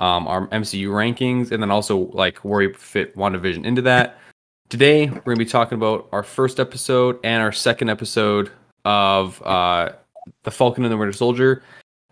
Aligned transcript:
um, 0.00 0.26
our 0.26 0.46
MCU 0.48 0.88
rankings, 0.88 1.52
and 1.52 1.62
then 1.62 1.70
also 1.70 2.10
like 2.12 2.38
where 2.38 2.66
we 2.66 2.72
fit 2.72 3.16
WandaVision 3.16 3.64
into 3.64 3.82
that. 3.82 4.18
Today, 4.68 5.06
we're 5.06 5.20
going 5.20 5.36
to 5.36 5.44
be 5.44 5.50
talking 5.50 5.76
about 5.76 6.08
our 6.12 6.22
first 6.22 6.60
episode 6.60 7.18
and 7.24 7.42
our 7.42 7.52
second 7.52 7.90
episode 7.90 8.50
of 8.84 9.42
uh, 9.42 9.90
The 10.44 10.50
Falcon 10.50 10.84
and 10.84 10.92
the 10.92 10.96
Winter 10.96 11.12
Soldier. 11.12 11.62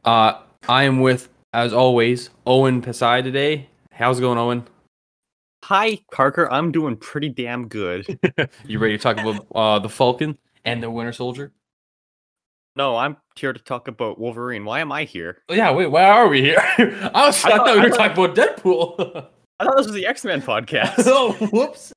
Uh, 0.05 0.41
I 0.69 0.85
am 0.85 1.01
with, 1.01 1.29
as 1.53 1.73
always, 1.73 2.31
Owen 2.47 2.83
Pasai 2.83 3.23
today. 3.23 3.69
How's 3.93 4.19
it 4.19 4.23
going, 4.23 4.39
Owen? 4.39 4.67
Hi, 5.65 5.99
Parker. 6.13 6.51
I'm 6.51 6.73
doing 6.73 6.97
pretty 6.97 7.29
damn 7.29 7.69
good. 7.69 8.19
you 8.67 8.79
ready 8.79 8.97
to 8.97 9.03
talk 9.03 9.19
about 9.19 9.47
uh, 9.55 9.79
The 9.79 9.89
Falcon 9.89 10.37
and 10.65 10.83
the 10.83 10.91
Winter 10.91 11.13
Soldier? 11.13 11.53
No, 12.79 12.97
I'm 12.97 13.17
here 13.35 13.53
to 13.53 13.59
talk 13.59 13.89
about 13.89 14.21
Wolverine. 14.21 14.65
Why 14.65 14.79
am 14.79 14.93
I 14.93 15.03
here? 15.03 15.43
Oh, 15.49 15.55
yeah, 15.55 15.73
wait, 15.73 15.89
why 15.89 16.05
are 16.05 16.29
we 16.29 16.43
here? 16.43 16.59
I, 16.79 17.27
was, 17.27 17.45
I, 17.45 17.49
I 17.49 17.57
thought, 17.57 17.67
thought, 17.67 17.75
we 17.75 17.83
were 17.83 17.91
talking 17.91 18.25
about 18.25 18.37
Deadpool. 18.37 19.27
I 19.59 19.65
thought 19.65 19.77
this 19.79 19.87
was 19.87 19.97
the 19.97 20.07
X 20.07 20.25
Men 20.25 20.41
podcast. 20.41 20.95
oh, 21.07 21.33
whoops. 21.51 21.93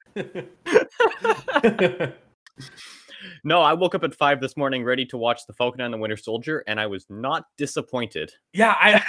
no, 3.43 3.61
I 3.61 3.73
woke 3.73 3.93
up 3.93 4.03
at 4.03 4.15
five 4.15 4.41
this 4.41 4.57
morning 4.57 4.83
ready 4.83 5.05
to 5.05 5.17
watch 5.17 5.41
The 5.45 5.53
Falcon 5.53 5.81
and 5.81 5.93
the 5.93 5.99
Winter 5.99 6.17
Soldier, 6.17 6.63
and 6.65 6.79
I 6.79 6.87
was 6.87 7.05
not 7.11 7.45
disappointed. 7.59 8.31
Yeah, 8.53 8.75
I 8.79 9.03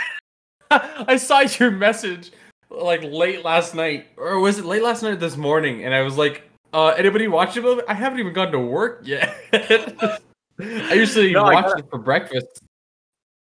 I 0.70 1.16
saw 1.16 1.40
your 1.40 1.70
message 1.70 2.32
like 2.68 3.02
late 3.02 3.46
last 3.46 3.74
night, 3.74 4.08
or 4.18 4.40
was 4.40 4.58
it 4.58 4.66
late 4.66 4.82
last 4.82 5.02
night 5.02 5.20
this 5.20 5.38
morning? 5.38 5.86
And 5.86 5.94
I 5.94 6.02
was 6.02 6.18
like, 6.18 6.42
uh, 6.74 6.88
anybody 6.88 7.28
watch 7.28 7.56
it? 7.56 7.64
I 7.88 7.94
haven't 7.94 8.18
even 8.20 8.34
gone 8.34 8.52
to 8.52 8.58
work 8.58 9.04
yet. 9.06 10.20
I 10.60 10.94
usually 10.94 11.32
no, 11.32 11.44
watch 11.44 11.72
I 11.76 11.78
it 11.78 11.90
for 11.90 11.98
breakfast. 11.98 12.62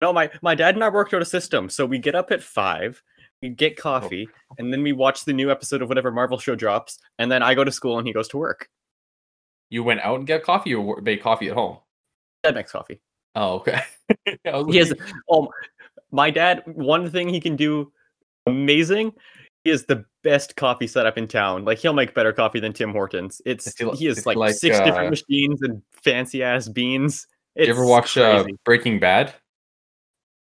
No, 0.02 0.12
my, 0.12 0.30
my 0.42 0.56
dad 0.56 0.76
and 0.76 0.84
I 0.84 0.90
worked 0.90 1.14
out 1.14 1.22
a 1.22 1.26
system. 1.26 1.70
So 1.70 1.86
we 1.86 2.00
get 2.00 2.16
up 2.16 2.32
at 2.32 2.42
five, 2.42 3.02
we 3.42 3.50
get 3.50 3.78
coffee, 3.78 4.28
oh. 4.32 4.56
and 4.58 4.74
then 4.74 4.82
we 4.82 4.94
watch 4.94 5.26
the 5.26 5.34
new 5.34 5.52
episode 5.52 5.82
of 5.82 5.90
whatever 5.90 6.12
Marvel 6.12 6.40
show 6.40 6.56
drops, 6.56 7.00
and 7.20 7.32
then 7.32 7.44
I 7.44 7.54
go 7.54 7.64
to 7.64 7.72
school 7.72 7.98
and 7.98 8.08
he 8.08 8.14
goes 8.14 8.28
to 8.30 8.38
work. 8.38 8.68
You 9.70 9.84
went 9.84 10.02
out 10.02 10.18
and 10.18 10.28
get 10.28 10.44
coffee 10.44 10.74
or 10.74 11.02
made 11.02 11.22
coffee 11.22 11.50
at 11.50 11.56
home? 11.56 11.78
Dad 12.44 12.56
makes 12.56 12.72
coffee. 12.72 13.00
Oh, 13.36 13.56
okay. 13.56 13.80
he 14.70 14.78
has 14.78 14.94
oh 15.30 15.50
my 16.12 16.30
dad, 16.30 16.64
one 16.66 17.10
thing 17.10 17.30
he 17.30 17.40
can 17.40 17.56
do 17.56 17.92
amazing 18.48 19.14
is 19.64 19.86
the 19.86 20.06
best 20.24 20.56
coffee 20.56 20.88
setup 20.88 21.18
in 21.18 21.28
town. 21.28 21.66
Like 21.66 21.78
he'll 21.78 21.94
make 21.94 22.14
better 22.14 22.34
coffee 22.34 22.60
than 22.60 22.74
Tim 22.74 22.92
Hortons. 22.92 23.42
It's 23.46 23.74
he 23.98 24.06
has 24.06 24.26
like, 24.26 24.38
like, 24.38 24.56
six 24.56 24.80
uh, 24.80 24.84
different 24.84 25.10
machines 25.10 25.62
and 25.62 25.82
fancy 25.92 26.44
ass 26.44 26.68
beans. 26.68 27.28
It's 27.56 27.68
you 27.68 27.74
ever 27.74 27.86
watch 27.86 28.18
uh, 28.18 28.46
Breaking 28.64 29.00
Bad? 29.00 29.34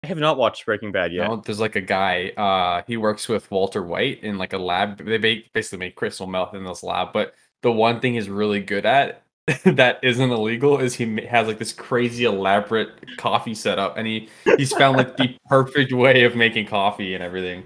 I 0.04 0.08
have 0.08 0.18
not 0.18 0.38
watched 0.38 0.66
Breaking 0.66 0.92
Bad 0.92 1.14
yet. 1.14 1.28
No, 1.28 1.38
there's 1.38 1.60
like 1.60 1.76
a 1.76 1.82
guy. 1.82 2.30
Uh, 2.30 2.84
he 2.88 2.98
works 2.98 3.30
with 3.30 3.50
Walter 3.52 3.84
White 3.84 4.24
in 4.24 4.38
like 4.38 4.54
a 4.54 4.58
lab. 4.58 5.04
They 5.04 5.18
make, 5.18 5.54
basically 5.54 5.80
make 5.80 5.96
crystal 5.96 6.26
meth 6.26 6.56
in 6.56 6.64
this 6.64 6.84
lab. 6.84 7.14
But 7.14 7.34
the 7.62 7.72
one 7.72 8.00
thing 8.00 8.16
he's 8.16 8.30
really 8.30 8.62
good 8.62 8.86
at 8.86 9.24
that 9.66 10.00
isn't 10.04 10.32
illegal 10.32 10.80
is 10.80 10.96
he 10.96 11.22
has 11.26 11.48
like 11.48 11.60
this 11.60 11.74
crazy 11.74 12.26
elaborate 12.26 13.18
coffee 13.18 13.54
setup, 13.54 13.98
and 13.98 14.08
he 14.08 14.30
he's 14.58 14.74
found 14.74 14.98
like 14.98 15.18
the 15.18 15.36
perfect 15.48 15.94
way 15.94 16.24
of 16.24 16.36
making 16.36 16.66
coffee 16.68 17.14
and 17.14 17.24
everything. 17.24 17.64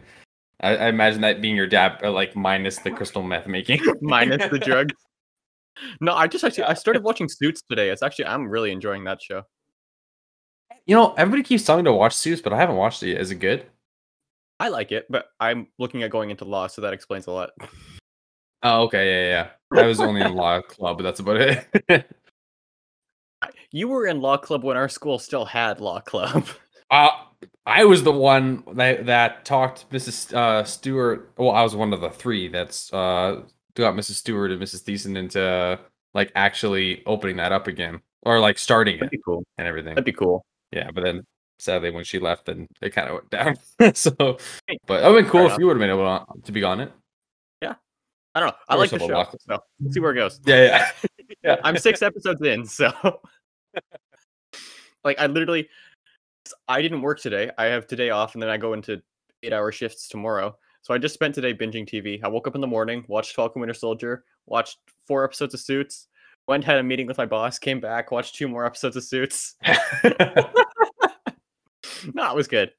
I, 0.62 0.76
I 0.76 0.88
imagine 0.88 1.22
that 1.22 1.42
being 1.42 1.56
your 1.56 1.68
dad, 1.68 2.00
uh, 2.04 2.12
like 2.12 2.36
minus 2.36 2.80
the 2.80 2.92
crystal 2.92 3.24
meth 3.24 3.48
making, 3.48 3.82
minus 4.02 4.50
the 4.50 4.60
drugs. 4.60 4.94
No, 6.00 6.14
I 6.14 6.28
just 6.28 6.44
actually 6.44 6.64
I 6.64 6.74
started 6.74 7.04
watching 7.04 7.28
Suits 7.28 7.62
today. 7.70 7.90
It's 7.90 8.02
actually 8.02 8.26
I'm 8.26 8.48
really 8.48 8.72
enjoying 8.72 9.04
that 9.06 9.22
show. 9.22 9.44
You 10.86 10.96
know, 10.96 11.14
everybody 11.18 11.44
keeps 11.44 11.64
telling 11.64 11.84
me 11.84 11.92
to 11.92 11.96
watch 11.96 12.14
Suits, 12.14 12.42
but 12.42 12.54
I 12.54 12.58
haven't 12.58 12.76
watched 12.78 13.04
it 13.04 13.10
yet. 13.10 13.22
Is 13.22 13.32
it 13.32 13.36
good? 13.36 13.66
I 14.60 14.70
like 14.70 14.92
it, 14.92 15.06
but 15.10 15.26
I'm 15.40 15.68
looking 15.80 16.04
at 16.04 16.12
going 16.12 16.30
into 16.30 16.46
law, 16.46 16.68
so 16.68 16.82
that 16.82 16.94
explains 16.94 17.28
a 17.28 17.32
lot. 17.32 17.50
Oh, 18.64 18.84
okay, 18.84 19.30
yeah, 19.30 19.50
yeah. 19.74 19.82
I 19.84 19.86
was 19.86 20.00
only 20.00 20.22
in 20.22 20.34
law 20.34 20.62
club, 20.62 20.98
but 20.98 21.04
that's 21.04 21.20
about 21.20 21.38
it. 21.38 22.10
you 23.72 23.90
were 23.90 24.08
in 24.08 24.22
law 24.22 24.38
club 24.38 24.64
when 24.64 24.78
our 24.78 24.88
school 24.88 25.20
still 25.20 25.46
had 25.46 25.82
law 25.82 26.00
club. 26.00 26.48
Uh 26.92 27.10
I 27.66 27.86
was 27.86 28.04
the 28.04 28.12
one 28.12 28.64
that 28.74 29.08
that 29.08 29.46
talked 29.46 29.90
Mrs. 29.90 30.34
Uh, 30.34 30.64
Stewart. 30.64 31.32
Well, 31.38 31.52
I 31.52 31.64
was 31.64 31.76
one 31.76 31.94
of 31.94 32.02
the 32.02 32.10
three 32.10 32.48
that's 32.48 32.94
uh, 32.94 33.42
got 33.74 33.96
Mrs. 33.96 34.14
Stewart 34.14 34.52
and 34.52 34.62
Mrs. 34.62 34.84
Thiessen 34.84 35.18
into 35.18 35.80
like 36.14 36.32
actually 36.36 37.04
opening 37.06 37.38
that 37.38 37.52
up 37.52 37.68
again 37.68 38.02
or 38.22 38.40
like 38.40 38.58
starting 38.58 38.98
That'd 38.98 39.08
it. 39.08 39.18
Be 39.18 39.22
cool. 39.24 39.44
And 39.58 39.68
everything. 39.68 39.96
That'd 39.96 40.06
be 40.06 40.14
cool. 40.14 40.46
Yeah, 40.72 40.92
but 40.92 41.04
then 41.04 41.24
sadly 41.60 41.92
when 41.92 42.04
she 42.04 42.20
left, 42.20 42.46
then 42.46 42.68
it 42.82 42.92
kind 42.92 43.10
of 43.10 43.16
went 43.16 43.30
down. 43.30 43.56
so, 43.96 44.38
but 44.86 45.04
it 45.04 45.12
would 45.12 45.24
been 45.24 45.32
cool 45.32 45.50
if 45.50 45.58
you 45.58 45.68
would 45.68 45.78
have 45.78 45.82
been 45.82 45.90
able 45.90 46.26
to 46.44 46.52
be 46.52 46.64
on 46.64 46.82
it. 46.82 46.92
Yeah, 47.62 47.76
I 48.34 48.40
don't 48.40 48.50
know. 48.50 48.56
I, 48.68 48.74
I 48.74 48.78
like 48.78 48.90
the 48.90 49.00
show. 49.00 49.28
So 49.48 49.60
let's 49.80 49.94
see 49.94 50.00
where 50.00 50.12
it 50.12 50.16
goes. 50.16 50.40
Yeah, 50.46 50.64
yeah, 50.64 50.92
yeah. 51.44 51.56
I'm 51.64 51.78
six 51.78 52.02
episodes 52.02 52.42
in, 52.42 52.66
so 52.66 52.92
like 55.04 55.20
I 55.20 55.28
literally 55.28 55.70
I 56.68 56.82
didn't 56.82 57.02
work 57.02 57.20
today. 57.20 57.52
I 57.58 57.66
have 57.66 57.88
today 57.88 58.10
off, 58.10 58.34
and 58.34 58.42
then 58.42 58.50
I 58.50 58.58
go 58.58 58.74
into 58.74 59.02
eight 59.44 59.54
hour 59.54 59.72
shifts 59.72 60.08
tomorrow. 60.08 60.58
So 60.82 60.94
I 60.94 60.98
just 60.98 61.14
spent 61.14 61.34
today 61.34 61.54
binging 61.54 61.88
TV. 61.88 62.20
I 62.24 62.28
woke 62.28 62.48
up 62.48 62.56
in 62.56 62.62
the 62.62 62.68
morning, 62.68 63.04
watched 63.08 63.36
Falcon 63.36 63.60
Winter 63.60 63.74
Soldier, 63.74 64.24
watched 64.46 64.78
four 65.08 65.24
episodes 65.24 65.54
of 65.54 65.60
Suits, 65.60 66.08
went 66.48 66.64
had 66.64 66.78
a 66.78 66.84
meeting 66.84 67.08
with 67.08 67.18
my 67.18 67.26
boss, 67.26 67.58
came 67.58 67.80
back, 67.80 68.12
watched 68.12 68.36
two 68.36 68.48
more 68.48 68.66
episodes 68.66 68.96
of 68.96 69.04
Suits. 69.04 69.56
no, 72.14 72.30
it 72.30 72.36
was 72.36 72.48
good. 72.48 72.72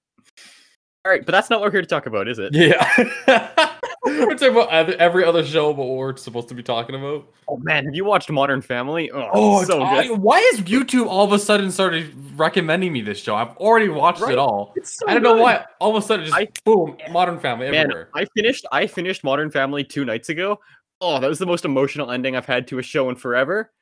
All 1.05 1.13
right, 1.13 1.25
but 1.25 1.33
that's 1.33 1.51
not 1.51 1.61
what 1.61 1.67
we're 1.67 1.73
here 1.73 1.83
to 1.83 1.87
talk 1.87 2.07
about, 2.07 2.29
is 2.29 2.39
it? 2.39 2.55
Yeah. 2.55 3.73
we're 4.07 4.35
talking 4.37 4.51
about 4.51 4.91
every 4.95 5.25
other 5.25 5.45
show 5.45 5.73
but 5.73 5.85
what 5.85 5.97
we're 5.97 6.17
supposed 6.17 6.49
to 6.49 6.55
be 6.55 6.63
talking 6.63 6.95
about. 6.95 7.29
Oh 7.49 7.57
man, 7.59 7.85
have 7.85 7.95
you 7.95 8.05
watched 8.05 8.31
Modern 8.31 8.63
Family? 8.63 9.11
Oh, 9.11 9.31
oh 9.33 9.65
so 9.65 9.83
I, 9.83 10.09
why 10.09 10.39
is 10.53 10.61
YouTube 10.63 11.07
all 11.07 11.25
of 11.25 11.33
a 11.33 11.39
sudden 11.39 11.71
started 11.71 12.13
recommending 12.37 12.93
me 12.93 13.01
this 13.01 13.19
show? 13.19 13.35
I've 13.35 13.57
already 13.57 13.89
watched 13.89 14.21
right? 14.21 14.33
it 14.33 14.39
all. 14.39 14.75
So 14.83 15.07
I 15.09 15.15
don't 15.15 15.23
good. 15.23 15.37
know 15.37 15.43
why. 15.43 15.65
All 15.81 15.97
of 15.97 16.03
a 16.03 16.07
sudden, 16.07 16.27
just 16.27 16.37
I, 16.37 16.49
boom, 16.65 16.97
Modern 17.11 17.39
Family 17.39 17.71
man, 17.71 17.87
everywhere. 17.87 18.09
I 18.15 18.25
finished. 18.37 18.65
I 18.73 18.87
finished 18.87 19.25
Modern 19.25 19.51
Family 19.51 19.85
two 19.85 20.05
nights 20.05 20.29
ago. 20.29 20.61
Oh, 21.01 21.21
that 21.21 21.29
was 21.29 21.39
the 21.39 21.47
most 21.47 21.65
emotional 21.65 22.11
ending 22.11 22.37
I've 22.37 22.47
had 22.47 22.67
to 22.69 22.79
a 22.79 22.83
show 22.83 23.11
in 23.11 23.17
forever. 23.17 23.73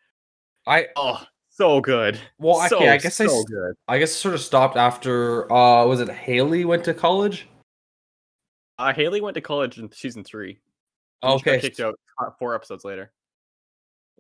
I 0.66 0.88
oh 0.96 1.24
so 1.50 1.80
good. 1.80 2.18
Well, 2.38 2.68
so, 2.68 2.78
okay, 2.78 2.88
I 2.88 2.98
guess 2.98 3.16
so 3.16 3.24
I 3.24 3.42
good. 3.46 3.74
I 3.86 3.98
guess 3.98 4.12
sort 4.12 4.34
of 4.34 4.40
stopped 4.40 4.76
after. 4.76 5.50
uh 5.52 5.86
Was 5.86 6.00
it 6.00 6.08
Haley 6.08 6.64
went 6.64 6.84
to 6.84 6.94
college? 6.94 7.46
Uh, 8.78 8.92
Haley 8.92 9.20
went 9.20 9.34
to 9.34 9.40
college 9.40 9.78
in 9.78 9.90
season 9.92 10.24
three. 10.24 10.58
Okay. 11.22 11.60
kicked 11.60 11.80
out 11.80 11.96
four 12.38 12.54
episodes 12.54 12.84
later. 12.84 13.12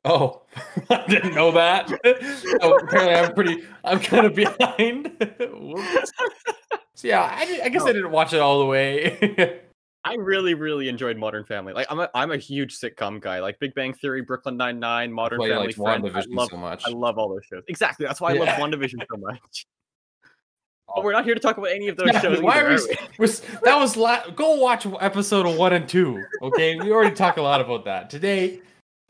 Oh, 0.04 0.42
I 0.90 1.04
didn't 1.08 1.34
know 1.34 1.50
that. 1.52 1.90
oh, 2.62 2.76
apparently, 2.76 3.14
I'm 3.14 3.34
pretty. 3.34 3.64
I'm 3.84 4.00
kind 4.00 4.26
of 4.26 4.34
behind. 4.34 5.12
so 6.94 7.08
yeah, 7.08 7.22
I, 7.22 7.62
I 7.64 7.68
guess. 7.68 7.82
I 7.84 7.92
didn't 7.92 8.10
watch 8.10 8.32
it 8.32 8.40
all 8.40 8.58
the 8.58 8.66
way. 8.66 9.60
I 10.06 10.14
really, 10.16 10.52
really 10.52 10.90
enjoyed 10.90 11.16
Modern 11.16 11.44
Family. 11.44 11.72
Like, 11.72 11.86
I'm 11.90 12.00
a, 12.00 12.10
I'm 12.14 12.30
a 12.32 12.36
huge 12.36 12.78
sitcom 12.78 13.22
guy. 13.22 13.40
Like 13.40 13.58
Big 13.58 13.74
Bang 13.74 13.94
Theory, 13.94 14.20
Brooklyn 14.20 14.58
Nine 14.58 14.78
Nine, 14.78 15.10
Modern 15.10 15.40
Family. 15.40 15.68
Like 15.68 15.76
WandaVision 15.76 16.32
I 16.32 16.34
love, 16.34 16.50
so 16.50 16.56
much. 16.58 16.82
I 16.86 16.90
love 16.90 17.16
all 17.16 17.30
those 17.30 17.46
shows. 17.46 17.62
Exactly. 17.68 18.04
That's 18.04 18.20
why 18.20 18.32
I 18.32 18.34
yeah. 18.34 18.40
love 18.40 18.70
WandaVision 18.70 18.98
so 19.10 19.16
much. 19.16 19.66
But 20.94 21.02
we're 21.02 21.12
not 21.12 21.24
here 21.24 21.34
to 21.34 21.40
talk 21.40 21.58
about 21.58 21.70
any 21.70 21.88
of 21.88 21.96
those 21.96 22.08
yeah, 22.12 22.20
shows. 22.20 22.40
Why 22.40 22.60
either, 22.60 22.76
are 22.76 22.78
we, 23.18 23.26
that 23.64 23.76
was 23.76 23.96
la- 23.96 24.28
go 24.30 24.54
watch 24.54 24.86
episode 25.00 25.46
one 25.58 25.72
and 25.72 25.88
two. 25.88 26.22
Okay, 26.42 26.76
we 26.76 26.92
already 26.92 27.14
talked 27.14 27.38
a 27.38 27.42
lot 27.42 27.60
about 27.60 27.84
that. 27.86 28.10
Today, 28.10 28.60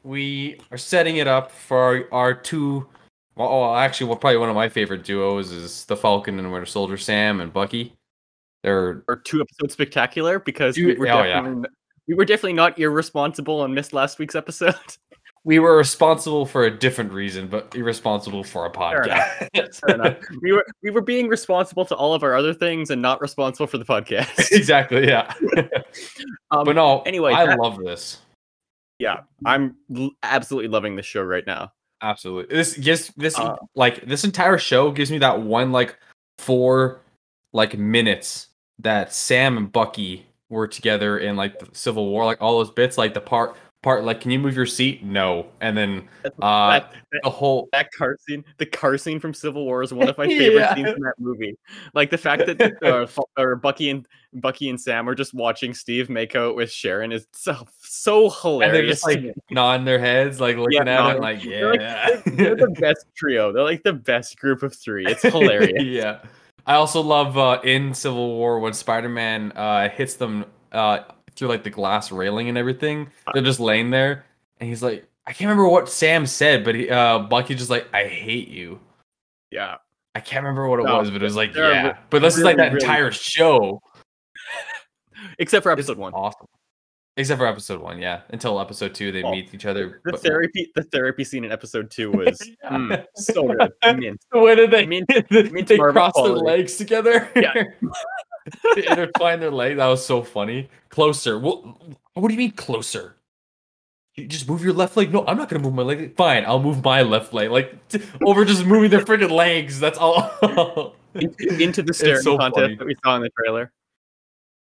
we 0.03 0.59
are 0.71 0.79
setting 0.79 1.17
it 1.17 1.27
up 1.27 1.51
for 1.51 1.79
our, 1.79 2.09
our 2.13 2.35
two. 2.35 2.87
Well, 3.37 3.49
oh, 3.49 3.75
actually, 3.75 4.07
well, 4.07 4.17
probably 4.17 4.39
one 4.39 4.49
of 4.49 4.55
my 4.55 4.69
favorite 4.69 5.05
duos 5.05 5.51
is 5.51 5.85
the 5.87 5.97
Falcon 5.97 6.39
and 6.39 6.53
Winter 6.53 6.67
Soldier, 6.67 6.97
Sam 6.97 7.41
and 7.41 7.53
Bucky. 7.53 7.93
They're 8.63 9.03
our 9.09 9.17
two 9.17 9.43
episodes 9.43 9.75
spectacular 9.75 10.39
because 10.39 10.77
we 10.77 10.95
were, 10.95 11.07
oh, 11.09 11.23
definitely, 11.23 11.63
yeah. 11.63 11.69
we 12.09 12.15
were 12.15 12.25
definitely 12.25 12.55
not 12.55 12.79
irresponsible 12.79 13.63
and 13.65 13.75
missed 13.75 13.93
last 13.93 14.19
week's 14.19 14.35
episode. 14.35 14.75
we 15.45 15.59
were 15.59 15.77
responsible 15.77 16.47
for 16.47 16.65
a 16.65 16.71
different 16.71 17.13
reason, 17.13 17.49
but 17.49 17.75
irresponsible 17.77 18.45
for 18.45 18.65
a 18.65 18.71
podcast. 18.71 19.75
Fair 19.81 19.95
enough. 19.95 20.17
We 20.41 20.53
were 20.53 20.65
we 20.83 20.91
were 20.91 21.03
being 21.03 21.29
responsible 21.29 21.85
to 21.87 21.95
all 21.95 22.15
of 22.15 22.23
our 22.23 22.35
other 22.35 22.55
things 22.55 22.91
and 22.91 23.01
not 23.01 23.21
responsible 23.21 23.67
for 23.67 23.79
the 23.79 23.85
podcast. 23.85 24.51
exactly. 24.53 25.07
Yeah. 25.07 25.33
um, 26.51 26.65
but 26.65 26.75
no. 26.75 27.03
Anyway, 27.03 27.33
I 27.33 27.47
that, 27.47 27.59
love 27.59 27.79
this. 27.79 28.19
Yeah, 28.99 29.21
I'm 29.45 29.77
l- 29.95 30.13
absolutely 30.23 30.69
loving 30.69 30.97
this 30.97 31.07
show 31.07 31.23
right 31.23 31.47
now. 31.47 31.73
Absolutely. 32.03 32.55
This 32.55 32.77
gives 32.77 33.09
this 33.17 33.39
uh, 33.39 33.57
like 33.75 34.07
this 34.07 34.25
entire 34.25 34.59
show 34.59 34.91
gives 34.91 35.11
me 35.11 35.19
that 35.19 35.43
one 35.43 35.73
like 35.73 35.99
four 36.39 37.01
like 37.53 37.77
minutes 37.79 38.49
that 38.79 39.13
Sam 39.13 39.57
and 39.57 39.71
Bucky 39.71 40.27
were 40.49 40.67
together 40.67 41.19
in 41.19 41.37
like 41.37 41.59
the 41.59 41.69
Civil 41.73 42.09
War, 42.11 42.25
like 42.25 42.41
all 42.41 42.59
those 42.59 42.71
bits, 42.71 42.97
like 42.99 43.15
the 43.15 43.21
part 43.21 43.57
part 43.85 44.03
like, 44.03 44.21
"Can 44.21 44.33
you 44.33 44.41
move 44.41 44.57
your 44.57 44.67
seat?" 44.67 45.05
No, 45.05 45.47
and 45.61 45.77
then 45.77 46.09
uh, 46.43 46.71
that, 46.71 46.93
that, 47.13 47.21
the 47.23 47.31
whole 47.31 47.69
that 47.73 47.93
car 47.93 48.17
scene, 48.27 48.45
the 48.59 48.67
car 48.67 48.97
scene 48.99 49.21
from 49.21 49.33
Civil 49.33 49.65
War 49.65 49.85
is 49.85 49.95
one 49.95 50.09
of 50.09 50.19
my 50.19 50.27
favorite 50.29 50.55
Yeah. 50.61 50.75
scenes 50.75 50.89
in 50.89 51.01
that 51.03 51.15
movie. 51.21 51.57
Like 51.95 52.11
the 52.11 52.19
fact 52.19 52.47
that 52.47 52.83
uh, 52.83 53.07
or 53.41 53.55
Bucky 53.55 53.91
and 53.91 54.09
Bucky 54.33 54.69
and 54.71 54.81
Sam 54.81 55.09
are 55.09 55.15
just 55.15 55.33
watching 55.35 55.73
Steve 55.75 56.11
make 56.11 56.35
out 56.35 56.57
with 56.57 56.73
Sharon 56.73 57.13
is 57.13 57.29
so 57.33 57.55
so 57.79 58.31
hilarious 58.31 58.65
and 58.67 58.75
they're 58.75 58.87
just 58.87 59.07
like 59.07 59.35
nodding 59.51 59.85
their 59.85 60.01
heads, 60.01 60.41
like 60.41 60.57
looking 60.57 60.81
at 60.81 60.87
nodding. 60.87 61.19
it, 61.19 61.21
like 61.21 61.43
They're 61.45 61.71
like- 61.71 61.81
yeah, 61.81 62.21
They're 62.27 62.57
the 62.57 62.75
best 62.81 63.07
trio. 63.17 63.53
They're 63.53 63.63
like 63.63 63.85
the 63.85 63.93
best 63.93 64.39
group 64.41 64.65
of 64.65 64.75
three. 64.75 65.07
It's 65.07 65.23
hilarious. 65.23 65.85
yeah. 65.85 66.19
I 66.67 66.77
also 66.77 67.03
love 67.03 67.37
uh, 67.37 67.61
in 67.63 67.93
Civil 67.93 68.37
War 68.37 68.59
when 68.59 68.73
Spider 68.73 69.11
Man 69.11 69.53
uh, 69.53 69.91
hits 69.91 70.15
them 70.15 70.47
uh, 70.73 71.01
through 71.37 71.49
like 71.49 71.65
the 71.65 71.71
glass 71.71 72.11
railing 72.13 72.49
and 72.49 72.57
everything. 72.59 73.09
They're 73.33 73.43
just 73.43 73.61
laying 73.61 73.91
there, 73.91 74.25
and 74.61 74.69
he's 74.69 74.83
like, 74.83 75.07
I 75.27 75.33
can't 75.33 75.49
remember 75.49 75.69
what 75.69 75.89
Sam 75.89 76.27
said, 76.27 76.65
but 76.65 76.75
he, 76.75 76.91
uh, 76.91 77.21
Bucky's 77.21 77.59
just 77.59 77.71
like, 77.71 77.87
I 77.95 78.05
hate 78.05 78.49
you. 78.49 78.79
yeah. 79.51 79.77
I 80.17 80.21
can't 80.21 80.45
remember 80.45 80.69
what 80.69 80.79
it 80.79 80.85
No, 80.85 80.99
was, 80.99 81.11
but 81.11 81.23
it 81.23 81.25
was 81.25 81.35
like, 81.35 81.57
yeah. 81.57 81.87
re- 81.89 81.95
but 82.09 82.23
this 82.23 82.37
is 82.39 82.45
like 82.45 82.57
that 82.59 82.73
really 82.73 82.85
entire 82.85 83.11
show. 83.11 83.81
Except 85.39 85.63
for 85.65 85.73
episode 85.73 85.99
one. 85.99 86.13
awesome. 86.13 86.47
Except 87.17 87.39
for 87.39 87.47
episode 87.47 87.81
one, 87.81 87.99
yeah. 87.99 88.21
Until 88.31 88.61
episode 88.61 88.95
two, 88.95 89.11
they 89.11 89.23
Oh, 89.25 89.31
meet 89.33 89.53
each 89.55 89.67
other. 89.67 90.01
The 90.05 90.13
but- 90.13 90.21
therapy 90.21 90.71
the 90.77 90.83
therapy 90.85 91.25
scene 91.25 91.45
in 91.45 91.51
episode 91.53 91.91
two 91.91 92.11
was 92.13 92.39
mm, 92.71 93.05
so 93.17 93.49
good. 93.49 93.73
Mint. 93.99 94.21
When 94.31 94.57
did 94.57 94.71
they? 94.71 94.87
Mint- 94.87 95.09
mint 95.31 95.67
they 95.69 95.79
cross 95.79 96.13
their 96.15 96.27
legs 96.33 96.77
together. 96.77 97.29
Yeah. 97.35 97.53
they 98.75 98.87
intertwine 98.87 99.41
their 99.41 99.51
leg. 99.51 99.77
That 99.77 99.87
was 99.87 100.05
so 100.05 100.23
funny. 100.23 100.69
Closer. 100.91 101.39
What? 101.39 101.65
What 102.15 102.29
do 102.29 102.35
you 102.35 102.39
mean 102.39 102.53
closer? 102.53 103.17
You 104.17 104.27
just 104.27 104.49
move 104.49 104.63
your 104.63 104.73
left 104.75 104.97
leg. 104.97 105.13
No, 105.13 105.27
I'm 105.27 105.37
not 105.37 105.49
gonna 105.49 105.63
move 105.63 105.75
my 105.75 105.83
leg. 105.83 106.15
Fine, 106.17 106.45
I'll 106.47 106.61
move 106.63 106.85
my 106.85 107.03
left 107.03 107.35
leg. 107.35 107.51
Like 107.51 107.89
t- 107.89 108.01
over 108.25 108.45
just 108.45 108.65
moving 108.65 108.91
their 108.91 109.01
freaking 109.01 109.31
legs. 109.31 109.81
That's 109.81 109.99
all. 109.99 110.95
In- 111.15 111.35
into 111.61 111.83
the 111.83 111.95
staring 111.95 112.21
so 112.23 112.37
contest 112.37 112.61
funny. 112.61 112.75
that 112.77 112.87
we 112.87 112.97
saw 113.05 113.15
in 113.17 113.23
the 113.23 113.31
trailer. 113.39 113.73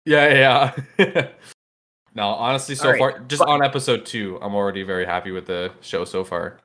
yeah, 0.04 0.74
yeah. 0.98 1.28
no, 2.14 2.26
honestly, 2.28 2.74
so 2.74 2.90
right, 2.90 2.98
far, 2.98 3.18
just 3.20 3.40
but- 3.40 3.48
on 3.48 3.64
episode 3.64 4.04
two, 4.04 4.38
I'm 4.42 4.54
already 4.54 4.82
very 4.82 5.06
happy 5.06 5.30
with 5.30 5.46
the 5.46 5.72
show 5.80 6.04
so 6.04 6.24
far. 6.24 6.60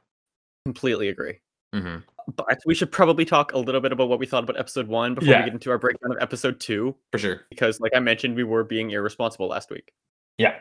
Completely 0.65 1.07
agree. 1.09 1.39
hmm 1.73 1.97
But 2.35 2.59
we 2.65 2.75
should 2.75 2.91
probably 2.91 3.23
talk 3.25 3.53
a 3.53 3.57
little 3.57 3.79
bit 3.79 3.91
about 3.93 4.09
what 4.09 4.19
we 4.19 4.25
thought 4.25 4.43
about 4.43 4.59
episode 4.59 4.87
one 4.87 5.15
before 5.15 5.29
Yeah. 5.29 5.39
we 5.39 5.45
get 5.45 5.53
into 5.53 5.71
our 5.71 5.77
breakdown 5.77 6.11
of 6.11 6.17
episode 6.21 6.59
two, 6.59 6.95
For 7.11 7.17
sure. 7.17 7.41
because 7.49 7.79
like 7.79 7.93
I 7.95 7.99
mentioned, 7.99 8.35
we 8.35 8.43
were 8.43 8.63
being 8.65 8.91
irresponsible 8.91 9.47
last 9.47 9.69
week. 9.69 9.93
Yeah. 10.37 10.55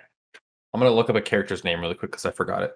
I'm 0.73 0.81
gonna 0.81 0.93
look 0.95 1.11
up 1.11 1.17
a 1.17 1.21
character's 1.23 1.65
name 1.65 1.81
really 1.81 1.95
quick 1.95 2.13
because 2.13 2.25
I 2.25 2.31
forgot 2.31 2.63
it. 2.63 2.73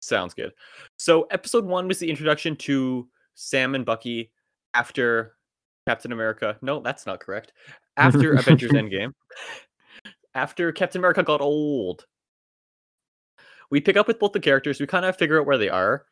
Sounds 0.00 0.32
good. 0.32 0.52
So 0.96 1.24
episode 1.30 1.64
one 1.64 1.86
was 1.88 1.98
the 1.98 2.08
introduction 2.08 2.56
to 2.56 3.08
Sam 3.34 3.74
and 3.74 3.84
Bucky 3.84 4.30
after 4.72 5.34
Captain 5.86 6.12
America. 6.12 6.56
No, 6.62 6.80
that's 6.80 7.04
not 7.04 7.20
correct. 7.20 7.52
After 7.96 8.32
Avengers 8.34 8.70
Endgame. 8.70 9.12
After 10.34 10.70
Captain 10.72 11.00
America 11.00 11.22
got 11.22 11.40
old. 11.40 12.06
We 13.70 13.80
pick 13.80 13.96
up 13.96 14.06
with 14.06 14.18
both 14.18 14.32
the 14.32 14.40
characters. 14.40 14.80
We 14.80 14.86
kind 14.86 15.04
of 15.04 15.16
figure 15.16 15.38
out 15.40 15.46
where 15.46 15.58
they 15.58 15.68
are. 15.68 16.06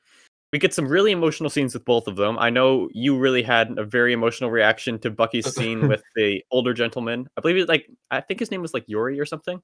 We 0.52 0.58
get 0.58 0.72
some 0.72 0.86
really 0.88 1.10
emotional 1.12 1.50
scenes 1.50 1.74
with 1.74 1.84
both 1.84 2.06
of 2.06 2.16
them. 2.16 2.38
I 2.38 2.50
know 2.50 2.88
you 2.92 3.18
really 3.18 3.42
had 3.42 3.76
a 3.78 3.84
very 3.84 4.12
emotional 4.12 4.50
reaction 4.50 4.98
to 5.00 5.10
Bucky's 5.10 5.52
scene 5.54 5.88
with 5.88 6.02
the 6.14 6.42
older 6.50 6.72
gentleman. 6.72 7.28
I 7.36 7.40
believe 7.40 7.56
it 7.56 7.68
like 7.68 7.88
I 8.10 8.20
think 8.20 8.40
his 8.40 8.50
name 8.50 8.62
was 8.62 8.72
like 8.72 8.84
Yori 8.86 9.18
or 9.20 9.26
something. 9.26 9.60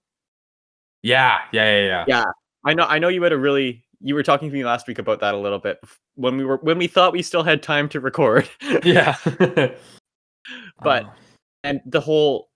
Yeah, 1.03 1.39
yeah, 1.53 1.79
yeah, 1.79 1.87
yeah. 1.87 2.05
Yeah. 2.09 2.25
I 2.65 2.75
know 2.75 2.85
I 2.85 2.99
know 2.99 3.09
you 3.09 3.23
had 3.23 3.33
a 3.33 3.39
really 3.39 3.85
you 4.01 4.15
were 4.17 4.23
talking 4.25 4.49
to 4.49 4.55
me 4.55 4.65
last 4.65 4.89
week 4.89 4.99
about 4.99 5.21
that 5.21 5.35
a 5.35 5.39
little 5.39 5.61
bit 5.61 5.79
when 6.17 6.37
we 6.37 6.45
were 6.45 6.57
when 6.59 6.79
we 6.79 6.89
thought 6.89 7.13
we 7.13 7.23
still 7.23 7.43
had 7.45 7.63
time 7.63 7.89
to 7.91 8.01
record. 8.01 8.49
Yeah. 8.85 9.17
But- 10.83 11.05
Uh, 11.05 11.11
and 11.65 11.81
the 11.87 12.01
whole 12.01 12.49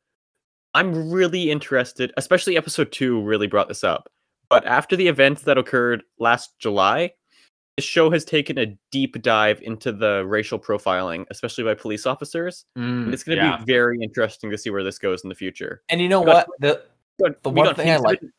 I'm 0.75 1.11
really 1.11 1.51
interested, 1.51 2.13
especially 2.17 2.57
episode 2.57 2.91
2 2.93 3.23
really 3.23 3.47
brought 3.47 3.69
this 3.69 3.85
up. 3.85 4.09
But 4.51 4.67
after 4.67 4.97
the 4.97 5.09
events 5.09 5.43
that 5.43 5.57
occurred 5.57 6.03
last 6.19 6.59
July, 6.59 7.13
the 7.77 7.83
show 7.83 8.11
has 8.11 8.25
taken 8.25 8.59
a 8.59 8.77
deep 8.91 9.21
dive 9.23 9.61
into 9.63 9.93
the 9.93 10.25
racial 10.27 10.59
profiling, 10.59 11.27
especially 11.31 11.65
by 11.65 11.75
police 11.75 12.07
officers. 12.07 12.65
mm, 12.77 13.05
And 13.05 13.13
it's 13.15 13.23
going 13.23 13.39
to 13.39 13.45
yeah. 13.45 13.59
be 13.59 13.65
very 13.65 13.99
interesting 14.01 14.51
to 14.51 14.57
see 14.59 14.71
where 14.71 14.83
this 14.83 14.99
goes 14.99 15.23
in 15.25 15.29
the 15.29 15.35
future. 15.35 15.83
And 15.91 16.01
you 16.01 16.09
know 16.09 16.25
got- 16.25 16.49
what? 16.49 16.61
The 16.61 16.83
But 17.19 17.43
The 17.43 17.51
one 17.51 17.75
thing 17.75 17.91
I 17.91 17.97
like- 17.99 18.23
it- 18.23 18.31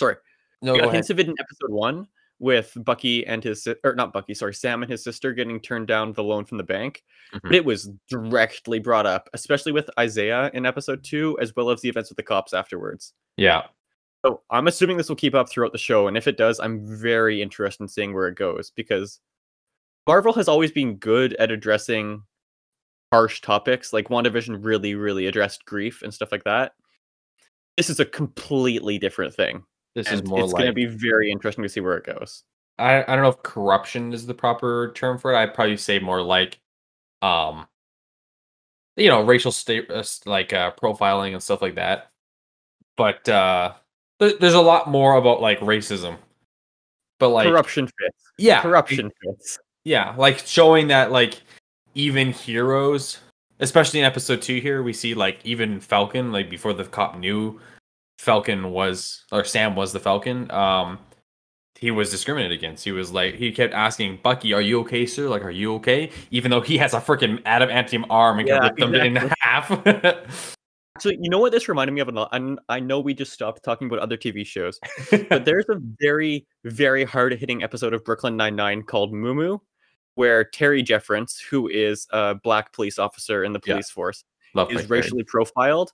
Sorry. 0.00 0.16
no, 0.62 0.72
we 0.72 0.78
go 0.78 0.84
got 0.84 0.88
ahead. 0.88 0.94
hints 0.96 1.10
of 1.10 1.20
it 1.20 1.28
in 1.28 1.34
episode 1.38 1.70
one 1.70 2.06
with 2.40 2.72
Bucky 2.76 3.24
and 3.26 3.42
his 3.44 3.68
or 3.84 3.94
not 3.94 4.12
Bucky, 4.12 4.34
sorry, 4.34 4.54
Sam 4.54 4.82
and 4.82 4.90
his 4.90 5.04
sister 5.04 5.32
getting 5.32 5.60
turned 5.60 5.86
down 5.86 6.12
the 6.12 6.24
loan 6.24 6.44
from 6.44 6.58
the 6.58 6.64
bank. 6.64 7.04
But 7.32 7.42
Mhm. 7.44 7.54
it 7.54 7.64
was 7.64 7.88
directly 8.08 8.80
brought 8.80 9.06
up, 9.06 9.28
especially 9.32 9.70
with 9.72 9.88
Isaiah 9.98 10.50
in 10.54 10.66
episode 10.66 11.04
two, 11.04 11.38
as 11.40 11.54
well 11.54 11.70
as 11.70 11.80
the 11.80 11.88
events 11.88 12.10
with 12.10 12.16
the 12.16 12.22
cops 12.24 12.52
afterwards. 12.52 13.14
Yeah. 13.36 13.66
So 14.24 14.42
I'm 14.50 14.68
assuming 14.68 14.96
this 14.96 15.08
will 15.08 15.16
keep 15.16 15.34
up 15.34 15.48
throughout 15.48 15.72
the 15.72 15.78
show, 15.78 16.06
and 16.06 16.16
if 16.16 16.28
it 16.28 16.36
does, 16.36 16.60
I'm 16.60 16.86
very 16.86 17.42
interested 17.42 17.82
in 17.82 17.88
seeing 17.88 18.14
where 18.14 18.28
it 18.28 18.36
goes 18.36 18.70
because 18.70 19.20
Marvel 20.06 20.32
has 20.34 20.48
always 20.48 20.70
been 20.70 20.96
good 20.96 21.34
at 21.34 21.50
addressing 21.50 22.22
harsh 23.12 23.40
topics. 23.40 23.92
Like 23.92 24.08
WandaVision 24.08 24.64
really, 24.64 24.94
really 24.94 25.26
addressed 25.26 25.64
grief 25.64 26.02
and 26.02 26.12
stuff 26.12 26.32
like 26.32 26.44
that. 26.44 26.72
This 27.76 27.90
is 27.90 28.00
a 28.00 28.04
completely 28.04 28.98
different 28.98 29.34
thing. 29.34 29.64
This 29.94 30.06
and 30.06 30.22
is 30.22 30.28
more 30.28 30.40
it's 30.40 30.52
like 30.52 30.62
going 30.62 30.70
to 30.70 30.74
be 30.74 30.86
very 30.86 31.30
interesting 31.30 31.62
to 31.62 31.68
see 31.68 31.80
where 31.80 31.96
it 31.96 32.04
goes. 32.06 32.44
I, 32.78 33.02
I 33.02 33.14
don't 33.14 33.22
know 33.22 33.28
if 33.28 33.42
corruption 33.42 34.12
is 34.12 34.26
the 34.26 34.34
proper 34.34 34.92
term 34.94 35.18
for 35.18 35.32
it. 35.32 35.36
I'd 35.36 35.54
probably 35.54 35.76
say 35.76 35.98
more 35.98 36.22
like 36.22 36.58
um 37.20 37.66
you 38.96 39.08
know, 39.08 39.22
racial 39.22 39.52
state 39.52 39.90
uh, 39.90 40.02
like 40.26 40.52
uh 40.52 40.72
profiling 40.72 41.32
and 41.32 41.42
stuff 41.42 41.62
like 41.62 41.74
that. 41.76 42.10
But 42.96 43.28
uh 43.28 43.74
there's 44.18 44.54
a 44.54 44.60
lot 44.60 44.88
more 44.88 45.16
about 45.16 45.40
like 45.40 45.58
racism. 45.60 46.16
But 47.18 47.28
like 47.30 47.46
corruption 47.46 47.86
fits. 47.86 48.22
yeah, 48.38 48.62
Corruption 48.62 49.10
fits. 49.22 49.58
Yeah, 49.84 50.14
like 50.16 50.38
showing 50.40 50.88
that 50.88 51.12
like 51.12 51.40
even 51.94 52.32
heroes, 52.32 53.18
especially 53.60 54.00
in 54.00 54.06
episode 54.06 54.42
two 54.42 54.60
here, 54.60 54.82
we 54.82 54.92
see 54.92 55.14
like 55.14 55.38
even 55.44 55.80
Falcon, 55.80 56.32
like 56.32 56.50
before 56.50 56.72
the 56.72 56.84
cop 56.84 57.16
knew 57.18 57.60
Falcon 58.18 58.70
was 58.70 59.24
or 59.32 59.44
Sam 59.44 59.76
was 59.76 59.92
the 59.92 60.00
Falcon, 60.00 60.50
um, 60.50 60.98
he 61.76 61.90
was 61.90 62.10
discriminated 62.10 62.56
against. 62.56 62.84
He 62.84 62.92
was 62.92 63.10
like 63.10 63.34
he 63.34 63.50
kept 63.50 63.74
asking 63.74 64.20
Bucky, 64.22 64.52
"Are 64.52 64.60
you 64.60 64.80
okay, 64.82 65.04
sir? 65.04 65.28
Like, 65.28 65.44
are 65.44 65.50
you 65.50 65.74
okay?" 65.74 66.10
Even 66.30 66.50
though 66.52 66.60
he 66.60 66.78
has 66.78 66.94
a 66.94 67.00
freaking 67.00 67.42
adamantium 67.42 68.04
arm 68.08 68.38
and 68.38 68.48
can 68.48 68.56
Yeah, 68.56 68.68
rip 68.68 68.76
them 68.76 68.94
in 68.94 69.16
half. 69.40 70.46
So 71.00 71.08
you 71.10 71.30
know 71.30 71.38
what 71.38 71.52
this 71.52 71.68
reminded 71.68 71.92
me 71.94 72.00
of? 72.00 72.08
a 72.08 72.12
lot- 72.12 72.28
And 72.32 72.60
I 72.68 72.78
know 72.80 73.00
we 73.00 73.14
just 73.14 73.32
stopped 73.32 73.62
talking 73.64 73.86
about 73.86 74.00
other 74.00 74.16
TV 74.16 74.44
shows, 74.46 74.78
but 75.28 75.44
there's 75.44 75.64
a 75.70 75.80
very, 76.00 76.46
very 76.64 77.04
hard 77.04 77.32
hitting 77.34 77.62
episode 77.62 77.94
of 77.94 78.04
Brooklyn 78.04 78.36
Nine 78.36 78.56
Nine 78.56 78.82
called 78.82 79.12
Moo 79.12 79.34
Moo, 79.34 79.58
where 80.16 80.44
Terry 80.44 80.82
Jeffords, 80.82 81.40
who 81.40 81.68
is 81.68 82.06
a 82.12 82.34
black 82.34 82.72
police 82.72 82.98
officer 82.98 83.42
in 83.42 83.52
the 83.52 83.60
Yeah. 83.64 83.74
police 83.74 83.90
force, 83.90 84.24
Love 84.54 84.70
is 84.70 84.90
racially 84.90 85.24
profiled, 85.24 85.92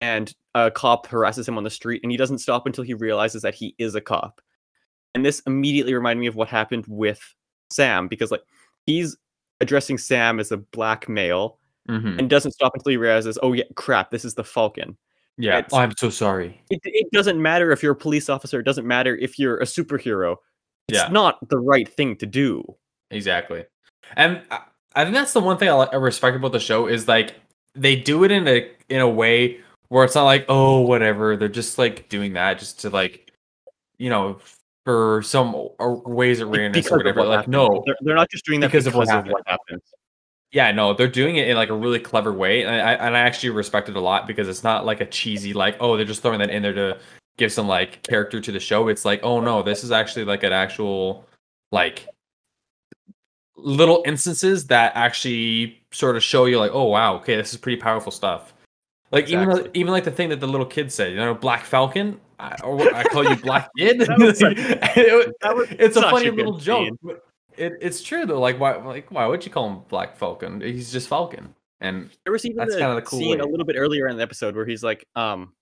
and 0.00 0.34
a 0.56 0.70
cop 0.72 1.06
harasses 1.06 1.46
him 1.46 1.56
on 1.56 1.62
the 1.62 1.70
street, 1.70 2.00
and 2.02 2.10
he 2.10 2.18
doesn't 2.18 2.38
stop 2.38 2.66
until 2.66 2.82
he 2.82 2.94
realizes 2.94 3.42
that 3.42 3.54
he 3.54 3.76
is 3.78 3.94
a 3.94 4.00
cop. 4.00 4.40
And 5.14 5.24
this 5.24 5.40
immediately 5.46 5.94
reminded 5.94 6.20
me 6.20 6.26
of 6.26 6.34
what 6.34 6.48
happened 6.48 6.84
with 6.88 7.20
Sam, 7.70 8.08
because 8.08 8.32
like 8.32 8.42
he's 8.86 9.16
addressing 9.60 9.98
Sam 9.98 10.40
as 10.40 10.50
a 10.50 10.56
black 10.56 11.08
male 11.08 11.60
Mhm. 11.88 12.18
and 12.18 12.30
doesn't 12.30 12.52
stop 12.52 12.72
until 12.74 12.90
he 12.90 12.96
realizes, 12.96 13.38
oh 13.42 13.52
yeah, 13.52 13.64
crap, 13.74 14.10
this 14.10 14.24
is 14.24 14.34
the 14.34 14.44
Falcon. 14.44 14.96
Yeah, 15.38 15.58
it's- 15.58 15.70
oh, 15.72 15.78
I'm 15.78 15.92
so 15.96 16.10
sorry. 16.10 16.60
It, 16.70 16.80
it 16.84 17.10
doesn't 17.12 17.40
matter 17.40 17.72
if 17.72 17.82
you're 17.82 17.92
a 17.92 17.96
police 17.96 18.28
officer. 18.28 18.60
It 18.60 18.64
doesn't 18.64 18.86
matter 18.86 19.16
if 19.16 19.38
you're 19.38 19.58
a 19.58 19.64
superhero. 19.64 20.36
It's 20.88 20.98
Yeah. 20.98 21.08
not 21.08 21.38
the 21.48 21.58
right 21.58 21.88
thing 21.88 22.16
to 22.16 22.26
do. 22.26 22.76
Exactly. 23.10 23.64
And 24.16 24.42
I, 24.50 24.60
I 24.94 25.04
think 25.04 25.14
that's 25.16 25.32
the 25.32 25.40
one 25.40 25.56
thing 25.58 25.68
I, 25.70 25.74
I 25.74 25.96
respect 25.96 26.36
about 26.36 26.52
the 26.52 26.60
show 26.60 26.86
is 26.86 27.08
like 27.08 27.34
they 27.74 27.96
do 27.96 28.24
it 28.24 28.30
in 28.30 28.46
a 28.46 28.70
in 28.90 29.00
a 29.00 29.08
way 29.08 29.58
where 29.88 30.04
it's 30.04 30.14
not 30.14 30.24
like 30.24 30.44
oh 30.50 30.80
whatever 30.80 31.36
they're 31.36 31.48
just 31.48 31.78
like 31.78 32.08
doing 32.10 32.34
that 32.34 32.58
just 32.58 32.80
to 32.80 32.90
like 32.90 33.32
you 33.98 34.10
know 34.10 34.38
for 34.84 35.22
some 35.22 35.54
ways 35.78 36.40
of 36.40 36.48
randomness 36.50 36.90
or 36.92 36.98
whatever 36.98 37.20
what 37.20 37.28
like 37.28 37.36
happened. 37.38 37.52
no 37.52 37.82
they're, 37.86 37.96
they're 38.02 38.14
not 38.16 38.28
just 38.30 38.44
doing 38.44 38.60
that 38.60 38.66
Because 38.70 38.84
because, 38.84 39.08
of 39.08 39.08
what 39.08 39.26
of 39.26 39.32
what 39.32 39.42
happened. 39.46 39.80
Yeah 40.52 40.70
no 40.70 40.92
they're 40.94 41.08
doing 41.08 41.36
it 41.36 41.48
in 41.48 41.56
like 41.56 41.70
a 41.70 41.74
really 41.74 41.98
clever 41.98 42.32
way 42.32 42.62
and 42.62 42.70
I 42.74 42.92
and 42.94 43.16
I 43.16 43.20
actually 43.20 43.50
respect 43.50 43.88
it 43.88 43.96
a 43.96 44.00
lot 44.00 44.26
because 44.26 44.48
it's 44.48 44.62
not 44.62 44.84
like 44.84 45.00
a 45.00 45.06
cheesy 45.06 45.52
like 45.52 45.76
oh 45.80 45.96
they're 45.96 46.04
just 46.06 46.22
throwing 46.22 46.38
that 46.40 46.50
in 46.50 46.62
there 46.62 46.74
to 46.74 46.98
give 47.38 47.50
some 47.52 47.66
like 47.66 48.02
character 48.02 48.40
to 48.40 48.52
the 48.52 48.60
show 48.60 48.88
it's 48.88 49.04
like 49.04 49.20
oh 49.22 49.40
no 49.40 49.62
this 49.62 49.82
is 49.84 49.90
actually 49.90 50.24
like 50.24 50.42
an 50.42 50.52
actual 50.52 51.26
like 51.70 52.06
little 53.56 54.02
instances 54.06 54.66
that 54.66 54.92
actually 54.94 55.82
sort 55.92 56.16
of 56.16 56.22
show 56.22 56.46
you 56.46 56.58
like 56.58 56.70
oh 56.74 56.84
wow 56.84 57.14
okay 57.16 57.36
this 57.36 57.52
is 57.52 57.58
pretty 57.58 57.80
powerful 57.80 58.10
stuff 58.12 58.52
like 59.10 59.28
even 59.28 59.42
Exactly. 59.48 59.62
though- 59.64 59.70
even 59.74 59.92
like 59.92 60.04
the 60.04 60.10
thing 60.10 60.28
that 60.30 60.40
the 60.40 60.46
little 60.48 60.66
kid 60.66 60.90
said 60.92 61.12
you 61.12 61.16
know 61.18 61.34
black 61.34 61.64
falcon 61.64 62.20
I, 62.40 62.56
or 62.64 62.92
I 62.92 63.04
call 63.04 63.22
you 63.24 63.36
Black 63.36 63.70
Kid. 63.78 64.00
That 64.00 64.18
was 64.18 64.42
It- 64.42 65.32
that 65.42 65.54
was 65.54 65.68
it's 65.78 65.96
a 65.96 66.02
funny 66.02 66.26
a 66.26 66.32
little 66.32 66.58
joke. 66.58 66.86
scene. 66.88 66.98
but 67.00 67.22
It, 67.56 67.74
it's 67.80 68.02
true 68.02 68.26
though. 68.26 68.40
Like 68.40 68.58
why? 68.58 68.76
Like 68.76 69.10
why 69.10 69.26
would 69.26 69.44
you 69.44 69.50
call 69.52 69.68
him 69.70 69.80
Black 69.88 70.16
Falcon? 70.16 70.60
He's 70.60 70.92
just 70.92 71.08
Falcon. 71.08 71.54
And 71.80 72.10
There 72.24 72.32
was 72.32 72.44
even 72.44 72.58
That's 72.58 72.74
the, 72.74 72.80
kinda 72.80 72.94
the 72.94 73.02
cool 73.02 73.18
scene 73.18 73.40
a 73.40 73.46
little 73.46 73.66
bit 73.66 73.76
earlier 73.76 74.06
in 74.06 74.16
the 74.16 74.22
episode 74.22 74.54
where 74.54 74.64
he's 74.64 74.84
like, 74.84 75.06
um, 75.16 75.52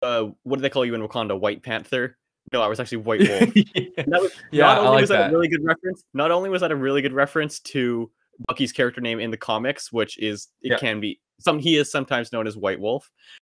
uh, 0.00 0.26
what 0.44 0.56
do 0.56 0.62
they 0.62 0.70
call 0.70 0.84
you 0.86 0.94
in 0.94 1.00
Wakanda? 1.06 1.38
White 1.38 1.62
Panther? 1.62 2.16
No, 2.52 2.62
I 2.62 2.66
was 2.68 2.78
actually 2.80 2.98
White 2.98 3.20
Wolf. 3.28 3.40
That 3.54 4.18
was 4.20 4.32
yeah, 4.52 4.66
not 4.66 4.76
I 4.78 4.80
only 4.80 4.90
like 4.92 5.00
was 5.02 5.08
that, 5.10 5.16
that. 5.18 5.30
a 5.30 5.32
really 5.32 5.48
good 5.48 5.64
reference. 5.64 6.04
Not 6.14 6.30
only 6.30 6.48
was 6.50 6.60
that 6.60 6.70
a 6.70 6.76
really 6.76 7.02
good 7.02 7.12
reference 7.12 7.58
to 7.60 8.10
Bucky's 8.46 8.72
character 8.72 9.00
name 9.00 9.20
in 9.20 9.30
the 9.30 9.36
comics, 9.36 9.92
which 9.92 10.18
is 10.18 10.48
it 10.62 10.72
Yeah. 10.72 10.78
can 10.78 11.00
be 11.00 11.20
some 11.40 11.58
he 11.58 11.76
is 11.76 11.90
sometimes 11.90 12.32
known 12.32 12.46
as 12.46 12.56
White 12.56 12.78
Wolf, 12.80 13.10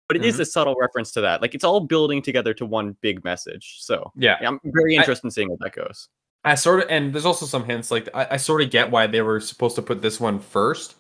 but 0.09 0.17
it 0.17 0.25
is 0.25 0.37
Mhm. 0.37 0.41
a 0.41 0.45
subtle 0.45 0.77
reference 0.81 1.11
to 1.13 1.21
that. 1.23 1.43
Like 1.43 1.55
it's 1.57 1.65
all 1.65 1.81
building 1.81 2.23
together 2.23 2.55
to 2.55 2.67
one 2.67 2.97
big 3.01 3.23
message. 3.25 3.79
So 3.81 4.13
yeah, 4.17 4.37
yeah, 4.41 4.49
I'm 4.49 4.61
very 4.65 4.97
I- 4.97 5.01
interested 5.01 5.27
in 5.27 5.31
seeing 5.33 5.49
where 5.49 5.59
that 5.61 5.73
goes. 5.75 6.09
I 6.45 6.55
sort 6.55 6.81
of, 6.81 6.87
and 6.91 7.13
there's 7.13 7.27
also 7.27 7.47
some 7.47 7.65
hints. 7.65 7.91
Like 7.91 8.09
I, 8.15 8.29
I 8.33 8.37
sort 8.37 8.63
of 8.63 8.71
get 8.71 8.91
why 8.91 9.07
they 9.07 9.21
were 9.23 9.41
supposed 9.41 9.77
to 9.77 9.83
put 9.83 10.01
this 10.03 10.19
one 10.21 10.39
first, 10.39 10.95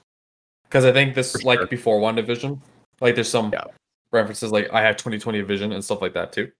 because 0.64 0.84
I 0.84 0.92
think 0.92 1.14
this 1.14 1.32
For 1.32 1.38
like 1.42 1.58
sure. 1.60 1.66
before 1.66 2.00
WandaVision, 2.00 2.60
like 3.00 3.14
there's 3.14 3.28
some 3.30 3.50
Yeah. 3.52 3.64
references 4.12 4.52
like 4.52 4.70
I 4.72 4.82
have 4.82 4.96
2020 4.96 5.40
vision 5.42 5.72
and 5.72 5.84
stuff 5.84 6.02
like 6.02 6.12
that 6.14 6.32
too. 6.32 6.50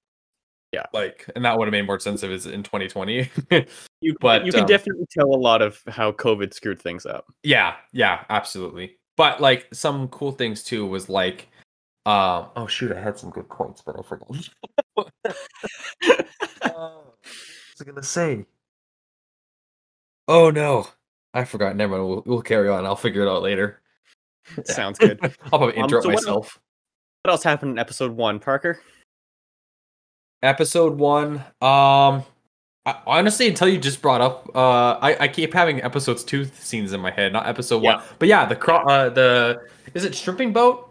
Yeah. 0.72 0.84
like 0.92 1.28
and 1.34 1.44
that 1.44 1.58
would 1.58 1.66
have 1.66 1.72
made 1.72 1.84
more 1.86 1.98
sense 1.98 2.22
if 2.22 2.30
it's 2.30 2.46
in 2.46 2.62
2020. 2.62 3.28
You 4.02 4.16
But, 4.18 4.46
you 4.46 4.52
can 4.52 4.62
um, 4.62 4.66
definitely 4.66 5.04
tell 5.10 5.26
a 5.26 5.36
lot 5.36 5.60
of 5.60 5.82
how 5.86 6.12
COVID 6.12 6.54
screwed 6.54 6.80
things 6.80 7.04
up. 7.04 7.26
yeah, 7.42 7.74
yeah, 7.92 8.24
absolutely. 8.30 8.96
But 9.18 9.42
like 9.42 9.66
some 9.74 10.08
cool 10.08 10.32
things 10.32 10.62
too 10.62 10.86
was 10.86 11.10
like, 11.10 11.48
um, 12.06 12.46
oh 12.56 12.66
shoot, 12.66 12.92
I 12.92 12.98
had 12.98 13.18
some 13.18 13.28
good 13.28 13.46
points, 13.50 13.82
but 13.84 13.98
I 13.98 14.02
forgot. 14.02 14.48
Oh, 14.96 15.04
what 16.64 17.12
was 17.24 17.80
I 17.80 17.84
gonna 17.84 18.02
say? 18.02 18.46
Oh 20.30 20.50
no, 20.50 20.86
I 21.34 21.44
forgot. 21.44 21.74
Never 21.76 21.96
mind. 21.96 22.08
We'll, 22.08 22.22
we'll 22.24 22.42
carry 22.42 22.68
on. 22.68 22.86
I'll 22.86 22.94
figure 22.96 23.22
it 23.22 23.28
out 23.28 23.42
later. 23.42 23.80
Sounds 24.64 24.98
good. 24.98 25.18
I'll 25.22 25.30
probably 25.50 25.76
Um, 25.76 25.84
interrupt 25.84 26.04
so 26.04 26.10
myself. 26.12 26.60
What 27.24 27.32
else 27.32 27.42
happened 27.42 27.72
in 27.72 27.78
episode 27.78 28.12
one, 28.12 28.38
Parker? 28.38 28.80
Episode 30.42 30.96
one. 30.98 31.38
Um, 31.60 32.24
I, 32.86 32.96
honestly, 33.06 33.46
until 33.48 33.68
you 33.68 33.76
just 33.78 34.00
brought 34.00 34.20
up, 34.22 34.48
uh, 34.54 34.92
I, 35.02 35.16
I 35.24 35.28
keep 35.28 35.52
having 35.52 35.82
episodes 35.82 36.24
two 36.24 36.44
scenes 36.46 36.92
in 36.94 37.00
my 37.00 37.10
head, 37.10 37.32
not 37.32 37.46
episode 37.46 37.82
Yeah. 37.82 37.96
one. 37.96 38.04
But 38.18 38.28
yeah, 38.28 38.46
the 38.46 38.56
cro- 38.56 38.84
uh, 38.86 39.10
the 39.10 39.60
is 39.92 40.04
it 40.04 40.14
shrimping 40.14 40.52
boat? 40.52 40.88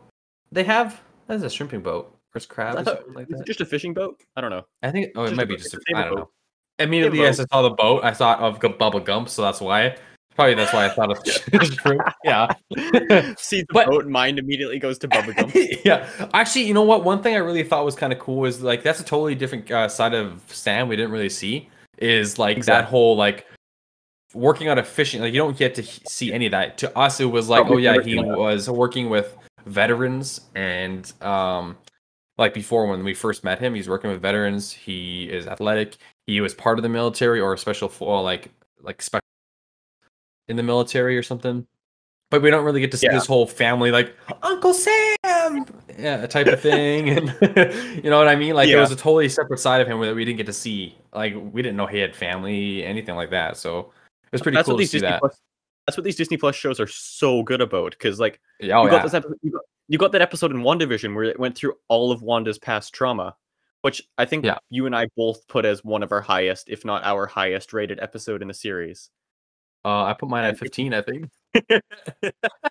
They 0.51 0.63
have 0.65 1.01
that 1.27 1.35
is 1.35 1.43
a 1.43 1.49
shrimping 1.49 1.81
boat. 1.81 2.15
Chris 2.31 2.45
Crab 2.45 2.85
thought- 2.85 3.09
like 3.15 3.27
is 3.31 3.39
it 3.39 3.47
just 3.47 3.61
a 3.61 3.65
fishing 3.65 3.93
boat? 3.95 4.21
I 4.35 4.41
don't 4.41 4.51
know. 4.51 4.65
I 4.83 4.91
think. 4.91 5.13
Oh, 5.15 5.23
it 5.23 5.27
just 5.29 5.37
might 5.37 5.47
be 5.47 5.55
just. 5.57 5.73
A, 5.73 5.77
a 5.77 5.79
I 5.79 5.83
favorite 6.03 6.09
don't 6.09 6.19
know. 6.19 6.29
Immediately, 6.79 7.25
as 7.25 7.39
I 7.39 7.45
saw 7.45 7.61
the 7.61 7.69
boat, 7.71 8.03
I 8.03 8.13
thought 8.13 8.39
of 8.39 8.59
Bubba 8.59 9.03
Gump, 9.03 9.29
so 9.29 9.41
that's 9.41 9.61
why. 9.61 9.95
Probably 10.35 10.55
that's 10.55 10.71
why 10.71 10.85
I 10.85 10.89
thought 10.89 11.11
of 11.11 11.67
shrimp. 11.73 12.01
Yeah. 12.23 12.47
See 13.37 13.59
the 13.61 13.67
But- 13.73 13.87
boat, 13.87 14.07
mind 14.07 14.39
immediately 14.39 14.79
goes 14.79 14.97
to 14.99 15.07
Bubba 15.09 15.33
bubblegum. 15.33 15.81
yeah. 15.85 16.09
Actually, 16.33 16.63
you 16.63 16.73
know 16.73 16.83
what? 16.83 17.03
One 17.03 17.21
thing 17.21 17.33
I 17.35 17.39
really 17.39 17.63
thought 17.63 17.83
was 17.83 17.95
kind 17.95 18.13
of 18.13 18.19
cool 18.19 18.45
is 18.45 18.61
like 18.61 18.81
that's 18.81 19.01
a 19.01 19.03
totally 19.03 19.35
different 19.35 19.69
uh, 19.69 19.89
side 19.89 20.13
of 20.13 20.41
Sam 20.47 20.87
we 20.87 20.95
didn't 20.95 21.11
really 21.11 21.29
see. 21.29 21.67
Is 21.97 22.39
like 22.39 22.63
that 22.65 22.85
whole 22.85 23.17
like 23.17 23.45
working 24.33 24.69
on 24.69 24.77
a 24.77 24.83
fishing. 24.83 25.19
Like 25.19 25.33
you 25.33 25.39
don't 25.39 25.57
get 25.57 25.75
to 25.75 25.83
see 25.83 26.31
any 26.31 26.45
of 26.45 26.51
that. 26.51 26.77
To 26.77 26.97
us, 26.97 27.19
it 27.19 27.25
was 27.25 27.49
like, 27.49 27.63
Probably 27.65 27.89
oh 27.89 27.93
yeah, 27.95 28.01
he 28.01 28.15
was 28.17 28.69
working 28.69 29.09
with 29.09 29.35
veterans 29.65 30.39
and 30.55 31.11
um 31.21 31.77
like 32.37 32.53
before 32.53 32.87
when 32.87 33.03
we 33.03 33.13
first 33.13 33.43
met 33.43 33.59
him, 33.59 33.75
he's 33.75 33.89
working 33.89 34.09
with 34.09 34.21
veterans. 34.21 34.71
He 34.71 35.25
is 35.25 35.45
athletic. 35.47 35.97
He 36.29 36.41
was 36.41 36.53
part 36.53 36.77
of 36.77 36.83
the 36.83 36.89
military 36.89 37.39
or 37.39 37.53
a 37.53 37.57
special 37.57 37.89
for 37.89 38.21
like 38.21 38.49
like 38.81 39.01
special 39.01 39.23
in 40.47 40.57
the 40.57 40.63
military 40.63 41.17
or 41.17 41.23
something. 41.23 41.65
But 42.29 42.43
we 42.43 42.51
don't 42.51 42.63
really 42.63 42.79
get 42.79 42.91
to 42.91 42.97
see 42.97 43.07
Yeah. 43.07 43.13
this 43.13 43.25
whole 43.25 43.47
family 43.47 43.89
like 43.89 44.15
Uncle 44.43 44.75
Sam, 44.75 45.65
yeah, 45.97 46.27
type 46.27 46.45
of 46.45 46.61
thing, 46.69 47.09
and 47.09 47.35
you 48.03 48.09
know 48.11 48.19
what 48.19 48.27
I 48.27 48.35
mean. 48.35 48.53
Like 48.53 48.69
it 48.69 48.77
was 48.77 48.91
a 48.91 48.95
totally 48.95 49.27
separate 49.29 49.59
side 49.59 49.81
of 49.81 49.87
him 49.87 49.99
that 50.01 50.13
we 50.15 50.23
didn't 50.25 50.37
get 50.37 50.45
to 50.45 50.53
see. 50.53 50.95
Like 51.13 51.33
we 51.51 51.63
didn't 51.63 51.77
know 51.77 51.87
he 51.87 51.97
had 51.97 52.15
family, 52.15 52.83
anything 52.85 53.15
like 53.15 53.31
that. 53.31 53.57
So 53.57 53.79
it 53.79 54.31
was 54.31 54.41
pretty 54.43 54.57
that's 54.57 54.67
cool 54.67 54.77
to 54.77 54.85
see 54.85 54.97
Disney 54.97 55.09
that. 55.09 55.19
Plus. 55.21 55.39
That's 55.87 55.97
what 55.97 56.03
these 56.03 56.17
Disney 56.17 56.37
Plus 56.37 56.55
shows 56.55 56.79
are 56.79 56.85
so 56.85 57.41
good 57.41 57.61
about. 57.61 57.91
Because 57.93 58.19
like 58.19 58.39
Yeah, 58.59 58.77
oh, 58.77 58.83
you 58.83 58.91
got 58.91 58.97
yeah. 58.97 58.99
episode, 59.17 59.33
you 59.41 59.49
got, 59.51 59.61
you 59.87 59.97
got 59.97 60.11
that 60.11 60.21
episode 60.21 60.51
in 60.51 60.57
WandaVision 60.61 61.15
where 61.15 61.23
it 61.23 61.39
went 61.39 61.55
through 61.57 61.73
all 61.87 62.11
of 62.11 62.21
Wanda's 62.21 62.59
past 62.59 62.93
trauma, 62.93 63.35
which 63.81 64.01
I 64.17 64.25
think 64.25 64.45
Yeah. 64.45 64.57
you 64.69 64.85
and 64.85 64.95
I 64.95 65.07
both 65.15 65.47
put 65.47 65.65
as 65.65 65.83
one 65.83 66.03
of 66.03 66.11
our 66.11 66.21
highest, 66.21 66.69
if 66.69 66.83
not 66.85 67.03
our 67.03 67.25
highest 67.25 67.73
rated 67.73 67.99
episode 67.99 68.41
in 68.41 68.47
the 68.47 68.53
series. 68.53 69.09
Uh, 69.85 70.03
I 70.03 70.13
put 70.13 70.27
mine 70.29 70.43
And 70.43 70.53
at 70.53 70.59
15, 70.59 70.93
I 70.93 71.01
think. 71.01 71.29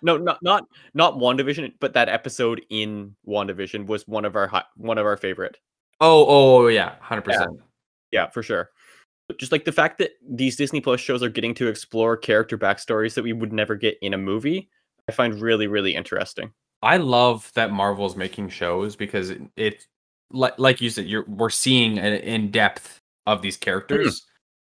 No, 0.01 0.17
not 0.17 0.37
not 0.41 0.63
not 0.93 1.15
WandaVision, 1.15 1.73
but 1.79 1.93
that 1.93 2.07
episode 2.07 2.61
in 2.69 3.15
WandaVision 3.27 3.87
was 3.87 4.07
one 4.07 4.23
of 4.25 4.35
our 4.35 4.47
hi- 4.47 4.63
one 4.75 4.97
of 4.97 5.05
our 5.05 5.17
favorite. 5.17 5.57
Oh, 5.99 6.25
oh, 6.27 6.67
yeah, 6.67 6.95
hundred 7.01 7.23
percent. 7.23 7.59
Yeah, 8.11 8.29
for 8.29 8.41
sure. 8.43 8.69
But 9.27 9.37
just 9.39 9.51
like 9.51 9.65
the 9.65 9.71
fact 9.71 9.97
that 9.97 10.11
these 10.27 10.55
Disney 10.55 10.79
Plus 10.81 10.99
shows 11.01 11.21
are 11.21 11.29
getting 11.29 11.53
to 11.55 11.67
explore 11.67 12.15
character 12.15 12.57
backstories 12.57 13.13
that 13.15 13.23
we 13.23 13.33
would 13.33 13.51
never 13.51 13.75
get 13.75 13.97
in 14.01 14.13
a 14.13 14.17
movie, 14.17 14.69
I 15.07 15.11
find 15.11 15.41
really, 15.41 15.67
really 15.67 15.93
interesting. 15.95 16.53
I 16.81 16.97
love 16.97 17.51
that 17.55 17.71
Marvel's 17.71 18.15
making 18.15 18.49
shows 18.49 18.95
because 18.95 19.29
it, 19.31 19.41
it 19.57 19.85
like 20.31 20.57
like 20.57 20.81
you 20.81 20.89
said, 20.89 21.05
you're 21.05 21.25
we're 21.25 21.49
seeing 21.49 21.97
an 21.99 22.13
in 22.13 22.51
depth 22.51 22.99
of 23.25 23.41
these 23.41 23.57
characters, 23.57 24.21
hmm. 24.21 24.25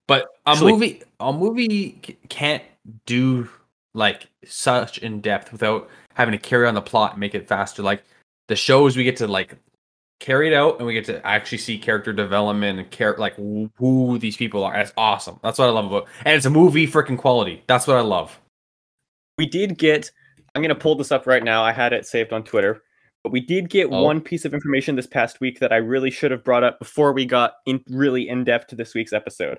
but 0.09 0.28
a 0.47 0.50
Actually- 0.50 0.73
movie 0.73 1.02
a 1.21 1.33
movie 1.33 2.19
can't 2.28 2.62
do 3.07 3.49
like 3.95 4.26
such 4.45 4.99
in 4.99 5.21
depth 5.21 5.52
without 5.52 5.88
having 6.14 6.33
to 6.33 6.38
carry 6.38 6.66
on 6.66 6.75
the 6.75 6.81
plot 6.83 7.12
and 7.12 7.21
make 7.21 7.35
it 7.35 7.47
faster. 7.47 7.83
Like 7.83 8.02
the 8.49 8.57
shows, 8.57 8.97
we 8.97 9.04
get 9.04 9.16
to 9.19 9.26
like 9.26 9.57
carry 10.19 10.47
it 10.49 10.54
out 10.54 10.78
and 10.78 10.87
we 10.87 10.92
get 10.92 11.04
to 11.04 11.25
actually 11.26 11.59
see 11.59 11.76
character 11.76 12.12
development 12.12 12.78
and 12.78 12.90
care 12.90 13.16
like 13.19 13.35
who- 13.35 13.71
who 13.76 14.19
these 14.19 14.37
people 14.37 14.64
are. 14.64 14.73
That's 14.73 14.92
awesome. 14.97 15.38
That's 15.42 15.59
what 15.59 15.69
I 15.69 15.73
love 15.73 15.87
about, 15.87 16.09
and 16.25 16.37
it's 16.37 16.47
a 16.47 16.50
movie 16.50 16.87
freaking 16.87 17.19
quality. 17.19 17.62
That's 17.66 17.87
what 17.87 17.97
I 17.97 18.02
love. 18.02 18.38
We 19.38 19.47
did 19.47 19.78
get, 19.78 20.11
I'm 20.54 20.62
going 20.62 20.69
to 20.69 20.81
pull 20.81 20.95
this 20.95 21.11
up 21.11 21.26
right 21.26 21.42
now. 21.42 21.64
I 21.64 21.73
had 21.73 21.92
it 21.92 22.07
saved 22.07 22.33
on 22.33 22.45
Twitter, 22.45 22.83
but 23.23 23.33
we 23.33 23.41
did 23.41 23.69
get 23.71 23.87
Oh. 23.91 24.02
one 24.02 24.21
piece 24.21 24.45
of 24.45 24.55
information 24.55 24.97
this 24.97 25.07
past 25.07 25.41
week 25.41 25.61
that 25.61 25.73
I 25.73 25.76
really 25.76 26.11
should 26.11 26.31
have 26.31 26.45
brought 26.45 26.64
up 26.64 26.79
before 26.79 27.12
we 27.12 27.25
got 27.26 27.55
in 27.67 27.83
really 27.88 28.29
in 28.29 28.45
depth 28.45 28.69
to 28.69 28.76
this 28.76 28.95
week's 28.95 29.12
episode. 29.12 29.59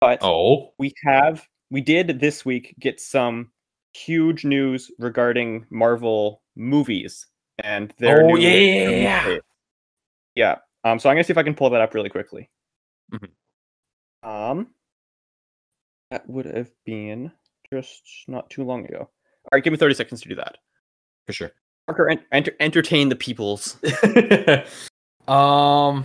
But 0.00 0.18
Oh, 0.22 0.72
we 0.78 0.92
have, 1.04 1.46
we 1.70 1.80
did 1.80 2.18
this 2.20 2.44
week 2.44 2.74
get 2.80 3.00
some 3.00 3.52
huge 3.94 4.44
news 4.44 4.90
regarding 4.98 5.66
Marvel 5.70 6.42
movies 6.56 7.26
and 7.62 7.92
their 7.98 8.24
Oh, 8.24 8.28
new 8.34 8.38
yeah, 8.40 9.28
yeah, 9.28 9.38
yeah. 10.34 10.56
Um, 10.84 10.98
so 10.98 11.08
I'm 11.10 11.14
gonna 11.16 11.24
see 11.24 11.32
if 11.32 11.38
I 11.38 11.42
can 11.42 11.54
pull 11.54 11.70
that 11.70 11.80
up 11.80 11.94
really 11.94 12.08
quickly. 12.08 12.50
Mhm. 13.12 13.28
Um, 14.22 14.74
that 16.10 16.28
would 16.28 16.46
have 16.46 16.70
been 16.84 17.32
just 17.72 18.02
not 18.28 18.48
too 18.50 18.64
long 18.64 18.84
ago. 18.86 18.98
All 19.00 19.48
right, 19.52 19.62
give 19.62 19.72
me 19.72 19.76
30 19.78 19.94
seconds 19.94 20.20
to 20.22 20.28
do 20.28 20.34
that. 20.36 20.58
for 21.26 21.32
sure. 21.32 21.52
Parker, 21.86 22.08
en- 22.10 22.24
enter- 22.32 22.56
entertain 22.60 23.08
the 23.08 23.16
peoples. 23.16 23.76
um, 25.28 26.04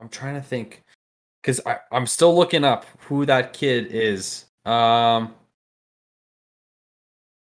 I'm 0.00 0.08
trying 0.10 0.34
to 0.34 0.42
think 0.42 0.82
because 1.42 1.60
I'm 1.90 2.06
still 2.06 2.34
looking 2.36 2.64
up 2.64 2.86
who 3.00 3.24
that 3.26 3.52
kid 3.52 3.88
is. 3.90 4.46
Um, 4.64 5.34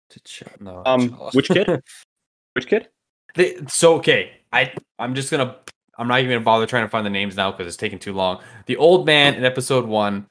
T'Ch- 0.10 0.44
no, 0.60 0.82
Um, 0.86 1.10
which 1.34 1.50
kid? 1.50 1.68
Which 2.54 2.68
kid? 2.68 2.88
They, 3.36 3.58
so 3.68 3.96
okay, 3.96 4.32
I 4.54 4.72
I'm 4.98 5.14
just 5.14 5.30
gonna 5.30 5.58
I'm 5.98 6.08
not 6.08 6.20
even 6.20 6.32
gonna 6.32 6.46
bother 6.46 6.66
trying 6.66 6.86
to 6.86 6.90
find 6.90 7.06
the 7.06 7.10
names 7.10 7.36
now 7.36 7.52
because 7.52 7.68
it's 7.68 7.76
taking 7.76 8.00
too 8.00 8.14
long. 8.14 8.42
The 8.66 8.78
old 8.78 9.06
man 9.06 9.34
in 9.34 9.44
episode 9.44 9.86
one, 9.86 10.26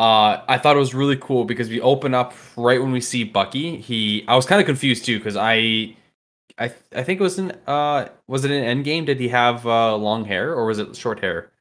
uh, 0.00 0.42
I 0.48 0.56
thought 0.56 0.76
it 0.76 0.78
was 0.80 0.94
really 0.94 1.18
cool 1.18 1.44
because 1.44 1.68
we 1.68 1.80
open 1.82 2.14
up 2.14 2.32
right 2.56 2.80
when 2.80 2.90
we 2.90 3.02
see 3.02 3.22
Bucky. 3.22 3.76
He 3.76 4.24
I 4.26 4.34
was 4.34 4.46
kind 4.46 4.60
of 4.60 4.66
confused 4.66 5.04
too 5.04 5.18
because 5.18 5.36
I. 5.36 5.96
I, 6.58 6.70
I 6.94 7.02
think 7.04 7.20
it 7.20 7.22
was 7.22 7.38
in 7.38 7.52
uh 7.66 8.08
was 8.26 8.44
it 8.44 8.50
in 8.50 8.62
Endgame? 8.62 9.06
Did 9.06 9.18
he 9.18 9.28
have 9.28 9.66
uh 9.66 9.96
long 9.96 10.26
hair 10.26 10.52
or 10.52 10.66
was 10.66 10.78
it 10.78 10.94
short 10.94 11.18
hair? 11.20 11.52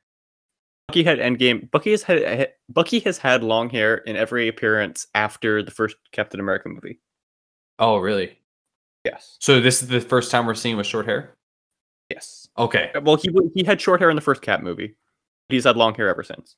Bucky 0.89 1.03
had 1.03 1.19
Endgame. 1.19 1.71
Bucky 1.71 1.91
has 1.91 2.03
had 2.03 2.51
Bucky 2.67 2.99
has 3.01 3.17
had 3.17 3.41
long 3.41 3.69
hair 3.69 3.97
in 3.99 4.17
every 4.17 4.49
appearance 4.49 5.07
after 5.15 5.63
the 5.63 5.71
first 5.71 5.95
Captain 6.11 6.41
America 6.41 6.67
movie. 6.67 6.99
Oh 7.77 7.97
really? 7.97 8.39
Yes. 9.05 9.37
So 9.39 9.61
this 9.61 9.81
is 9.81 9.87
the 9.87 10.01
first 10.01 10.31
time 10.31 10.45
we're 10.45 10.55
seeing 10.55 10.75
with 10.75 10.87
short 10.87 11.05
hair. 11.05 11.35
Yes. 12.09 12.49
Okay. 12.57 12.91
Well, 13.01 13.15
he 13.15 13.29
he 13.55 13.63
had 13.63 13.79
short 13.79 14.01
hair 14.01 14.09
in 14.09 14.17
the 14.17 14.21
first 14.21 14.41
Cap 14.41 14.61
movie. 14.61 14.95
He's 15.47 15.63
had 15.63 15.77
long 15.77 15.95
hair 15.95 16.09
ever 16.09 16.23
since. 16.23 16.57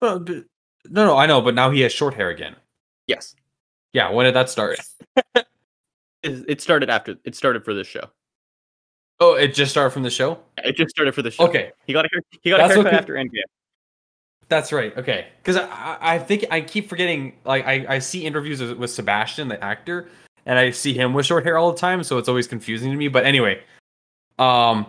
Well, 0.00 0.20
no, 0.20 0.44
no, 1.06 1.16
I 1.16 1.26
know, 1.26 1.40
but 1.40 1.54
now 1.54 1.70
he 1.70 1.80
has 1.82 1.92
short 1.92 2.14
hair 2.14 2.30
again. 2.30 2.56
Yes. 3.06 3.34
Yeah, 3.92 4.10
when 4.10 4.24
did 4.26 4.34
that 4.34 4.48
start? 4.50 4.78
It 6.22 6.44
it 6.48 6.60
started 6.60 6.90
after. 6.90 7.16
It 7.24 7.34
started 7.34 7.64
for 7.64 7.72
this 7.72 7.86
show. 7.86 8.04
Oh, 9.20 9.34
it 9.36 9.54
just 9.54 9.70
started 9.70 9.90
from 9.90 10.02
the 10.02 10.10
show. 10.10 10.38
It 10.62 10.76
just 10.76 10.90
started 10.90 11.14
for 11.14 11.22
the 11.22 11.30
show. 11.30 11.44
Okay, 11.44 11.72
He 11.86 11.94
got 11.94 12.04
a 12.04 12.08
hair, 12.12 12.20
he 12.42 12.50
got 12.50 12.58
That's 12.58 12.72
a 12.72 12.74
haircut 12.74 12.92
after 12.94 13.14
Endgame. 13.14 13.42
that's 14.48 14.70
right. 14.72 14.94
Okay, 14.98 15.28
because 15.42 15.56
I, 15.56 15.96
I 16.00 16.18
think 16.18 16.44
I 16.50 16.60
keep 16.60 16.88
forgetting. 16.90 17.34
Like 17.44 17.66
I, 17.66 17.86
I 17.88 17.98
see 18.00 18.26
interviews 18.26 18.60
with 18.60 18.90
Sebastian, 18.90 19.48
the 19.48 19.62
actor, 19.64 20.08
and 20.44 20.58
I 20.58 20.72
see 20.72 20.92
him 20.92 21.14
with 21.14 21.24
short 21.24 21.44
hair 21.44 21.56
all 21.56 21.72
the 21.72 21.78
time, 21.78 22.02
so 22.04 22.18
it's 22.18 22.28
always 22.28 22.46
confusing 22.46 22.90
to 22.90 22.96
me. 22.98 23.08
But 23.08 23.24
anyway, 23.24 23.62
um, 24.38 24.86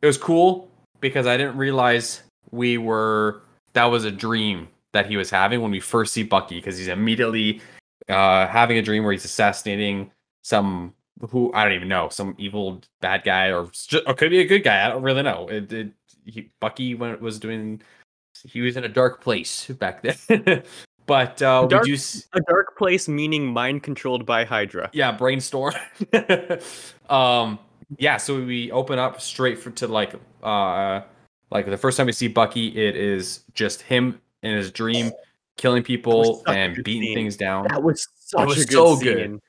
it 0.00 0.06
was 0.06 0.16
cool 0.16 0.68
because 1.00 1.26
I 1.26 1.36
didn't 1.36 1.56
realize 1.56 2.22
we 2.52 2.78
were 2.78 3.42
that 3.78 3.84
was 3.84 4.04
a 4.04 4.10
dream 4.10 4.66
that 4.92 5.06
he 5.06 5.16
was 5.16 5.30
having 5.30 5.60
when 5.62 5.70
we 5.70 5.78
first 5.78 6.12
see 6.12 6.24
Bucky 6.24 6.56
because 6.56 6.76
he's 6.76 6.88
immediately 6.88 7.60
uh 8.08 8.46
having 8.48 8.76
a 8.76 8.82
dream 8.82 9.04
where 9.04 9.12
he's 9.12 9.24
assassinating 9.24 10.10
some 10.42 10.92
who 11.30 11.52
I 11.54 11.62
don't 11.62 11.74
even 11.74 11.86
know 11.88 12.08
some 12.08 12.34
evil 12.38 12.80
bad 13.00 13.22
guy 13.22 13.46
or, 13.52 13.66
s- 13.68 13.86
ju- 13.86 14.02
or 14.06 14.14
could 14.14 14.30
be 14.30 14.40
a 14.40 14.46
good 14.46 14.64
guy 14.64 14.84
I 14.84 14.88
don't 14.88 15.02
really 15.02 15.22
know. 15.22 15.46
It, 15.48 15.72
it 15.72 15.92
he, 16.24 16.50
Bucky 16.60 16.94
when 16.96 17.20
was 17.20 17.38
doing 17.38 17.80
he 18.44 18.60
was 18.62 18.76
in 18.76 18.82
a 18.84 18.88
dark 18.88 19.20
place 19.20 19.66
back 19.78 20.02
then. 20.26 20.62
But 21.06 21.40
uh 21.40 21.66
Dark- 21.66 21.84
we 21.86 21.96
do 21.96 22.02
A 22.34 22.40
dark 22.48 22.76
place 22.76 23.06
meaning 23.08 23.46
mind 23.46 23.82
controlled 23.84 24.26
by 24.26 24.44
Hydra. 24.44 24.90
yeah 24.92 25.12
brainstorm. 25.12 25.74
Um 27.08 27.58
yeah 27.98 28.16
so 28.18 28.42
we 28.42 28.70
open 28.72 28.98
up 28.98 29.20
straight 29.20 29.58
for 29.58 29.70
to 29.70 29.86
like 29.86 30.14
uh 30.42 31.02
like 31.50 31.66
the 31.66 31.76
first 31.76 31.96
time 31.96 32.06
we 32.06 32.12
see 32.12 32.28
bucky 32.28 32.68
it 32.68 32.96
is 32.96 33.44
just 33.54 33.82
him 33.82 34.20
in 34.42 34.56
his 34.56 34.70
dream 34.70 35.10
killing 35.56 35.82
people 35.82 36.42
and 36.46 36.76
beating 36.84 37.02
scene. 37.02 37.14
things 37.14 37.36
down 37.36 37.66
That 37.68 37.82
was 37.82 38.06
such 38.20 38.46
was 38.46 38.62
a 38.62 38.66
good 38.66 38.72
so 38.72 38.96
scene. 38.96 39.04
good. 39.04 39.40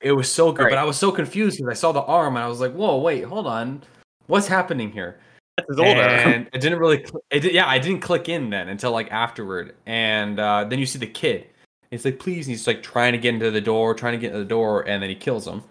it 0.00 0.12
was 0.12 0.30
so 0.30 0.52
good 0.52 0.64
Right. 0.64 0.70
but 0.70 0.78
i 0.78 0.84
was 0.84 0.96
so 0.96 1.12
confused 1.12 1.58
because 1.58 1.70
i 1.70 1.74
saw 1.78 1.92
the 1.92 2.02
arm 2.02 2.36
and 2.36 2.44
i 2.44 2.48
was 2.48 2.60
like 2.60 2.72
whoa 2.72 2.98
wait 2.98 3.24
hold 3.24 3.46
on 3.46 3.82
what's 4.26 4.46
happening 4.46 4.90
here 4.90 5.20
That's 5.56 5.68
his 5.68 5.78
old 5.78 5.88
and 5.88 6.48
it 6.52 6.60
didn't 6.60 6.78
really 6.78 7.04
cl- 7.04 7.22
it 7.30 7.40
did, 7.40 7.52
yeah 7.52 7.66
i 7.68 7.78
didn't 7.78 8.00
click 8.00 8.28
in 8.28 8.48
then 8.50 8.68
until 8.68 8.92
like 8.92 9.10
afterward 9.12 9.74
and 9.86 10.40
uh 10.40 10.64
then 10.64 10.78
you 10.78 10.86
see 10.86 10.98
the 10.98 11.06
kid 11.06 11.46
it's 11.90 12.06
like 12.06 12.18
please 12.18 12.46
and 12.46 12.52
he's 12.56 12.66
like 12.66 12.82
trying 12.82 13.12
to 13.12 13.18
get 13.18 13.34
into 13.34 13.50
the 13.50 13.60
door 13.60 13.94
trying 13.94 14.12
to 14.14 14.18
get 14.18 14.28
into 14.28 14.38
the 14.38 14.44
door 14.46 14.88
and 14.88 15.02
then 15.02 15.10
he 15.10 15.16
kills 15.16 15.46
him 15.46 15.62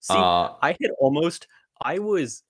See, 0.00 0.12
uh 0.14 0.50
I 0.60 0.76
had 0.82 0.90
almost, 0.98 1.46
I 1.80 1.98
was, 1.98 2.42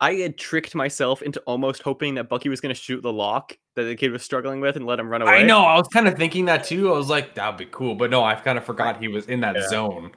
I 0.00 0.14
had 0.14 0.36
tricked 0.38 0.74
myself 0.74 1.22
into 1.22 1.40
almost 1.40 1.82
hoping 1.82 2.14
that 2.16 2.28
Bucky 2.28 2.48
was 2.48 2.60
going 2.60 2.74
to 2.74 2.80
shoot 2.80 3.00
the 3.02 3.12
lock 3.12 3.56
that 3.74 3.84
the 3.84 3.96
kid 3.96 4.12
was 4.12 4.22
struggling 4.22 4.60
with 4.60 4.76
and 4.76 4.86
let 4.86 5.00
him 5.00 5.08
run 5.08 5.22
away. 5.22 5.40
I 5.40 5.42
know. 5.42 5.60
I 5.62 5.76
was 5.76 5.88
kind 5.88 6.06
of 6.06 6.16
thinking 6.16 6.44
that 6.46 6.64
too. 6.64 6.92
I 6.92 6.96
was 6.96 7.08
like, 7.08 7.34
that'd 7.34 7.56
be 7.58 7.66
cool, 7.66 7.94
but 7.94 8.10
no, 8.10 8.22
I've 8.22 8.44
kind 8.44 8.58
of 8.58 8.64
forgot 8.64 9.00
he 9.00 9.08
was 9.08 9.26
in 9.26 9.40
that 9.40 9.56
Yeah. 9.56 9.68
zone. 9.68 10.12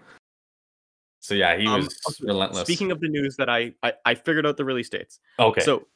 So 1.21 1.35
yeah, 1.35 1.55
he 1.55 1.67
Um, 1.67 1.81
was 1.81 2.19
relentless. 2.21 2.63
Speaking 2.63 2.91
of 2.91 2.99
the 2.99 3.07
news 3.07 3.35
that 3.37 3.49
I, 3.49 3.73
I, 3.83 3.93
I 4.05 4.15
figured 4.15 4.45
out 4.45 4.57
the 4.57 4.65
release 4.65 4.89
dates. 4.89 5.19
okay, 5.39 5.61
So 5.61 5.87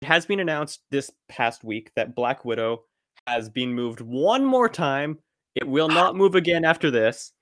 it 0.00 0.06
has 0.06 0.26
been 0.26 0.40
announced 0.40 0.82
this 0.90 1.10
past 1.28 1.62
week 1.64 1.92
that 1.94 2.14
Black 2.14 2.44
Widow 2.44 2.84
has 3.26 3.48
been 3.48 3.72
moved 3.72 4.00
one 4.00 4.44
more 4.44 4.68
time. 4.68 5.18
It 5.54 5.66
will 5.66 5.88
not 6.00 6.16
move 6.16 6.34
again 6.34 6.64
after 6.64 6.90
this, 6.90 7.32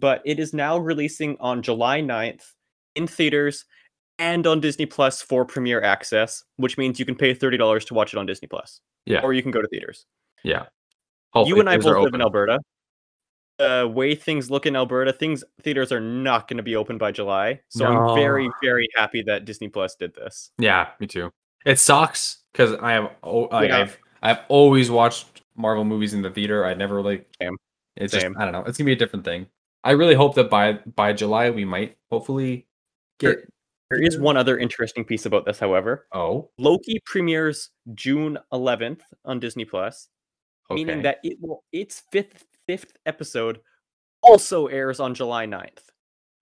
but 0.00 0.20
it 0.24 0.40
is 0.40 0.52
now 0.52 0.76
releasing 0.76 1.36
on 1.38 1.62
July 1.62 2.00
9th 2.02 2.44
in 2.96 3.06
theaters 3.06 3.64
and 4.18 4.46
on 4.46 4.60
Disney 4.60 4.86
Plus 4.86 5.22
for 5.22 5.44
premiere 5.44 5.82
access, 5.82 6.44
which 6.56 6.76
means 6.78 6.98
you 6.98 7.04
can 7.06 7.14
pay 7.14 7.34
$30 7.34 7.86
to 7.86 7.94
watch 7.94 8.12
it 8.12 8.18
on 8.18 8.26
Disney 8.26 8.48
Plus. 8.48 8.80
Yeah. 9.06 9.20
Or 9.22 9.32
you 9.32 9.42
can 9.42 9.50
go 9.50 9.62
to 9.62 9.68
theaters. 9.68 10.06
yeah. 10.42 10.66
you 11.46 11.60
and 11.60 11.68
I 11.68 11.76
both 11.78 12.04
live 12.04 12.14
in. 12.14 12.20
Alberta. 12.20 12.58
The 13.58 13.90
way 13.92 14.14
things 14.14 14.50
look 14.52 14.66
in 14.66 14.76
Alberta, 14.76 15.12
things 15.12 15.42
theaters 15.62 15.90
are 15.90 16.00
not 16.00 16.46
going 16.46 16.58
to 16.58 16.62
be 16.62 16.76
open 16.76 16.96
by 16.96 17.10
July. 17.10 17.60
So 17.68 17.86
I'm 17.86 18.14
very, 18.14 18.48
very 18.62 18.88
happy 18.94 19.22
that 19.22 19.46
Disney 19.46 19.68
Plus 19.68 19.96
did 19.96 20.14
this. 20.14 20.52
Yeah, 20.58 20.88
me 21.00 21.08
too. 21.08 21.32
It 21.66 21.78
sucks 21.80 22.38
because 22.52 22.74
I 22.74 22.92
have 22.92 23.10
like, 23.24 23.68
Yeah. 23.70 23.78
I've 23.78 23.98
I've 24.22 24.38
always 24.48 24.90
watched 24.90 25.42
Marvel 25.56 25.84
movies 25.84 26.14
in 26.14 26.22
the 26.22 26.30
theater. 26.30 26.64
I 26.64 26.74
never 26.74 26.94
really. 26.96 27.24
Same. 27.42 27.56
It's 27.96 28.12
Same. 28.12 28.32
just 28.32 28.40
I 28.40 28.44
don't 28.44 28.52
know. 28.52 28.62
It's 28.64 28.78
gonna 28.78 28.86
be 28.86 28.92
a 28.92 28.96
different 28.96 29.24
thing. 29.24 29.46
I 29.82 29.90
really 29.92 30.14
hope 30.14 30.34
that 30.36 30.50
by 30.50 30.74
by 30.94 31.12
July 31.12 31.50
we 31.50 31.64
might 31.64 31.96
hopefully 32.12 32.66
get. 33.18 33.38
There 33.90 34.02
is 34.02 34.18
one 34.18 34.36
other 34.36 34.58
interesting 34.58 35.02
piece 35.04 35.24
about 35.24 35.46
this, 35.46 35.58
however. 35.58 36.06
Oh, 36.12 36.50
Loki 36.58 37.00
premieres 37.06 37.70
June 37.94 38.38
11th 38.52 39.00
on 39.24 39.40
Disney 39.40 39.64
Plus, 39.64 40.08
okay. 40.70 40.74
meaning 40.84 41.02
that 41.02 41.18
it 41.22 41.38
will 41.40 41.64
its 41.72 42.02
fifth 42.12 42.44
fifth 42.66 42.92
episode 43.06 43.60
also 44.22 44.66
airs 44.66 45.00
on 45.00 45.14
July 45.14 45.46
9th. 45.46 45.84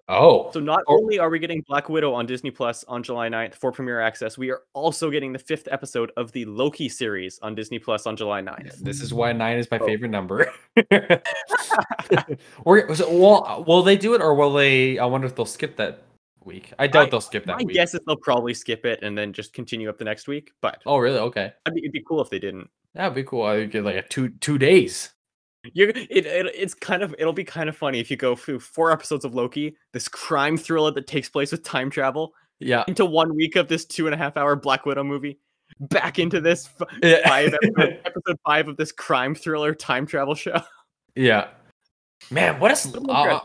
oh, 0.08 0.50
So 0.50 0.58
not 0.58 0.80
Oh. 0.88 0.96
only 0.98 1.20
are 1.20 1.30
we 1.30 1.38
getting 1.38 1.62
Black 1.68 1.88
Widow 1.88 2.12
on 2.12 2.26
Disney 2.26 2.50
Plus 2.50 2.82
on 2.88 3.04
July 3.04 3.28
9th 3.28 3.54
for 3.54 3.70
premiere 3.70 4.00
access, 4.00 4.36
we 4.36 4.50
are 4.50 4.62
also 4.72 5.08
getting 5.08 5.32
the 5.32 5.38
fifth 5.38 5.68
episode 5.70 6.10
of 6.16 6.32
the 6.32 6.44
Loki 6.46 6.88
series 6.88 7.38
on 7.42 7.54
Disney 7.54 7.78
Plus 7.78 8.06
on 8.06 8.16
July 8.16 8.40
9th. 8.42 8.78
This 8.78 9.00
is 9.00 9.14
why 9.14 9.32
nine 9.32 9.58
is 9.58 9.70
my 9.70 9.78
Oh. 9.78 9.86
favorite 9.86 10.10
number. 10.10 10.52
or 12.64 12.92
so, 12.96 13.08
well, 13.16 13.64
will 13.68 13.84
they 13.84 13.96
do 13.96 14.14
it, 14.14 14.20
or 14.20 14.34
will 14.34 14.52
they? 14.52 14.98
I 14.98 15.06
wonder 15.06 15.28
if 15.28 15.36
they'll 15.36 15.44
skip 15.46 15.76
that 15.76 16.02
week. 16.46 16.72
I 16.78 16.86
doubt 16.86 17.06
I- 17.08 17.10
they'll 17.10 17.20
skip 17.20 17.44
that 17.46 17.58
My 17.58 17.64
week. 17.64 17.74
guess 17.74 17.92
is 17.94 18.00
they'll 18.06 18.16
probably 18.16 18.54
skip 18.54 18.86
it 18.86 19.00
and 19.02 19.16
then 19.18 19.32
just 19.32 19.52
continue 19.52 19.88
up 19.90 19.98
the 19.98 20.04
next 20.04 20.28
week, 20.28 20.52
but 20.62 20.80
Oh, 20.86 20.96
really? 20.98 21.18
Okay, 21.18 21.52
it'd 21.66 21.74
be, 21.74 21.80
it'd 21.80 21.92
be 21.92 22.02
cool 22.06 22.20
if 22.22 22.30
they 22.30 22.38
didn't. 22.38 22.70
that'd 22.94 23.14
be 23.14 23.24
cool. 23.24 23.42
I 23.42 23.56
would 23.56 23.70
get 23.70 23.84
like 23.84 23.96
a 23.96 24.02
two 24.02 24.30
two 24.30 24.56
days. 24.58 25.12
You're, 25.74 25.88
it, 25.90 26.08
it 26.10 26.46
it's 26.54 26.74
kind 26.74 27.02
of 27.02 27.14
it'll 27.18 27.32
be 27.32 27.42
kind 27.44 27.68
of 27.68 27.76
funny 27.76 27.98
if 27.98 28.08
you 28.10 28.16
go 28.16 28.36
through 28.36 28.60
four 28.60 28.92
episodes 28.92 29.24
of 29.24 29.34
Loki, 29.34 29.76
this 29.92 30.06
crime 30.08 30.56
thriller 30.56 30.92
that 30.92 31.08
takes 31.08 31.28
place 31.28 31.50
with 31.50 31.64
time 31.64 31.90
travel, 31.90 32.32
Yeah, 32.60 32.84
into 32.86 33.04
one 33.04 33.34
week 33.34 33.56
of 33.56 33.66
this 33.66 33.84
two 33.84 34.06
and 34.06 34.14
a 34.14 34.16
half 34.18 34.36
hour 34.36 34.54
Black 34.54 34.86
Widow 34.86 35.02
movie, 35.02 35.40
back 35.80 36.20
into 36.20 36.40
this 36.40 36.68
yeah, 37.02 37.28
five 37.28 37.52
episode, 37.62 38.00
episode 38.04 38.38
five 38.46 38.68
of 38.68 38.76
this 38.76 38.92
crime 38.92 39.34
thriller 39.34 39.74
time 39.74 40.06
travel 40.06 40.36
show. 40.36 40.60
yeah. 41.16 41.48
Man, 42.30 42.60
what 42.60 42.70
is 42.70 42.94
uh. 43.08 43.40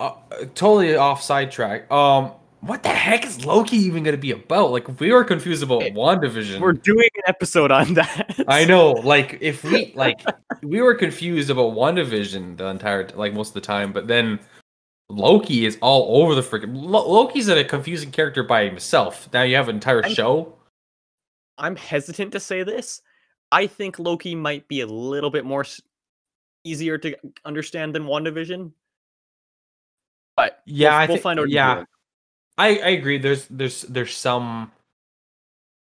Uh, 0.00 0.14
totally 0.54 0.96
off 0.96 1.22
sidetrack? 1.22 1.90
Um, 1.90 2.32
what 2.60 2.82
the 2.82 2.88
heck 2.88 3.24
is 3.24 3.44
Loki 3.44 3.76
even 3.76 4.02
going 4.02 4.16
to 4.16 4.20
be 4.20 4.32
about? 4.32 4.72
Like, 4.72 5.00
we 5.00 5.12
were 5.12 5.24
confused 5.24 5.62
about 5.62 5.82
Wandavision. 5.82 6.60
We're 6.60 6.72
doing 6.72 7.08
an 7.16 7.22
episode 7.26 7.70
on 7.70 7.94
that. 7.94 8.44
I 8.48 8.64
know, 8.64 8.92
like 9.04 9.38
if 9.40 9.62
we 9.62 9.92
like 9.94 10.20
we 10.62 10.80
were 10.80 10.94
confused 10.94 11.50
about 11.50 11.74
WandaVision 11.74 12.56
the 12.56 12.66
entire 12.66 13.08
like 13.14 13.34
most 13.34 13.48
of 13.48 13.54
the 13.54 13.60
time, 13.60 13.92
but 13.92 14.08
then 14.08 14.40
Loki 15.08 15.66
is 15.66 15.78
all 15.80 16.22
over 16.22 16.34
the 16.34 16.40
freaking 16.40 16.72
Lo- 16.74 17.08
Loki's 17.08 17.48
a 17.48 17.62
confusing 17.64 18.10
character 18.10 18.42
by 18.42 18.64
himself. 18.64 19.28
Now 19.32 19.42
you 19.42 19.56
have 19.56 19.68
an 19.68 19.76
entire 19.76 20.04
I'm- 20.04 20.14
show. 20.14 20.54
I'm 21.58 21.76
hesitant 21.76 22.32
to 22.32 22.40
say 22.40 22.64
this. 22.64 23.00
I 23.52 23.66
think 23.66 23.98
Loki 23.98 24.34
might 24.34 24.66
be 24.68 24.80
a 24.80 24.86
little 24.86 25.30
bit 25.30 25.44
more 25.44 25.64
easier 26.64 26.98
to 26.98 27.16
understand 27.44 27.94
than 27.94 28.04
WandaVision. 28.04 28.72
But 30.36 30.62
Yeah, 30.66 30.90
we'll, 30.90 30.94
I 30.98 31.00
we'll 31.06 31.06
think- 31.16 31.22
find 31.22 31.40
out. 31.40 31.48
yeah. 31.50 31.84
I 32.58 32.68
I 32.78 32.88
agree. 32.90 33.18
There's 33.18 33.46
there's 33.48 33.82
there's 33.82 34.14
some 34.16 34.72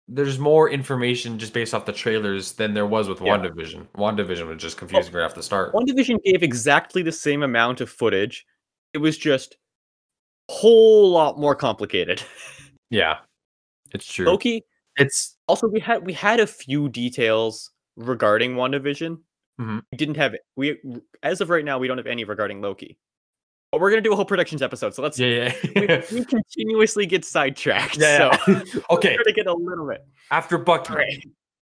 there's 0.09 0.38
more 0.38 0.68
information 0.68 1.38
just 1.38 1.53
based 1.53 1.72
off 1.72 1.87
the 1.87 1.92
trailers 1.92 2.53
than 2.53 2.74
there 2.74 2.87
was 2.87 3.09
with 3.09 3.20
Yeah. 3.20 3.37
WandaVision. 3.38 3.87
WandaVision 3.96 4.46
was 4.48 4.61
just 4.61 4.76
confusing 4.76 5.12
right 5.14 5.24
off 5.24 5.35
the 5.37 5.42
start. 5.42 5.72
WandaVision 5.72 6.22
gave 6.24 6.42
exactly 6.42 7.03
the 7.03 7.12
same 7.12 7.42
amount 7.44 7.81
of 7.81 7.88
footage. 7.88 8.44
It 8.92 8.98
was 8.98 9.16
just 9.16 9.57
a 10.48 10.53
whole 10.53 11.11
lot 11.11 11.38
more 11.38 11.55
complicated. 11.55 12.22
Yeah, 12.92 13.18
it's 13.94 14.05
true. 14.12 14.26
Loki. 14.26 14.64
It's 14.96 15.37
Also, 15.46 15.68
we 15.68 15.79
had 15.79 16.05
we 16.05 16.12
had 16.12 16.40
a 16.40 16.46
few 16.46 16.88
details 16.88 17.70
regarding 17.96 18.57
WandaVision. 18.57 19.20
Mhm. 19.61 19.83
We 19.92 19.96
didn't 19.96 20.16
have 20.16 20.35
we 20.57 20.76
as 21.22 21.40
of 21.40 21.50
right 21.50 21.64
now 21.64 21.79
we 21.79 21.87
don't 21.87 21.98
have 21.98 22.09
any 22.09 22.24
regarding 22.24 22.61
Loki. 22.61 22.98
We're 23.72 23.90
gonna 23.90 24.02
do 24.02 24.12
a 24.12 24.16
whole 24.16 24.24
predictions 24.24 24.62
episode, 24.62 24.94
so 24.94 25.02
let's 25.02 25.18
yeah 25.18 25.54
we, 25.76 25.87
yeah 25.88 26.02
we 26.12 26.24
continuously 26.24 27.06
get 27.06 27.24
sidetracked. 27.24 27.96
yeah. 27.98 28.37
So 28.44 28.52
okay, 28.90 29.16
we're 29.16 29.24
gonna 29.24 29.33
get 29.35 29.46
a 29.46 29.54
little 29.54 29.87
bit. 29.88 30.04
after 30.30 30.59
Bucky. 30.59 30.90
Alright. 30.92 31.28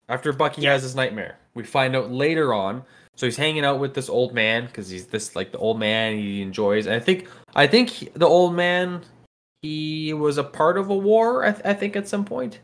After 0.09 0.33
Bucky 0.33 0.65
has 0.65 0.81
his 0.83 0.95
nightmare, 0.95 1.37
we 1.53 1.63
find 1.63 1.95
out 1.95 2.11
later 2.11 2.53
on. 2.53 2.83
So 3.15 3.25
he's 3.27 3.37
hanging 3.37 3.63
out 3.63 3.79
with 3.79 3.93
this 3.93 4.09
old 4.09 4.33
man 4.33 4.65
because 4.65 4.89
he's 4.89 5.05
this 5.07 5.35
like 5.35 5.51
the 5.51 5.59
old 5.59 5.79
man 5.79 6.17
he 6.17 6.41
enjoys. 6.41 6.87
And 6.87 6.95
I 6.95 6.99
think 6.99 7.27
I 7.55 7.67
think 7.67 7.89
he- 7.89 8.09
the 8.15 8.25
old 8.27 8.55
man 8.55 9.03
he 9.61 10.13
was 10.13 10.37
a 10.39 10.43
part 10.43 10.77
of 10.79 10.89
a 10.89 10.95
war. 10.95 11.45
I, 11.45 11.51
th- 11.51 11.63
I 11.65 11.73
think 11.73 11.95
at 11.95 12.07
some 12.07 12.25
point, 12.25 12.59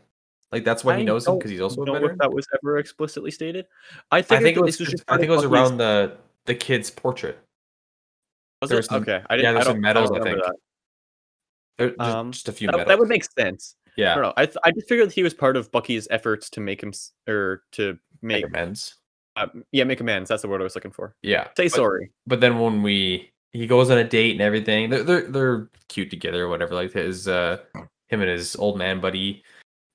like 0.52 0.64
that's 0.64 0.84
why 0.84 0.98
he 0.98 1.04
knows 1.04 1.26
him 1.26 1.38
because 1.38 1.50
he's 1.52 1.60
also 1.60 1.82
a 1.82 1.86
know 1.86 1.92
veteran. 1.94 2.12
if 2.12 2.18
that 2.18 2.32
was 2.32 2.46
ever 2.62 2.78
explicitly 2.78 3.30
stated. 3.30 3.66
I 4.10 4.18
I 4.18 4.22
think, 4.22 4.42
think 4.42 4.56
it 4.56 4.60
was. 4.60 4.78
was 4.80 4.88
just 4.90 5.04
I 5.08 5.16
think 5.16 5.28
it 5.28 5.34
was 5.34 5.44
around 5.44 5.78
the 5.78 6.16
the 6.46 6.54
kid's 6.56 6.90
portrait. 6.90 7.38
Was 8.60 8.70
there 8.70 8.82
some- 8.82 9.02
okay, 9.02 9.22
I 9.30 9.34
yeah, 9.34 9.36
didn't. 9.36 9.54
there's 9.54 9.66
I 9.66 9.70
some 9.72 9.80
medals, 9.80 10.10
I, 10.10 10.16
I 10.16 10.22
think. 10.22 10.38
There, 11.78 11.88
just, 11.90 12.00
Um, 12.00 12.32
just 12.32 12.48
a 12.48 12.52
few 12.52 12.66
That, 12.66 12.72
medals. 12.72 12.88
that 12.88 12.98
would 12.98 13.08
make 13.08 13.24
sense. 13.24 13.76
Yeah. 13.96 14.06
I 14.06 14.08
yeah, 14.08 14.14
don't 14.14 14.22
know. 14.24 14.32
I 14.36 14.46
th- 14.46 14.56
I 14.64 14.70
just 14.70 14.88
figured 14.88 15.08
that 15.08 15.14
he 15.14 15.22
was 15.22 15.34
part 15.34 15.56
of 15.56 15.70
Bucky's 15.72 16.06
efforts 16.10 16.48
to 16.50 16.60
make 16.60 16.82
him 16.82 16.92
or 17.28 17.62
to 17.72 17.98
make 18.22 18.42
make 18.42 18.46
amends. 18.46 18.96
uh, 19.36 19.46
yeah 19.72 19.84
make 19.84 20.00
amends. 20.00 20.28
That's 20.28 20.42
the 20.42 20.48
word 20.48 20.60
I 20.60 20.64
was 20.64 20.74
looking 20.74 20.90
for. 20.92 21.16
Yeah, 21.22 21.48
Say 21.56 21.64
but, 21.64 21.72
sorry. 21.72 22.10
But 22.26 22.40
then 22.40 22.58
when 22.58 22.82
we 22.82 23.32
he 23.52 23.66
goes 23.66 23.90
on 23.90 23.98
a 23.98 24.04
date 24.04 24.32
and 24.32 24.40
everything. 24.40 24.90
They're 24.90 25.02
they're, 25.02 25.28
they're 25.30 25.70
cute 25.88 26.08
together 26.10 26.44
or 26.44 26.48
whatever. 26.48 26.74
Like 26.74 26.92
his 26.92 27.26
uh 27.26 27.58
him 28.08 28.20
and 28.20 28.30
his 28.30 28.54
old 28.56 28.78
man 28.78 29.00
buddy. 29.00 29.42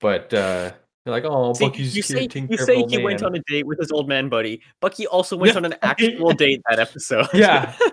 But 0.01 0.34
uh 0.34 0.73
they're 1.06 1.13
like, 1.13 1.23
oh, 1.25 1.54
See, 1.54 1.65
Bucky's 1.65 1.95
you 1.95 2.01
say 2.01 2.28
you 2.34 2.58
say 2.58 2.84
he 2.89 2.97
went 2.97 3.21
on 3.23 3.34
a 3.36 3.39
date 3.47 3.65
with 3.65 3.80
his 3.80 3.91
old 3.91 4.10
man 4.10 4.28
buddy. 4.28 4.62
Bucky 4.82 5.08
also 5.08 5.38
went 5.43 5.56
on 5.56 5.63
an 5.65 5.75
actual 5.84 6.34
date 6.34 6.62
that 6.69 6.80
episode. 6.88 7.28
Yeah. 7.34 7.75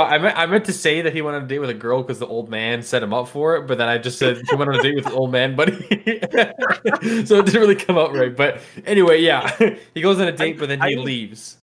So 0.00 0.06
I 0.06 0.18
meant 0.18 0.38
I 0.38 0.46
meant 0.46 0.64
to 0.64 0.72
say 0.72 1.02
that 1.02 1.12
he 1.12 1.20
went 1.20 1.36
on 1.36 1.44
a 1.44 1.46
date 1.46 1.58
with 1.58 1.68
a 1.68 1.74
girl 1.74 2.02
because 2.02 2.18
the 2.18 2.26
old 2.26 2.48
man 2.48 2.82
set 2.82 3.02
him 3.02 3.12
up 3.12 3.28
for 3.28 3.56
it, 3.56 3.66
but 3.66 3.76
then 3.76 3.86
I 3.86 3.98
just 3.98 4.18
said 4.18 4.40
he 4.48 4.56
went 4.56 4.70
on 4.70 4.76
a 4.76 4.82
date 4.82 4.94
with 4.94 5.04
the 5.04 5.12
old 5.12 5.30
man 5.30 5.54
buddy. 5.54 5.72
so 7.26 7.38
it 7.38 7.44
didn't 7.44 7.60
really 7.60 7.74
come 7.74 7.98
out 7.98 8.14
right. 8.14 8.34
But 8.34 8.62
anyway, 8.86 9.20
yeah. 9.20 9.54
He 9.94 10.00
goes 10.00 10.18
on 10.18 10.26
a 10.26 10.32
date, 10.32 10.58
but 10.58 10.68
then 10.68 10.80
he 10.80 10.96
I- 10.96 11.00
leaves. 11.00 11.58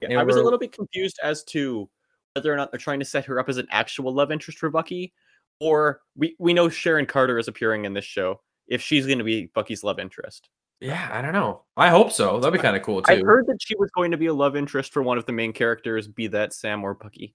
Yeah, 0.00 0.20
I 0.20 0.22
was 0.22 0.36
a 0.36 0.42
little 0.42 0.58
bit 0.58 0.72
confused 0.72 1.18
as 1.22 1.42
to 1.44 1.88
whether 2.34 2.52
or 2.52 2.56
not 2.56 2.70
they're 2.70 2.78
trying 2.78 3.00
to 3.00 3.04
set 3.04 3.24
her 3.24 3.40
up 3.40 3.48
as 3.48 3.56
an 3.56 3.66
actual 3.70 4.14
love 4.14 4.30
interest 4.30 4.58
for 4.58 4.70
Bucky, 4.70 5.12
or 5.58 6.02
we 6.14 6.36
we 6.38 6.52
know 6.52 6.68
Sharon 6.68 7.06
Carter 7.06 7.38
is 7.38 7.48
appearing 7.48 7.84
in 7.84 7.94
this 7.94 8.04
show. 8.04 8.42
If 8.68 8.80
she's 8.82 9.06
going 9.06 9.18
to 9.18 9.24
be 9.24 9.46
Bucky's 9.54 9.82
love 9.82 9.98
interest, 9.98 10.50
Yeah, 10.80 11.08
I 11.10 11.20
don't 11.22 11.32
know. 11.32 11.62
I 11.76 11.88
hope 11.88 12.12
so. 12.12 12.38
That'd 12.38 12.52
be 12.52 12.62
kind 12.62 12.76
of 12.76 12.82
cool 12.82 13.02
too. 13.02 13.12
I 13.12 13.22
heard 13.22 13.46
that 13.46 13.58
she 13.60 13.74
was 13.76 13.90
going 13.90 14.10
to 14.12 14.16
be 14.16 14.26
a 14.26 14.34
love 14.34 14.54
interest 14.54 14.92
for 14.92 15.02
one 15.02 15.18
of 15.18 15.24
the 15.24 15.32
main 15.32 15.52
characters, 15.52 16.06
be 16.06 16.26
that 16.28 16.52
Sam 16.52 16.84
or 16.84 16.94
Bucky. 16.94 17.34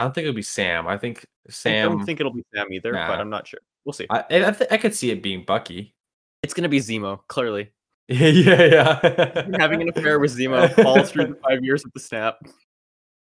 I 0.00 0.04
don't 0.04 0.14
think 0.14 0.24
it'll 0.24 0.34
be 0.34 0.42
Sam. 0.42 0.88
I 0.88 0.96
think 0.96 1.26
Sam. 1.50 1.92
I 1.92 1.94
don't 1.94 2.06
think 2.06 2.20
it'll 2.20 2.32
be 2.32 2.44
Sam 2.54 2.72
either, 2.72 2.92
Nah. 2.92 3.06
but 3.06 3.20
I'm 3.20 3.28
not 3.28 3.46
sure. 3.46 3.60
We'll 3.84 3.92
see. 3.92 4.06
I 4.08 4.24
I, 4.30 4.50
th- 4.50 4.70
I 4.70 4.78
could 4.78 4.94
see 4.94 5.10
it 5.10 5.22
being 5.22 5.44
Bucky. 5.44 5.94
It's 6.42 6.54
going 6.54 6.62
to 6.62 6.70
be 6.70 6.78
Zemo, 6.80 7.20
clearly. 7.28 7.70
yeah, 8.08 8.64
yeah. 8.64 9.46
Having 9.58 9.82
an 9.82 9.90
affair 9.90 10.18
with 10.18 10.36
Zemo 10.36 10.84
all 10.86 11.02
through 11.04 11.26
the 11.26 11.34
five 11.46 11.62
years 11.62 11.84
of 11.84 11.92
the 11.92 12.00
snap. 12.00 12.38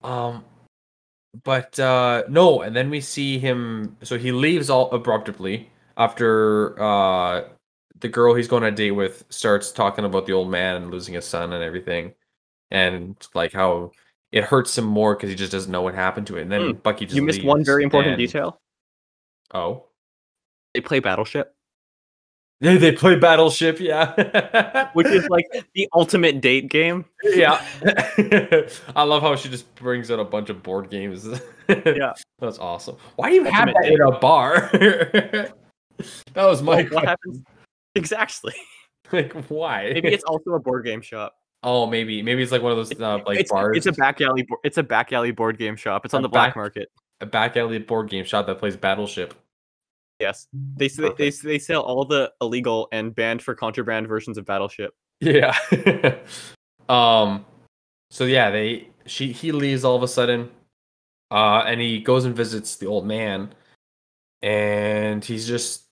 Um, 0.04 0.44
but 1.44 1.80
uh 1.80 2.24
no, 2.28 2.62
and 2.62 2.76
then 2.76 2.90
we 2.90 3.00
see 3.02 3.40
him. 3.40 3.96
So 4.04 4.18
he 4.18 4.32
leaves 4.32 4.70
all 4.70 4.92
abruptly 4.92 5.70
after 5.96 6.80
uh 6.82 7.46
the 8.00 8.10
girl 8.10 8.36
he's 8.36 8.48
going 8.48 8.64
on 8.64 8.74
a 8.74 8.76
date 8.76 8.92
with 8.92 9.24
starts 9.30 9.72
talking 9.72 10.06
about 10.06 10.26
the 10.26 10.34
old 10.34 10.52
man 10.52 10.76
and 10.76 10.92
losing 10.92 11.14
his 11.16 11.26
son 11.26 11.54
and 11.54 11.64
everything, 11.64 12.14
and 12.72 13.16
like 13.34 13.54
how 13.54 13.92
it 14.32 14.44
hurts 14.44 14.78
him 14.78 14.86
more 14.86 15.16
because 15.16 15.30
he 15.30 15.36
just 15.36 15.52
doesn't 15.52 15.72
know 15.72 15.82
what 15.82 15.96
happened 15.96 16.28
to 16.28 16.38
it. 16.38 16.42
And 16.44 16.52
then 16.52 16.62
Hmm, 16.62 16.72
Bucky 16.84 17.06
just 17.06 17.16
You 17.16 17.22
missed 17.22 17.44
one 17.44 17.64
very 17.64 17.84
important 17.84 18.14
and- 18.14 18.20
detail. 18.20 18.60
Oh, 19.54 19.86
They 20.74 20.82
play 20.82 21.00
Battleship, 21.00 21.54
they 22.60 22.76
they 22.78 22.92
play 22.92 23.16
Battleship, 23.16 23.80
yeah, 23.80 24.90
which 24.94 25.08
is 25.08 25.28
like 25.30 25.46
the 25.76 25.88
ultimate 25.94 26.42
date 26.42 26.70
game. 26.70 27.06
yeah. 27.24 27.64
I 28.96 29.04
love 29.04 29.22
how 29.22 29.36
she 29.36 29.48
just 29.48 29.74
brings 29.76 30.10
out 30.12 30.20
a 30.20 30.24
bunch 30.26 30.50
of 30.50 30.62
board 30.64 30.90
games. 30.90 31.28
Yeah. 31.70 32.14
that's 32.40 32.58
awesome. 32.60 32.98
Why 33.16 33.30
do 33.30 33.36
you 33.36 33.44
have 33.46 33.70
Ultimate 33.70 33.84
that 33.84 33.94
in 33.94 34.02
a 34.02 34.20
bar? 34.20 34.70
that 34.74 35.54
was 36.46 36.62
my 36.62 36.76
Well, 36.84 36.86
what 36.92 37.06
happens? 37.06 37.44
Exactly. 37.96 38.54
Like, 39.12 39.32
why? 39.50 39.92
Maybe 39.94 40.10
it's 40.10 40.24
also 40.26 40.52
a 40.52 40.60
board 40.60 40.84
game 40.84 41.00
shop. 41.02 41.34
Oh, 41.64 41.86
maybe 41.88 42.22
maybe 42.22 42.42
it's 42.44 42.52
like 42.52 42.62
one 42.62 42.72
of 42.72 42.78
those 42.78 42.92
uh, 43.00 43.20
like 43.26 43.40
it's, 43.40 43.52
bars, 43.52 43.78
it's 43.78 43.86
a 43.88 43.92
back 43.92 44.22
alley. 44.22 44.44
bo- 44.44 44.60
It's 44.64 44.78
a 44.78 44.84
back 44.84 45.12
alley 45.14 45.32
board 45.32 45.58
game 45.58 45.76
shop. 45.76 46.06
It's 46.06 46.14
on 46.14 46.22
A 46.22 46.24
the 46.24 46.30
black 46.30 46.50
back- 46.50 46.56
market. 46.56 46.92
a 47.22 47.26
back 47.26 47.58
alley 47.58 47.80
board 47.80 48.10
game 48.10 48.26
shop 48.26 48.46
that 48.48 48.60
plays 48.60 48.76
Battleship. 48.78 49.34
Yes, 50.20 50.48
they 50.54 50.88
they 50.88 51.10
they, 51.18 51.30
they 51.30 51.60
sell 51.60 51.82
all 51.82 52.04
the 52.06 52.32
illegal 52.42 52.88
and 52.92 53.14
banned 53.14 53.42
for 53.42 53.54
contraband 53.54 54.08
versions 54.08 54.38
of 54.38 54.46
Battleship. 54.46 54.94
Yeah. 55.20 55.56
um. 56.90 57.46
So 58.10 58.24
yeah, 58.26 58.50
they 58.50 58.90
she 59.06 59.32
he 59.32 59.52
leaves 59.52 59.84
all 59.84 59.96
of 59.96 60.04
a 60.04 60.08
sudden, 60.08 60.50
uh, 61.30 61.64
and 61.68 61.80
he 61.82 62.00
goes 62.00 62.26
and 62.26 62.36
visits 62.36 62.78
the 62.78 62.88
old 62.88 63.06
man, 63.06 63.54
and 64.42 65.24
he's 65.24 65.48
just 65.48 65.84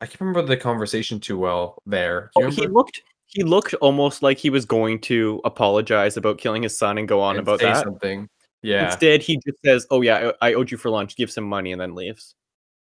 I 0.00 0.06
can't 0.06 0.20
remember 0.20 0.42
the 0.42 0.56
conversation 0.56 1.20
too 1.20 1.38
well 1.38 1.82
there. 1.86 2.30
Oh, 2.36 2.50
he 2.50 2.66
looked 2.66 3.02
he 3.30 3.42
looked 3.44 3.74
almost 3.74 4.22
like 4.22 4.38
he 4.38 4.50
was 4.50 4.64
going 4.64 5.00
to 5.02 5.40
apologize 5.44 6.16
about 6.16 6.38
killing 6.38 6.62
his 6.62 6.76
son 6.76 6.98
and 6.98 7.06
go 7.08 7.20
on 7.20 7.36
And 7.36 7.46
about 7.46 7.60
say 7.60 7.66
that. 7.66 7.84
something. 7.84 8.28
Yeah. 8.62 8.86
Instead, 8.86 9.22
he 9.22 9.36
just 9.46 9.58
says, 9.64 9.86
"Oh 9.90 10.02
yeah, 10.02 10.32
I 10.40 10.50
I 10.50 10.54
owed 10.54 10.70
you 10.70 10.76
for 10.76 10.90
lunch. 10.90 11.16
Give 11.16 11.30
some 11.30 11.44
money," 11.44 11.72
and 11.72 11.80
then 11.80 11.94
leaves. 11.94 12.34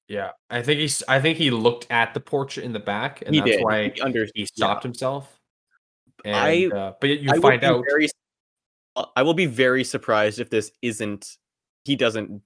Yeah, 0.08 0.30
I 0.50 0.62
think 0.62 0.80
he's. 0.80 1.02
I 1.06 1.20
think 1.20 1.38
he 1.38 1.50
looked 1.52 1.86
at 1.90 2.12
the 2.14 2.20
portrait 2.20 2.64
in 2.64 2.72
the 2.72 2.80
back, 2.80 3.22
and 3.24 3.32
he 3.34 3.40
that's 3.40 3.52
did. 3.58 3.64
why 3.64 3.90
he, 3.90 4.00
under, 4.00 4.24
he 4.34 4.40
yeah. 4.40 4.46
stopped 4.46 4.82
himself. 4.82 5.38
And, 6.24 6.34
I- 6.34 6.76
uh, 6.76 6.94
but 7.00 7.08
you 7.10 7.30
I 7.30 7.34
will 7.34 7.42
find 7.42 7.60
be 7.60 7.66
out. 7.68 7.84
Very, 7.88 8.08
uh, 8.96 9.04
I 9.14 9.22
will 9.22 9.34
be 9.34 9.46
very 9.46 9.84
surprised 9.84 10.40
if 10.40 10.50
this 10.50 10.72
isn't. 10.82 11.36
He 11.84 11.94
doesn't. 11.94 12.42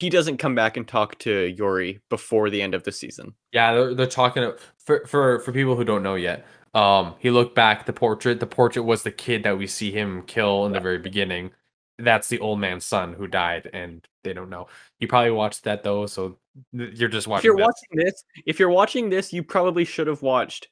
He 0.00 0.10
doesn't 0.10 0.38
come 0.38 0.54
back 0.56 0.76
and 0.76 0.86
talk 0.86 1.16
to 1.20 1.54
Yori 1.56 2.00
before 2.10 2.50
the 2.50 2.60
end 2.60 2.74
of 2.74 2.82
the 2.82 2.92
season. 2.92 3.32
Yeah, 3.52 3.72
they're, 3.74 3.94
they're 3.94 4.06
talking 4.06 4.42
a- 4.42 4.56
for 4.84 5.06
for 5.06 5.38
for 5.40 5.52
people 5.52 5.76
who 5.76 5.84
don't 5.84 6.02
know 6.02 6.16
yet. 6.16 6.44
Um, 6.76 7.14
he 7.18 7.30
looked 7.30 7.54
back 7.54 7.86
the 7.86 7.94
portrait. 7.94 8.38
The 8.38 8.46
portrait 8.46 8.82
was 8.82 9.02
the 9.02 9.10
kid 9.10 9.44
that 9.44 9.56
we 9.56 9.66
see 9.66 9.90
him 9.90 10.22
kill 10.24 10.66
in 10.66 10.72
the 10.72 10.80
very 10.80 10.98
beginning. 10.98 11.52
That's 11.98 12.28
the 12.28 12.38
old 12.38 12.60
man's 12.60 12.84
son 12.84 13.14
who 13.14 13.26
died, 13.26 13.70
and 13.72 14.06
they 14.24 14.34
don't 14.34 14.50
know. 14.50 14.66
You 15.00 15.08
probably 15.08 15.30
watched 15.30 15.64
that 15.64 15.82
though, 15.82 16.04
so 16.04 16.36
th- 16.76 16.98
you're 16.98 17.08
just 17.08 17.26
watching. 17.26 17.40
If 17.40 17.44
you're 17.44 17.56
this. 17.56 17.64
watching 17.64 18.04
this, 18.04 18.24
if 18.44 18.60
you're 18.60 18.68
watching 18.68 19.08
this, 19.08 19.32
you 19.32 19.42
probably 19.42 19.86
should 19.86 20.06
have 20.06 20.20
watched. 20.20 20.68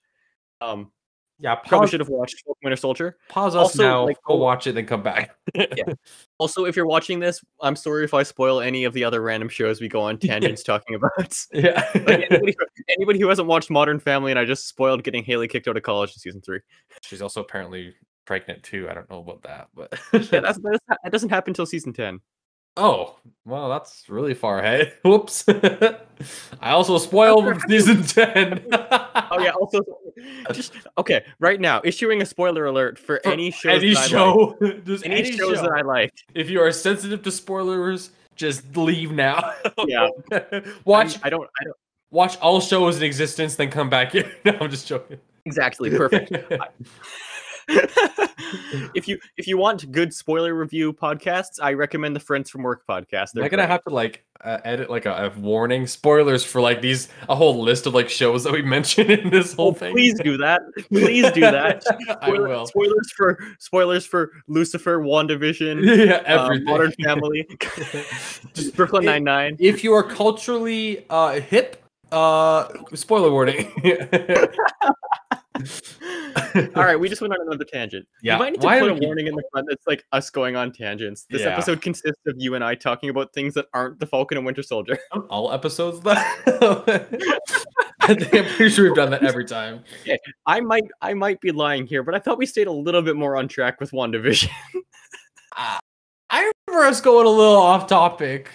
Um, 0.61 0.93
yeah, 1.38 1.55
probably 1.57 1.88
should 1.88 2.01
have 2.01 2.09
watched 2.09 2.42
Falcon 2.44 2.61
Winter 2.62 2.77
Soldier. 2.77 3.16
pause 3.29 3.55
us 3.55 3.61
also, 3.61 3.83
now. 3.83 4.05
like, 4.07 4.16
go 4.27 4.35
oh- 4.35 4.38
watch 4.38 4.66
it, 4.66 4.75
then 4.75 4.87
come 4.87 5.03
back. 5.03 5.37
yeah. 5.55 5.92
Also, 6.38 6.64
if 6.64 6.77
you're 6.77 6.87
watching 6.87 7.18
this, 7.18 7.40
I'm 7.61 7.77
sorry 7.77 8.05
if 8.05 8.14
I 8.14 8.23
spoil 8.23 8.61
any 8.61 8.85
of 8.85 8.92
the 8.92 9.05
other 9.05 9.20
random 9.20 9.49
shows 9.49 9.81
we 9.81 9.88
go 9.88 10.01
on 10.01 10.18
tangents 10.18 10.62
talking 10.62 10.94
about. 10.94 11.12
yeah. 11.53 11.88
like 11.94 12.09
anybody, 12.31 12.55
who- 12.59 12.85
anybody 12.97 13.18
who 13.20 13.29
hasn't 13.29 13.49
watched 13.49 13.70
Modern 13.70 13.99
Family, 13.99 14.31
and 14.33 14.38
I 14.38 14.44
just 14.44 14.68
spoiled 14.68 15.03
getting 15.03 15.25
Haley 15.25 15.49
kicked 15.49 15.68
out 15.68 15.77
of 15.77 15.83
college 15.83 16.11
in 16.11 16.18
season 16.18 16.40
three. 16.40 16.61
She's 17.03 17.23
also 17.23 17.40
apparently 17.40 17.94
pregnant 18.27 18.62
too. 18.62 18.88
I 18.88 18.94
don't 18.94 19.11
know 19.11 19.18
about 19.18 19.42
that, 19.42 19.68
but 19.75 19.92
Yeah, 20.12 20.40
that 20.40 21.11
doesn't 21.11 21.29
happen 21.31 21.51
until 21.51 21.66
season 21.66 21.92
ten. 21.92 22.20
Oh, 22.77 23.17
well, 23.45 23.69
that's 23.69 24.09
really 24.09 24.35
far 24.35 24.59
ahead. 24.59 24.95
Whoops. 25.05 25.45
I 26.61 26.71
also 26.71 26.99
spoiled 26.99 27.61
season 27.69 28.03
ten. 28.05 28.65
Oh 29.31 29.41
yeah. 29.41 29.51
Also, 29.53 29.81
just 30.53 30.75
okay. 30.99 31.25
Right 31.41 31.61
now, 31.61 31.81
issuing 31.83 32.23
a 32.23 32.27
spoiler 32.27 32.67
alert 32.67 32.99
for, 32.99 33.21
For 33.25 33.33
any 33.33 33.51
shows. 33.51 33.83
any 33.83 33.91
I 33.97 34.01
like. 34.01 34.09
show, 34.11 34.57
any, 34.61 35.03
any, 35.05 35.33
shows 35.33 35.57
show. 35.57 35.63
that 35.63 35.73
I 35.73 35.81
liked. 35.81 36.25
If 36.35 36.51
you 36.51 36.61
are 36.61 36.71
sensitive 36.71 37.23
to 37.23 37.33
spoilers, 37.33 38.11
just 38.37 38.77
leave 38.77 39.11
now. 39.13 39.53
Yeah. 39.87 40.09
watch 40.85 41.15
I'm- 41.15 41.21
I 41.25 41.31
don't. 41.31 41.49
I 41.61 41.65
don't 41.65 41.77
watch 42.11 42.37
all 42.39 42.61
shows 42.61 42.97
in 42.99 43.03
existence, 43.03 43.57
then 43.57 43.71
come 43.71 43.91
back 43.91 44.13
here. 44.13 44.31
No, 44.45 44.57
I'm 44.61 44.71
just 44.71 44.87
joking. 44.87 45.19
exactly 45.47 45.91
perfect. 45.91 46.31
if 48.94 49.09
you 49.09 49.18
if 49.37 49.46
you 49.46 49.57
want 49.57 49.90
good 49.92 50.12
spoiler 50.12 50.55
review 50.55 50.92
podcasts, 50.92 51.59
I 51.62 51.72
recommend 51.72 52.14
the 52.14 52.20
Friends 52.20 52.50
from 52.50 52.62
Work 52.62 52.83
podcast. 52.88 53.14
Am 53.14 53.27
They're 53.35 53.44
I 53.44 53.48
gonna 53.48 53.62
great. 53.62 53.70
have 53.70 53.85
to 53.85 53.90
like 53.94 54.24
uh, 54.44 54.59
edit 54.64 54.90
like 54.90 55.07
a, 55.07 55.33
a 55.35 55.40
warning 55.40 55.87
spoilers 55.87 56.44
for 56.44 56.61
like 56.61 56.83
these 56.83 57.09
a 57.29 57.35
whole 57.35 57.62
list 57.62 57.87
of 57.87 57.94
like 57.94 58.11
shows 58.11 58.44
that 58.44 58.53
we 58.53 58.61
mentioned 58.77 59.11
in 59.11 59.31
this 59.31 59.55
whole 59.55 59.68
Oh, 59.68 59.72
thing? 59.72 59.92
please 59.94 60.18
do 60.20 60.37
that. 60.38 60.61
Please 60.88 61.31
do 61.33 61.40
that. 61.40 61.83
I 62.22 62.31
will. 62.31 62.66
Spoilers 62.66 63.12
for 63.16 63.38
spoilers 63.59 64.05
for 64.07 64.31
Lucifer, 64.48 64.98
WandaVision, 65.00 66.07
yeah, 66.07 66.16
uh. 66.35 66.55
Modern 66.64 66.92
Family, 67.03 67.46
Brooklyn 68.77 69.05
Nine 69.05 69.24
Nine. 69.24 69.57
if 69.59 69.83
you 69.83 69.92
are 69.94 70.03
culturally 70.03 71.07
uh 71.09 71.40
hip, 71.40 71.83
uh 72.12 72.68
spoiler 72.94 73.31
warning. 73.31 73.72
All 76.77 76.85
right, 76.85 76.99
we 76.99 77.09
just 77.09 77.21
went 77.21 77.33
on 77.33 77.40
another 77.47 77.64
tangent. 77.64 78.07
Yeah, 78.23 78.35
You 78.35 78.38
might 78.40 78.51
need 78.53 78.61
to 78.61 78.67
why 78.67 78.81
put 78.81 78.90
a 78.90 78.95
we 78.95 79.01
warning 79.07 79.27
in 79.29 79.35
the 79.35 79.43
front 79.53 79.67
that's 79.69 79.87
like 79.87 80.05
us 80.12 80.31
going 80.31 80.57
on 80.57 80.73
tangents. 80.73 81.27
This 81.31 81.43
Yeah. 81.43 81.49
episode 81.49 81.81
consists 81.81 82.21
of 82.27 82.35
you 82.38 82.55
and 82.55 82.64
I 82.64 82.75
talking 82.75 83.09
about 83.09 83.33
things 83.33 83.55
that 83.55 83.67
aren't 83.73 84.01
the 84.01 84.07
Falcon 84.07 84.37
and 84.38 84.45
Winter 84.47 84.62
Soldier. 84.62 84.99
all 85.31 85.53
episodes 85.53 86.01
though. 86.01 86.12
I 88.07 88.14
think 88.14 88.35
I'm 88.35 88.45
pretty 88.57 88.71
sure 88.71 88.85
we've 88.85 88.95
done 88.95 89.11
that 89.12 89.25
every 89.25 89.45
time. 89.47 89.83
I 90.47 90.61
might 90.61 90.85
I 91.01 91.14
might 91.14 91.40
be 91.40 91.51
lying 91.53 91.87
here, 91.87 92.03
but 92.03 92.14
I 92.14 92.19
thought 92.19 92.37
we 92.38 92.47
stayed 92.47 92.67
a 92.67 92.73
little 92.73 93.01
bit 93.03 93.17
more 93.17 93.37
on 93.37 93.49
track 93.49 93.81
with 93.81 93.90
WandaVision. 93.93 94.49
Ah, 95.57 95.79
I 96.31 96.51
remember 96.67 96.85
us 96.88 97.01
going 97.01 97.27
a 97.27 97.31
little 97.31 97.55
off 97.55 97.87
topic. 97.87 98.51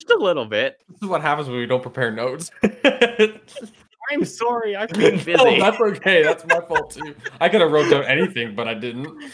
Just 0.00 0.12
a 0.12 0.16
little 0.22 0.44
bit. 0.46 0.76
This 0.88 1.02
is 1.02 1.08
what 1.08 1.22
happens 1.22 1.48
when 1.48 1.58
we 1.58 1.66
don't 1.66 1.82
prepare 1.82 2.12
notes. 2.12 2.52
I'm 4.10 4.24
sorry, 4.42 4.76
I've 4.76 4.90
been 4.90 5.16
busy. 5.16 5.32
No, 5.34 5.58
that's 5.58 5.80
okay. 5.80 6.22
That's 6.22 6.44
my 6.46 6.60
fault 6.60 6.90
too. 6.90 7.14
I 7.40 7.48
could 7.48 7.60
have 7.60 7.70
wrote 7.70 7.90
down 7.90 8.04
anything, 8.04 8.54
but 8.54 8.68
I 8.68 8.74
didn't. 8.74 9.32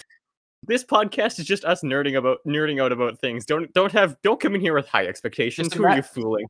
this 0.64 0.84
podcast 0.84 1.38
is 1.38 1.46
just 1.46 1.64
us 1.64 1.82
nerding 1.82 2.16
about 2.18 2.38
nerding 2.46 2.82
out 2.82 2.92
about 2.92 3.18
things. 3.20 3.46
Don't 3.46 3.72
don't 3.74 3.92
have 3.92 4.16
don't 4.22 4.40
come 4.40 4.54
in 4.54 4.60
here 4.60 4.74
with 4.74 4.86
high 4.88 5.06
expectations. 5.06 5.68
Just 5.68 5.76
Who 5.78 5.84
are 5.86 5.96
you 5.96 6.02
fooling? 6.02 6.46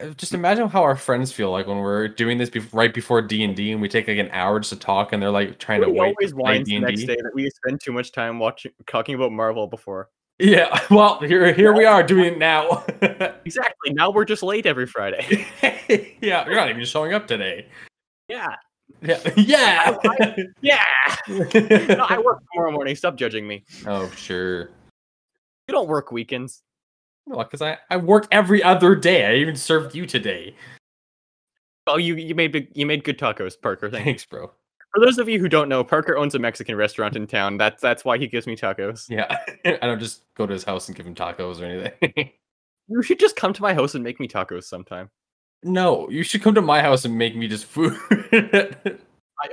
Uh, 0.00 0.08
Just 0.16 0.32
imagine 0.34 0.66
how 0.68 0.82
our 0.82 0.96
friends 0.96 1.30
feel 1.30 1.50
like 1.50 1.66
when 1.66 1.78
we're 1.78 2.08
doing 2.08 2.38
this 2.38 2.48
bef- 2.50 2.72
right 2.72 2.92
before 2.92 3.20
D 3.22 3.44
and 3.44 3.54
D, 3.54 3.72
and 3.72 3.80
we 3.82 3.88
take 3.88 4.08
like 4.08 4.16
an 4.18 4.30
hour 4.32 4.58
just 4.60 4.72
to 4.72 4.78
talk, 4.78 5.12
and 5.12 5.22
they're 5.22 5.30
like 5.30 5.58
trying 5.58 5.82
to 5.82 5.88
We 5.88 6.00
wait. 6.00 6.08
always 6.16 6.30
to 6.30 6.36
whines 6.36 6.68
the 6.68 6.78
next 6.80 7.00
D&D. 7.00 7.06
day 7.14 7.20
that 7.22 7.32
we 7.34 7.50
spend 7.50 7.80
too 7.82 7.92
much 7.92 8.10
time 8.12 8.38
watching 8.38 8.72
talking 8.86 9.14
about 9.14 9.30
Marvel 9.32 9.66
before. 9.66 10.08
Yeah, 10.40 10.80
well, 10.90 11.20
here 11.20 11.52
here 11.52 11.74
we 11.74 11.84
are 11.84 12.02
doing 12.02 12.34
it 12.34 12.38
now. 12.38 12.84
Exactly. 13.44 13.92
Now 13.92 14.10
we're 14.10 14.24
just 14.26 14.42
late 14.42 14.64
every 14.64 14.86
Friday. 14.86 15.44
yeah, 16.20 16.44
you're 16.46 16.54
not 16.54 16.70
even 16.70 16.84
showing 16.84 17.12
up 17.14 17.26
today. 17.26 17.66
yeah. 18.28 18.54
Yeah, 19.02 19.18
yeah. 19.36 19.96
Yeah. 20.60 20.84
No, 21.26 22.06
I 22.08 22.20
work 22.24 22.42
tomorrow 22.52 22.70
morning. 22.70 22.94
Stop 22.96 23.16
judging 23.16 23.46
me. 23.46 23.64
oh, 23.86 24.08
sure. 24.10 24.70
You 25.66 25.72
don't 25.72 25.88
work 25.88 26.12
weekends. 26.12 26.62
Well, 27.26 27.38
because 27.44 27.62
I 27.62 27.78
I 27.88 27.96
work 27.96 28.28
every 28.30 28.62
other 28.62 28.94
day. 28.94 29.26
I 29.26 29.34
even 29.36 29.56
served 29.56 29.94
you 29.94 30.06
today. 30.06 30.54
Oh, 31.86 31.96
you 31.96 32.14
you 32.16 32.34
made 32.34 32.52
big, 32.52 32.68
you 32.74 32.86
made 32.86 33.04
good 33.04 33.18
tacos, 33.18 33.60
Parker. 33.60 33.90
Thank 33.90 34.04
you. 34.04 34.10
Thanks, 34.10 34.26
bro. 34.26 34.52
For 34.94 35.00
those 35.04 35.18
of 35.18 35.28
you 35.28 35.38
who 35.38 35.48
don't 35.48 35.68
know, 35.68 35.84
Parker 35.84 36.16
owns 36.16 36.34
a 36.34 36.38
Mexican 36.38 36.74
restaurant 36.76 37.14
in 37.16 37.26
town. 37.26 37.56
That's 37.58 37.80
that's 37.80 38.04
why 38.04 38.18
he 38.18 38.26
gives 38.26 38.46
me 38.46 38.56
tacos. 38.56 39.08
Yeah, 39.08 39.36
I 39.64 39.78
don't 39.86 40.00
just 40.00 40.22
go 40.34 40.46
to 40.46 40.52
his 40.52 40.64
house 40.64 40.88
and 40.88 40.96
give 40.96 41.06
him 41.06 41.14
tacos 41.14 41.60
or 41.60 41.64
anything. 41.66 42.30
You 42.92 43.02
should 43.02 43.20
just 43.20 43.36
come 43.36 43.52
to 43.52 43.62
my 43.62 43.72
house 43.72 43.94
and 43.94 44.02
make 44.02 44.18
me 44.18 44.26
tacos 44.26 44.64
sometime. 44.64 45.10
no, 45.62 46.10
you 46.10 46.24
should 46.24 46.42
come 46.42 46.56
to 46.56 46.60
my 46.62 46.82
house 46.82 47.04
and 47.04 47.16
make 47.16 47.36
me 47.36 47.46
just 47.46 47.64
food. 47.66 47.96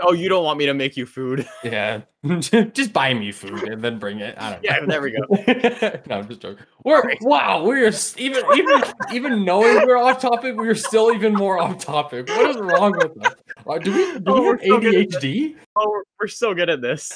Oh, 0.01 0.13
you 0.13 0.27
don't 0.29 0.43
want 0.43 0.59
me 0.59 0.65
to 0.65 0.73
make 0.73 0.97
you 0.97 1.05
food? 1.05 1.47
yeah, 1.63 2.01
just 2.39 2.93
buy 2.93 3.13
me 3.13 3.31
food 3.31 3.63
and 3.63 3.81
then 3.81 3.99
bring 3.99 4.19
it. 4.19 4.35
I 4.37 4.51
don't 4.51 4.63
know. 4.63 4.69
Yeah, 4.69 4.85
there 4.85 5.01
we 5.01 5.11
go. 5.11 5.99
no, 6.07 6.19
I'm 6.19 6.27
just 6.27 6.41
joking. 6.41 6.65
We're 6.83 7.15
wow, 7.21 7.63
we're 7.63 7.91
even 8.17 8.43
even 8.55 8.83
even 9.13 9.45
knowing 9.45 9.85
we're 9.87 9.97
off 9.97 10.21
topic, 10.21 10.55
we're 10.55 10.75
still 10.75 11.13
even 11.13 11.33
more 11.33 11.59
off 11.59 11.77
topic. 11.83 12.27
What 12.29 12.49
is 12.49 12.57
wrong 12.57 12.93
with 12.93 13.25
us? 13.25 13.33
Uh, 13.65 13.77
do 13.77 13.93
we 13.93 14.19
do 14.19 14.23
Oh, 14.27 14.53
we 14.55 14.69
have 14.69 14.81
ADHD? 14.81 15.55
Oh, 15.75 15.89
we're, 15.89 16.03
we're 16.19 16.27
so 16.27 16.53
good 16.53 16.69
at 16.69 16.81
this. 16.81 17.15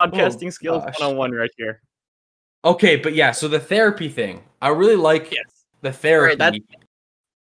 Podcasting 0.00 0.52
skills 0.52 0.84
gosh. 0.84 0.98
one 1.00 1.10
on 1.10 1.16
one 1.16 1.32
right 1.32 1.50
here. 1.56 1.80
Okay, 2.64 2.96
but 2.96 3.14
yeah, 3.14 3.30
so 3.30 3.48
the 3.48 3.60
therapy 3.60 4.08
thing, 4.08 4.42
I 4.60 4.68
really 4.68 4.96
like 4.96 5.30
Yes. 5.30 5.64
the 5.82 5.92
therapy. 5.92 6.36
That's- 6.36 6.60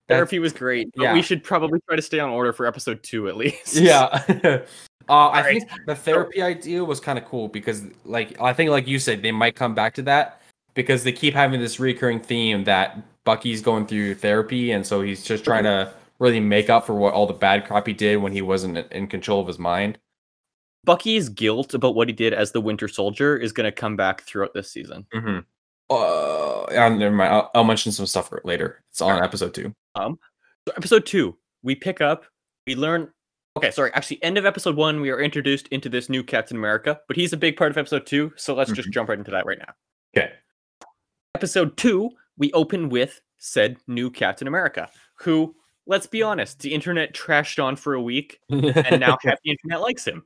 Therapy 0.08 0.40
was 0.40 0.52
great, 0.52 0.90
but 0.96 1.04
yeah. 1.04 1.14
we 1.14 1.22
should 1.22 1.44
probably 1.44 1.80
try 1.88 1.96
to 1.96 2.02
stay 2.02 2.20
on 2.20 2.30
order 2.30 2.52
for 2.52 2.66
episode 2.66 3.02
two 3.04 3.30
at 3.30 3.38
least. 3.38 3.76
yeah. 3.76 4.06
uh, 5.10 5.28
I 5.28 5.42
right. 5.42 5.60
think 5.60 5.70
the 5.88 5.96
therapy 5.96 6.42
idea 6.42 6.84
was 6.84 7.00
kind 7.00 7.18
of 7.18 7.26
cool 7.26 7.48
because, 7.48 7.84
like, 8.06 8.40
I 8.42 8.54
think, 8.54 8.70
like 8.72 8.88
you 8.88 9.00
said, 9.00 9.22
they 9.22 9.32
might 9.32 9.56
come 9.56 9.74
back 9.74 9.94
to 9.96 10.02
that 10.04 10.42
because 10.74 11.04
they 11.04 11.12
keep 11.12 11.34
having 11.34 11.60
this 11.60 11.80
recurring 11.80 12.20
theme 12.20 12.66
that 12.66 13.02
Bucky's 13.24 13.62
going 13.62 13.88
through 13.88 14.16
therapy, 14.16 14.72
and 14.72 14.86
so 14.86 15.02
he's 15.02 15.24
just 15.24 15.44
trying 15.46 15.64
to 15.64 15.94
really 16.20 16.40
make 16.40 16.70
up 16.70 16.86
for 16.86 16.94
what 16.94 17.14
all 17.14 17.26
the 17.26 17.34
bad 17.34 17.66
crap 17.66 17.88
he 17.88 17.94
did 17.94 18.18
when 18.18 18.32
he 18.32 18.42
wasn't 18.42 18.78
in 18.92 19.08
control 19.08 19.42
of 19.42 19.48
his 19.48 19.60
mind. 19.60 19.98
Bucky's 20.84 21.30
guilt 21.30 21.74
about 21.74 21.96
what 21.96 22.10
he 22.10 22.14
did 22.14 22.34
as 22.34 22.52
the 22.52 22.60
Winter 22.60 22.88
Soldier 22.88 23.38
is 23.38 23.54
going 23.54 23.66
to 23.66 23.72
come 23.72 23.96
back 23.96 24.22
throughout 24.24 24.54
this 24.54 24.70
season. 24.70 25.06
Mm-hmm. 25.14 25.40
Uh, 25.94 26.66
yeah, 26.72 26.90
never 26.90 27.16
mind. 27.16 27.34
I'll, 27.34 27.52
I'll 27.56 27.64
mention 27.64 27.92
some 27.92 28.06
stuff 28.06 28.32
later. 28.44 28.84
It's 28.90 29.02
on 29.02 29.24
episode 29.24 29.54
two. 29.54 29.74
Um, 29.96 30.18
So 30.68 30.74
episode 30.78 31.06
two, 31.06 31.38
we 31.62 31.76
pick 31.76 32.02
up, 32.02 32.26
we 32.66 32.76
learn. 32.76 33.10
Okay, 33.56 33.70
sorry. 33.70 33.92
Actually, 33.94 34.24
end 34.24 34.38
of 34.38 34.46
episode 34.46 34.76
one, 34.76 35.00
we 35.02 35.12
are 35.12 35.20
introduced 35.20 35.68
into 35.68 35.88
this 35.90 36.10
new 36.10 36.24
Captain 36.24 36.58
America, 36.58 37.00
but 37.08 37.16
he's 37.16 37.34
a 37.34 37.38
big 37.38 37.56
part 37.56 37.70
of 37.70 37.78
episode 37.78 38.06
two. 38.06 38.32
So 38.36 38.56
let's 38.56 38.72
just 38.72 38.90
jump 38.92 39.10
right 39.10 39.18
into 39.18 39.32
that 39.32 39.46
right 39.46 39.60
now. 39.60 39.74
Okay. 40.18 40.34
Episode 41.36 41.78
two, 41.78 42.10
we 42.38 42.52
open 42.54 42.90
with 42.90 43.22
said 43.38 43.78
new 43.88 44.10
Captain 44.10 44.48
America, 44.48 44.90
who, 45.16 45.56
let's 45.86 46.08
be 46.08 46.24
honest, 46.24 46.60
the 46.60 46.74
internet 46.74 47.14
trashed 47.14 47.64
on 47.64 47.76
for 47.76 47.94
a 47.94 48.02
week, 48.02 48.40
and 48.50 49.00
now 49.00 49.18
half 49.24 49.38
the 49.44 49.52
internet 49.52 49.82
likes 49.82 50.06
him. 50.06 50.24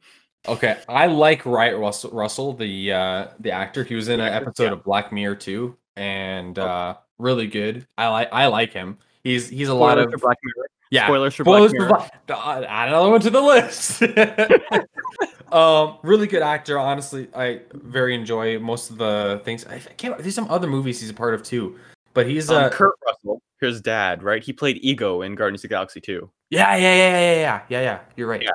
Okay, 0.48 0.78
I 0.88 1.08
like 1.08 1.46
Wyatt 1.46 1.78
Russell, 1.78 2.12
Russell 2.12 2.54
the 2.54 2.92
uh, 2.94 3.28
the 3.40 3.52
actor. 3.52 3.84
He 3.84 3.96
was 3.96 4.08
in 4.08 4.20
an 4.20 4.32
episode 4.34 4.66
yeah. 4.66 4.72
of 4.72 4.84
Black 4.84 5.12
Mirror 5.12 5.36
too, 5.36 5.76
and 5.96 6.58
Oh. 6.58 6.66
uh, 6.66 6.94
really 7.18 7.48
good. 7.48 7.86
I 7.98 8.08
like 8.10 8.30
I 8.32 8.48
like 8.48 8.72
him. 8.74 8.98
He's 9.24 9.50
he's 9.50 9.68
a 9.70 9.74
lot 9.74 9.98
of 10.00 10.10
Black 10.22 10.38
Mirror. 10.44 10.68
yeah. 10.90 11.06
Spoilers 11.08 11.36
for 11.36 11.44
Spoilers 11.44 11.74
Black 11.74 11.90
for 11.90 11.96
Mirror. 11.96 12.10
Black- 12.28 12.48
uh, 12.48 12.66
add 12.68 12.88
another 12.90 13.10
one 13.10 13.22
to 13.22 13.30
the 13.30 13.42
list. 13.42 14.02
um, 15.52 15.98
really 16.04 16.28
good 16.28 16.42
actor. 16.42 16.80
Honestly, 16.80 17.28
I 17.36 17.62
very 17.74 18.16
enjoy 18.16 18.60
most 18.60 18.90
of 18.90 18.98
the 18.98 19.42
things. 19.44 19.66
I 19.66 19.80
can't. 19.80 20.18
There's 20.18 20.36
some 20.36 20.50
other 20.50 20.68
movies 20.68 21.02
he's 21.02 21.10
a 21.10 21.14
part 21.14 21.34
of 21.34 21.44
too, 21.44 21.78
but 22.14 22.28
he's 22.28 22.50
Um, 22.50 22.64
uh, 22.66 22.70
Kurt 22.70 22.96
Russell, 23.06 23.42
his 23.60 23.82
dad, 23.82 24.24
right? 24.24 24.44
He 24.44 24.54
played 24.54 24.78
Ego 24.82 25.22
in 25.22 25.36
Guardians 25.36 25.60
of 25.60 25.64
the 25.64 25.74
Galaxy 25.76 26.00
2. 26.02 26.30
Yeah, 26.50 26.76
yeah, 26.76 26.82
yeah, 26.82 26.96
yeah, 26.96 27.20
yeah, 27.20 27.36
yeah, 27.36 27.62
yeah, 27.70 27.82
yeah. 27.82 28.00
You're 28.16 28.28
right. 28.28 28.42
Yeah. 28.42 28.50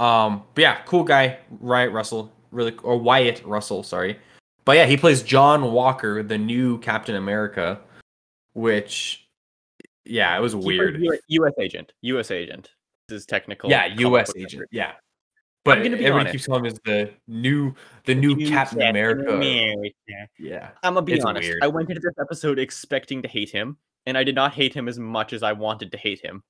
Um, 0.00 0.42
but 0.54 0.62
yeah, 0.62 0.80
cool 0.86 1.04
guy, 1.04 1.38
Wyatt 1.60 1.92
Russell, 1.92 2.32
really, 2.50 2.74
or 2.82 2.96
Wyatt 2.96 3.44
Russell, 3.44 3.82
sorry. 3.82 4.18
But 4.64 4.76
yeah, 4.76 4.86
he 4.86 4.96
plays 4.96 5.22
John 5.22 5.72
Walker, 5.72 6.22
the 6.22 6.38
new 6.38 6.78
Captain 6.78 7.16
America, 7.16 7.78
which, 8.54 9.28
yeah, 10.06 10.36
it 10.36 10.40
was 10.40 10.56
weird. 10.56 11.02
U.S. 11.28 11.52
agent. 11.60 11.92
U.S. 12.02 12.30
agent. 12.30 12.70
This 13.08 13.20
is 13.20 13.26
technical. 13.26 13.68
Yeah, 13.68 13.86
U.S. 13.98 14.30
agent. 14.34 14.52
reference. 14.54 14.68
Yeah, 14.72 14.92
but 15.64 15.78
I'm 15.78 15.84
gonna 15.84 15.96
be 15.98 16.06
everybody 16.06 16.30
honest. 16.30 16.32
keeps 16.32 16.46
calling 16.46 16.64
him 16.64 16.72
as 16.72 16.80
the 16.84 17.10
new, 17.28 17.74
the 18.04 18.14
new 18.14 18.36
Captain 18.48 18.80
America. 18.80 19.34
America. 19.34 19.90
Yeah, 20.38 20.70
I'm 20.82 20.94
gonna 20.94 21.04
be 21.04 21.12
It's 21.14 21.24
honest. 21.24 21.46
weird. 21.46 21.62
I 21.62 21.66
went 21.66 21.90
into 21.90 22.00
this 22.00 22.14
episode 22.18 22.58
expecting 22.58 23.20
to 23.22 23.28
hate 23.28 23.50
him, 23.50 23.76
and 24.06 24.16
I 24.16 24.24
did 24.24 24.34
not 24.34 24.54
hate 24.54 24.72
him 24.72 24.88
as 24.88 24.98
much 24.98 25.34
as 25.34 25.42
I 25.42 25.52
wanted 25.52 25.92
to 25.92 25.98
hate 25.98 26.24
him. 26.24 26.42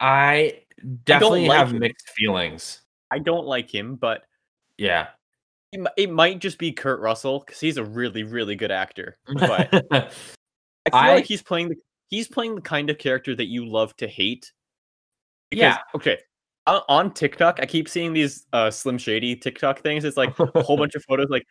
I 0.00 0.62
definitely 1.04 1.46
like 1.48 1.58
have 1.58 1.70
him. 1.72 1.78
mixed 1.80 2.10
feelings. 2.10 2.82
I 3.10 3.18
don't 3.18 3.46
like 3.46 3.72
him, 3.72 3.96
but 3.96 4.24
Yeah, 4.78 5.08
it, 5.72 5.86
it 5.96 6.10
might 6.10 6.38
just 6.40 6.58
be 6.58 6.72
Kurt 6.72 7.00
Russell 7.00 7.40
because 7.46 7.60
he's 7.60 7.76
a 7.76 7.84
really, 7.84 8.22
really 8.24 8.56
good 8.56 8.70
actor. 8.72 9.16
But 9.34 9.72
I 9.92 10.00
feel 10.08 10.10
I- 10.92 11.14
like 11.14 11.24
he's 11.26 11.42
playing 11.42 11.68
the 11.70 11.76
he's 12.08 12.28
playing 12.28 12.54
the 12.56 12.60
kind 12.62 12.90
of 12.90 12.98
character 12.98 13.34
that 13.36 13.46
you 13.46 13.66
love 13.66 13.96
to 13.98 14.06
hate. 14.08 14.52
Because, 15.50 15.62
Yeah. 15.62 15.78
Okay. 15.94 16.18
On, 16.66 16.80
on 16.88 17.12
TikTok, 17.12 17.58
I 17.60 17.66
keep 17.66 17.88
seeing 17.88 18.12
these 18.12 18.46
uh, 18.52 18.70
Slim 18.70 18.96
Shady 18.98 19.34
TikTok 19.34 19.80
things. 19.80 20.04
It's 20.04 20.16
like 20.16 20.38
a 20.38 20.62
whole 20.62 20.76
bunch 20.76 20.94
of 20.94 21.02
photos, 21.04 21.28
like 21.28 21.44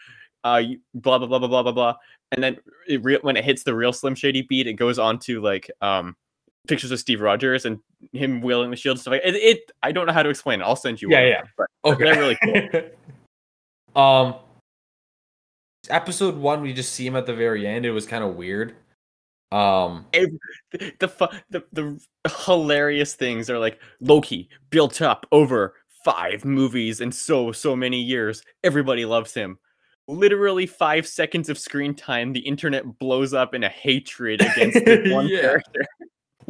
uh, 0.43 0.61
you- 0.65 0.79
blah 0.93 1.17
blah 1.17 1.27
blah 1.27 1.39
blah 1.39 1.47
blah 1.47 1.63
blah 1.63 1.71
blah, 1.71 1.95
and 2.31 2.41
then 2.43 2.57
it 2.87 3.03
re- 3.03 3.19
when 3.21 3.37
it 3.37 3.43
hits 3.43 3.63
the 3.63 3.75
real 3.75 3.91
Slim 3.93 4.15
Shady 4.15 4.41
beat, 4.43 4.67
it 4.67 4.73
goes 4.73 4.97
on 4.99 5.19
to 5.19 5.41
like 5.41 5.69
um 5.81 6.15
pictures 6.67 6.91
of 6.91 6.99
Steve 6.99 7.21
Rogers 7.21 7.65
and 7.65 7.79
him 8.13 8.41
wielding 8.41 8.69
the 8.71 8.77
shield 8.77 8.95
and 8.95 9.01
stuff 9.01 9.13
like 9.13 9.21
it. 9.25 9.35
it 9.35 9.71
I 9.83 9.91
don't 9.91 10.05
know 10.05 10.13
how 10.13 10.23
to 10.23 10.29
explain 10.29 10.61
it. 10.61 10.63
I'll 10.63 10.75
send 10.75 11.01
you. 11.01 11.09
Yeah, 11.09 11.19
one, 11.19 11.27
yeah. 11.27 11.41
But 11.57 11.67
Okay. 11.85 12.03
They're 12.03 12.19
really 12.19 12.91
cool. 13.93 14.01
um 14.01 14.35
episode 15.89 16.37
one 16.37 16.61
we 16.61 16.73
just 16.73 16.93
see 16.93 17.05
him 17.05 17.15
at 17.15 17.25
the 17.25 17.33
very 17.33 17.65
end. 17.67 17.85
It 17.85 17.91
was 17.91 18.05
kind 18.05 18.23
of 18.23 18.35
weird. 18.35 18.75
Um 19.51 20.05
the 20.11 20.37
the, 20.71 21.33
the 21.49 21.63
the 21.73 21.99
hilarious 22.45 23.15
things 23.15 23.49
are 23.49 23.59
like 23.59 23.79
Loki 23.99 24.49
built 24.69 25.01
up 25.01 25.25
over 25.31 25.75
five 26.05 26.45
movies 26.45 27.01
and 27.01 27.13
so 27.13 27.51
so 27.51 27.75
many 27.75 27.99
years. 28.01 28.43
Everybody 28.63 29.05
loves 29.05 29.33
him. 29.33 29.57
Literally 30.07 30.65
five 30.65 31.07
seconds 31.07 31.47
of 31.49 31.57
screen 31.59 31.93
time, 31.95 32.33
the 32.33 32.39
internet 32.39 32.97
blows 32.99 33.33
up 33.33 33.53
in 33.53 33.63
a 33.63 33.69
hatred 33.69 34.41
against 34.41 34.79
one 35.13 35.27
Yeah. 35.27 35.41
character. 35.41 35.85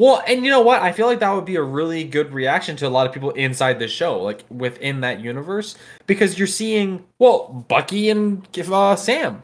Well, 0.01 0.23
and 0.25 0.43
you 0.43 0.49
know 0.49 0.61
what? 0.61 0.81
I 0.81 0.93
feel 0.93 1.05
like 1.05 1.19
that 1.19 1.31
would 1.31 1.45
be 1.45 1.57
a 1.57 1.61
really 1.61 2.03
good 2.03 2.33
reaction 2.33 2.75
to 2.77 2.87
a 2.87 2.89
lot 2.89 3.05
of 3.05 3.13
people 3.13 3.29
inside 3.33 3.77
the 3.77 3.87
show, 3.87 4.19
like 4.19 4.43
within 4.49 5.01
that 5.01 5.19
universe, 5.19 5.75
because 6.07 6.39
you're 6.39 6.47
seeing 6.47 7.05
well, 7.19 7.63
Bucky 7.67 8.09
and 8.09 8.47
uh, 8.57 8.95
Sam. 8.95 9.43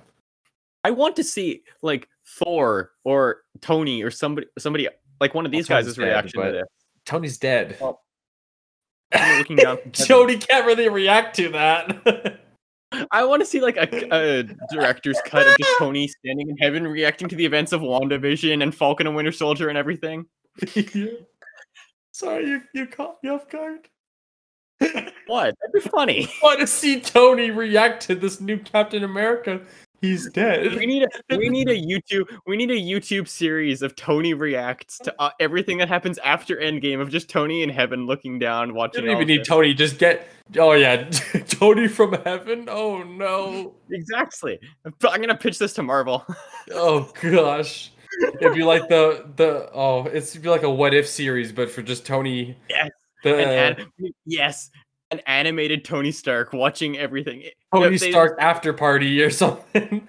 I 0.83 0.89
want 0.89 1.15
to 1.17 1.23
see 1.23 1.61
like 1.83 2.09
Thor 2.25 2.89
or 3.03 3.41
Tony 3.61 4.01
or 4.01 4.09
somebody 4.09 4.47
somebody 4.57 4.87
like 5.21 5.35
one 5.35 5.45
of 5.45 5.51
these 5.51 5.67
Tony's 5.67 5.85
guys' 5.85 5.95
dead, 5.95 6.03
reaction 6.03 6.41
to 6.41 6.51
this. 6.51 6.67
Tony's 7.05 7.37
dead. 7.37 7.77
Oh, 7.79 7.99
I'm 9.13 9.37
looking 9.37 9.57
down 9.57 9.77
from 9.83 9.91
heaven. 9.93 10.07
Jody 10.07 10.37
can't 10.39 10.65
really 10.65 10.89
react 10.89 11.35
to 11.35 11.49
that. 11.49 12.41
I 13.11 13.25
want 13.25 13.43
to 13.43 13.45
see 13.45 13.61
like 13.61 13.77
a, 13.77 13.87
a 14.11 14.43
director's 14.71 15.19
cut 15.23 15.45
of 15.45 15.55
just 15.59 15.77
Tony 15.77 16.07
standing 16.07 16.49
in 16.49 16.57
heaven 16.57 16.87
reacting 16.87 17.29
to 17.29 17.35
the 17.35 17.45
events 17.45 17.73
of 17.73 17.81
WandaVision 17.81 18.63
and 18.63 18.73
Falcon 18.73 19.05
and 19.05 19.15
Winter 19.15 19.31
Soldier 19.31 19.69
and 19.69 19.77
everything. 19.77 20.25
Sorry, 22.11 22.47
you 22.47 22.61
you 22.73 22.87
caught 22.87 23.21
me 23.23 23.29
off 23.29 23.49
guard. 23.49 23.87
What? 25.27 25.55
That'd 25.59 25.83
be 25.83 25.89
funny. 25.89 26.25
I 26.41 26.45
want 26.45 26.59
to 26.61 26.67
see 26.67 27.01
Tony 27.01 27.51
react 27.51 28.01
to 28.03 28.15
this 28.15 28.39
new 28.39 28.57
Captain 28.57 29.03
America. 29.03 29.59
He's 29.99 30.29
dead. 30.29 30.75
We 30.75 30.85
need 30.85 31.03
a 31.03 31.37
we 31.37 31.49
need 31.49 31.67
a 31.69 31.75
YouTube 31.75 32.27
we 32.45 32.55
need 32.55 32.69
a 32.71 32.75
YouTube 32.75 33.27
series 33.27 33.81
of 33.81 33.95
Tony 33.95 34.33
reacts 34.35 34.99
to 34.99 35.13
uh, 35.19 35.31
everything 35.39 35.79
that 35.79 35.89
happens 35.89 36.17
after 36.19 36.55
Endgame 36.57 37.01
of 37.01 37.09
just 37.09 37.29
Tony 37.29 37.63
in 37.63 37.69
heaven 37.69 38.05
looking 38.05 38.37
down 38.39 38.69
You 38.69 38.75
watching. 38.75 39.05
don't 39.05 39.15
even 39.15 39.27
need 39.27 39.41
this. 39.41 39.47
Tony. 39.47 39.73
Just 39.73 39.97
get. 39.97 40.27
Oh 40.57 40.73
yeah, 40.73 41.09
Tony 41.49 41.87
from 41.87 42.13
heaven. 42.23 42.69
Oh 42.69 43.01
no. 43.03 43.73
Exactly. 43.89 44.59
I'm 44.85 44.93
gonna 45.19 45.35
pitch 45.35 45.57
this 45.57 45.73
to 45.73 45.83
Marvel. 45.83 46.25
Oh 46.71 47.11
gosh. 47.21 47.91
It'd 48.21 48.53
be 48.53 48.63
like 48.63 48.87
the 48.87 49.25
the 49.35 49.69
oh, 49.73 50.05
it's 50.05 50.35
be 50.35 50.49
like 50.49 50.63
a 50.63 50.69
what 50.69 50.93
if 50.93 51.07
series, 51.07 51.51
but 51.51 51.69
for 51.69 51.81
just 51.81 52.05
Tony. 52.05 52.57
Yes, 52.69 52.89
The 53.23 53.45
add, 53.45 53.85
yes, 54.25 54.69
an 55.11 55.21
animated 55.27 55.85
Tony 55.85 56.11
Stark 56.11 56.53
watching 56.53 56.97
everything. 56.97 57.43
Tony 57.73 57.97
they- 57.97 58.11
Stark 58.11 58.37
after 58.39 58.73
party 58.73 59.21
or 59.21 59.29
something. 59.31 60.07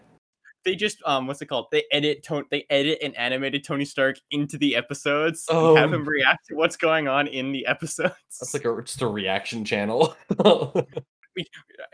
They 0.64 0.74
just 0.74 0.98
um, 1.06 1.26
what's 1.26 1.40
it 1.40 1.46
called? 1.46 1.66
They 1.70 1.84
edit 1.92 2.22
Tony. 2.22 2.44
They 2.50 2.66
edit 2.68 2.98
an 3.02 3.14
animated 3.14 3.64
Tony 3.64 3.84
Stark 3.84 4.16
into 4.30 4.58
the 4.58 4.76
episodes. 4.76 5.46
Oh. 5.48 5.76
have 5.76 5.92
him 5.92 6.06
react 6.06 6.46
to 6.48 6.56
what's 6.56 6.76
going 6.76 7.08
on 7.08 7.26
in 7.26 7.52
the 7.52 7.66
episodes. 7.66 8.14
That's 8.40 8.52
like 8.52 8.64
a 8.64 8.82
just 8.82 9.00
a 9.00 9.06
reaction 9.06 9.64
channel. 9.64 10.16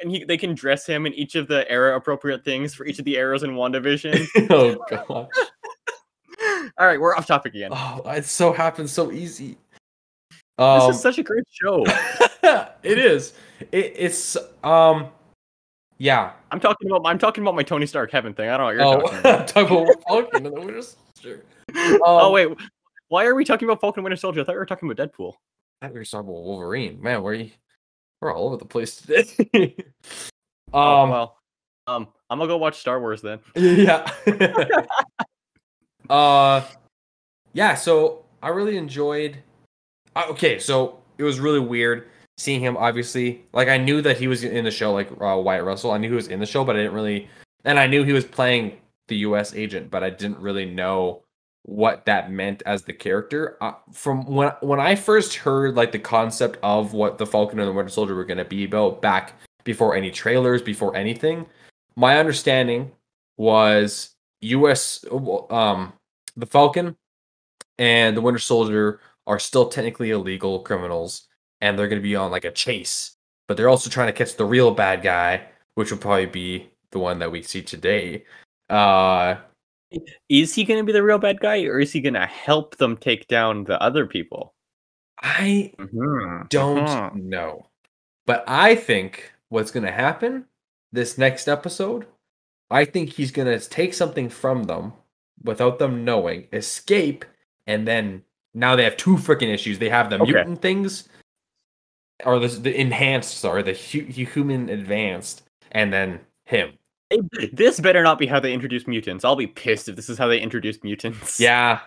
and 0.00 0.10
he, 0.10 0.24
they 0.24 0.36
can 0.36 0.54
dress 0.54 0.86
him 0.86 1.06
in 1.06 1.14
each 1.14 1.34
of 1.34 1.48
the 1.48 1.70
era 1.70 1.96
appropriate 1.96 2.44
things 2.44 2.74
for 2.74 2.86
each 2.86 2.98
of 2.98 3.04
the 3.04 3.16
eras 3.16 3.42
in 3.42 3.52
WandaVision. 3.52 4.26
oh 4.50 4.76
gosh. 4.90 5.28
All 6.78 6.86
right, 6.86 7.00
we're 7.00 7.14
off 7.16 7.26
topic 7.26 7.54
again. 7.54 7.70
Oh, 7.72 8.02
it 8.06 8.24
so 8.24 8.52
happens 8.52 8.92
so 8.92 9.10
easy. 9.12 9.56
this 10.30 10.38
Um, 10.58 10.90
is 10.90 11.00
such 11.00 11.18
a 11.18 11.22
great 11.22 11.44
show. 11.50 11.84
it 12.82 12.98
is. 12.98 13.34
It, 13.72 13.92
it's 13.96 14.36
um, 14.62 15.08
yeah. 15.98 16.32
I'm 16.50 16.60
talking 16.60 16.90
about 16.90 17.02
I'm 17.06 17.18
talking 17.18 17.42
about 17.42 17.54
my 17.54 17.62
Tony 17.62 17.86
Stark 17.86 18.10
heaven 18.10 18.34
thing. 18.34 18.48
I 18.48 18.56
don't 18.56 18.76
know 18.76 18.96
what 18.98 19.12
you're 19.12 19.26
Oh, 19.26 19.44
talking 19.46 19.78
about. 19.86 20.02
Falcon 20.08 20.46
and 20.46 20.46
the 20.46 20.50
Winter 20.60 20.82
Soldier. 20.82 21.44
oh 22.04 22.26
Um, 22.26 22.32
wait, 22.32 22.48
why 23.08 23.24
are 23.26 23.34
we 23.34 23.44
talking 23.44 23.66
about 23.68 23.80
Falcon 23.80 24.00
and 24.00 24.04
Winter 24.04 24.16
Soldier? 24.16 24.40
I 24.40 24.44
thought 24.44 24.52
we 24.52 24.58
were 24.58 24.66
talking 24.66 24.90
about 24.90 25.08
Deadpool. 25.12 25.34
I 25.82 25.86
thought 25.86 25.94
we 25.94 26.00
were 26.00 26.04
talking 26.04 26.28
about 26.30 26.42
Wolverine. 26.42 27.00
Man, 27.02 27.22
we're 27.22 27.46
we're 28.20 28.34
all 28.34 28.46
over 28.46 28.56
the 28.56 28.64
place 28.64 28.96
today. 29.00 29.76
Oh, 30.72 31.02
um, 31.02 31.10
well, 31.10 31.38
um, 31.86 32.08
I'm 32.30 32.38
gonna 32.38 32.48
go 32.48 32.56
watch 32.56 32.78
Star 32.78 32.98
Wars 32.98 33.22
then. 33.22 33.38
yeah. 33.54 34.10
Uh, 36.10 36.62
yeah. 37.52 37.74
So 37.74 38.24
I 38.42 38.48
really 38.48 38.76
enjoyed. 38.76 39.38
Uh, 40.16 40.26
okay, 40.30 40.58
so 40.58 41.00
it 41.18 41.24
was 41.24 41.40
really 41.40 41.60
weird 41.60 42.08
seeing 42.36 42.60
him. 42.60 42.76
Obviously, 42.76 43.44
like 43.52 43.68
I 43.68 43.78
knew 43.78 44.02
that 44.02 44.18
he 44.18 44.28
was 44.28 44.44
in 44.44 44.64
the 44.64 44.70
show, 44.70 44.92
like 44.92 45.10
uh, 45.20 45.36
Wyatt 45.38 45.64
Russell. 45.64 45.92
I 45.92 45.98
knew 45.98 46.08
he 46.08 46.14
was 46.14 46.28
in 46.28 46.40
the 46.40 46.46
show, 46.46 46.64
but 46.64 46.76
I 46.76 46.80
didn't 46.80 46.94
really. 46.94 47.28
And 47.64 47.78
I 47.78 47.86
knew 47.86 48.04
he 48.04 48.12
was 48.12 48.24
playing 48.24 48.78
the 49.08 49.16
U.S. 49.16 49.54
agent, 49.54 49.90
but 49.90 50.04
I 50.04 50.10
didn't 50.10 50.38
really 50.38 50.66
know 50.66 51.22
what 51.62 52.04
that 52.04 52.30
meant 52.30 52.62
as 52.66 52.82
the 52.82 52.92
character. 52.92 53.56
Uh, 53.60 53.72
from 53.92 54.26
when 54.26 54.52
when 54.60 54.80
I 54.80 54.94
first 54.94 55.34
heard 55.34 55.74
like 55.74 55.92
the 55.92 55.98
concept 55.98 56.58
of 56.62 56.92
what 56.92 57.18
the 57.18 57.26
Falcon 57.26 57.58
and 57.58 57.68
the 57.68 57.72
Winter 57.72 57.90
Soldier 57.90 58.14
were 58.14 58.24
going 58.24 58.38
to 58.38 58.44
be 58.44 58.64
about 58.64 59.00
back 59.00 59.40
before 59.64 59.94
any 59.94 60.10
trailers, 60.10 60.60
before 60.60 60.94
anything, 60.94 61.46
my 61.96 62.18
understanding 62.18 62.92
was 63.38 64.13
U.S. 64.48 65.04
um 65.50 65.92
the 66.36 66.46
Falcon 66.46 66.96
and 67.78 68.16
the 68.16 68.20
Winter 68.20 68.38
Soldier 68.38 69.00
are 69.26 69.38
still 69.38 69.68
technically 69.68 70.10
illegal 70.10 70.60
criminals, 70.60 71.28
and 71.60 71.78
they're 71.78 71.88
going 71.88 72.00
to 72.00 72.02
be 72.02 72.16
on 72.16 72.30
like 72.30 72.44
a 72.44 72.50
chase, 72.50 73.16
but 73.48 73.56
they're 73.56 73.68
also 73.68 73.88
trying 73.90 74.08
to 74.08 74.12
catch 74.12 74.36
the 74.36 74.44
real 74.44 74.70
bad 74.70 75.02
guy, 75.02 75.42
which 75.74 75.90
will 75.90 75.98
probably 75.98 76.26
be 76.26 76.68
the 76.90 76.98
one 76.98 77.18
that 77.20 77.30
we 77.32 77.42
see 77.42 77.62
today. 77.62 78.24
Uh, 78.70 79.36
Is 80.28 80.54
he 80.54 80.64
gonna 80.64 80.82
be 80.84 80.92
the 80.92 81.02
real 81.02 81.18
bad 81.18 81.38
guy, 81.40 81.64
or 81.64 81.78
is 81.80 81.92
he 81.92 82.00
gonna 82.00 82.26
help 82.26 82.76
them 82.76 82.96
take 82.96 83.28
down 83.28 83.64
the 83.64 83.80
other 83.80 84.06
people? 84.06 84.54
I 85.22 85.72
Mhm, 85.78 86.48
don't 86.50 86.86
mhm. 86.86 87.14
know, 87.14 87.70
but 88.26 88.44
I 88.46 88.74
think 88.74 89.32
what's 89.48 89.70
going 89.70 89.86
to 89.86 89.92
happen 89.92 90.46
this 90.92 91.16
next 91.16 91.48
episode, 91.48 92.06
I 92.70 92.84
think 92.84 93.10
he's 93.10 93.30
going 93.30 93.48
to 93.48 93.68
take 93.68 93.94
something 93.94 94.28
from 94.28 94.64
them 94.64 94.92
without 95.42 95.78
them 95.78 96.04
knowing, 96.04 96.46
escape, 96.52 97.24
and 97.66 97.86
then 97.86 98.22
now 98.54 98.74
they 98.76 98.84
have 98.84 98.96
two 98.96 99.16
freaking 99.16 99.52
issues. 99.52 99.78
They 99.78 99.88
have 99.90 100.10
the 100.10 100.16
Okay. 100.20 100.32
mutant 100.32 100.62
things, 100.62 101.08
or 102.24 102.38
the, 102.38 102.48
the 102.48 102.80
enhanced, 102.80 103.38
sorry, 103.38 103.62
the 103.62 103.74
hu- 103.74 104.04
human 104.24 104.68
advanced, 104.70 105.42
and 105.72 105.92
then 105.92 106.20
him. 106.46 106.72
Hey, 107.10 107.20
This 107.52 107.80
better 107.80 108.02
not 108.02 108.18
be 108.18 108.26
how 108.26 108.40
they 108.40 108.52
introduce 108.52 108.86
mutants. 108.86 109.24
I'll 109.24 109.36
be 109.36 109.46
pissed 109.46 109.88
if 109.88 109.96
this 109.96 110.08
is 110.08 110.16
how 110.18 110.26
they 110.28 110.40
introduce 110.40 110.82
mutants. 110.82 111.38
Yeah, 111.40 111.80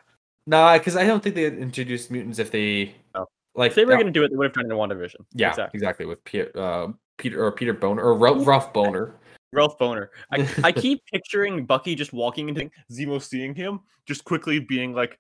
nah, 0.46 0.78
because 0.78 0.96
I 0.96 1.06
don't 1.08 1.24
think 1.24 1.36
they 1.36 1.48
introduced 1.48 2.12
mutants 2.12 2.38
if 2.40 2.52
they 2.52 2.94
Oh. 3.16 3.26
like 3.56 3.72
If 3.72 3.76
they 3.76 3.86
were 3.86 3.94
uh, 3.94 3.98
gonna 3.98 4.12
do 4.12 4.24
it, 4.24 4.30
they 4.30 4.36
would 4.38 4.46
have 4.46 4.54
done 4.54 4.66
it 4.66 4.72
in 4.72 4.78
WandaVision. 4.78 5.26
Yeah, 5.34 5.50
exactly. 5.50 5.78
exactly. 5.78 6.06
With 6.06 6.24
Peter, 6.24 6.52
uh, 6.56 6.88
Peter 7.18 7.44
or 7.44 7.52
Peter 7.52 7.74
Boner 7.74 8.04
or 8.04 8.14
Ru- 8.16 8.44
Rough 8.44 8.72
Boner. 8.74 9.16
Ralph 9.54 9.78
Bohner. 9.78 10.08
I, 10.32 10.48
I 10.64 10.72
keep 10.74 11.06
picturing 11.06 11.66
Bucky 11.66 11.96
just 11.96 12.14
walking 12.14 12.50
into 12.50 12.70
Zemo 12.92 13.22
seeing 13.22 13.56
him, 13.56 13.82
just 14.06 14.26
quickly 14.26 14.60
being 14.60 14.94
like, 14.94 15.20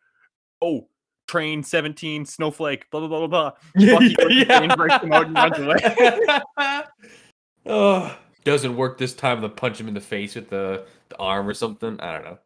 "Oh, 0.61 0.87
train 1.27 1.63
seventeen, 1.63 2.25
snowflake, 2.25 2.89
blah 2.91 3.01
blah 3.01 3.09
blah 3.09 3.27
blah 3.27 3.51
blah." 3.75 3.93
Bucky 3.93 4.15
goes 4.15 4.67
to 4.67 4.75
breaks 4.75 5.03
him 5.03 5.13
out, 5.13 5.27
and 5.27 5.35
runs 5.35 5.59
away. 5.59 6.83
oh, 7.65 8.17
doesn't 8.43 8.75
work 8.75 8.97
this 8.97 9.13
time. 9.13 9.41
They'll 9.41 9.49
punch 9.49 9.79
him 9.79 9.87
in 9.87 9.93
the 9.93 10.01
face 10.01 10.35
with 10.35 10.49
the, 10.49 10.85
the 11.09 11.17
arm 11.17 11.47
or 11.47 11.53
something. 11.53 11.99
I 11.99 12.13
don't 12.13 12.23
know. 12.25 12.37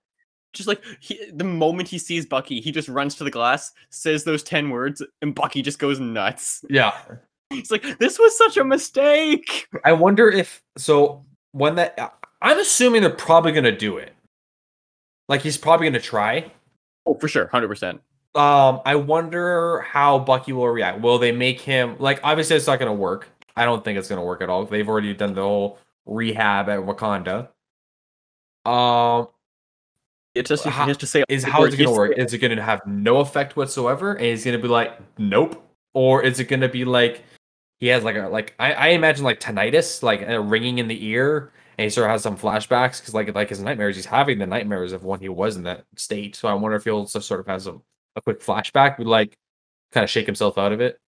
Just 0.53 0.67
like 0.67 0.83
he, 0.99 1.31
the 1.31 1.45
moment 1.45 1.87
he 1.87 1.97
sees 1.97 2.25
Bucky, 2.25 2.59
he 2.59 2.71
just 2.71 2.89
runs 2.89 3.15
to 3.15 3.23
the 3.23 3.31
glass, 3.31 3.71
says 3.89 4.25
those 4.25 4.43
ten 4.43 4.69
words, 4.69 5.01
and 5.21 5.33
Bucky 5.33 5.61
just 5.61 5.79
goes 5.79 5.99
nuts. 5.99 6.65
Yeah, 6.69 6.91
He's 7.51 7.71
like, 7.71 7.99
"This 7.99 8.17
was 8.17 8.37
such 8.37 8.57
a 8.57 8.63
mistake." 8.63 9.67
I 9.83 9.91
wonder 9.93 10.29
if 10.29 10.63
so. 10.77 11.25
When 11.51 11.75
that, 11.75 11.95
I- 11.99 12.09
I'm 12.51 12.59
assuming 12.59 13.01
they're 13.01 13.11
probably 13.11 13.51
gonna 13.51 13.75
do 13.75 13.97
it. 13.97 14.13
Like 15.29 15.41
he's 15.41 15.57
probably 15.57 15.87
gonna 15.87 15.99
try. 15.99 16.51
Oh, 17.05 17.13
for 17.15 17.27
sure, 17.27 17.47
hundred 17.47 17.67
percent. 17.67 18.01
Um, 18.33 18.81
I 18.85 18.95
wonder 18.95 19.81
how 19.81 20.19
Bucky 20.19 20.53
will 20.53 20.69
react. 20.69 21.01
Will 21.01 21.19
they 21.19 21.31
make 21.33 21.59
him 21.59 21.97
like? 21.99 22.21
Obviously, 22.23 22.55
it's 22.55 22.67
not 22.67 22.79
going 22.79 22.89
to 22.89 22.93
work. 22.97 23.27
I 23.57 23.65
don't 23.65 23.83
think 23.83 23.99
it's 23.99 24.07
going 24.07 24.21
to 24.21 24.25
work 24.25 24.41
at 24.41 24.49
all. 24.49 24.63
They've 24.63 24.87
already 24.87 25.13
done 25.13 25.33
the 25.33 25.41
whole 25.41 25.79
rehab 26.05 26.69
at 26.69 26.79
Wakanda. 26.79 27.49
Um, 28.65 29.27
It 30.33 30.45
just 30.45 30.63
How- 30.63 30.85
he 30.85 30.89
has 30.91 30.97
to 30.97 31.07
say 31.07 31.25
is 31.27 31.43
how 31.43 31.59
word 31.59 31.69
is 31.69 31.73
it 31.73 31.77
going 31.83 31.89
to 31.89 31.97
work? 31.99 32.17
Is 32.17 32.33
it 32.33 32.37
going 32.37 32.55
to 32.55 32.63
have 32.63 32.79
no 32.87 33.17
effect 33.17 33.57
whatsoever, 33.57 34.13
and 34.13 34.25
he's 34.27 34.45
going 34.45 34.55
to 34.55 34.61
be 34.61 34.69
like, 34.69 34.97
nope, 35.17 35.61
or 35.93 36.23
is 36.23 36.39
it 36.39 36.45
going 36.45 36.61
to 36.61 36.69
be 36.69 36.85
like 36.85 37.25
he 37.81 37.87
has 37.87 38.03
like 38.03 38.15
a 38.15 38.29
like 38.29 38.53
I, 38.59 38.73
I 38.73 38.87
imagine 38.89 39.25
like 39.25 39.39
tinnitus, 39.39 40.03
like 40.03 40.21
a 40.21 40.39
ringing 40.39 40.77
in 40.77 40.87
the 40.87 41.05
ear, 41.05 41.51
and 41.77 41.83
he 41.83 41.89
sort 41.89 42.05
of 42.05 42.11
has 42.11 42.21
some 42.21 42.37
flashbacks 42.37 43.01
because 43.01 43.15
like 43.15 43.33
like 43.33 43.49
his 43.49 43.59
nightmares, 43.59 43.95
he's 43.95 44.05
having 44.05 44.37
the 44.37 44.45
nightmares 44.45 44.93
of 44.93 45.03
when 45.03 45.19
he 45.19 45.29
was 45.29 45.57
in 45.57 45.63
that 45.63 45.85
state. 45.97 46.35
So 46.35 46.47
I 46.47 46.53
wonder 46.53 46.77
if 46.77 46.83
he'll 46.83 47.07
sort 47.07 47.39
of 47.39 47.47
has 47.47 47.65
a, 47.65 47.73
a 48.15 48.21
quick 48.21 48.39
flashback, 48.39 48.99
would 48.99 49.07
like 49.07 49.35
kind 49.91 50.03
of 50.03 50.11
shake 50.11 50.27
himself 50.27 50.59
out 50.59 50.71
of 50.71 50.79
it. 50.79 51.01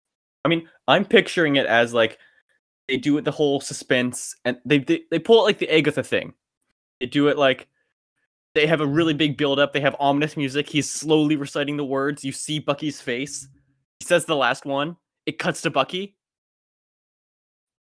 I 0.44 0.48
mean, 0.48 0.68
I'm 0.86 1.04
picturing 1.04 1.56
it 1.56 1.66
as 1.66 1.92
like 1.92 2.18
they 2.86 2.96
do 2.96 3.18
it 3.18 3.24
the 3.24 3.32
whole 3.32 3.60
suspense, 3.60 4.36
and 4.44 4.56
they 4.64 4.78
they, 4.78 5.02
they 5.10 5.18
pull 5.18 5.40
it 5.40 5.46
like 5.46 5.58
the 5.58 5.74
Agatha 5.74 6.04
thing. 6.04 6.34
They 7.00 7.06
do 7.06 7.26
it 7.26 7.36
like 7.36 7.66
they 8.54 8.68
have 8.68 8.80
a 8.80 8.86
really 8.86 9.14
big 9.14 9.36
build 9.36 9.58
up. 9.58 9.72
They 9.72 9.80
have 9.80 9.96
ominous 9.98 10.36
music. 10.36 10.68
He's 10.68 10.88
slowly 10.88 11.34
reciting 11.34 11.76
the 11.76 11.84
words. 11.84 12.24
You 12.24 12.30
see 12.30 12.60
Bucky's 12.60 13.00
face. 13.00 13.48
He 13.98 14.06
says 14.06 14.24
the 14.24 14.36
last 14.36 14.64
one. 14.64 14.96
It 15.26 15.40
cuts 15.40 15.62
to 15.62 15.70
Bucky. 15.70 16.16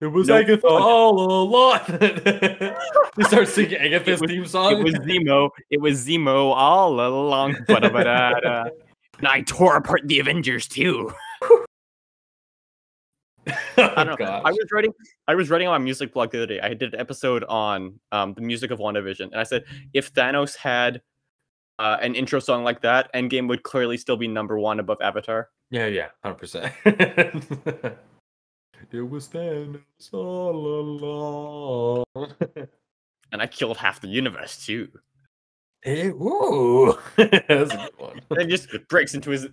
It 0.00 0.06
was 0.08 0.28
Nope. 0.28 0.44
Agatha 0.44 0.66
all 0.66 1.42
along. 1.42 1.80
he 3.16 3.24
starts 3.24 3.54
singing 3.54 3.76
Agatha's 3.76 4.20
was- 4.20 4.30
theme 4.30 4.46
song. 4.46 4.80
It 4.80 4.84
was 4.84 4.94
Zemo. 4.94 5.50
It 5.70 5.80
was 5.80 6.06
Zemo 6.06 6.52
all 6.54 7.00
along. 7.00 7.56
And 9.18 9.28
I 9.28 9.42
tore 9.42 9.76
apart 9.76 10.00
the 10.06 10.18
Avengers 10.18 10.66
too. 10.66 11.12
I 13.46 13.52
don't 13.76 14.06
know. 14.06 14.12
Oh, 14.12 14.16
gosh. 14.16 14.42
I 14.44 14.50
was 14.50 14.66
writing 14.72 14.92
I 15.28 15.34
was 15.36 15.50
writing 15.50 15.68
on 15.68 15.80
my 15.80 15.84
music 15.84 16.12
blog 16.12 16.32
the 16.32 16.38
other 16.38 16.46
day. 16.46 16.60
I 16.60 16.74
did 16.74 16.94
an 16.94 17.00
episode 17.00 17.44
on 17.44 18.00
um, 18.10 18.34
the 18.34 18.40
music 18.40 18.72
of 18.72 18.80
WandaVision, 18.80 19.26
and 19.30 19.36
I 19.36 19.44
said 19.44 19.64
if 19.92 20.12
Thanos 20.12 20.56
had 20.56 21.00
uh, 21.78 21.98
an 22.00 22.14
intro 22.16 22.40
song 22.40 22.64
like 22.64 22.80
that, 22.82 23.08
Endgame 23.14 23.48
would 23.48 23.62
clearly 23.62 23.96
still 23.98 24.16
be 24.16 24.26
number 24.26 24.58
one 24.58 24.80
above 24.80 24.98
Avatar. 25.00 25.48
Yeah, 25.70 25.86
yeah, 25.86 26.08
hundred 26.24 26.38
percent. 26.38 26.72
It 28.92 29.08
was 29.08 29.28
Thanos 29.28 29.80
all 30.12 32.04
along. 32.16 32.32
And 33.32 33.42
I 33.42 33.48
killed 33.48 33.76
half 33.78 34.00
the 34.00 34.06
universe 34.06 34.64
too. 34.64 34.88
It, 35.82 36.12
ooh, 36.14 36.96
that's 37.16 37.72
a 37.74 37.76
good 37.76 37.90
one. 37.98 38.20
And 38.30 38.48
just 38.48 38.68
breaks 38.88 39.12
into 39.14 39.30
his. 39.30 39.48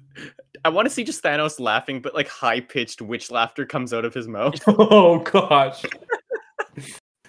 I 0.64 0.70
want 0.70 0.86
to 0.88 0.94
see 0.94 1.04
just 1.04 1.24
Thanos 1.24 1.60
laughing, 1.60 2.00
but 2.00 2.14
like 2.14 2.28
high 2.28 2.60
pitched 2.60 3.02
witch 3.02 3.32
laughter 3.32 3.66
comes 3.66 3.92
out 3.92 4.06
of 4.06 4.14
his 4.14 4.28
mouth. 4.28 4.54
Oh 4.68 5.18
gosh, 5.20 5.84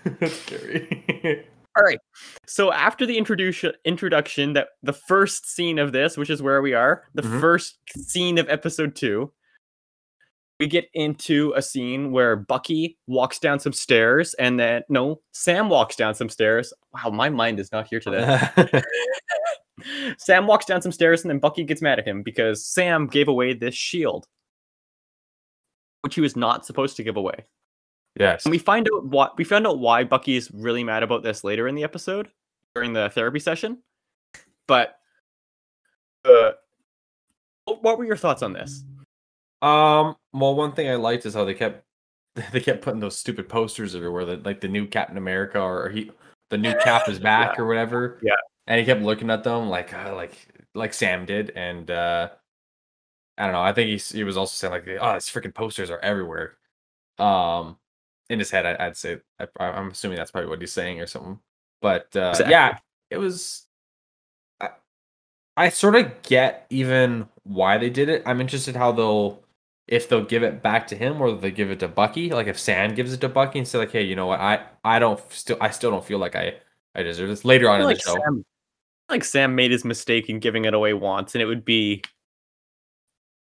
that's 0.04 0.34
scary. 0.42 1.46
All 1.74 1.84
right. 1.84 1.98
So 2.46 2.70
after 2.70 3.06
the 3.06 3.16
introduction, 3.16 3.72
introduction 3.86 4.52
that 4.52 4.68
the 4.82 4.92
first 4.92 5.50
scene 5.50 5.78
of 5.78 5.92
this, 5.92 6.18
which 6.18 6.28
is 6.28 6.42
where 6.42 6.60
we 6.60 6.74
are, 6.74 7.04
the 7.14 7.22
Mhm. 7.22 7.40
first 7.40 7.78
scene 7.96 8.36
of 8.36 8.46
episode 8.50 8.94
two, 8.94 9.32
we 10.62 10.68
get 10.68 10.88
into 10.94 11.52
a 11.56 11.60
scene 11.60 12.12
where 12.12 12.36
Bucky 12.36 12.96
walks 13.08 13.40
down 13.40 13.58
some 13.58 13.72
stairs, 13.72 14.32
and 14.34 14.60
then 14.60 14.82
no, 14.88 15.20
Sam 15.32 15.68
walks 15.68 15.96
down 15.96 16.14
some 16.14 16.28
stairs. 16.28 16.72
Wow, 16.94 17.10
my 17.10 17.28
mind 17.28 17.58
is 17.58 17.72
not 17.72 17.88
here 17.88 17.98
today. 17.98 18.40
Sam 20.18 20.46
walks 20.46 20.64
down 20.64 20.80
some 20.80 20.92
stairs, 20.92 21.22
and 21.22 21.30
then 21.30 21.40
Bucky 21.40 21.64
gets 21.64 21.82
mad 21.82 21.98
at 21.98 22.06
him 22.06 22.22
because 22.22 22.64
Sam 22.64 23.08
gave 23.08 23.26
away 23.26 23.54
this 23.54 23.74
shield, 23.74 24.28
which 26.02 26.14
he 26.14 26.20
was 26.20 26.36
not 26.36 26.64
supposed 26.64 26.96
to 26.98 27.02
give 27.02 27.16
away. 27.16 27.44
Yes. 28.16 28.44
And 28.44 28.52
we 28.52 28.58
find 28.58 28.88
out 28.94 29.06
what 29.06 29.36
we 29.36 29.42
found 29.42 29.66
out 29.66 29.80
why 29.80 30.04
Bucky 30.04 30.36
is 30.36 30.48
really 30.52 30.84
mad 30.84 31.02
about 31.02 31.24
this 31.24 31.42
later 31.42 31.66
in 31.66 31.74
the 31.74 31.82
episode 31.82 32.30
during 32.72 32.92
the 32.92 33.10
therapy 33.10 33.40
session. 33.40 33.78
But 34.68 34.96
uh, 36.24 36.52
what 37.64 37.82
what 37.82 37.98
were 37.98 38.04
your 38.04 38.16
thoughts 38.16 38.44
on 38.44 38.52
this? 38.52 38.84
Um. 39.62 40.16
Well, 40.32 40.54
one 40.54 40.72
thing 40.72 40.90
I 40.90 40.96
liked 40.96 41.24
is 41.26 41.34
how 41.34 41.44
they 41.44 41.54
kept 41.54 41.84
they 42.52 42.60
kept 42.60 42.82
putting 42.82 43.00
those 43.00 43.18
stupid 43.18 43.48
posters 43.48 43.94
everywhere 43.94 44.24
that 44.26 44.44
like 44.44 44.60
the 44.60 44.68
new 44.68 44.86
Captain 44.86 45.16
America 45.16 45.60
or 45.60 45.88
he 45.88 46.10
the 46.50 46.58
new 46.58 46.74
Cap 46.82 47.08
is 47.08 47.18
back 47.20 47.58
or 47.58 47.66
whatever. 47.66 48.18
Yeah. 48.22 48.34
And 48.66 48.78
he 48.78 48.86
kept 48.86 49.02
looking 49.02 49.30
at 49.30 49.44
them 49.44 49.68
like 49.68 49.92
uh, 49.94 50.14
like 50.14 50.34
like 50.74 50.94
Sam 50.94 51.26
did, 51.26 51.50
and 51.50 51.90
uh 51.90 52.28
I 53.38 53.44
don't 53.44 53.52
know. 53.52 53.62
I 53.62 53.72
think 53.72 53.88
he 53.88 54.16
he 54.18 54.24
was 54.24 54.36
also 54.36 54.54
saying 54.54 54.72
like, 54.72 54.98
oh, 55.00 55.14
these 55.14 55.30
freaking 55.30 55.54
posters 55.54 55.90
are 55.90 55.98
everywhere. 55.98 56.56
Um, 57.18 57.78
in 58.28 58.38
his 58.38 58.50
head, 58.50 58.66
I, 58.66 58.86
would 58.86 58.96
say 58.96 59.18
I, 59.38 59.46
I'm 59.58 59.90
assuming 59.90 60.16
that's 60.16 60.30
probably 60.30 60.48
what 60.48 60.60
he's 60.60 60.72
saying 60.72 61.00
or 61.00 61.06
something. 61.06 61.38
But 61.80 62.08
uh, 62.14 62.30
Exactly. 62.30 62.50
yeah, 62.50 62.78
it 63.10 63.18
was. 63.18 63.66
I, 64.60 64.70
I 65.56 65.68
sort 65.70 65.96
of 65.96 66.22
get 66.22 66.66
even 66.70 67.28
why 67.44 67.78
they 67.78 67.90
did 67.90 68.08
it. 68.08 68.22
I'm 68.26 68.40
interested 68.40 68.76
how 68.76 68.92
they'll 68.92 69.42
if 69.92 70.08
they'll 70.08 70.24
give 70.24 70.42
it 70.42 70.62
back 70.62 70.86
to 70.86 70.96
him 70.96 71.20
or 71.20 71.32
they 71.32 71.50
give 71.50 71.70
it 71.70 71.78
to 71.80 71.86
Bucky. 71.86 72.30
Like 72.30 72.46
if 72.46 72.58
Sam 72.58 72.94
gives 72.94 73.12
it 73.12 73.20
to 73.20 73.28
Bucky 73.28 73.58
and 73.58 73.68
say 73.68 73.76
like, 73.76 73.92
hey, 73.92 74.02
you 74.02 74.16
know 74.16 74.26
what, 74.26 74.40
I 74.40 74.64
I 74.82 74.98
don't 74.98 75.20
still 75.30 75.58
I 75.60 75.68
still 75.68 75.90
don't 75.90 76.02
feel 76.04 76.18
like 76.18 76.34
I 76.34 76.54
I 76.94 77.02
deserve 77.02 77.28
this. 77.28 77.44
Later 77.44 77.68
on 77.68 77.74
in 77.74 77.80
feel 77.82 77.88
the 77.88 77.94
like 77.94 78.02
show, 78.02 78.14
Sam, 78.24 78.44
like 79.10 79.22
Sam 79.22 79.54
made 79.54 79.70
his 79.70 79.84
mistake 79.84 80.30
in 80.30 80.38
giving 80.38 80.64
it 80.64 80.72
away 80.72 80.94
once, 80.94 81.34
and 81.34 81.42
it 81.42 81.44
would 81.44 81.66
be 81.66 82.02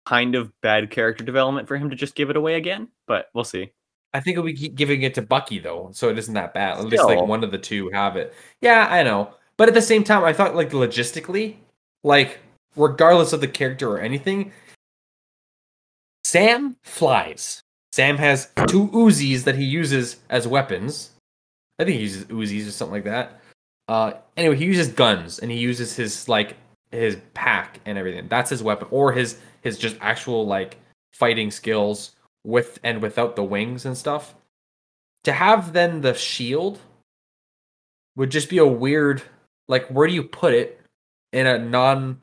kind 0.05 0.35
of 0.35 0.51
bad 0.59 0.91
character 0.91 1.23
development 1.23 1.69
for 1.69 1.77
him 1.77 1.89
to 1.89 1.95
just 1.95 2.15
give 2.15 2.29
it 2.29 2.35
away 2.35 2.55
again. 2.55 2.89
But 3.07 3.29
we'll 3.33 3.45
see. 3.45 3.71
I 4.13 4.19
think 4.19 4.37
we 4.39 4.53
keep 4.53 4.75
giving 4.75 5.03
it 5.03 5.13
to 5.13 5.21
Bucky 5.21 5.57
though, 5.57 5.91
so 5.93 6.09
it 6.09 6.17
isn't 6.17 6.33
that 6.33 6.53
bad. 6.53 6.79
At 6.79 6.85
least 6.85 7.05
like 7.05 7.21
one 7.21 7.45
of 7.45 7.51
the 7.51 7.57
two 7.57 7.89
have 7.91 8.17
it. 8.17 8.33
Yeah, 8.59 8.89
I 8.91 9.03
know. 9.03 9.35
But 9.55 9.69
at 9.69 9.73
the 9.73 9.81
same 9.81 10.03
time, 10.03 10.25
I 10.25 10.33
thought 10.33 10.53
like 10.53 10.71
logistically, 10.71 11.55
like 12.03 12.39
regardless 12.75 13.31
of 13.31 13.39
the 13.39 13.47
character 13.47 13.89
or 13.89 14.01
anything, 14.01 14.51
Sam 16.23 16.77
flies. 16.83 17.61
Sam 17.91 18.17
has 18.17 18.49
two 18.67 18.87
Uzis 18.89 19.43
that 19.43 19.55
he 19.55 19.65
uses 19.65 20.17
as 20.29 20.47
weapons. 20.47 21.11
I 21.77 21.83
think 21.83 21.95
he 21.97 22.03
uses 22.03 22.25
Uzis 22.25 22.67
or 22.67 22.71
something 22.71 22.93
like 22.93 23.03
that. 23.03 23.41
Uh, 23.87 24.13
anyway, 24.37 24.55
he 24.55 24.65
uses 24.65 24.87
guns 24.87 25.39
and 25.39 25.51
he 25.51 25.57
uses 25.57 25.95
his 25.95 26.29
like 26.29 26.55
his 26.91 27.17
pack 27.33 27.79
and 27.85 27.97
everything. 27.97 28.27
That's 28.27 28.49
his 28.49 28.63
weapon, 28.63 28.87
or 28.91 29.11
his 29.11 29.39
his 29.61 29.77
just 29.77 29.97
actual 29.99 30.45
like 30.45 30.77
fighting 31.13 31.51
skills 31.51 32.11
with 32.45 32.79
and 32.83 33.01
without 33.01 33.35
the 33.35 33.43
wings 33.43 33.85
and 33.85 33.97
stuff. 33.97 34.35
To 35.25 35.33
have 35.33 35.73
then 35.73 36.01
the 36.01 36.13
shield 36.13 36.79
would 38.15 38.29
just 38.29 38.49
be 38.49 38.57
a 38.57 38.65
weird 38.65 39.21
like 39.67 39.87
where 39.87 40.07
do 40.07 40.13
you 40.13 40.23
put 40.23 40.53
it 40.53 40.79
in 41.33 41.47
a 41.47 41.57
non 41.57 42.21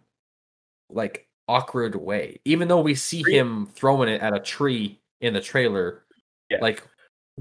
like 0.91 1.28
awkward 1.49 1.95
way 1.97 2.39
even 2.45 2.69
though 2.69 2.81
we 2.81 2.95
see 2.95 3.23
him 3.27 3.67
throwing 3.75 4.09
it 4.09 4.21
at 4.21 4.35
a 4.35 4.41
tree 4.41 4.99
in 5.21 5.33
the 5.35 5.41
trailer 5.41 6.03
Yeah. 6.51 6.59
like 6.61 6.83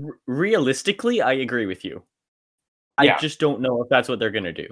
R- 0.01 0.17
realistically, 0.27 1.21
I 1.21 1.33
agree 1.33 1.65
with 1.65 1.83
you. 1.83 2.03
Yeah. 3.01 3.15
I 3.15 3.19
just 3.19 3.39
don't 3.39 3.61
know 3.61 3.81
if 3.83 3.89
that's 3.89 4.07
what 4.09 4.19
they're 4.19 4.31
gonna 4.31 4.53
do. 4.53 4.67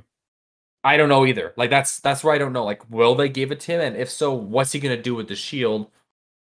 i 0.83 0.97
don't 0.97 1.09
know 1.09 1.25
either 1.25 1.51
like 1.57 1.69
that's 1.71 1.99
that's 1.99 2.23
where 2.23 2.33
i 2.33 2.37
don't 2.37 2.53
know 2.53 2.63
like 2.63 2.81
will 2.91 3.15
they 3.15 3.27
give 3.29 3.51
it 3.51 3.59
to 3.61 3.71
him 3.73 3.81
and 3.81 3.95
if 3.97 4.09
so 4.09 4.33
what's 4.33 4.71
he 4.71 4.79
gonna 4.79 5.01
do 5.01 5.15
with 5.15 5.27
the 5.27 5.35
shield 5.35 5.89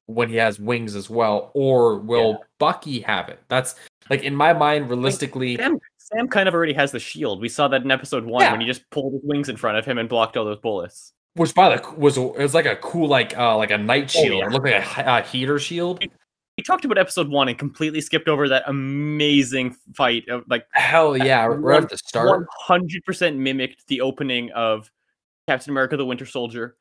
when 0.07 0.29
he 0.31 0.37
has 0.37 0.59
wings 0.59 0.97
as 0.97 1.09
well 1.11 1.51
or 1.55 1.99
will 1.99 2.43
bucky 2.59 3.01
have 3.01 3.29
it 3.29 3.39
that's 3.49 3.75
like 4.09 4.23
in 4.23 4.35
my 4.35 4.53
mind 4.53 4.89
realistically 4.89 5.57
Sam, 5.57 5.79
Sam 5.99 6.27
kind 6.27 6.49
of 6.49 6.55
already 6.55 6.73
has 6.73 6.91
the 6.91 6.99
shield. 6.99 7.41
We 7.41 7.49
saw 7.49 7.69
that 7.69 7.83
in 7.83 7.91
episode 7.91 8.25
one 8.25 8.43
Yeah. 8.43 8.51
when 8.53 8.61
he 8.63 8.67
just 8.67 8.89
pulled 8.91 9.13
his 9.13 9.23
wings 9.23 9.49
in 9.49 9.57
front 9.57 9.77
of 9.79 9.85
him 9.87 9.99
and 9.99 10.09
blocked 10.09 10.37
all 10.37 10.45
those 10.45 10.59
bullets. 10.59 11.13
Which 11.35 11.55
by 11.55 11.77
the 11.77 11.91
was 11.93 12.17
it 12.19 12.37
was 12.37 12.55
like 12.55 12.67
a 12.67 12.77
cool 12.77 13.09
like 13.09 13.37
uh 13.39 13.57
like 13.57 13.71
a 13.71 13.79
knight 13.79 14.05
Oh, 14.17 14.23
shield 14.23 14.39
yeah. 14.39 14.47
it 14.47 14.53
looked 14.53 14.67
like 14.67 14.97
a, 15.07 15.19
a 15.19 15.23
heater 15.23 15.59
shield 15.59 16.01
We 16.59 16.65
talked 16.65 16.85
about 16.85 16.99
episode 16.99 17.29
one 17.29 17.49
and 17.49 17.57
completely 17.59 18.01
skipped 18.01 18.29
over 18.29 18.49
that 18.49 18.65
amazing 18.67 19.77
fight 19.95 20.29
of 20.29 20.45
like 20.49 20.67
hell 20.73 21.17
yeah 21.17 21.47
one- 21.49 21.63
right 21.63 21.83
at 21.83 21.89
the 21.89 21.99
start 21.99 22.27
one 22.29 22.47
hundred 22.59 23.05
percent 23.05 23.37
mimicked 23.39 23.87
the 23.87 24.01
opening 24.01 24.51
of 24.53 24.91
Captain 25.49 25.71
America: 25.71 25.97
The 25.97 26.05
Winter 26.05 26.27
Soldier, 26.27 26.77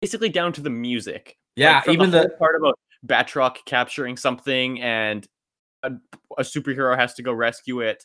basically 0.00 0.28
down 0.28 0.52
to 0.54 0.60
the 0.60 0.70
music. 0.70 1.36
yeah 1.56 1.82
Like, 1.86 1.88
even 1.90 2.10
the, 2.10 2.22
the 2.22 2.28
part 2.30 2.56
about 2.56 2.78
Batroc 3.06 3.56
capturing 3.64 4.16
something 4.16 4.80
and 4.80 5.26
a, 5.84 5.92
a 6.36 6.42
superhero 6.42 6.96
has 6.96 7.14
to 7.14 7.22
go 7.22 7.32
rescue 7.32 7.80
it, 7.80 8.04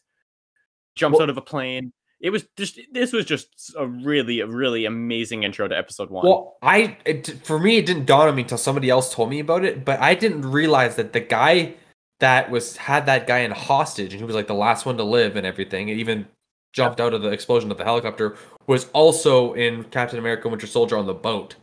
jumps 0.96 1.14
Well- 1.18 1.24
out 1.24 1.30
of 1.30 1.38
a 1.38 1.42
plane. 1.42 1.94
It 2.24 2.30
was 2.30 2.46
just 2.56 2.80
this 2.94 3.12
was 3.12 3.26
just 3.26 3.76
a 3.78 3.86
really, 3.86 4.40
a 4.40 4.48
really 4.48 4.86
amazing 4.86 5.44
intro 5.44 5.68
to 5.68 5.78
episode 5.78 6.10
one. 6.10 6.26
Well, 6.26 6.58
I 6.62 6.98
it, 7.04 7.28
for 7.44 7.60
me 7.60 7.78
it 7.78 7.86
didn't 7.86 8.06
dawn 8.06 8.30
on 8.30 8.36
me 8.36 8.44
until 8.44 8.58
somebody 8.58 8.90
else 8.90 9.14
told 9.14 9.30
me 9.30 9.42
about 9.42 9.66
it, 9.66 9.84
but 9.84 10.00
I 10.00 10.16
didn't 10.16 10.50
realize 10.50 10.96
that 10.96 11.12
the 11.12 11.20
guy 11.20 11.74
that 12.22 12.50
was 12.50 12.78
had 12.78 13.08
that 13.08 13.28
guy 13.28 13.40
in 13.40 13.52
hostage 13.52 14.14
and 14.14 14.22
he 14.22 14.26
was 14.26 14.36
like 14.36 14.48
the 14.48 14.54
last 14.54 14.86
one 14.86 14.96
to 14.96 15.04
live 15.04 15.36
and 15.36 15.46
everything, 15.46 15.92
and 15.92 16.00
even 16.00 16.26
jumped 16.72 17.02
out 17.02 17.14
of 17.14 17.24
the 17.24 17.30
explosion 17.30 17.70
of 17.72 17.78
the 17.78 17.84
helicopter 17.84 18.38
was 18.68 18.90
also 18.94 19.52
in 19.56 19.84
Captain 19.84 20.18
America: 20.18 20.48
Winter 20.48 20.66
Soldier 20.66 20.98
on 20.98 21.06
the 21.06 21.14
boat. 21.14 21.56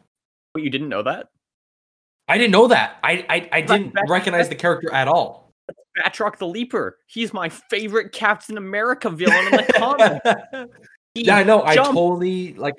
But 0.52 0.62
you 0.62 0.68
didn't 0.68 0.90
know 0.90 1.02
that? 1.04 1.28
I 2.28 2.36
didn't 2.36 2.52
know 2.52 2.66
that. 2.66 2.98
I 3.02 3.24
I, 3.30 3.48
I 3.50 3.60
didn't 3.62 3.94
recognize 4.08 4.50
the 4.50 4.56
character 4.56 4.92
at 4.92 5.08
all. 5.08 5.49
Batroc 5.98 6.38
the 6.38 6.46
Leaper. 6.46 6.98
He's 7.06 7.32
my 7.32 7.48
favorite 7.48 8.12
Captain 8.12 8.56
America 8.56 9.10
villain 9.10 9.46
in 9.46 9.50
the 9.52 9.72
comic. 9.76 10.70
Yeah, 11.14 11.36
I 11.36 11.42
know. 11.42 11.64
I 11.64 11.76
totally 11.76 12.54
like. 12.54 12.74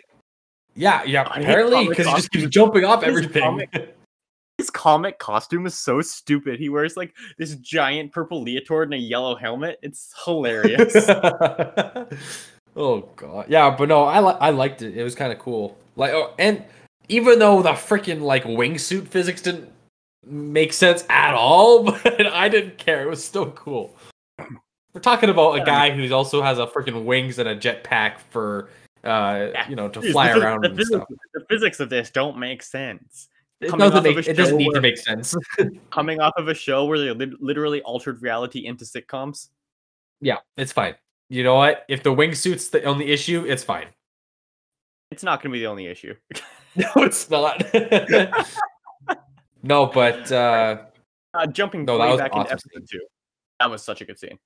Yeah, 0.76 1.04
yeah. 1.04 1.24
Apparently, 1.24 1.88
because 1.88 2.08
he 2.08 2.14
just 2.16 2.32
keeps 2.32 2.48
jumping 2.48 2.86
off 2.86 3.04
everything. 3.04 3.42
comic- 3.44 3.96
His 4.58 4.70
comic 4.70 5.18
costume 5.18 5.66
is 5.66 5.74
so 5.78 6.02
stupid. 6.02 6.60
He 6.60 6.70
wears 6.70 6.96
like 6.96 7.16
this 7.40 7.56
giant 7.56 8.12
purple 8.12 8.44
leotard 8.44 8.84
and 8.90 8.94
a 8.94 8.98
yellow 8.98 9.36
helmet. 9.36 9.80
It's 9.82 10.14
hilarious. 10.24 10.94
oh 12.76 13.00
god, 13.16 13.46
yeah, 13.50 13.76
but 13.76 13.90
no, 13.90 14.04
I 14.04 14.20
li- 14.20 14.38
I 14.40 14.52
liked 14.52 14.82
it. 14.84 14.96
It 14.96 15.04
was 15.04 15.16
kind 15.16 15.34
of 15.34 15.40
cool. 15.40 15.76
Like, 15.96 16.12
oh, 16.12 16.34
and 16.38 16.64
even 17.10 17.40
though 17.40 17.62
the 17.64 17.72
freaking 17.72 18.22
like 18.22 18.44
wingsuit 18.44 19.08
physics 19.08 19.42
didn't 19.42 19.70
make 20.26 20.74
sense 20.74 21.04
at 21.10 21.34
all, 21.34 21.84
but 22.04 22.28
I 22.28 22.50
didn't 22.50 22.78
care. 22.78 23.02
It 23.04 23.10
was 23.10 23.24
still 23.24 23.52
cool. 23.52 23.96
We're 24.94 25.02
talking 25.02 25.30
about 25.30 25.54
a 25.62 25.64
guy 25.66 25.90
who 25.92 26.14
also 26.14 26.42
has 26.42 26.60
a 26.60 26.68
freaking 26.68 27.06
wings 27.06 27.40
and 27.40 27.48
a 27.48 27.56
jetpack 27.56 28.20
for 28.30 28.70
uh 29.04 29.48
Yeah. 29.54 29.70
you 29.70 29.76
know 29.76 29.90
to 29.90 30.02
fly 30.12 30.32
the, 30.34 30.40
around 30.42 30.62
the 30.64 30.70
and 30.70 30.78
physics, 30.78 30.96
stuff. 30.98 31.08
the 31.34 31.46
physics 31.50 31.80
of 31.80 31.90
this 31.90 32.10
don't 32.12 32.38
make 32.38 32.62
sense. 32.62 33.30
It 33.62 33.70
coming 33.70 33.90
doesn't, 33.90 34.16
make, 34.16 34.28
it 34.28 34.34
doesn't 34.34 34.58
need 34.58 34.74
to 34.74 34.82
make 34.82 34.98
sense. 34.98 35.36
Coming 35.92 36.20
off 36.20 36.34
of 36.36 36.48
a 36.48 36.54
show 36.56 36.86
where 36.86 36.98
they 36.98 37.12
lit- 37.12 37.40
literally 37.42 37.82
altered 37.84 38.22
reality 38.22 38.66
into 38.66 38.86
sitcoms. 38.86 39.50
yeah, 40.20 40.38
it's 40.58 40.72
fine. 40.72 40.96
You 41.30 41.44
know 41.44 41.56
what? 41.56 41.86
If 41.88 42.02
the 42.02 42.10
wingsuit's 42.10 42.70
the 42.70 42.84
only 42.86 43.12
issue, 43.12 43.46
it's 43.48 43.64
fine. 43.64 43.86
It's 45.12 45.24
not 45.24 45.42
going 45.44 45.52
to 45.52 45.54
be 45.54 45.60
the 45.60 45.68
only 45.68 45.86
issue. 45.88 46.16
No, 46.76 46.88
it's 47.04 47.30
not. 47.30 47.62
No, 49.64 49.86
but 49.86 50.32
uh 50.32 50.78
Uh, 51.34 51.48
jumping 51.48 51.86
No, 51.86 51.98
way 51.98 52.18
back 52.18 52.32
awesome 52.34 52.42
into 52.42 52.52
episode 52.54 52.88
two. 52.92 53.02
That 53.60 53.70
was 53.70 53.84
such 53.84 54.02
a 54.02 54.06
good 54.06 54.20
scene. 54.20 54.38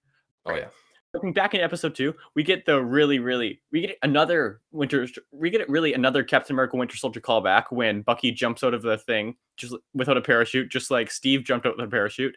oh 0.45 0.53
yeah. 0.55 0.67
Jumping 1.13 1.31
back 1.31 1.53
in 1.53 1.61
episode 1.61 1.95
two, 1.95 2.13
we 2.35 2.43
get 2.43 2.65
the 2.65 2.83
really, 2.83 3.19
really, 3.19 3.61
we 3.71 3.79
get 3.87 3.97
another 4.03 4.59
Winter, 4.73 5.07
we 5.31 5.49
get 5.49 5.67
really 5.69 5.93
another 5.93 6.23
Captain 6.25 6.53
America 6.53 6.75
Winter 6.75 6.97
Soldier 6.97 7.21
callback 7.21 7.65
when 7.69 8.01
Bucky 8.01 8.31
jumps 8.31 8.65
out 8.65 8.73
of 8.73 8.81
the 8.81 8.97
thing 8.97 9.37
just 9.55 9.73
without 9.93 10.17
a 10.17 10.21
parachute, 10.21 10.69
just 10.69 10.91
like 10.91 11.09
Steve 11.09 11.45
jumped 11.45 11.65
out 11.65 11.77
with 11.77 11.85
a 11.85 11.89
parachute. 11.89 12.35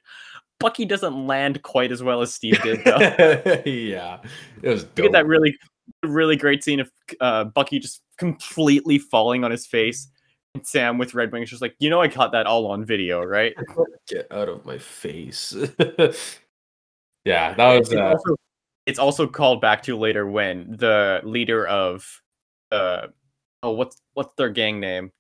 Bucky 0.61 0.85
doesn't 0.85 1.27
land 1.27 1.61
quite 1.63 1.91
as 1.91 2.05
well 2.05 2.23
as 2.23 2.33
Steve 2.33 2.61
did, 2.63 2.85
though. 2.85 3.63
yeah. 3.67 4.19
It 4.63 4.69
was 4.69 4.85
We 4.85 4.89
dope. 4.95 4.97
get 5.07 5.13
that 5.13 5.27
really, 5.27 5.59
really 6.05 6.37
great 6.37 6.63
scene 6.63 6.79
of 6.79 6.91
uh, 7.21 7.45
Bucky 7.45 7.81
just 7.81 8.03
completely 8.17 8.99
falling 8.99 9.43
on 9.43 9.51
his 9.51 9.67
face. 9.67 10.07
Sam 10.65 10.99
with 10.99 11.15
Red 11.15 11.33
Wings 11.33 11.51
just 11.51 11.63
like, 11.63 11.75
you 11.79 11.91
know, 11.91 12.01
I 12.01 12.09
caught 12.09 12.33
that 12.33 12.47
all 12.47 12.67
on 12.67 12.85
video, 12.85 13.23
right? 13.23 13.55
Get 14.09 14.27
out 14.31 14.49
of 14.49 14.65
my 14.65 14.79
face. 14.79 15.53
yeah, 17.25 17.55
that 17.55 17.79
was 17.79 17.91
it's, 17.91 17.95
uh, 17.95 18.05
also, 18.05 18.37
it's 18.87 18.99
also 18.99 19.27
called 19.27 19.61
back 19.61 19.83
to 19.85 19.97
later 19.97 20.27
when 20.27 20.77
the 20.77 21.21
leader 21.25 21.67
of 21.67 22.23
uh 22.71 23.07
oh 23.63 23.71
what's 23.71 23.97
what's 24.15 24.35
their 24.37 24.51
gang 24.51 24.79
name? 24.79 25.11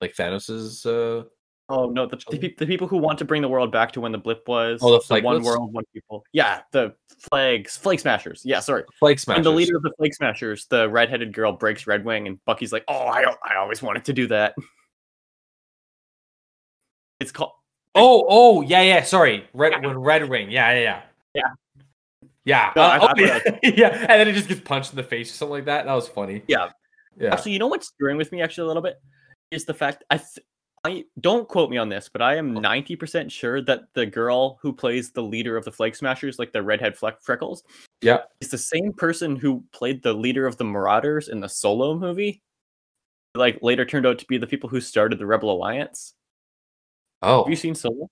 like 0.00 0.14
Thanos's 0.14 0.86
uh 0.86 1.24
Oh 1.70 1.90
no, 1.90 2.06
the, 2.06 2.16
the, 2.30 2.54
the 2.56 2.66
people 2.66 2.88
who 2.88 2.96
want 2.96 3.18
to 3.18 3.26
bring 3.26 3.42
the 3.42 3.48
world 3.48 3.70
back 3.70 3.92
to 3.92 4.00
when 4.00 4.10
the 4.10 4.18
blip 4.18 4.48
was. 4.48 4.80
Oh, 4.82 4.98
the 4.98 5.20
one 5.20 5.42
world, 5.42 5.72
one 5.72 5.84
people. 5.92 6.24
Yeah, 6.32 6.62
the 6.72 6.94
flags, 7.30 7.76
flag 7.76 8.00
smashers. 8.00 8.42
Yeah, 8.44 8.60
sorry. 8.60 8.84
Flag 8.98 9.18
Smashers. 9.18 9.38
And 9.38 9.46
the 9.46 9.50
leader 9.50 9.76
of 9.76 9.82
the 9.82 9.92
flag 9.98 10.14
smashers, 10.14 10.66
the 10.66 10.88
redheaded 10.88 11.34
girl, 11.34 11.52
breaks 11.52 11.86
Red 11.86 12.06
Wing, 12.06 12.26
and 12.26 12.42
Bucky's 12.46 12.72
like, 12.72 12.84
"Oh, 12.88 12.94
I 13.06 13.24
I 13.44 13.56
always 13.56 13.82
wanted 13.82 14.06
to 14.06 14.12
do 14.14 14.26
that." 14.28 14.54
It's 17.20 17.32
called 17.32 17.52
Oh, 17.94 18.24
oh, 18.28 18.60
yeah, 18.62 18.82
yeah. 18.82 19.02
Sorry, 19.02 19.46
Red 19.52 19.84
when 19.84 19.98
Red 19.98 20.28
Wing. 20.28 20.50
Yeah, 20.50 20.72
yeah, 20.72 20.80
yeah. 20.80 21.02
Yeah. 21.34 22.22
Yeah. 22.44 22.72
No, 22.76 22.82
uh, 22.82 23.08
oh, 23.16 23.20
yeah. 23.20 23.40
yeah. 23.62 23.88
And 23.88 24.20
then 24.20 24.28
it 24.28 24.34
just 24.34 24.48
gets 24.48 24.60
punched 24.60 24.90
in 24.90 24.96
the 24.96 25.02
face 25.02 25.30
or 25.30 25.34
something 25.34 25.52
like 25.52 25.64
that. 25.66 25.86
That 25.86 25.94
was 25.94 26.08
funny. 26.08 26.42
Yeah. 26.46 26.70
Yeah. 27.18 27.34
Actually, 27.34 27.52
you 27.52 27.58
know 27.58 27.66
what's 27.66 27.88
screwing 27.88 28.16
with 28.16 28.30
me 28.30 28.40
actually 28.40 28.64
a 28.64 28.68
little 28.68 28.82
bit 28.82 29.00
is 29.50 29.64
the 29.64 29.74
fact 29.74 30.04
I 30.10 30.18
th- 30.18 30.46
I 30.84 31.04
don't 31.20 31.48
quote 31.48 31.70
me 31.70 31.76
on 31.76 31.88
this, 31.88 32.08
but 32.08 32.22
I 32.22 32.36
am 32.36 32.56
Oh. 32.56 32.60
ninety 32.60 32.96
percent 32.96 33.30
sure 33.32 33.60
that 33.62 33.92
the 33.94 34.06
girl 34.06 34.58
who 34.62 34.72
plays 34.72 35.10
the 35.10 35.22
leader 35.22 35.56
of 35.56 35.64
the 35.64 35.72
Flag 35.72 35.94
Smashers, 35.96 36.38
like 36.38 36.52
the 36.52 36.62
redhead 36.62 36.96
fleck 36.96 37.20
freckles, 37.22 37.62
Yeah. 38.02 38.18
is 38.40 38.50
the 38.50 38.58
same 38.58 38.92
person 38.92 39.36
who 39.36 39.64
played 39.72 40.02
the 40.02 40.12
leader 40.14 40.46
of 40.46 40.56
the 40.56 40.64
Marauders 40.64 41.28
in 41.28 41.40
the 41.40 41.48
Solo 41.48 41.94
movie. 41.94 42.42
Like 43.34 43.58
later 43.62 43.84
turned 43.84 44.06
out 44.06 44.18
to 44.20 44.26
be 44.26 44.38
the 44.38 44.46
people 44.46 44.68
who 44.68 44.80
started 44.80 45.18
the 45.18 45.26
Rebel 45.26 45.50
Alliance. 45.50 46.14
Oh. 47.22 47.44
Have 47.44 47.50
you 47.50 47.56
seen 47.56 47.74
Solo? 47.74 48.08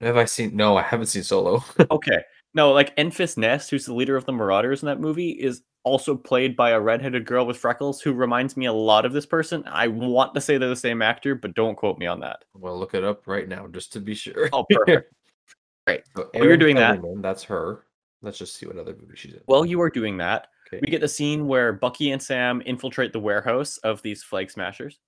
Have 0.00 0.16
I 0.16 0.24
seen? 0.24 0.56
No, 0.56 0.76
I 0.76 0.82
haven't 0.82 1.06
seen 1.06 1.22
Solo. 1.22 1.62
Okay. 1.90 2.22
No, 2.54 2.72
like 2.72 2.96
Enfys 2.96 3.36
Nest, 3.36 3.70
who's 3.70 3.84
the 3.86 3.94
leader 3.94 4.16
of 4.16 4.24
the 4.24 4.32
Marauders 4.32 4.82
in 4.82 4.86
that 4.86 4.98
movie, 5.00 5.30
is 5.30 5.62
also 5.84 6.14
played 6.16 6.56
by 6.56 6.70
a 6.70 6.80
redheaded 6.80 7.24
girl 7.24 7.46
with 7.46 7.56
freckles 7.56 8.00
who 8.00 8.12
reminds 8.12 8.56
me 8.56 8.66
a 8.66 8.72
lot 8.72 9.04
of 9.04 9.12
this 9.12 9.26
person. 9.26 9.62
I 9.66 9.88
want 9.88 10.34
to 10.34 10.40
say 10.40 10.58
they're 10.58 10.68
the 10.68 10.76
same 10.76 11.02
actor, 11.02 11.34
but 11.34 11.54
don't 11.54 11.74
quote 11.76 11.98
me 11.98 12.06
on 12.06 12.20
that. 12.20 12.44
I'm 12.54 12.60
look 12.62 12.94
it 12.94 13.04
up 13.04 13.26
right 13.26 13.48
now 13.48 13.66
just 13.68 13.92
to 13.94 14.00
be 14.00 14.14
sure. 14.14 14.48
Oh, 14.52 14.64
perfect. 14.70 15.12
Great. 15.86 16.02
So 16.16 16.28
While 16.32 16.44
you're 16.44 16.56
doing 16.56 16.76
that- 16.76 17.00
Kellyman, 17.00 17.22
that's 17.22 17.42
her. 17.44 17.84
Let's 18.22 18.36
just 18.38 18.56
see 18.56 18.66
what 18.66 18.76
other 18.76 18.94
movie 19.00 19.14
she's 19.16 19.32
in. 19.32 19.40
While 19.46 19.64
you 19.64 19.80
are 19.80 19.88
doing 19.90 20.18
that, 20.18 20.48
Okay. 20.68 20.80
we 20.86 20.90
get 20.90 21.00
the 21.00 21.08
scene 21.08 21.48
where 21.48 21.72
Bucky 21.72 22.12
and 22.12 22.22
Sam 22.22 22.62
infiltrate 22.66 23.12
the 23.12 23.18
warehouse 23.18 23.78
of 23.78 24.02
these 24.02 24.22
flag 24.22 24.50
smashers. 24.50 25.00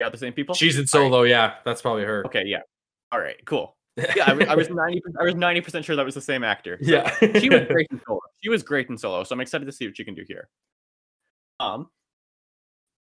Yeah, 0.00 0.08
the 0.08 0.16
same 0.16 0.32
people. 0.32 0.54
she's 0.54 0.76
in 0.76 0.86
All 0.94 1.02
right. 1.02 1.10
Solo. 1.10 1.22
Yeah, 1.24 1.54
that's 1.64 1.82
probably 1.82 2.04
her. 2.04 2.24
Okay, 2.26 2.44
yeah. 2.46 2.60
All 3.12 3.20
right, 3.20 3.36
cool. 3.44 3.76
Yeah, 4.16 4.24
I 4.26 4.32
was, 4.32 4.48
I 4.48 4.54
was 4.54 4.70
ninety. 4.70 5.02
I 5.20 5.24
was 5.24 5.34
ninety 5.34 5.60
percent 5.60 5.84
sure 5.84 5.96
that 5.96 6.04
was 6.04 6.14
the 6.14 6.20
same 6.20 6.44
actor. 6.44 6.78
So 6.82 6.90
yeah. 6.90 7.38
she 7.38 7.48
was 7.48 7.66
great 7.68 7.86
in 7.90 8.00
solo. 8.06 8.20
She 8.42 8.48
was 8.48 8.62
great 8.62 8.88
in 8.88 8.98
solo, 8.98 9.24
so 9.24 9.34
I'm 9.34 9.40
excited 9.40 9.64
to 9.66 9.72
see 9.72 9.86
what 9.86 9.96
she 9.96 10.04
can 10.04 10.14
do 10.14 10.24
here. 10.26 10.48
Um, 11.58 11.88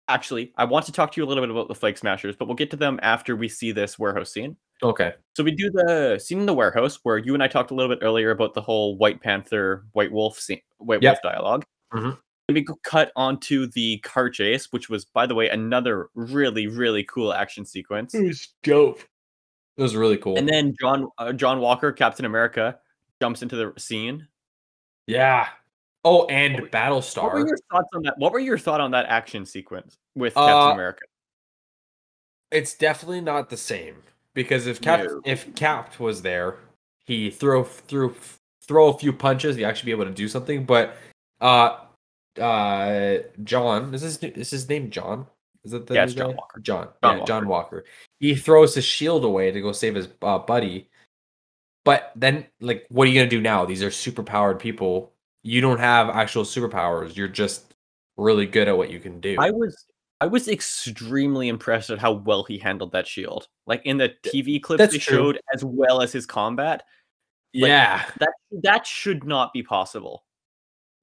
actually, 0.08 0.52
I 0.56 0.64
want 0.64 0.86
to 0.86 0.92
talk 0.92 1.12
to 1.12 1.20
you 1.20 1.24
a 1.24 1.28
little 1.28 1.42
bit 1.42 1.50
about 1.50 1.68
the 1.68 1.74
Flag 1.74 1.96
Smashers, 1.96 2.36
but 2.36 2.46
we'll 2.46 2.56
get 2.56 2.70
to 2.72 2.76
them 2.76 2.98
after 3.02 3.36
we 3.36 3.48
see 3.48 3.72
this 3.72 3.98
warehouse 3.98 4.32
scene. 4.32 4.56
Okay. 4.82 5.14
So 5.36 5.44
we 5.44 5.52
do 5.52 5.70
the 5.70 6.18
scene 6.18 6.40
in 6.40 6.46
the 6.46 6.54
warehouse 6.54 6.98
where 7.04 7.18
you 7.18 7.34
and 7.34 7.42
I 7.42 7.48
talked 7.48 7.70
a 7.70 7.74
little 7.74 7.94
bit 7.94 8.04
earlier 8.04 8.30
about 8.32 8.54
the 8.54 8.60
whole 8.60 8.96
White 8.96 9.20
Panther, 9.22 9.84
White 9.92 10.10
Wolf 10.10 10.38
scene, 10.40 10.60
White 10.78 11.02
Yep. 11.02 11.18
Wolf 11.22 11.34
dialogue. 11.34 11.64
Mhm. 11.94 12.18
Then 12.48 12.54
we 12.54 12.66
cut 12.82 13.12
onto 13.14 13.68
the 13.68 13.98
car 13.98 14.28
chase, 14.28 14.72
which 14.72 14.88
was, 14.88 15.04
by 15.04 15.26
the 15.26 15.34
way, 15.36 15.48
another 15.48 16.08
really, 16.14 16.66
really 16.66 17.04
cool 17.04 17.32
action 17.32 17.64
sequence. 17.64 18.14
It 18.14 18.26
was 18.26 18.48
dope. 18.64 19.00
It 19.82 19.86
was 19.86 19.96
really 19.96 20.16
cool. 20.16 20.38
And 20.38 20.48
then 20.48 20.76
John 20.80 21.08
uh, 21.18 21.32
John 21.32 21.58
Walker, 21.58 21.90
Captain 21.90 22.24
America, 22.24 22.78
jumps 23.20 23.42
into 23.42 23.56
the 23.56 23.72
scene. 23.80 24.28
yeah. 25.08 25.48
Oh, 26.04 26.26
and 26.26 26.54
What 26.54 26.62
were- 26.62 26.68
Battlestar. 26.68 27.22
What 27.24 27.32
were 27.34 27.46
your 27.48 27.58
thoughts 27.70 27.88
on 27.94 28.02
that? 28.02 28.14
What 28.18 28.32
were 28.32 28.38
your 28.40 28.58
thought 28.58 28.80
on 28.80 28.90
that 28.92 29.06
action 29.06 29.44
sequence 29.44 29.98
with 30.14 30.36
Uh, 30.36 30.46
Captain 30.46 30.72
America? 30.74 31.02
It's 32.52 32.74
definitely 32.74 33.20
not 33.22 33.50
the 33.50 33.56
same 33.56 33.96
because 34.34 34.66
if 34.68 34.80
Cap 34.80 35.00
No. 35.04 35.20
if 35.24 35.52
Cap 35.56 35.98
was 35.98 36.22
there, 36.22 36.56
he 37.04 37.30
throw 37.30 37.64
through 37.64 38.14
throw 38.62 38.88
a 38.88 38.98
few 38.98 39.12
punches, 39.12 39.56
he 39.56 39.64
actually 39.64 39.86
be 39.86 39.92
able 39.92 40.04
to 40.04 40.10
do 40.12 40.28
something. 40.28 40.64
But 40.64 40.96
uh, 41.40 41.78
uh, 42.40 43.18
John 43.42 43.92
is 43.94 44.02
his 44.02 44.18
is 44.22 44.50
his 44.50 44.68
name 44.68 44.90
John? 44.90 45.26
Is 45.64 45.72
it 45.72 45.86
the 45.86 45.94
Yeah, 45.94 46.06
John 46.06 46.30
guy? 46.30 46.34
Walker. 46.34 46.60
John, 46.60 46.88
John 47.02 47.18
yeah, 47.18 47.24
John 47.24 47.46
Walker. 47.48 47.84
He 48.20 48.34
throws 48.34 48.74
his 48.74 48.84
shield 48.84 49.24
away 49.24 49.50
to 49.52 49.60
go 49.60 49.72
save 49.72 49.94
his 49.94 50.08
uh, 50.22 50.38
buddy. 50.38 50.88
But 51.84 52.12
then, 52.16 52.46
like, 52.60 52.86
what 52.90 53.08
are 53.08 53.10
you 53.10 53.18
gonna 53.20 53.30
do 53.30 53.40
now? 53.40 53.64
These 53.64 53.82
are 53.82 53.90
super 53.90 54.22
powered 54.22 54.58
people. 54.60 55.12
You 55.42 55.60
don't 55.60 55.80
have 55.80 56.08
actual 56.10 56.44
superpowers. 56.44 57.16
You're 57.16 57.28
just 57.28 57.74
really 58.16 58.46
good 58.46 58.68
at 58.68 58.76
what 58.76 58.90
you 58.90 59.00
can 59.00 59.20
do. 59.20 59.36
I 59.38 59.50
was 59.50 59.86
I 60.20 60.26
was 60.26 60.46
extremely 60.48 61.48
impressed 61.48 61.90
at 61.90 61.98
how 61.98 62.12
well 62.12 62.44
he 62.44 62.58
handled 62.58 62.92
that 62.92 63.06
shield. 63.08 63.48
Like 63.66 63.82
in 63.84 63.96
the 63.98 64.12
TV 64.24 64.62
clips 64.62 64.78
that's 64.78 64.92
they 64.92 64.98
true. 64.98 65.16
showed, 65.34 65.40
as 65.54 65.64
well 65.64 66.00
as 66.02 66.12
his 66.12 66.26
combat. 66.26 66.84
like, 67.54 67.68
yeah. 67.68 68.04
That 68.20 68.32
that 68.62 68.86
should 68.86 69.24
not 69.24 69.52
be 69.52 69.62
possible. 69.64 70.24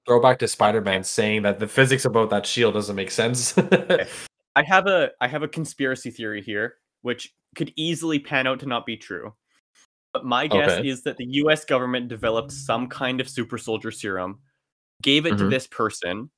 throwback 0.06 0.40
to 0.40 0.48
Spider-Man 0.48 1.04
saying 1.04 1.44
that 1.44 1.60
the 1.60 1.68
physics 1.68 2.06
about 2.06 2.30
that 2.32 2.46
shield 2.46 2.74
doesn't 2.76 2.96
make 2.96 3.12
sense. 3.12 3.54
I 4.60 4.64
have 4.64 4.88
a 4.88 5.12
I 5.22 5.28
have 5.28 5.44
a 5.44 5.48
conspiracy 5.48 6.12
theory 6.12 6.42
here, 6.42 6.76
which 7.02 7.34
could 7.56 7.72
easily 7.78 8.20
pan 8.20 8.48
out 8.48 8.60
to 8.62 8.66
not 8.68 8.86
be 8.86 8.98
true. 8.98 9.34
But 10.14 10.26
my 10.26 10.48
guess 10.48 10.78
Okay. 10.78 10.90
is 10.90 11.04
that 11.04 11.18
the 11.18 11.26
US 11.44 11.66
government 11.66 12.10
developed 12.10 12.52
some 12.52 12.88
kind 12.88 13.22
of 13.22 13.30
super 13.30 13.58
soldier 13.58 13.92
serum, 13.92 14.42
gave 15.04 15.26
it 15.28 15.38
to 15.40 15.46
Mhm. 15.46 15.50
this 15.50 15.68
person, 15.68 16.32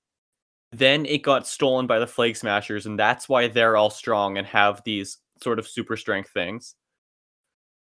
then 0.71 1.05
it 1.07 1.23
got 1.23 1.47
stolen 1.47 1.87
by 1.87 1.99
the 1.99 2.07
flag 2.07 2.35
smashers, 2.37 2.85
and 2.87 2.99
that's 2.99 3.29
why 3.29 3.47
they're 3.49 3.77
all 3.77 3.91
strong 3.91 4.37
and 4.37 4.47
have 4.47 4.83
these 4.85 5.19
sort 5.43 5.59
of 5.59 5.67
super 5.67 5.97
strength 5.97 6.31
things. 6.31 6.75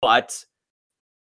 But 0.03 0.45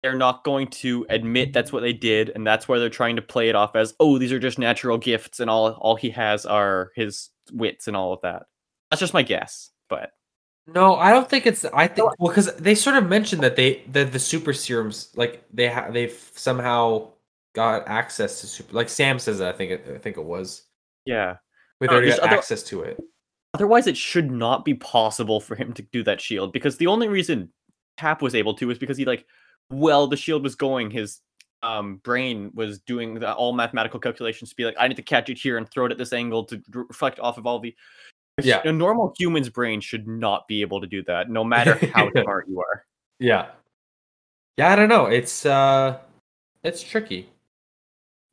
they're 0.03 0.17
not 0.17 0.45
going 0.45 0.69
to 0.69 1.07
admit 1.11 1.53
that's 1.53 1.73
what 1.73 1.81
they 1.83 1.93
did, 1.95 2.31
and 2.31 2.47
that's 2.47 2.69
why 2.69 2.79
they're 2.79 2.91
trying 2.91 3.17
to 3.17 3.23
play 3.23 3.49
it 3.51 3.55
off 3.57 3.77
as, 3.77 3.95
oh, 4.01 4.19
these 4.19 4.33
are 4.33 4.41
just 4.41 4.59
natural 4.59 4.99
gifts, 4.99 5.41
and 5.41 5.51
all 5.51 5.73
all 5.75 5.97
he 5.97 6.11
has 6.11 6.47
are 6.47 6.93
his 6.97 7.31
wits 7.53 7.89
and 7.89 7.97
all 7.97 8.12
of 8.12 8.21
that. 8.23 8.45
That's 8.91 9.01
just 9.01 9.14
my 9.14 9.22
guess, 9.22 9.70
but 9.89 10.12
no, 10.66 10.97
I 10.97 11.11
don't 11.11 11.28
think 11.28 11.47
it's. 11.47 11.64
I 11.64 11.87
think 11.87 12.18
well 12.18 12.30
because 12.30 12.55
they 12.57 12.74
sort 12.74 12.97
of 12.97 13.09
mentioned 13.09 13.43
that 13.43 13.57
they 13.57 13.82
that 13.89 14.12
the 14.12 14.18
super 14.18 14.53
serums 14.53 15.11
like 15.14 15.45
they 15.53 15.68
have 15.68 15.93
they've 15.93 16.30
somehow 16.35 17.11
got 17.55 17.87
access 17.87 18.41
to 18.41 18.47
super. 18.47 18.72
Like 18.72 18.89
Sam 18.89 19.18
says, 19.18 19.39
that 19.39 19.55
I 19.55 19.57
think 19.57 19.70
it, 19.72 19.93
I 19.95 19.99
think 19.99 20.16
it 20.16 20.24
was. 20.24 20.62
yeah. 21.05 21.37
No, 21.80 21.89
already 21.89 22.09
got 22.09 22.20
other- 22.20 22.37
access 22.37 22.62
to 22.64 22.82
it. 22.82 22.99
Otherwise, 23.53 23.87
it 23.87 23.97
should 23.97 24.30
not 24.30 24.64
be 24.64 24.74
possible 24.74 25.39
for 25.39 25.55
him 25.55 25.72
to 25.74 25.82
do 25.93 26.03
that 26.03 26.20
shield 26.20 26.53
because 26.53 26.76
the 26.78 26.87
only 26.87 27.09
reason 27.09 27.53
Cap 27.97 28.22
was 28.22 28.35
able 28.35 28.55
to 28.55 28.70
is 28.70 28.78
because 28.78 28.97
he 28.97 29.05
like, 29.05 29.26
well, 29.70 30.07
the 30.07 30.16
shield 30.16 30.43
was 30.43 30.55
going. 30.55 30.91
His 30.91 31.20
um 31.62 31.97
brain 31.99 32.51
was 32.55 32.80
doing 32.80 33.14
the, 33.14 33.32
all 33.35 33.53
mathematical 33.53 34.01
calculations 34.01 34.51
to 34.51 34.57
be 34.57 34.64
like, 34.64 34.76
I 34.78 34.89
need 34.89 34.97
to 34.97 35.03
catch 35.03 35.28
it 35.28 35.39
here 35.39 35.59
and 35.59 35.68
throw 35.68 35.87
it 35.87 35.93
at 35.93 35.99
this 35.99 36.12
angle 36.12 36.45
to 36.45 36.62
reflect 36.72 37.20
off 37.20 37.39
of 37.39 37.47
all 37.47 37.61
the. 37.61 37.74
Yeah. 38.43 38.62
a 38.64 38.72
normal 38.72 39.14
human's 39.18 39.49
brain 39.49 39.80
should 39.80 40.09
not 40.09 40.49
be 40.49 40.61
able 40.62 40.80
to 40.80 40.87
do 40.87 41.03
that, 41.05 41.30
no 41.30 41.45
matter 41.45 41.74
how 41.95 42.11
smart 42.22 42.49
you 42.49 42.59
are. 42.61 42.85
Yeah. 43.20 43.47
Yeah, 44.57 44.72
I 44.72 44.76
don't 44.76 44.89
know. 44.89 45.07
It's 45.07 45.47
uh, 45.47 45.99
it's 46.62 46.82
tricky. 46.82 47.28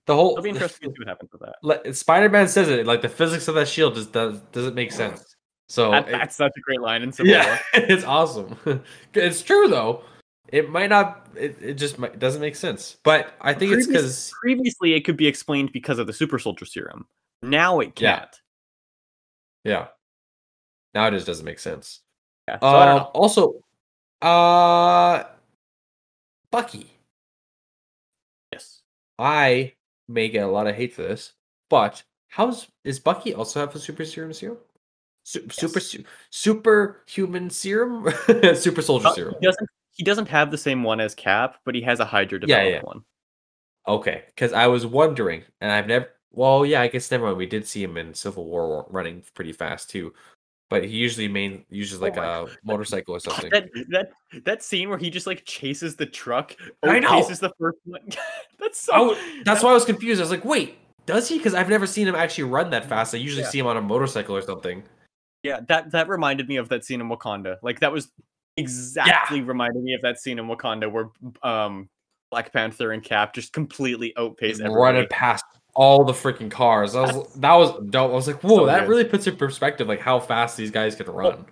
The 0.07 0.15
whole 0.15 0.31
It'll 0.31 0.43
be 0.43 0.49
interesting 0.49 0.89
to 0.89 0.95
see 0.95 0.99
what 0.99 1.07
happens 1.07 1.31
with 1.31 1.41
that. 1.41 1.55
like, 1.61 1.93
Spider-Man 1.95 2.47
says 2.47 2.67
it 2.69 2.85
like 2.87 3.01
the 3.01 3.09
physics 3.09 3.47
of 3.47 3.55
that 3.55 3.67
shield 3.67 3.95
just 3.95 4.11
does 4.11 4.39
doesn't 4.51 4.73
make 4.75 4.91
sense. 4.91 5.35
So 5.69 5.91
That- 5.91 6.07
it- 6.07 6.11
that's 6.11 6.35
such 6.35 6.51
a 6.57 6.59
great 6.61 6.81
line 6.81 7.01
in 7.03 7.11
Civil 7.11 7.31
yeah, 7.31 7.47
War. 7.47 7.59
it's 7.89 8.03
awesome. 8.03 8.57
it's 9.13 9.41
true 9.41 9.67
though. 9.67 10.03
It 10.49 10.69
might 10.69 10.89
not. 10.89 11.27
It, 11.35 11.57
it 11.61 11.73
just 11.75 11.97
might, 11.97 12.19
doesn't 12.19 12.41
make 12.41 12.55
sense. 12.57 12.97
But 13.03 13.33
I 13.39 13.53
think 13.53 13.71
it's 13.71 13.87
because 13.87 14.33
Previously, 14.41 14.93
it 14.95 15.05
could 15.05 15.15
be 15.15 15.27
explained 15.27 15.71
because 15.71 15.97
of 15.97 16.07
the 16.07 16.13
super 16.13 16.39
soldier 16.39 16.65
serum. 16.65 17.05
Now 17.41 17.79
it 17.79 17.95
can't. 17.95 18.27
yeah. 18.31 18.37
Now 19.65 21.07
it 21.07 21.11
just 21.11 21.27
doesn't 21.27 21.45
make 21.45 21.59
sense. 21.59 22.01
Yeah. 22.47 22.59
So 22.59 22.71
know. 22.71 23.11
also, 23.13 23.63
uh, 24.21 25.23
Bucky. 26.51 26.91
Yes. 28.51 28.81
I 29.17 29.73
may 30.07 30.27
get 30.29 30.43
a 30.43 30.47
lot 30.51 30.67
of 30.67 30.75
hate 30.75 30.93
for 30.93 31.03
this, 31.03 31.33
but 31.69 32.03
how's 32.27 32.67
is 32.83 32.99
Bucky 32.99 33.33
also 33.33 33.59
have 33.61 33.75
a 33.75 33.79
super 33.79 34.03
serum 34.05 34.33
serum? 34.33 34.57
Su- 35.23 35.47
Super 35.49 35.79
su- 35.79 36.03
super 36.31 37.03
human 37.07 37.49
serum, 37.49 38.11
super 38.55 38.81
soldier 38.81 39.07
Uh, 39.07 39.13
serum. 39.13 39.35
He 39.39 39.45
doesn't. 39.45 39.69
He 39.93 40.03
doesn't 40.03 40.27
have 40.29 40.51
the 40.51 40.57
same 40.57 40.83
one 40.83 40.99
as 40.99 41.13
Cap, 41.13 41.57
but 41.65 41.75
he 41.75 41.81
has 41.81 41.99
a 41.99 42.05
Hydra 42.05 42.39
Yeah, 42.47 42.63
developed 42.63 42.75
yeah. 42.75 42.81
one. 42.81 43.03
Okay, 43.87 44.23
because 44.27 44.51
I 44.53 44.67
was 44.67 44.85
wondering, 44.85 45.43
and 45.59 45.71
I've 45.71 45.87
never. 45.87 46.09
Well, 46.33 46.65
yeah, 46.65 46.81
I 46.81 46.87
guess 46.87 47.11
never 47.11 47.25
mind. 47.25 47.37
We 47.37 47.45
did 47.45 47.67
see 47.67 47.83
him 47.83 47.97
in 47.97 48.13
Civil 48.13 48.45
War 48.45 48.85
running 48.89 49.23
pretty 49.33 49.51
fast 49.51 49.89
too, 49.89 50.13
but 50.69 50.83
he 50.83 50.91
usually 50.95 51.27
main 51.27 51.65
uses 51.69 51.99
like 51.99 52.15
my 52.15 52.41
a 52.43 52.45
motorcycle 52.63 53.15
or 53.15 53.19
something. 53.21 53.49
That 53.49 53.69
that 53.89 54.11
that 54.45 54.63
scene 54.63 54.89
where 54.89 54.97
he 54.97 55.09
just 55.09 55.27
like 55.27 55.43
chases 55.45 55.95
the 55.95 56.05
truck. 56.05 56.55
I 56.83 56.99
know. 56.99 57.09
Chases 57.09 57.39
the 57.39 57.51
first 57.59 57.79
one. 57.83 58.01
that's 58.59 58.79
so. 58.81 58.93
W- 59.09 59.43
that's 59.43 59.61
why 59.63 59.71
I 59.71 59.73
was 59.73 59.85
confused. 59.85 60.21
I 60.21 60.23
was 60.23 60.31
like, 60.31 60.45
wait, 60.45 60.77
does 61.05 61.27
he? 61.27 61.37
Because 61.37 61.53
I've 61.53 61.69
never 61.69 61.85
seen 61.85 62.07
him 62.07 62.15
actually 62.15 62.45
run 62.45 62.69
that 62.69 62.85
fast. 62.85 63.13
I 63.13 63.17
usually 63.17 63.43
Yeah. 63.43 63.49
see 63.49 63.59
him 63.59 63.67
on 63.67 63.75
a 63.77 63.81
motorcycle 63.81 64.35
or 64.35 64.41
something. 64.41 64.83
Yeah, 65.43 65.59
that 65.67 65.91
that 65.91 66.07
reminded 66.07 66.47
me 66.47 66.55
of 66.57 66.69
that 66.69 66.85
scene 66.85 67.01
in 67.01 67.09
Wakanda. 67.09 67.57
Like 67.61 67.79
that 67.81 67.91
was 67.91 68.09
exactly 68.57 69.41
reminded 69.41 69.83
me 69.83 69.93
of 69.95 70.01
that 70.01 70.19
scene 70.19 70.39
in 70.39 70.45
Wakanda 70.47 70.89
where 70.91 71.09
um 71.43 71.89
Black 72.31 72.53
Panther 72.53 72.91
and 72.93 73.03
Cap 73.03 73.33
just 73.33 73.51
completely 73.51 74.13
outpace 74.17 74.59
running 74.61 74.71
everybody. 74.77 75.07
past 75.07 75.43
all 75.73 76.03
the 76.03 76.13
freaking 76.13 76.51
cars. 76.51 76.95
I 76.95 77.01
was 77.01 77.33
that 77.35 77.53
was 77.53 77.71
dope. 77.89 78.11
I 78.11 78.13
was 78.13 78.27
like, 78.27 78.43
whoa, 78.43 78.57
So 78.57 78.65
that 78.65 78.81
good. 78.81 78.89
really 78.89 79.05
puts 79.05 79.27
in 79.27 79.35
perspective 79.35 79.87
like 79.87 79.99
how 79.99 80.19
fast 80.19 80.57
these 80.57 80.71
guys 80.71 80.95
could 80.95 81.07
run. 81.07 81.45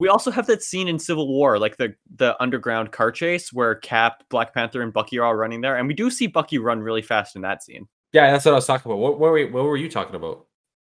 We 0.00 0.08
also 0.08 0.30
have 0.30 0.46
that 0.46 0.62
scene 0.62 0.86
in 0.86 0.98
Civil 0.98 1.28
War, 1.28 1.58
like 1.58 1.76
the 1.76 1.94
the 2.16 2.40
underground 2.40 2.92
car 2.92 3.10
chase 3.10 3.52
where 3.52 3.74
Cap, 3.74 4.22
Black 4.30 4.54
Panther, 4.54 4.82
and 4.82 4.92
Bucky 4.92 5.18
are 5.18 5.24
all 5.24 5.34
running 5.34 5.60
there, 5.60 5.76
and 5.76 5.88
we 5.88 5.94
do 5.94 6.10
see 6.10 6.26
Bucky 6.26 6.58
run 6.58 6.80
really 6.80 7.02
fast 7.02 7.34
in 7.36 7.42
that 7.42 7.62
scene. 7.62 7.88
Yeah, 8.12 8.30
that's 8.30 8.44
what 8.44 8.52
I 8.52 8.54
was 8.54 8.66
talking 8.66 8.90
about. 8.90 9.00
What, 9.00 9.18
what, 9.18 9.32
were, 9.32 9.46
what 9.48 9.64
were 9.64 9.76
you 9.76 9.90
talking 9.90 10.14
about? 10.14 10.46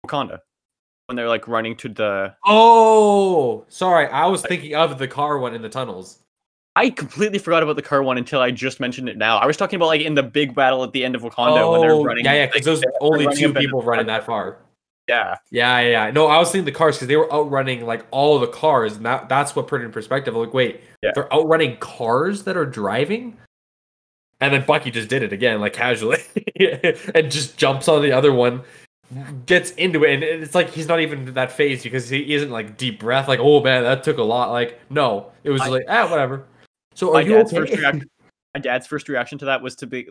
Wakanda, 0.05 0.41
when 1.07 1.17
they're 1.17 1.29
like 1.29 1.49
running 1.49 1.77
to 1.77 1.89
the. 1.89 2.35
Oh, 2.45 3.65
sorry. 3.69 4.09
I 4.09 4.27
was 4.27 4.43
thinking 4.43 4.75
of 4.75 4.99
the 4.99 5.09
car 5.09 5.39
one 5.39 5.55
in 5.55 5.63
the 5.63 5.69
tunnels. 5.71 6.19
I 6.77 6.91
completely 6.91 7.39
forgot 7.39 7.63
about 7.63 7.77
the 7.77 7.83
car 7.83 8.03
one 8.03 8.19
until 8.19 8.41
I 8.41 8.51
just 8.53 8.79
mentioned 8.79 9.09
it 9.09 9.17
now. 9.17 9.39
I 9.39 9.47
was 9.47 9.57
talking 9.57 9.77
about 9.77 9.87
like 9.87 10.01
in 10.03 10.15
the 10.15 10.23
big 10.23 10.55
battle 10.55 10.85
at 10.85 10.93
the 10.93 11.05
end 11.05 11.17
of 11.17 11.23
Wakanda 11.23 11.71
when 11.73 11.81
they're 11.81 11.91
Oh, 11.93 12.05
running. 12.05 12.25
yeah, 12.25 12.35
yeah, 12.35 12.47
because 12.47 12.65
those 12.65 12.83
only 13.01 13.27
two 13.35 13.53
people 13.53 13.83
running 13.83 14.07
that 14.07 14.25
far. 14.25 14.59
Yeah, 15.09 15.37
Yeah, 15.51 15.81
yeah, 15.81 15.89
yeah. 16.07 16.11
No, 16.11 16.27
I 16.27 16.39
was 16.39 16.53
thinking 16.53 16.67
the 16.67 16.73
cars 16.73 16.97
because 16.97 17.09
they 17.09 17.17
were 17.17 17.33
outrunning 17.33 17.85
like 17.87 18.05
all 18.11 18.35
of 18.37 18.43
the 18.43 18.47
cars, 18.49 18.95
and 18.97 19.05
that 19.07 19.29
that's 19.29 19.57
what 19.57 19.67
put 19.67 19.81
it 19.81 19.85
in 19.85 19.91
perspective. 19.91 20.37
Like, 20.37 20.53
wait, 20.55 20.83
Yeah. 21.03 21.13
they're 21.15 21.33
outrunning 21.33 21.79
cars 21.79 22.45
that 22.45 22.57
are 22.57 22.67
driving, 22.67 23.39
and 24.41 24.53
then 24.53 24.65
Bucky 24.67 24.91
just 24.91 25.09
did 25.09 25.23
it 25.23 25.33
again, 25.33 25.61
like 25.61 25.73
casually, 25.73 26.19
and 27.15 27.31
just 27.31 27.57
jumps 27.57 27.89
on 27.89 28.03
the 28.03 28.13
other 28.13 28.33
one, 28.35 28.63
gets 29.47 29.71
into 29.73 30.05
it, 30.05 30.13
and 30.13 30.23
it's 30.23 30.55
like 30.55 30.69
he's 30.71 30.87
not 30.87 31.01
even 31.01 31.33
that 31.33 31.51
fazed 31.51 31.83
because 31.85 32.09
he 32.11 32.35
isn't 32.35 32.51
like 32.51 32.77
deep 32.77 33.01
breath, 33.01 33.27
like, 33.27 33.41
oh 33.41 33.63
man, 33.63 33.83
that 33.85 34.05
took 34.05 34.19
a 34.19 34.23
lot. 34.23 34.51
Like, 34.53 34.79
no, 34.91 35.33
it 35.43 35.51
was 35.51 35.63
I- 35.63 35.69
like, 35.69 35.85
ah, 35.89 36.09
whatever. 36.09 36.45
So 36.99 37.13
my 37.13 37.21
you 37.21 37.35
dad's 37.35 37.53
okay? 37.53 37.61
first 37.61 37.81
reaction. 37.81 38.11
My 38.55 38.61
dad's 38.61 38.87
first 38.87 39.09
reaction 39.09 39.37
to 39.39 39.45
that 39.45 39.63
was 39.63 39.77
to 39.77 39.87
be 39.87 40.05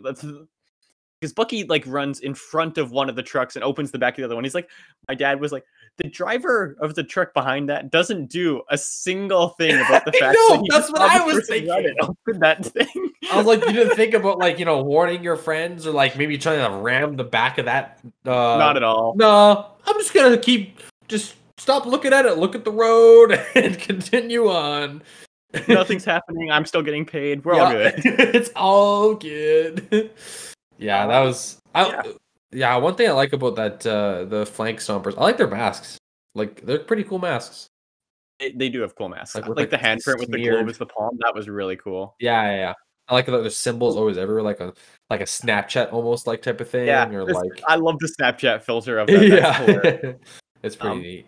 because 1.20 1.32
Bucky 1.34 1.64
like 1.64 1.82
runs 1.86 2.20
in 2.20 2.34
front 2.34 2.78
of 2.78 2.92
one 2.92 3.10
of 3.10 3.16
the 3.16 3.22
trucks 3.22 3.56
and 3.56 3.64
opens 3.64 3.90
the 3.90 3.98
back 3.98 4.14
of 4.14 4.18
the 4.18 4.24
other 4.24 4.36
one. 4.36 4.44
He's 4.44 4.54
like, 4.54 4.70
my 5.08 5.16
dad 5.16 5.40
was 5.40 5.50
like, 5.50 5.64
the 5.96 6.08
driver 6.08 6.76
of 6.80 6.94
the 6.94 7.02
truck 7.02 7.34
behind 7.34 7.68
that 7.68 7.90
doesn't 7.90 8.30
do 8.30 8.62
a 8.70 8.78
single 8.78 9.48
thing 9.50 9.74
about 9.74 10.04
the 10.04 10.12
fact 10.20 10.38
know, 10.38 10.56
that 10.56 10.66
that's 10.70 10.92
what 10.92 11.02
I 11.02 11.26
was 11.26 11.46
thinking. 11.48 11.94
Open 12.00 12.38
that 12.38 12.64
thing. 12.64 13.10
I 13.32 13.36
was 13.36 13.46
like, 13.46 13.66
you 13.66 13.72
didn't 13.72 13.96
think 13.96 14.14
about 14.14 14.38
like 14.38 14.58
you 14.58 14.64
know 14.64 14.80
warning 14.82 15.22
your 15.22 15.36
friends 15.36 15.84
or 15.84 15.90
like 15.90 16.16
maybe 16.16 16.38
trying 16.38 16.64
to 16.64 16.78
ram 16.78 17.16
the 17.16 17.24
back 17.24 17.58
of 17.58 17.64
that. 17.64 17.98
Uh, 18.24 18.30
Not 18.30 18.76
at 18.76 18.84
all. 18.84 19.14
No, 19.16 19.72
I'm 19.84 19.96
just 19.98 20.14
gonna 20.14 20.38
keep 20.38 20.78
just 21.08 21.34
stop 21.58 21.84
looking 21.84 22.12
at 22.12 22.24
it, 22.24 22.38
look 22.38 22.54
at 22.54 22.64
the 22.64 22.72
road, 22.72 23.32
and 23.56 23.78
continue 23.78 24.48
on. 24.48 25.02
Nothing's 25.68 26.04
happening. 26.04 26.50
I'm 26.50 26.66
still 26.66 26.82
getting 26.82 27.06
paid. 27.06 27.44
We're 27.44 27.54
all 27.54 27.72
good. 27.72 27.94
it's 28.04 28.50
all 28.54 29.14
good. 29.14 30.10
yeah, 30.78 31.06
that 31.06 31.20
was. 31.20 31.58
I, 31.74 31.88
Yeah. 31.88 32.02
yeah. 32.52 32.76
one 32.76 32.94
thing 32.96 33.08
I 33.08 33.12
like 33.12 33.32
about 33.32 33.56
that 33.56 33.86
uh 33.86 34.24
the 34.24 34.44
flank 34.44 34.78
stompers, 34.78 35.16
I 35.16 35.22
like 35.22 35.38
their 35.38 35.48
masks. 35.48 35.98
Like 36.34 36.60
they're 36.62 36.80
pretty 36.80 37.04
cool 37.04 37.18
masks. 37.18 37.66
They, 38.38 38.52
they 38.52 38.68
do 38.68 38.82
have 38.82 38.94
cool 38.94 39.08
masks. 39.08 39.34
Like 39.34 39.48
Like, 39.48 39.56
with, 39.56 39.70
the 39.70 39.76
like, 39.76 39.84
handprint 39.84 40.20
with 40.20 40.30
the 40.30 40.38
globe 40.48 40.68
as 40.68 40.78
the 40.78 40.86
palm. 40.86 41.18
That 41.20 41.34
was 41.34 41.48
really 41.48 41.76
cool. 41.76 42.14
Yeah, 42.20 42.42
yeah, 42.50 42.56
yeah. 42.56 42.74
I 43.08 43.14
like 43.14 43.24
that 43.26 43.32
there's 43.32 43.56
symbols 43.56 43.96
always 43.96 44.18
everywhere, 44.18 44.42
like 44.42 44.60
a 44.60 44.74
like 45.08 45.22
a 45.22 45.24
Snapchat 45.24 45.92
almost 45.94 46.26
like 46.26 46.42
type 46.42 46.60
of 46.60 46.68
thing, 46.68 46.86
Yeah, 46.86 47.08
or 47.08 47.24
like 47.24 47.62
I 47.66 47.76
love 47.76 47.98
the 48.00 48.14
Snapchat 48.20 48.62
filter 48.62 48.98
of 48.98 49.06
that. 49.06 49.22
Yeah, 49.22 50.12
it's 50.62 50.76
pretty 50.76 50.96
Um, 50.96 51.02
neat. 51.02 51.26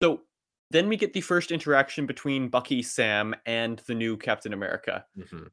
So 0.00 0.20
then 0.70 0.88
we 0.88 0.96
get 0.96 1.12
the 1.12 1.20
first 1.20 1.50
interaction 1.50 2.06
between 2.06 2.48
Bucky, 2.48 2.82
Sam, 2.82 3.34
and 3.46 3.78
the 3.86 3.94
new 3.94 4.16
Captain 4.16 4.52
America. 4.52 5.06
Mhm. 5.16 5.50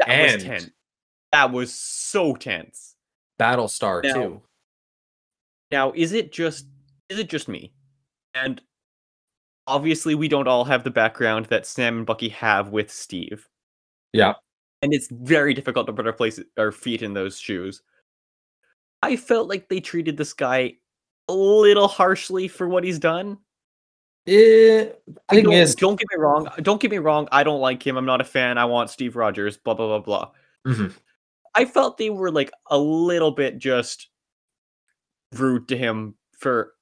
That 0.00 0.08
And- 0.08 0.32
was 0.34 0.44
tense. 0.44 0.70
That 1.32 1.52
was 1.52 1.74
so 1.74 2.34
tense. 2.34 2.96
Battlestar 3.38 4.02
Now- 4.02 4.14
too. 4.14 4.42
Now, 5.70 5.92
is 5.92 6.12
it 6.12 6.32
just 6.32 6.66
is 7.08 7.18
it 7.18 7.28
just 7.28 7.48
me? 7.48 7.72
And 8.34 8.62
obviously 9.66 10.14
we 10.14 10.28
don't 10.28 10.46
all 10.48 10.64
have 10.64 10.84
the 10.84 10.90
background 10.90 11.46
that 11.46 11.66
Sam 11.66 11.98
and 11.98 12.06
Bucky 12.06 12.28
have 12.28 12.68
with 12.70 12.90
Steve. 12.90 13.48
Yeah. 14.12 14.34
And 14.82 14.94
it's 14.94 15.08
very 15.10 15.52
difficult 15.54 15.86
to 15.88 15.92
put 15.92 16.06
our 16.06 16.12
place 16.12 16.40
our 16.56 16.70
feet 16.72 17.02
in 17.02 17.14
those 17.14 17.38
shoes. 17.38 17.82
I 19.02 19.16
felt 19.16 19.48
like 19.48 19.68
they 19.68 19.80
treated 19.80 20.16
this 20.16 20.32
guy 20.32 20.78
a 21.28 21.32
little 21.32 21.88
harshly 21.88 22.48
for 22.48 22.68
what 22.68 22.84
he's 22.84 22.98
done. 22.98 23.38
Eh, 24.26 24.88
I 25.28 25.40
don't, 25.40 25.52
is, 25.52 25.74
don't 25.74 25.98
get 25.98 26.06
me 26.12 26.22
wrong. 26.22 26.48
Don't 26.62 26.80
get 26.80 26.90
me 26.90 26.98
wrong. 26.98 27.28
I 27.32 27.42
don't 27.42 27.60
like 27.60 27.84
him. 27.84 27.96
I'm 27.96 28.06
not 28.06 28.20
a 28.20 28.24
fan. 28.24 28.58
I 28.58 28.66
want 28.66 28.90
Steve 28.90 29.16
Rogers. 29.16 29.56
Blah 29.56 29.74
blah 29.74 29.86
blah 29.86 30.00
blah. 30.00 30.30
Mhm. 30.66 30.94
I 31.54 31.64
felt 31.64 31.98
they 31.98 32.10
were 32.10 32.30
like 32.30 32.50
a 32.70 32.78
little 32.78 33.30
bit 33.32 33.58
just 33.58 34.08
rude 35.32 35.68
to 35.68 35.76
him 35.76 36.14
for 36.36 36.74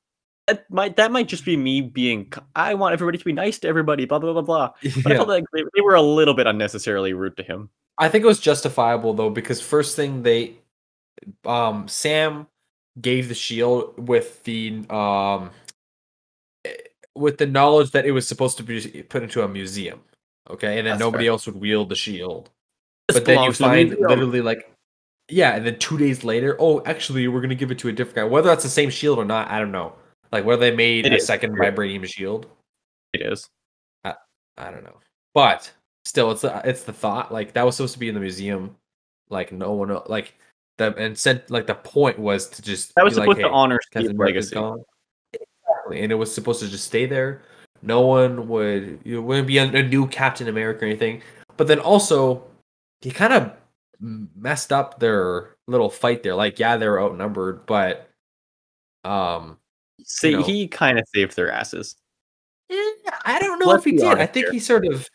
that 0.47 0.71
might 0.71 0.97
that 0.97 1.13
might 1.13 1.29
just 1.29 1.45
be 1.45 1.57
me 1.57 1.81
being 1.81 2.33
I 2.57 2.75
want 2.75 2.95
everybody 2.95 3.19
to 3.19 3.25
be 3.25 3.33
nice 3.33 3.59
to 3.61 3.69
everybody. 3.69 4.05
Blah 4.05 4.19
blah 4.19 4.33
blah 4.33 4.43
blah. 4.43 4.73
But 5.03 5.13
I 5.13 5.17
felt 5.17 5.29
like 5.29 5.45
they, 5.53 5.63
they 5.75 5.81
were 5.81 5.95
a 5.95 6.03
little 6.03 6.35
bit 6.35 6.47
unnecessarily 6.47 7.13
rude 7.13 7.37
to 7.37 7.43
him. 7.43 7.71
I 7.99 8.09
think 8.09 8.25
it 8.25 8.29
was 8.29 8.41
justifiable 8.41 9.15
though 9.15 9.31
because 9.31 9.61
first 9.61 9.95
thing 9.97 10.23
they, 10.23 10.57
um, 11.45 11.87
Sam 11.89 12.47
gave 13.01 13.29
the 13.29 13.35
shield 13.35 14.09
with 14.09 14.43
the 14.45 14.85
um, 14.91 15.51
with 17.19 17.39
the 17.39 17.47
knowledge 17.47 17.91
that 17.93 18.07
it 18.07 18.13
was 18.13 18.27
supposed 18.27 18.57
to 18.59 18.63
be 18.63 19.03
put 19.09 19.23
into 19.23 19.43
a 19.43 19.49
museum. 19.49 20.01
Okay, 20.51 20.79
and 20.79 20.87
then 20.87 20.93
That's 20.95 21.01
nobody 21.01 21.25
fair. 21.25 21.33
else 21.33 21.47
would 21.47 21.57
wield 21.61 21.89
the 21.91 21.97
shield. 21.97 22.51
This 23.09 23.17
but 23.19 23.25
then 23.27 23.43
you 23.43 23.53
find 23.53 23.91
literally 24.01 24.41
like 24.43 24.71
yeah 25.31 25.55
and 25.57 25.67
then 25.67 25.79
two 25.79 25.99
days 25.99 26.25
later 26.25 26.57
oh 26.59 26.83
actually 26.87 27.29
we're 27.29 27.41
gonna 27.43 27.55
give 27.55 27.71
it 27.71 27.79
to 27.79 27.89
a 27.89 27.93
different 27.93 28.17
guy 28.17 28.25
whether 28.25 28.49
that's 28.49 28.63
the 28.63 28.69
same 28.71 28.89
shield 28.89 29.19
or 29.19 29.25
not 29.27 29.51
i 29.51 29.59
don't 29.59 29.73
know 29.73 29.95
like 30.33 30.43
whether 30.45 30.61
they 30.61 30.75
made 30.75 31.05
It 31.05 31.13
a 31.13 31.17
is, 31.17 31.27
second 31.27 31.55
vibranium 31.55 32.07
shield 32.07 32.47
It 33.13 33.21
is. 33.31 33.47
i 34.05 34.15
don't 34.71 34.85
know 34.85 34.97
but 35.35 35.71
still 36.07 36.31
it's 36.31 36.41
the 36.43 36.61
it's 36.65 36.85
the 36.85 36.93
thought 36.95 37.31
like 37.33 37.53
that 37.53 37.65
was 37.65 37.77
supposed 37.77 37.93
to 37.93 37.99
be 37.99 38.09
in 38.09 38.15
the 38.15 38.21
museum 38.21 38.75
like 39.29 39.53
no 39.53 39.73
one 39.73 39.95
like 40.07 40.35
the 40.79 40.95
and 40.97 41.17
sent 41.19 41.51
like 41.51 41.67
the 41.67 41.75
point 41.75 42.19
was 42.19 42.49
to 42.49 42.63
just 42.63 42.95
That 42.95 43.05
was 43.05 43.15
be 43.15 43.21
like, 43.21 43.27
supposed 43.27 43.41
to 43.41 43.49
"Hey, 43.49 43.53
honor 43.53 43.79
Captain 43.93 44.03
Steve's 44.05 44.15
America's 44.15 44.53
legacy. 44.53 44.55
gone." 44.55 44.85
Exactly, 45.89 46.03
and 46.03 46.13
it 46.13 46.17
was 46.17 46.35
supposed 46.35 46.61
to 46.61 46.69
just 46.69 46.85
stay 46.85 47.07
there. 47.07 47.43
No 47.83 48.01
one 48.01 48.49
would 48.49 49.01
you 49.05 49.23
wouldn't 49.23 49.47
be 49.47 49.59
a, 49.59 49.83
new 49.83 50.07
Captain 50.07 50.49
America 50.49 50.85
or 50.85 50.89
anything. 50.89 51.23
But 51.57 51.69
then 51.69 51.79
also, 51.79 52.45
he 53.01 53.11
kind 53.11 53.33
of 53.33 53.53
messed 54.01 54.73
up 54.73 54.99
their 54.99 55.57
little 55.67 55.91
fight 55.91 56.23
there. 56.23 56.35
Like, 56.35 56.59
yeah, 56.59 56.77
they 56.77 56.89
were 56.89 57.01
outnumbered, 57.01 57.67
but 57.67 58.11
um, 59.05 59.59
See, 60.05 60.33
know. 60.33 60.43
he 60.43 60.69
kind 60.69 60.99
of 60.99 61.05
saved 61.15 61.37
their 61.37 61.51
asses. 61.51 61.97
I 62.71 63.39
don't 63.41 63.59
know 63.59 63.67
Let's 63.67 63.87
if 63.87 63.93
he 63.93 63.97
did. 63.97 64.19
I 64.19 64.27
think 64.27 64.47
here. 64.47 64.53
he 64.53 64.59
sort 64.59 64.87
of. 64.87 65.09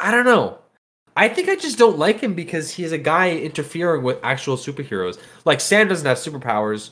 I 0.00 0.10
don't 0.10 0.24
know. 0.24 0.58
I 1.16 1.28
think 1.28 1.48
I 1.48 1.56
just 1.56 1.78
don't 1.78 1.98
like 1.98 2.20
him 2.20 2.34
because 2.34 2.70
he's 2.70 2.92
a 2.92 2.98
guy 2.98 3.32
interfering 3.32 4.04
with 4.04 4.18
actual 4.22 4.56
superheroes. 4.56 5.18
Like 5.44 5.60
Sam 5.60 5.88
doesn't 5.88 6.06
have 6.06 6.18
superpowers, 6.18 6.90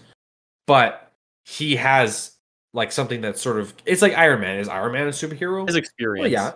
but 0.67 1.13
he 1.45 1.77
has 1.77 2.36
like 2.77 2.93
something 2.93 3.23
that's 3.23 3.41
sort 3.41 3.59
of 3.59 3.75
it's 3.87 4.03
like 4.03 4.17
Iron 4.17 4.41
Man. 4.41 4.59
Is 4.59 4.69
Iron 4.69 4.93
Man 4.93 5.07
a 5.07 5.11
superhero? 5.11 5.67
His 5.67 5.77
experience. 5.77 6.25
Well, 6.25 6.31
yeah. 6.31 6.53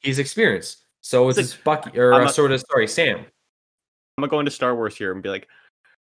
He's 0.00 0.18
experienced. 0.18 0.86
So 1.02 1.28
is 1.28 1.38
It's 1.38 1.52
this 1.52 1.60
Bucky 1.62 1.98
or 1.98 2.14
uh, 2.14 2.24
a- 2.24 2.32
sort 2.32 2.52
of 2.52 2.62
sorry, 2.70 2.88
Sam. 2.88 3.18
I'm 3.18 4.22
gonna 4.22 4.30
go 4.30 4.40
into 4.40 4.50
Star 4.50 4.74
Wars 4.74 4.96
here 4.96 5.12
and 5.12 5.22
be 5.22 5.28
like, 5.28 5.46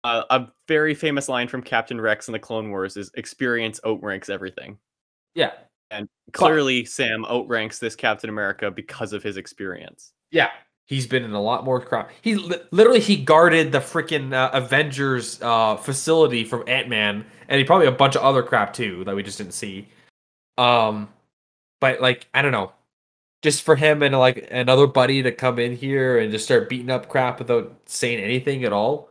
uh, 0.05 0.22
a 0.30 0.46
very 0.68 0.94
famous 0.94 1.28
line 1.28 1.48
from 1.48 1.62
Captain 1.62 2.01
Rex 2.01 2.28
in 2.28 2.32
the 2.32 2.38
Clone 2.38 2.70
Wars 2.70 2.96
is 2.96 3.11
"Experience 3.14 3.80
outranks 3.86 4.28
everything." 4.28 4.78
Yeah. 5.34 5.53
And 5.90 6.09
clearly, 6.32 6.84
Sam 6.84 7.24
outranks 7.24 7.78
this 7.78 7.96
Captain 7.96 8.30
America 8.30 8.70
because 8.70 9.12
of 9.12 9.22
his 9.22 9.36
experience. 9.38 10.12
Yeah. 10.30 10.51
He's 10.91 11.07
been 11.07 11.22
in 11.22 11.34
a 11.34 11.41
lot 11.41 11.64
more 11.64 11.80
crap. 11.80 12.11
He 12.20 12.34
literally 12.34 12.99
he 12.99 13.14
guarded 13.14 13.70
the 13.70 13.78
freaking 13.78 14.34
uh, 14.34 14.51
Avengers 14.53 15.41
uh, 15.41 15.76
facility 15.76 16.43
from 16.43 16.64
Ant 16.66 16.88
Man, 16.88 17.24
and 17.49 17.59
he 17.61 17.64
probably 17.64 17.86
a 17.86 17.93
bunch 17.93 18.16
of 18.16 18.22
other 18.22 18.43
crap 18.43 18.72
too 18.72 19.05
that 19.05 19.14
we 19.14 19.22
just 19.22 19.38
didn't 19.38 19.55
see. 19.55 19.86
Um, 20.59 21.09
but 21.80 22.01
like 22.01 22.26
I 22.34 22.43
don't 22.43 22.51
know, 22.51 22.72
just 23.41 23.62
for 23.62 23.76
him 23.76 24.03
and 24.03 24.18
like 24.18 24.49
another 24.51 24.88
buddy 24.88 25.22
to 25.22 25.30
come 25.30 25.61
in 25.61 25.76
here 25.76 26.18
and 26.18 26.32
just 26.32 26.45
start 26.45 26.68
beating 26.68 26.91
up 26.91 27.09
crap 27.09 27.38
without 27.38 27.72
saying 27.86 28.18
anything 28.18 28.64
at 28.64 28.72
all. 28.72 29.11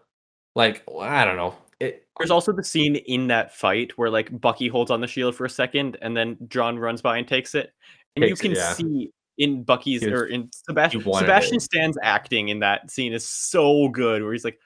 Like 0.58 0.84
I 1.00 1.24
don't 1.24 1.38
know. 1.38 1.56
It 1.80 2.06
There's 2.18 2.30
also 2.30 2.52
the 2.52 2.62
scene 2.62 2.98
in 2.98 3.28
that 3.28 3.56
fight 3.56 3.98
where 3.98 4.10
like 4.10 4.42
Bucky 4.42 4.68
holds 4.68 4.92
on 4.92 5.00
the 5.00 5.08
shield 5.08 5.34
for 5.34 5.46
a 5.46 5.50
second, 5.50 5.96
and 6.02 6.18
then 6.18 6.38
John 6.50 6.78
runs 6.78 7.02
by 7.02 7.20
and 7.20 7.26
takes 7.26 7.56
it, 7.56 7.72
and 8.18 8.26
you 8.26 8.36
can 8.36 8.52
yeah. 8.52 8.74
see 8.74 9.14
in 9.40 9.64
Bucky's 9.64 10.04
was- 10.04 10.12
or 10.12 10.26
in 10.28 10.50
Sebastian 10.54 11.02
Sebastian 11.02 11.56
it. 11.56 11.62
Stan's 11.64 11.98
acting 12.04 12.50
in 12.50 12.60
that 12.60 12.92
scene 12.92 13.14
is 13.14 13.26
so 13.28 13.90
good, 13.90 14.22
where 14.22 14.32
he's 14.34 14.46
like, 14.46 14.60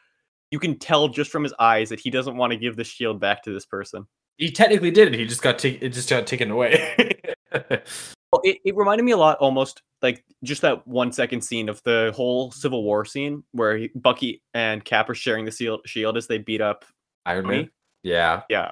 you 0.52 0.60
can 0.60 0.78
tell 0.78 1.08
just 1.08 1.32
from 1.32 1.44
his 1.44 1.54
eyes 1.60 1.88
that 1.90 2.00
he 2.00 2.10
doesn't 2.10 2.36
want 2.36 2.52
to 2.52 2.58
give 2.58 2.76
the 2.76 2.84
shield 2.84 3.20
back 3.22 3.42
to 3.44 3.52
this 3.54 3.66
person. 3.66 4.06
he 4.38 4.52
technically 4.52 4.92
did 4.92 5.08
it. 5.14 5.18
He 5.18 5.26
just 5.26 5.42
got 5.42 5.58
ta- 5.60 5.78
it 5.80 5.90
just 5.90 6.10
got 6.10 6.28
taken 6.28 6.52
away. 6.52 7.16
Well, 8.34 8.42
it, 8.44 8.58
it 8.66 8.76
reminded 8.76 9.04
me 9.04 9.12
a 9.12 9.18
lot, 9.18 9.38
almost 9.38 9.84
like 10.02 10.26
just 10.44 10.64
that 10.64 10.88
one 10.88 11.12
second 11.12 11.42
scene 11.42 11.70
of 11.70 11.84
the 11.84 12.12
whole 12.16 12.50
Civil 12.50 12.84
War 12.84 13.06
scene 13.06 13.44
where 13.52 13.78
he, 13.78 13.92
Bucky 13.94 14.42
and 14.56 14.84
Cap 14.84 15.08
are 15.12 15.14
sharing 15.14 15.46
the 15.46 15.52
shield, 15.52 15.82
shield 15.86 16.18
as 16.18 16.26
they 16.26 16.40
beat 16.40 16.60
up. 16.60 16.84
Iron 17.28 17.46
Man. 17.46 17.70
Yeah, 18.02 18.42
Yeah, 18.50 18.72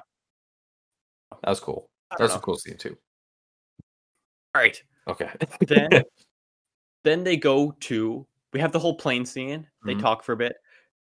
that 1.30 1.48
was 1.48 1.60
cool. 1.60 1.88
That 2.10 2.18
was 2.18 2.34
a 2.34 2.40
cool 2.40 2.56
scene 2.56 2.76
too. 2.76 2.98
All 4.56 4.60
right. 4.62 4.82
Okay. 5.08 5.30
Then 5.66 5.90
then 7.04 7.24
they 7.24 7.36
go 7.36 7.72
to 7.80 8.26
we 8.52 8.60
have 8.60 8.72
the 8.72 8.78
whole 8.78 8.94
plane 8.96 9.24
scene. 9.24 9.66
They 9.84 9.94
Mhm. 9.94 10.00
talk 10.00 10.22
for 10.22 10.32
a 10.32 10.36
bit. 10.36 10.56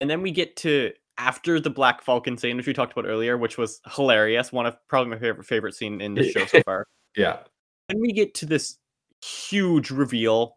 And 0.01 0.09
then 0.09 0.22
we 0.22 0.30
get 0.30 0.57
to 0.59 0.93
after 1.18 1.61
the 1.61 1.70
Black 1.70 2.03
Falcon 2.03 2.36
scene, 2.38 2.57
which 2.57 2.66
we 2.66 2.72
talked 2.72 2.93
about 2.93 3.09
earlier, 3.09 3.36
which 3.36 3.59
was 3.59 3.80
hilarious. 3.95 4.53
One 4.53 4.64
of 4.66 4.76
probably 4.88 5.11
my 5.11 5.18
favorite 5.18 5.45
favorite 5.47 5.74
scene 5.74 6.01
in 6.01 6.14
this 6.14 6.30
show 6.32 6.47
so 6.47 6.62
far. 6.62 6.86
yeah. 7.16 7.40
Then 7.88 8.01
we 8.01 8.12
get 8.12 8.32
to 8.36 8.47
this 8.47 8.78
huge 9.24 9.90
reveal, 9.90 10.57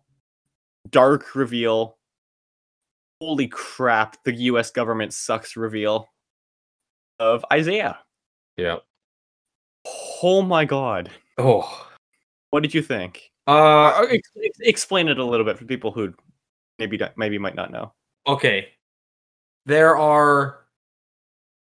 dark 0.90 1.36
reveal. 1.36 1.98
Holy 3.22 3.48
crap, 3.48 4.24
the 4.24 4.34
US 4.34 4.72
government 4.72 5.14
sucks 5.14 5.56
reveal 5.58 6.08
of 7.20 7.44
Isaiah. 7.52 8.00
Yeah. 8.58 8.78
Oh 10.24 10.42
my 10.42 10.66
god. 10.66 11.12
Oh. 11.38 11.90
What 12.52 12.64
did 12.64 12.74
you 12.74 12.82
think? 12.82 13.32
Uh 13.48 14.06
ex- 14.10 14.30
ex- 14.44 14.60
explain 14.62 15.08
it 15.08 15.20
a 15.20 15.24
little 15.26 15.46
bit 15.46 15.58
for 15.58 15.66
people 15.66 15.92
who 15.92 16.14
maybe 16.80 17.00
maybe 17.16 17.38
might 17.38 17.56
not 17.56 17.72
know. 17.72 17.94
okay. 18.28 18.70
There 19.66 19.98
are 19.98 20.60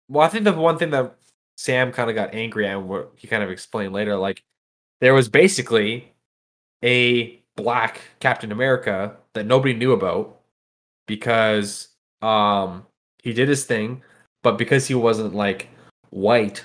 well, 0.09 0.27
I 0.27 0.29
think 0.29 0.45
the 0.45 0.53
one 0.53 0.79
thing 0.79 0.91
that 0.91 1.17
Sam 1.57 1.93
kind 1.93 2.11
of 2.11 2.17
got 2.17 2.35
angry 2.35 2.67
at 2.67 2.81
what 2.83 3.13
he 3.17 3.27
kind 3.29 3.43
of 3.43 3.51
explained 3.51 3.93
later, 3.93 4.17
like 4.17 4.43
there 5.01 5.15
was 5.15 5.29
basically 5.29 6.13
a 6.85 7.43
black 7.57 8.01
Captain 8.21 8.53
America 8.53 9.17
that 9.35 9.47
nobody 9.47 9.75
knew 9.75 9.93
about 9.93 10.41
because 11.07 11.89
um 12.23 12.87
he 13.23 13.33
did 13.33 13.49
his 13.49 13.65
thing, 13.65 14.03
but 14.43 14.59
because 14.59 14.87
he 14.87 14.95
wasn't 14.95 15.35
like 15.35 15.69
white 16.11 16.65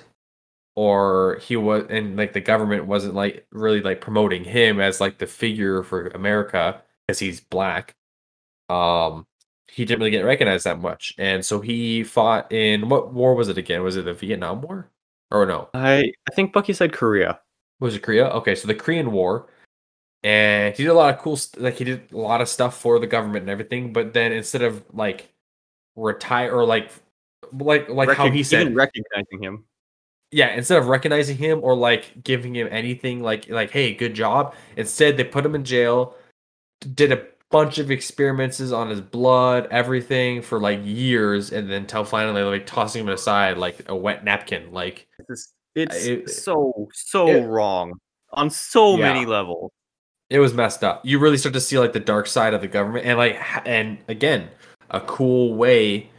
or 0.80 1.42
he 1.42 1.58
was 1.58 1.84
and 1.90 2.16
like 2.16 2.32
the 2.32 2.40
government 2.40 2.86
wasn't 2.86 3.14
like 3.14 3.46
really 3.52 3.82
like 3.82 4.00
promoting 4.00 4.46
him 4.46 4.80
as 4.80 5.02
like 5.02 5.18
the 5.18 5.28
figure 5.28 5.84
for 5.84 6.08
America 6.08 6.82
because 7.06 7.20
he's 7.20 7.42
black. 7.42 7.98
Um 8.70 9.28
he 9.70 9.84
didn't 9.84 10.00
really 10.00 10.12
get 10.12 10.24
recognized 10.24 10.64
that 10.64 10.80
much. 10.80 11.14
And 11.18 11.46
so 11.46 11.60
he 11.60 12.06
fought 12.06 12.50
in 12.54 12.88
what 12.88 13.14
war 13.14 13.36
was 13.36 13.50
it 13.50 13.58
again? 13.58 13.84
Was 13.84 13.98
it 13.98 14.06
the 14.06 14.14
Vietnam 14.14 14.62
War? 14.62 14.90
Or 15.32 15.46
no? 15.46 15.68
I 15.74 16.14
I 16.30 16.34
think 16.34 16.54
Bucky 16.54 16.72
said 16.72 16.94
Korea. 16.94 17.42
Was 17.82 17.94
it 17.96 18.02
Korea? 18.02 18.30
Okay, 18.30 18.56
so 18.56 18.66
the 18.66 18.74
Korean 18.74 19.12
War. 19.12 19.50
And 20.24 20.74
he 20.76 20.84
did 20.84 20.92
a 20.92 20.94
lot 20.94 21.14
of 21.14 21.20
cool 21.20 21.36
st- 21.36 21.62
like 21.62 21.76
he 21.76 21.84
did 21.84 22.10
a 22.14 22.18
lot 22.18 22.40
of 22.40 22.48
stuff 22.48 22.80
for 22.80 23.00
the 23.00 23.08
government 23.08 23.44
and 23.44 23.50
everything, 23.50 23.92
but 23.92 24.14
then 24.14 24.32
instead 24.32 24.62
of 24.62 24.82
like 24.94 25.28
retire 25.98 26.54
or 26.54 26.64
like 26.64 26.90
like 27.52 27.90
like 27.90 28.16
how 28.16 28.30
he 28.32 28.44
said 28.44 28.62
even 28.62 28.76
recognizing 28.76 29.44
him. 29.44 29.66
Yeah 30.32 30.50
instead 30.56 30.78
of 30.78 30.88
recognizing 30.88 31.38
him 31.38 31.60
or 31.64 31.76
like 31.76 32.24
giving 32.24 32.56
him 32.56 32.68
anything 32.72 33.22
like 33.22 33.50
like 33.50 33.72
hey 33.72 33.94
good 33.94 34.14
job 34.14 34.54
instead 34.78 35.18
they 35.18 35.24
put 35.24 35.46
him 35.46 35.56
in 35.56 35.64
jail 35.64 36.16
did 36.94 37.12
a 37.12 37.26
bunch 37.52 37.80
of 37.80 37.90
experiments 37.90 38.62
on 38.72 38.90
his 38.90 39.02
blood 39.02 39.68
everything 39.72 40.40
for 40.42 40.60
like 40.60 40.80
years 40.84 41.52
and 41.52 41.70
then 41.70 41.86
till 41.88 42.04
finally 42.06 42.44
like 42.44 42.66
tossing 42.68 43.02
him 43.02 43.10
aside 43.10 43.58
like 43.58 43.82
a 43.90 43.96
wet 43.96 44.24
napkin 44.24 44.72
like 44.72 45.08
It's, 45.28 45.54
it's 45.76 46.06
it- 46.06 46.30
so 46.30 46.88
so 46.94 47.28
it- 47.28 47.42
wrong 47.48 47.94
on 48.32 48.52
so 48.52 48.96
many 48.96 49.26
levels. 49.26 49.72
it 50.30 50.38
was 50.38 50.54
messed 50.54 50.84
up. 50.84 51.04
You 51.04 51.18
really 51.18 51.38
start 51.40 51.54
to 51.54 51.60
see 51.60 51.80
like 51.80 51.94
the 51.94 52.00
dark 52.00 52.28
side 52.28 52.54
of 52.54 52.62
the 52.62 52.68
government 52.68 53.08
and 53.08 53.18
like 53.18 53.40
and 53.66 53.98
again 54.08 54.50
a 54.92 55.02
cool 55.02 55.56
way 55.56 56.12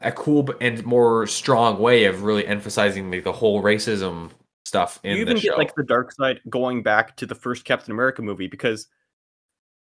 a 0.00 0.12
cool 0.12 0.48
and 0.60 0.84
more 0.84 1.26
strong 1.26 1.78
way 1.78 2.04
of 2.04 2.22
really 2.22 2.46
emphasizing 2.46 3.10
like 3.10 3.24
the 3.24 3.32
whole 3.32 3.62
racism 3.62 4.30
stuff 4.64 5.00
in 5.02 5.16
you 5.16 5.22
even 5.22 5.36
get 5.38 5.56
like 5.56 5.74
the 5.74 5.82
dark 5.82 6.12
side 6.12 6.40
going 6.50 6.82
back 6.82 7.16
to 7.16 7.26
the 7.26 7.34
first 7.34 7.64
Captain 7.64 7.90
America 7.92 8.20
movie 8.22 8.46
because 8.46 8.86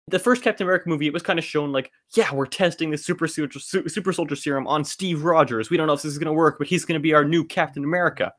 the 0.08 0.18
first 0.18 0.42
Captain 0.42 0.66
America 0.66 0.88
movie 0.88 1.08
it 1.08 1.14
was 1.14 1.22
kind 1.22 1.38
of 1.38 1.44
shown 1.46 1.72
like 1.72 1.92
yeah 2.16 2.34
we're 2.34 2.46
testing 2.46 2.90
the 2.90 2.98
super 2.98 3.28
soldier 3.28 3.60
super 3.60 4.14
soldier 4.14 4.36
serum 4.36 4.66
on 4.66 4.84
Steve 4.86 5.24
Rogers 5.24 5.70
we 5.70 5.76
don't 5.78 5.88
know 5.88 5.94
if 5.94 6.02
this 6.02 6.12
is 6.14 6.18
going 6.18 6.28
to 6.28 6.34
work 6.34 6.58
but 6.58 6.68
he's 6.68 6.86
going 6.86 6.98
to 7.00 7.04
be 7.04 7.14
our 7.14 7.26
new 7.26 7.44
Captain 7.44 7.84
America. 7.84 8.34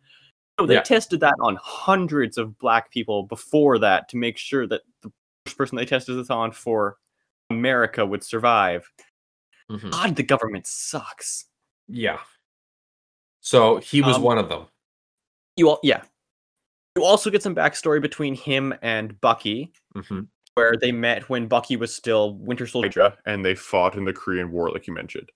so 0.59 0.65
they 0.67 0.75
Yeah. 0.75 0.81
tested 0.81 1.21
that 1.21 1.35
on 1.41 1.57
hundreds 1.63 2.39
of 2.39 2.59
black 2.59 2.91
people 2.91 3.25
before 3.25 3.79
that 3.81 4.09
to 4.09 4.17
make 4.17 4.39
sure 4.39 4.67
that 4.67 4.81
the 5.03 5.13
first 5.45 5.59
person 5.59 5.77
they 5.77 5.85
tested 5.85 6.17
this 6.19 6.31
on 6.31 6.51
for 6.51 6.97
America 7.51 8.05
would 8.07 8.25
survive. 8.25 8.91
Mhm. 9.71 9.91
God, 9.91 10.17
the 10.17 10.23
government 10.23 10.67
sucks. 10.67 11.45
Yeah. 11.89 12.19
So 13.41 13.79
he 13.79 14.03
was 14.03 14.17
Um, 14.17 14.23
one 14.23 14.39
of 14.39 14.49
them. 14.49 14.67
You 15.57 15.71
all, 15.71 15.81
yeah. 15.83 16.03
You 16.97 17.05
also 17.05 17.31
get 17.31 17.43
some 17.43 17.55
backstory 17.55 18.01
between 18.01 18.35
him 18.35 18.75
and 18.83 19.21
Bucky, 19.21 19.73
hmm 19.95 20.21
where 20.55 20.75
they 20.77 20.91
met 20.91 21.29
when 21.29 21.47
Bucky 21.47 21.77
was 21.77 21.95
still 21.95 22.35
Winter 22.35 22.67
Soldier, 22.67 23.15
and 23.27 23.45
they 23.45 23.55
fought 23.55 23.95
in 23.95 24.05
the 24.05 24.13
Korean 24.13 24.51
War, 24.51 24.71
like 24.73 24.89
you 24.89 24.93
mentioned. 24.93 25.31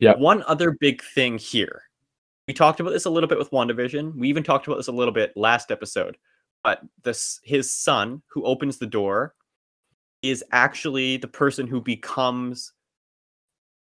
Yeah. 0.00 0.16
One 0.16 0.42
other 0.48 0.72
big 0.72 1.00
thing 1.00 1.38
here. 1.38 1.82
We 2.48 2.54
talked 2.54 2.80
about 2.80 2.90
this 2.90 3.04
a 3.04 3.10
little 3.10 3.28
bit 3.28 3.38
with 3.38 3.52
WandaVision. 3.52 4.16
We 4.16 4.28
even 4.28 4.42
talked 4.42 4.66
about 4.66 4.78
this 4.78 4.88
a 4.88 4.92
little 4.92 5.14
bit 5.14 5.32
last 5.36 5.70
episode. 5.70 6.16
But 6.64 6.80
this 7.04 7.38
his 7.44 7.70
son, 7.72 8.20
who 8.26 8.42
opens 8.44 8.78
the 8.78 8.86
door, 8.86 9.36
is 10.22 10.42
actually 10.50 11.16
the 11.18 11.28
person 11.28 11.68
who 11.68 11.80
becomes 11.80 12.72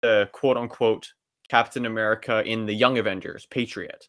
the 0.01 0.27
quote 0.31 0.57
unquote 0.57 1.13
Captain 1.49 1.85
America 1.85 2.43
in 2.45 2.65
the 2.65 2.73
Young 2.73 2.97
Avengers, 2.97 3.45
Patriot. 3.47 4.07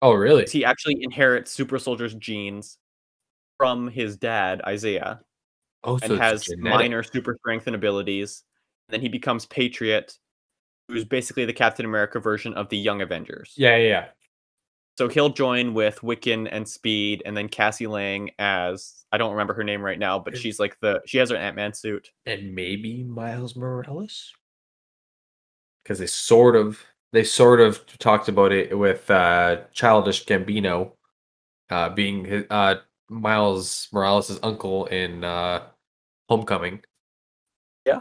Oh, 0.00 0.12
really? 0.14 0.46
he 0.50 0.64
actually 0.64 0.98
inherits 1.02 1.52
super 1.52 1.78
soldier's 1.78 2.14
genes 2.14 2.78
from 3.58 3.88
his 3.88 4.16
dad 4.16 4.60
isaiah 4.66 5.20
Oh, 5.84 5.96
so 5.98 6.06
and 6.14 6.18
has 6.20 6.44
genetic. 6.44 6.64
minor 6.78 7.02
super 7.02 7.36
strength 7.40 7.66
and 7.68 7.76
abilities 7.76 8.42
then 8.88 9.00
he 9.00 9.08
becomes 9.08 9.46
patriot 9.46 10.16
who's 10.88 11.04
basically 11.04 11.44
the 11.44 11.52
captain 11.52 11.84
america 11.86 12.18
version 12.18 12.54
of 12.54 12.68
the 12.68 12.76
young 12.76 13.00
avengers 13.02 13.52
Yeah, 13.56 13.76
yeah, 13.76 13.88
yeah. 13.88 14.04
so 14.98 15.08
he'll 15.08 15.28
join 15.30 15.74
with 15.74 16.00
wiccan 16.00 16.48
and 16.50 16.66
speed 16.68 17.22
and 17.24 17.36
then 17.36 17.48
cassie 17.48 17.86
lang 17.86 18.30
as 18.40 19.04
i 19.12 19.18
don't 19.18 19.32
remember 19.32 19.54
her 19.54 19.64
name 19.64 19.82
right 19.82 19.98
now 19.98 20.18
but 20.18 20.36
she's 20.36 20.58
like 20.58 20.76
the 20.80 21.00
she 21.06 21.18
has 21.18 21.30
her 21.30 21.36
ant-man 21.36 21.72
suit 21.74 22.10
And 22.26 22.54
maybe 22.54 23.04
Miles 23.04 23.54
Morales, 23.54 24.32
because 25.82 25.98
they 25.98 26.06
sort 26.06 26.56
of 26.56 26.84
they 27.12 27.24
sort 27.24 27.60
of 27.60 27.84
talked 27.98 28.28
about 28.28 28.52
it 28.52 28.76
with 28.76 29.10
uh 29.10 29.58
Childish 29.72 30.24
Gambino, 30.26 30.92
uh 31.70 31.90
being 31.90 32.24
his, 32.24 32.44
uh 32.50 32.76
Miles 33.08 33.88
Morales' 33.92 34.38
uncle 34.42 34.86
in 34.86 35.24
uh 35.24 35.62
Homecoming. 36.28 36.82
Yeah. 37.84 38.00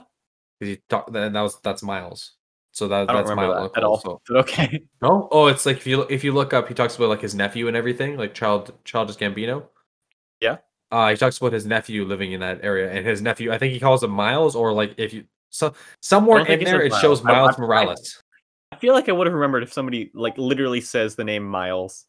he 0.60 0.80
talked 0.90 1.12
that, 1.14 1.34
that 1.34 1.42
was 1.42 1.60
that's 1.62 1.84
Miles. 1.84 2.34
So 2.72 2.88
that 2.88 3.08
that's 3.08 3.30
Miles' 3.32 3.72
that 3.74 3.80
at 3.80 3.84
all 3.84 4.00
So 4.00 4.22
but 4.28 4.38
okay 4.38 4.84
No, 5.02 5.28
oh, 5.32 5.48
it's 5.48 5.66
like 5.66 5.78
if 5.78 5.88
you 5.88 6.04
if 6.04 6.24
you 6.24 6.32
look 6.34 6.54
up, 6.54 6.68
he 6.68 6.74
talks 6.74 6.96
about 6.96 7.10
like 7.10 7.22
his 7.22 7.36
nephew 7.36 7.68
and 7.68 7.76
everything, 7.76 8.18
like 8.18 8.34
child 8.34 8.74
childish 8.86 9.18
Gambino. 9.18 9.66
Yeah. 10.40 10.58
Uh, 10.92 11.10
he 11.10 11.16
talks 11.16 11.38
about 11.38 11.54
his 11.54 11.66
nephew 11.66 12.04
living 12.04 12.34
in 12.34 12.42
that 12.42 12.60
area, 12.64 12.92
and 12.92 13.06
his 13.06 13.22
nephew, 13.22 13.50
I 13.52 13.58
think 13.58 13.72
he 13.72 13.80
calls 13.80 14.04
him 14.04 14.12
Miles, 14.12 14.58
or 14.58 14.74
like 14.74 14.94
if 14.98 15.14
you 15.14 15.24
so 15.52 15.74
somewhere 16.02 16.46
in 16.46 16.64
there 16.64 16.82
it 16.82 16.92
says 16.94 17.02
shows 17.02 17.24
Miles. 17.24 17.36
I- 17.38 17.42
Miles 17.42 17.50
I- 17.52 17.58
I- 17.58 17.66
Morales, 17.66 18.24
i 18.72 18.76
feel 18.78 18.94
like 18.94 19.08
i 19.10 19.12
would 19.12 19.28
have 19.28 19.34
remembered 19.34 19.62
if 19.64 19.72
somebody 19.72 20.10
like 20.16 20.38
literally 20.38 20.82
says 20.82 21.16
the 21.16 21.24
name 21.24 21.44
miles 21.44 22.06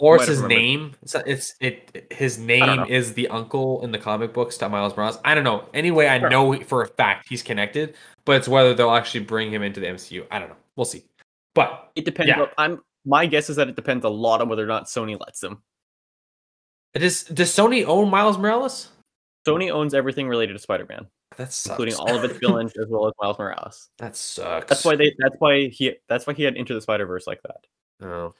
or 0.00 0.14
it's 0.16 0.26
his 0.26 0.36
remembered. 0.40 0.56
name. 0.62 0.94
It's 1.02 1.14
it's 1.26 1.54
it 1.60 2.06
his 2.12 2.38
name 2.38 2.84
is 2.88 3.14
the 3.14 3.26
uncle 3.28 3.82
in 3.82 3.90
the 3.90 3.98
comic 3.98 4.32
books 4.32 4.56
to 4.58 4.68
Miles 4.68 4.96
Morales. 4.96 5.18
I 5.24 5.34
don't 5.34 5.42
know. 5.42 5.64
Anyway, 5.74 6.06
I 6.06 6.20
Sure. 6.20 6.30
know 6.30 6.60
for 6.60 6.82
a 6.82 6.86
fact 6.86 7.26
he's 7.28 7.42
connected, 7.42 7.96
but 8.24 8.36
it's 8.36 8.46
whether 8.46 8.74
they'll 8.74 8.92
actually 8.94 9.24
bring 9.24 9.52
him 9.52 9.64
into 9.64 9.80
the 9.80 9.88
MCU. 9.88 10.24
I 10.30 10.38
don't 10.38 10.50
know. 10.50 10.56
We'll 10.76 10.84
see. 10.84 11.02
But 11.56 11.90
it 11.96 12.04
depends 12.04 12.28
Yeah. 12.28 12.46
i'm 12.58 12.80
my 13.04 13.26
guess 13.26 13.50
is 13.50 13.56
that 13.56 13.68
it 13.68 13.74
depends 13.74 14.04
a 14.04 14.08
lot 14.08 14.40
on 14.40 14.48
whether 14.48 14.62
or 14.62 14.66
not 14.68 14.84
sony 14.84 15.18
lets 15.18 15.40
them 15.40 15.62
is 16.94 17.24
does 17.24 17.50
Sony 17.50 17.84
own 17.84 18.08
Miles 18.08 18.38
Morales? 18.38 18.90
Sony 19.48 19.68
owns 19.70 19.94
everything 19.94 20.28
related 20.28 20.52
to 20.52 20.58
Spider-Man, 20.60 21.08
That 21.36 21.52
sucks. 21.52 21.70
including 21.78 21.94
all 21.96 22.16
of 22.16 22.24
its 22.24 22.38
villains 22.40 22.72
as 22.80 22.86
well 22.88 23.06
as 23.06 23.12
Miles 23.20 23.38
Morales. 23.38 23.90
that 23.98 24.16
sucks. 24.16 24.68
That's 24.68 24.84
why 24.84 24.96
they. 24.96 25.14
That's 25.18 25.36
why 25.38 25.68
he. 25.68 25.94
That's 26.08 26.26
why 26.26 26.32
he 26.34 26.42
had 26.42 26.56
Into 26.56 26.74
the 26.74 26.80
Spider 26.80 27.06
Verse 27.06 27.26
like 27.26 27.40
that. 27.42 28.06
Oh. 28.06 28.34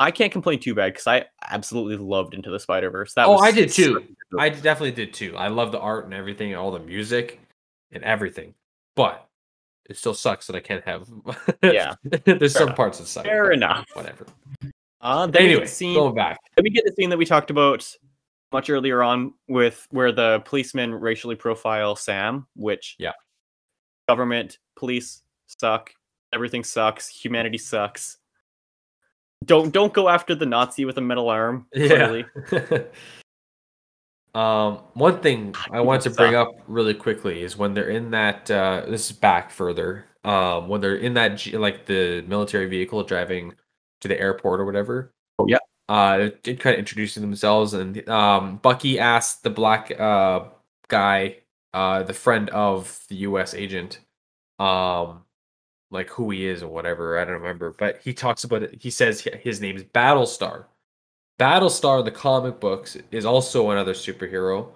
I- 0.00 0.10
can't 0.10 0.32
complain 0.32 0.58
too 0.58 0.74
bad 0.74 0.92
because 0.92 1.06
I 1.06 1.26
absolutely 1.48 1.96
loved 1.96 2.34
Into 2.34 2.50
the 2.50 2.58
Spider 2.58 2.90
Verse. 2.90 3.14
That 3.14 3.26
Oh, 3.26 3.32
was 3.34 3.42
I 3.42 3.52
did 3.52 3.70
too. 3.70 4.02
I 4.38 4.48
definitely 4.48 4.90
did 4.92 5.14
too. 5.14 5.36
I 5.36 5.48
love 5.48 5.70
the 5.72 5.78
art 5.78 6.04
and 6.04 6.12
everything, 6.14 6.54
all 6.56 6.72
the 6.72 6.80
music 6.80 7.38
and 7.92 8.02
everything. 8.02 8.54
But 8.96 9.24
it 9.88 9.96
still 9.96 10.14
sucks 10.14 10.48
that 10.48 10.56
I 10.56 10.60
can't 10.60 10.84
have. 10.84 11.08
Yeah, 11.62 11.94
there's 12.02 12.38
fair 12.38 12.48
some 12.48 12.62
enough. 12.64 12.76
parts 12.76 12.98
that 12.98 13.06
suck. 13.06 13.24
Fair 13.24 13.52
enough. 13.52 13.86
Whatever. 13.94 14.26
Uh, 15.00 15.26
then 15.28 15.42
we 15.44 15.48
get 15.48 15.52
Anyway, 15.52 15.66
scene. 15.66 15.94
going 15.94 16.14
back. 16.14 16.38
Let 16.56 16.64
me 16.64 16.70
get 16.70 16.84
the 16.84 16.92
scene 16.92 17.10
that 17.10 17.18
we 17.18 17.24
talked 17.24 17.50
about 17.52 17.88
much 18.52 18.70
earlier 18.70 19.02
on 19.02 19.34
with 19.48 19.86
where 19.90 20.12
the 20.12 20.40
policemen 20.44 20.94
racially 20.94 21.34
profile 21.36 21.96
Sam, 21.96 22.46
which 22.56 22.96
Yeah. 22.98 23.12
government 24.08 24.58
police 24.76 25.22
suck. 25.46 25.92
Everything 26.32 26.64
sucks. 26.64 27.08
Humanity 27.08 27.58
sucks. 27.58 28.18
Don't 29.44 29.72
don't 29.72 29.92
go 29.92 30.08
after 30.08 30.34
the 30.34 30.46
Nazi 30.46 30.84
with 30.84 30.98
a 30.98 31.00
metal 31.00 31.28
arm. 31.28 31.66
Yeah. 31.74 32.22
Um, 34.34 34.80
one 34.92 35.20
thing 35.20 35.54
I 35.70 35.80
want 35.80 36.02
to 36.02 36.10
bring 36.10 36.36
up 36.36 36.50
really 36.68 36.94
quickly 36.94 37.42
is 37.42 37.56
when 37.56 37.74
they're 37.74 37.88
in 37.88 38.10
that. 38.12 38.48
Uh, 38.50 38.84
this 38.86 39.10
is 39.10 39.16
back 39.16 39.50
further. 39.50 40.04
Um, 40.24 40.68
when 40.68 40.80
they're 40.80 40.96
in 40.96 41.14
that 41.14 41.44
like 41.54 41.86
the 41.86 42.22
military 42.28 42.66
vehicle 42.66 43.02
driving 43.02 43.54
to 44.00 44.06
the 44.08 44.20
airport 44.20 44.60
or 44.60 44.64
whatever. 44.64 45.12
Oh, 45.38 45.46
yeah. 45.48 45.58
Uh, 45.88 46.28
kind 46.44 46.74
of 46.74 46.78
introducing 46.78 47.22
themselves, 47.22 47.72
and 47.72 48.06
um, 48.08 48.56
Bucky 48.58 48.98
asked 48.98 49.42
the 49.42 49.50
black 49.50 49.90
uh 49.98 50.44
guy, 50.88 51.36
uh, 51.72 52.02
the 52.02 52.12
friend 52.12 52.50
of 52.50 53.04
the 53.08 53.16
U.S. 53.16 53.54
agent, 53.54 54.00
um, 54.58 55.24
like 55.90 56.10
who 56.10 56.30
he 56.30 56.46
is 56.46 56.62
or 56.62 56.68
whatever. 56.68 57.18
I 57.18 57.24
don't 57.24 57.34
remember, 57.34 57.74
but 57.78 58.00
he 58.02 58.12
talks 58.12 58.44
about 58.44 58.62
it. 58.62 58.78
He 58.80 58.90
says 58.90 59.24
hi- 59.24 59.40
his 59.42 59.60
name's 59.60 59.84
Battlestar. 59.84 60.64
Battlestar 61.38 62.00
in 62.00 62.04
the 62.04 62.10
comic 62.10 62.60
books 62.60 62.96
is 63.12 63.24
also 63.24 63.70
another 63.70 63.94
superhero. 63.94 64.72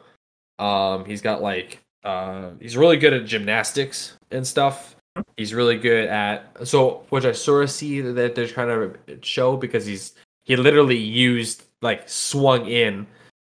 Um, 0.58 1.04
he's 1.04 1.20
got 1.20 1.42
like 1.42 1.82
uh, 2.04 2.50
he's 2.60 2.76
really 2.76 2.96
good 2.96 3.12
at 3.12 3.26
gymnastics 3.26 4.16
and 4.30 4.46
stuff. 4.46 4.96
He's 5.36 5.52
really 5.52 5.76
good 5.76 6.08
at 6.08 6.66
so 6.66 7.04
which 7.10 7.24
I 7.24 7.32
sort 7.32 7.64
of 7.64 7.70
see 7.70 8.00
that 8.00 8.34
they're 8.34 8.46
trying 8.46 8.68
to 8.68 9.18
show 9.22 9.56
because 9.56 9.84
he's 9.84 10.14
he 10.44 10.56
literally 10.56 10.96
used 10.96 11.64
like 11.80 12.08
swung 12.08 12.66
in, 12.66 13.06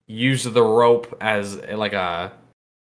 used 0.07 0.51
the 0.53 0.63
rope 0.63 1.17
as 1.21 1.55
like 1.57 1.93
a 1.93 2.31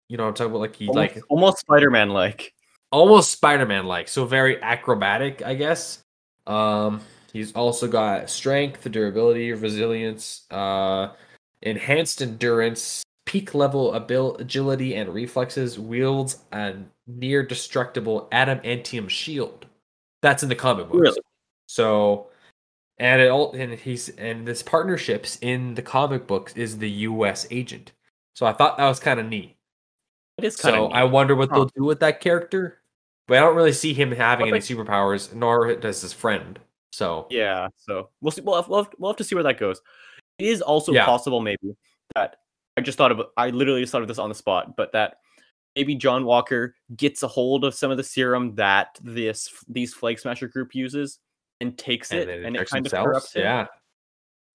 you 0.09 0.17
know 0.17 0.23
what 0.23 0.29
I'm 0.29 0.35
talking 0.35 0.51
about 0.51 0.59
like 0.59 0.75
he 0.75 0.87
Almost, 0.87 1.15
like 1.15 1.23
almost 1.29 1.59
Spider-Man 1.59 2.09
like. 2.09 2.53
almost 2.91 3.31
Spider-Man 3.31 3.85
like, 3.85 4.07
so 4.07 4.25
very 4.25 4.61
acrobatic, 4.61 5.41
I 5.41 5.55
guess. 5.55 6.03
Um, 6.45 7.01
he's 7.31 7.53
also 7.53 7.87
got 7.87 8.29
strength, 8.29 8.89
durability, 8.91 9.53
resilience, 9.53 10.45
uh, 10.51 11.09
enhanced 11.61 12.21
endurance, 12.21 13.03
peak 13.25 13.53
level 13.53 13.95
abil- 13.95 14.35
agility 14.37 14.95
and 14.95 15.13
reflexes, 15.13 15.79
wields 15.79 16.39
a 16.51 16.75
near 17.07 17.43
destructible 17.43 18.27
adamantium 18.33 19.09
shield. 19.09 19.65
That's 20.21 20.43
in 20.43 20.49
the 20.49 20.55
comic 20.55 20.87
books. 20.89 20.99
Really? 20.99 21.21
So, 21.67 22.27
and 23.01 23.19
it 23.21 23.29
all 23.29 23.51
and 23.53 23.73
he's 23.73 24.09
and 24.09 24.47
this 24.47 24.61
partnerships 24.61 25.37
in 25.41 25.73
the 25.73 25.81
comic 25.81 26.27
books 26.27 26.53
is 26.55 26.77
the 26.77 26.89
U.S. 27.09 27.47
agent. 27.51 27.91
So 28.35 28.45
I 28.45 28.53
thought 28.53 28.77
that 28.77 28.87
was 28.87 28.99
kind 28.99 29.19
of 29.19 29.25
neat. 29.25 29.57
It 30.37 30.45
is 30.45 30.55
So 30.55 30.85
of. 30.85 30.91
I 30.93 31.03
wonder 31.03 31.35
what 31.35 31.49
Huh. 31.49 31.55
they'll 31.55 31.65
do 31.75 31.83
with 31.83 31.99
that 31.99 32.21
character. 32.21 32.77
But 33.27 33.37
I 33.37 33.41
don't 33.41 33.55
really 33.55 33.73
see 33.73 33.93
him 33.93 34.11
having 34.11 34.45
Well, 34.47 34.55
any 34.55 34.61
like- 34.61 34.63
superpowers, 34.87 35.33
nor 35.33 35.73
does 35.75 36.01
his 36.01 36.13
friend. 36.13 36.59
So 36.93 37.27
Yeah, 37.29 37.69
so 37.75 38.09
we'll 38.21 38.31
see. 38.31 38.41
We'll 38.41 38.55
have, 38.55 38.67
we'll 38.67 38.83
have, 38.83 38.93
we'll 38.99 39.11
have 39.11 39.17
to 39.17 39.23
see 39.23 39.35
where 39.35 39.43
that 39.45 39.57
goes. 39.57 39.81
It 40.37 40.47
is 40.47 40.61
also 40.61 40.91
Yeah. 40.91 41.05
possible, 41.05 41.39
maybe 41.39 41.75
that 42.15 42.37
I 42.77 42.81
just 42.81 42.97
thought 42.97 43.11
of. 43.11 43.21
I 43.37 43.49
literally 43.49 43.81
just 43.81 43.91
thought 43.91 44.01
of 44.01 44.07
this 44.07 44.19
on 44.19 44.29
the 44.29 44.35
spot, 44.35 44.75
but 44.75 44.91
that 44.91 45.17
maybe 45.75 45.95
John 45.95 46.25
Walker 46.25 46.75
gets 46.95 47.23
a 47.23 47.27
hold 47.27 47.63
of 47.63 47.73
some 47.73 47.89
of 47.91 47.97
the 47.97 48.03
serum 48.03 48.55
that 48.55 48.99
this 49.01 49.49
these 49.67 49.93
Flag 49.93 50.19
Smasher 50.19 50.47
group 50.47 50.75
uses 50.75 51.19
and 51.61 51.77
takes 51.77 52.11
and 52.11 52.19
it, 52.21 52.25
then 52.27 52.37
and 52.37 52.45
it 52.45 52.47
injects 52.49 52.71
kind 52.73 52.85
of 52.85 52.91
themselves. 52.91 53.07
corrupts 53.07 53.33
him. 53.35 53.43
Yeah, 53.43 53.67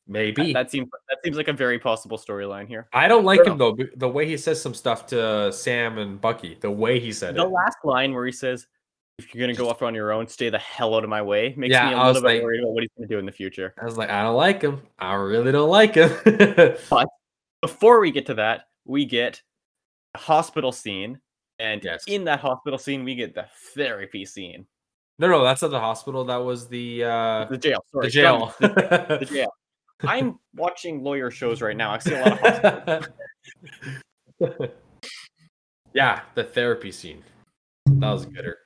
maybe. 0.07 0.53
that 0.53 0.71
seems 0.71 0.89
that 1.09 1.19
seems 1.25 1.37
like 1.37 1.49
a 1.49 1.53
very 1.53 1.79
possible 1.79 2.19
storyline 2.19 2.69
here. 2.69 2.89
I 2.93 3.09
don't 3.09 3.25
like 3.25 3.43
Fair 3.45 3.53
him 3.53 3.59
though. 3.59 3.77
The 3.97 4.09
way 4.09 4.27
he 4.27 4.37
says 4.37 4.61
some 4.61 4.75
stuff 4.75 5.07
to 5.07 5.53
Sam 5.53 5.99
and 5.99 6.21
Bucky, 6.21 6.59
the 6.61 6.71
way 6.71 7.01
he 7.01 7.13
said 7.13 7.35
The 7.35 7.43
it. 7.43 7.45
The 7.45 7.51
last 7.51 7.79
line 7.85 8.13
where 8.13 8.27
he 8.27 8.33
says, 8.33 8.67
"If 9.19 9.35
you're 9.35 9.47
gonna 9.47 9.57
go 9.57 9.69
off 9.71 9.83
on 9.83 9.95
your 9.95 10.13
own, 10.13 10.27
stay 10.29 10.51
the 10.51 10.59
hell 10.59 10.95
out 10.95 11.05
of 11.05 11.11
my 11.11 11.23
way," 11.23 11.55
makes 11.57 11.73
Yeah, 11.73 11.89
me 11.89 11.95
a 11.95 11.97
I 11.99 12.07
was 12.09 12.15
little 12.17 12.29
bit 12.29 12.35
like- 12.37 12.43
worried 12.45 12.61
about 12.61 12.73
what 12.73 12.83
he's 12.83 12.91
gonna 12.97 13.09
do 13.09 13.19
in 13.19 13.27
the 13.27 13.33
future. 13.33 13.75
I 13.81 13.85
was 13.85 13.97
like, 13.97 14.11
I 14.11 14.23
don't 14.23 14.37
like 14.37 14.61
him. 14.63 14.83
I 14.99 15.15
really 15.15 15.53
don't 15.53 15.71
like 15.71 15.95
him. 15.95 16.11
before 17.63 18.01
we 18.01 18.11
get 18.11 18.27
to 18.27 18.35
that, 18.35 18.67
we 18.85 19.05
get 19.05 19.43
a 20.15 20.19
hospital 20.19 20.73
scene, 20.73 21.21
and 21.59 21.83
Yes. 21.83 22.05
in 22.07 22.25
that 22.25 22.41
hospital 22.41 22.79
scene, 22.79 23.03
we 23.05 23.15
get 23.15 23.35
the 23.35 23.47
therapy 23.75 24.25
scene. 24.25 24.67
No, 25.19 25.29
no, 25.29 25.45
that's 25.45 25.63
not 25.63 25.71
the 25.71 25.81
hospital. 25.81 26.25
That 26.25 26.37
was 26.37 26.69
the 26.69 27.05
uh, 27.05 27.45
The 27.47 27.59
jail. 27.59 27.85
Sorry, 27.91 28.07
the 28.07 28.11
jail. 28.11 28.55
The, 28.61 29.19
the 29.21 29.27
jail. 29.27 29.53
I'm 30.05 30.39
watching 30.55 31.03
lawyer 31.03 31.31
shows 31.31 31.63
right 31.63 31.77
now. 31.77 31.93
I 31.93 31.99
see 31.99 32.15
a 32.15 32.21
lot 32.21 32.33
of 32.33 32.41
hospitals. 32.41 33.09
yeah, 35.95 36.21
the 36.35 36.45
therapy 36.45 36.93
scene. 36.93 37.25
That 37.87 38.11
was 38.11 38.27
gooder. 38.27 38.59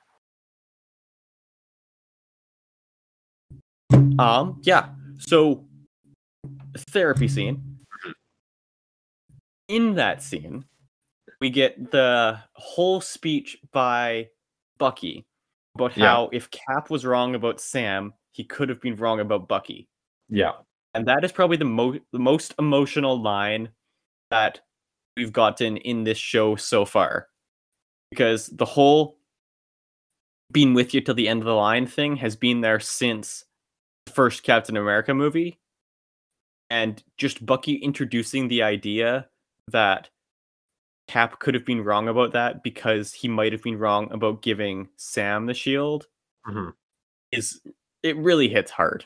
Um, 4.19 4.61
yeah. 4.63 4.89
So, 5.19 5.65
therapy 6.91 7.29
scene. 7.29 7.79
In 9.69 9.95
that 9.95 10.21
scene, 10.21 10.65
we 11.41 11.51
get 11.51 11.93
the 11.93 12.41
whole 12.55 13.01
speech 13.01 13.57
by 13.73 14.31
Bucky 14.79 15.27
about 15.75 15.97
Yeah. 15.97 16.07
how 16.07 16.29
if 16.33 16.51
Cap 16.51 16.91
was 16.91 17.05
wrong 17.05 17.35
about 17.35 17.61
Sam, 17.61 18.13
he 18.33 18.45
could 18.45 18.69
have 18.69 18.81
been 18.81 18.97
wrong 18.97 19.21
about 19.21 19.49
Bucky. 19.49 19.89
Yeah. 20.29 20.53
and 20.95 21.07
that 21.07 21.25
is 21.25 21.31
probably 21.33 21.57
the 21.57 21.65
most 21.65 22.01
the 22.13 22.19
most 22.19 22.55
emotional 22.59 23.21
line 23.21 23.69
that 24.31 24.61
we've 25.17 25.33
gotten 25.33 25.77
in 25.79 26.05
this 26.05 26.19
show 26.19 26.57
so 26.57 26.85
far 26.85 27.29
because 28.11 28.47
the 28.49 28.65
whole 28.65 29.19
being 30.53 30.75
with 30.75 30.93
you 30.95 31.01
till 31.01 31.15
the 31.15 31.29
end 31.29 31.41
of 31.43 31.47
the 31.47 31.55
line 31.55 31.87
thing 31.87 32.17
has 32.17 32.35
been 32.37 32.61
there 32.61 32.81
since 32.81 33.45
the 34.07 34.13
first 34.13 34.43
Captain 34.43 34.77
America 34.77 35.15
movie 35.15 35.61
and 36.71 37.03
just 37.19 37.45
Bucky 37.47 37.75
introducing 37.75 38.49
the 38.49 38.63
idea 38.63 39.29
that 39.69 40.11
Cap 41.11 41.41
could 41.41 41.55
have 41.55 41.65
been 41.67 41.83
wrong 41.83 42.07
about 42.07 42.33
that 42.35 42.63
because 42.63 43.13
he 43.13 43.27
might 43.27 43.51
have 43.51 43.65
been 43.65 43.77
wrong 43.77 44.09
about 44.13 44.43
giving 44.43 44.89
Sam 44.97 45.47
the 45.47 45.55
shield 45.55 46.07
Mhm. 46.47 46.73
is 47.33 47.61
it 48.05 48.17
really 48.17 48.49
hits 48.49 48.71
hard. 48.71 49.05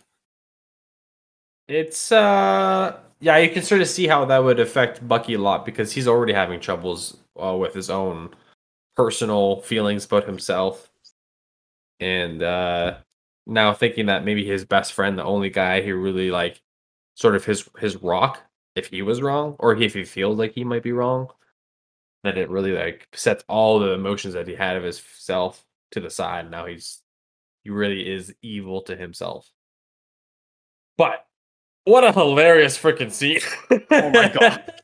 It's 1.68 2.12
uh 2.12 3.00
yeah, 3.20 3.38
you 3.38 3.48
can 3.50 3.62
sort 3.62 3.80
of 3.80 3.88
see 3.88 4.06
how 4.06 4.26
that 4.26 4.38
would 4.44 4.60
affect 4.60 5.06
Bucky 5.08 5.34
a 5.34 5.38
lot 5.38 5.64
because 5.64 5.92
he's 5.92 6.06
already 6.06 6.34
having 6.34 6.60
troubles 6.60 7.16
uh, 7.42 7.56
with 7.56 7.72
his 7.72 7.88
own 7.88 8.34
personal 8.96 9.60
feelings 9.62 10.04
about 10.04 10.26
himself. 10.26 10.90
And 12.00 12.42
uh 12.42 12.98
now 13.46 13.72
thinking 13.72 14.06
that 14.06 14.24
maybe 14.24 14.44
his 14.44 14.64
best 14.66 14.92
friend, 14.92 15.18
the 15.18 15.24
only 15.24 15.50
guy 15.50 15.80
who 15.82 15.96
really 15.96 16.30
like 16.30 16.60
sort 17.14 17.34
of 17.36 17.44
his 17.46 17.68
his 17.78 17.96
rock, 17.96 18.42
if 18.76 18.88
he 18.88 19.02
was 19.02 19.22
wrong 19.22 19.56
or 19.58 19.74
if 19.76 19.94
he 19.94 20.04
feels 20.04 20.38
like 20.38 20.52
he 20.52 20.64
might 20.64 20.82
be 20.82 20.92
wrong, 20.92 21.28
then 22.24 22.38
it 22.38 22.48
really 22.50 22.72
like 22.72 23.06
sets 23.12 23.44
all 23.48 23.78
the 23.78 23.92
emotions 23.92 24.34
that 24.34 24.48
he 24.48 24.54
had 24.54 24.76
of 24.76 24.82
himself 24.82 25.64
to 25.92 26.00
the 26.00 26.10
side. 26.10 26.50
Now 26.50 26.66
he's 26.66 27.00
he 27.62 27.70
really 27.70 28.10
is 28.10 28.34
evil 28.42 28.82
to 28.82 28.96
himself. 28.96 29.48
But 30.96 31.26
what 31.84 32.04
a 32.04 32.12
hilarious 32.12 32.78
freaking 32.78 33.10
scene! 33.12 33.40
Oh 33.90 34.10
my 34.10 34.28
God. 34.28 34.72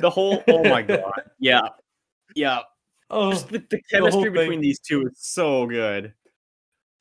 The 0.00 0.10
whole 0.10 0.44
oh 0.48 0.62
my 0.64 0.82
god. 0.82 1.22
Yeah. 1.38 1.68
Yeah. 2.34 2.58
oh, 3.08 3.30
Just 3.32 3.48
the, 3.48 3.64
the 3.70 3.80
chemistry 3.90 4.24
thing. 4.24 4.32
between 4.34 4.60
these 4.60 4.78
two 4.78 5.06
is 5.06 5.14
so 5.16 5.64
good. 5.66 6.12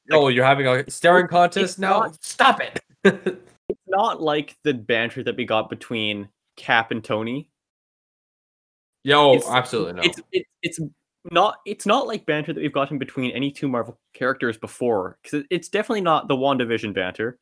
oh, 0.10 0.30
you're 0.30 0.46
having 0.46 0.68
a 0.68 0.90
staring 0.90 1.28
contest 1.28 1.80
now? 1.80 2.00
not- 2.00 2.24
Stop 2.24 2.62
it! 2.62 2.80
It's 3.70 3.80
not 3.88 4.22
like 4.22 4.56
the 4.64 4.74
banter 4.74 5.22
that 5.24 5.36
we 5.36 5.44
got 5.44 5.70
between 5.70 6.30
Cap 6.56 6.92
and 6.92 7.04
Tony. 7.04 7.50
Yo, 9.04 9.34
It's- 9.34 9.50
absolutely 9.50 9.94
no. 9.94 10.02
It's 10.04 10.20
it, 10.32 10.46
it's 10.62 10.80
not 11.32 11.58
it's 11.66 11.86
not 11.86 12.08
like 12.08 12.26
banter 12.26 12.54
that 12.54 12.60
we've 12.62 12.74
gotten 12.74 12.98
between 12.98 13.32
any 13.32 13.52
two 13.52 13.68
Marvel 13.68 14.00
characters 14.14 14.58
before. 14.58 15.18
Because 15.24 15.46
it's 15.50 15.70
definitely 15.70 16.02
not 16.02 16.28
the 16.28 16.36
WandaVision 16.36 16.94
banter. 16.94 17.38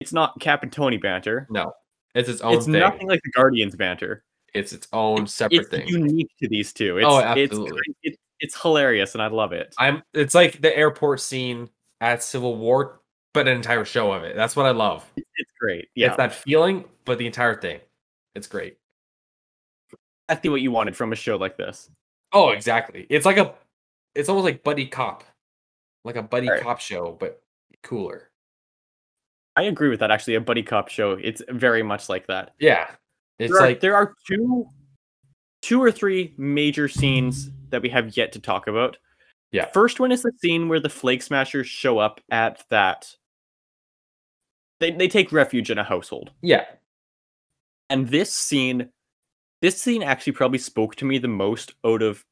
It's 0.00 0.12
not 0.12 0.38
Cap 0.40 0.62
and 0.62 0.72
Tony 0.72 0.96
banter. 0.96 1.46
no, 1.50 1.72
it's 2.14 2.28
its 2.28 2.40
own 2.40 2.54
It's 2.54 2.64
thing. 2.66 2.74
nothing 2.80 3.06
like 3.08 3.20
the 3.22 3.30
Guardians 3.32 3.76
banter. 3.76 4.24
It's 4.54 4.72
its 4.72 4.88
own 4.92 5.26
separate 5.26 5.60
It's 5.60 5.68
thing. 5.70 5.86
unique 5.86 6.30
to 6.42 6.48
these 6.48 6.72
two. 6.72 6.98
It's, 6.98 7.06
Oh, 7.08 7.18
it's, 7.18 7.52
absolutely. 7.52 7.80
It's, 8.02 8.16
it's 8.40 8.60
hilarious 8.60 9.14
and 9.14 9.22
I 9.22 9.28
love 9.28 9.52
it. 9.52 9.72
I'm. 9.78 10.02
It's 10.14 10.34
like 10.34 10.60
the 10.60 10.76
airport 10.76 11.20
scene 11.20 11.68
at 12.00 12.22
Civil 12.22 12.56
War, 12.56 13.00
but 13.34 13.46
an 13.46 13.54
entire 13.56 13.84
show 13.84 14.10
of 14.10 14.24
it. 14.24 14.34
That's 14.34 14.56
what 14.56 14.66
I 14.66 14.70
love. 14.72 15.04
It's 15.16 15.52
great. 15.60 15.88
Yeah. 15.94 16.08
It's 16.08 16.16
that 16.16 16.32
feeling, 16.34 16.84
but 17.04 17.18
the 17.18 17.26
entire 17.26 17.60
thing. 17.60 17.78
It's 18.34 18.48
great. 18.48 18.78
Exactly 20.30 20.50
what 20.50 20.60
you 20.60 20.70
wanted 20.70 20.96
from 20.96 21.12
a 21.12 21.16
show 21.16 21.36
like 21.36 21.56
this. 21.56 21.90
Oh, 22.32 22.50
exactly. 22.50 23.04
It's 23.10 23.26
like 23.26 23.36
a. 23.36 23.52
It's 24.14 24.28
almost 24.28 24.44
like 24.44 24.62
buddy 24.62 24.86
cop, 24.86 25.24
like 26.04 26.14
a 26.14 26.22
buddy 26.22 26.48
Right. 26.48 26.62
cop 26.62 26.80
show, 26.80 27.16
but 27.18 27.42
cooler. 27.82 28.30
I 29.56 29.64
agree 29.64 29.88
with 29.88 29.98
that. 30.00 30.10
Actually, 30.12 30.36
a 30.36 30.40
buddy 30.40 30.62
cop 30.62 30.88
show. 30.88 31.12
It's 31.12 31.42
very 31.48 31.82
much 31.82 32.08
like 32.08 32.28
that. 32.28 32.54
Yeah, 32.60 32.90
it's 33.40 33.52
there, 33.52 33.60
are, 33.60 33.66
like 33.66 33.80
there 33.80 33.96
are 33.96 34.14
two, 34.26 34.68
two 35.62 35.82
or 35.82 35.90
three 35.90 36.32
major 36.38 36.86
scenes 36.86 37.50
that 37.70 37.82
we 37.82 37.88
have 37.88 38.16
yet 38.16 38.30
to 38.32 38.38
talk 38.38 38.68
about. 38.68 38.96
Yeah. 39.50 39.66
First 39.72 39.98
one 39.98 40.12
is 40.12 40.22
the 40.22 40.32
scene 40.40 40.68
where 40.68 40.78
the 40.80 40.88
Flag 40.88 41.22
Smashers 41.22 41.66
show 41.66 41.98
up 41.98 42.20
at 42.30 42.62
that. 42.70 43.16
They 44.78 44.92
they 44.92 45.08
take 45.08 45.32
refuge 45.32 45.70
in 45.70 45.78
a 45.78 45.84
household, 45.84 46.30
yeah, 46.40 46.64
and 47.90 48.08
this 48.08 48.32
scene 48.32 48.90
this 49.62 49.80
scene 49.80 50.02
actually 50.02 50.32
probably 50.32 50.58
spoke 50.58 50.96
to 50.96 51.04
me 51.04 51.18
the 51.18 51.28
most 51.28 51.74
out 51.84 52.02
of 52.02 52.24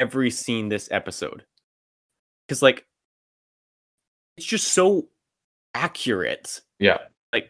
every 0.00 0.30
scene 0.30 0.68
this 0.68 0.88
episode. 0.90 1.44
Cuz 2.48 2.62
like 2.62 2.86
it's 4.36 4.46
just 4.46 4.68
so 4.68 5.08
accurate. 5.74 6.60
Yeah. 6.78 6.98
Like 7.32 7.48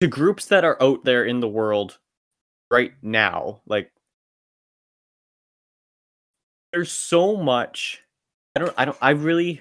the 0.00 0.06
groups 0.08 0.46
that 0.46 0.64
are 0.64 0.82
out 0.82 1.04
there 1.04 1.24
in 1.24 1.40
the 1.40 1.48
world 1.48 1.98
right 2.70 2.92
now, 3.02 3.60
like 3.66 3.92
there's 6.72 6.92
so 6.92 7.36
much 7.36 8.02
I 8.56 8.60
don't 8.60 8.74
I 8.76 8.84
don't 8.84 8.98
I 9.00 9.10
really 9.10 9.60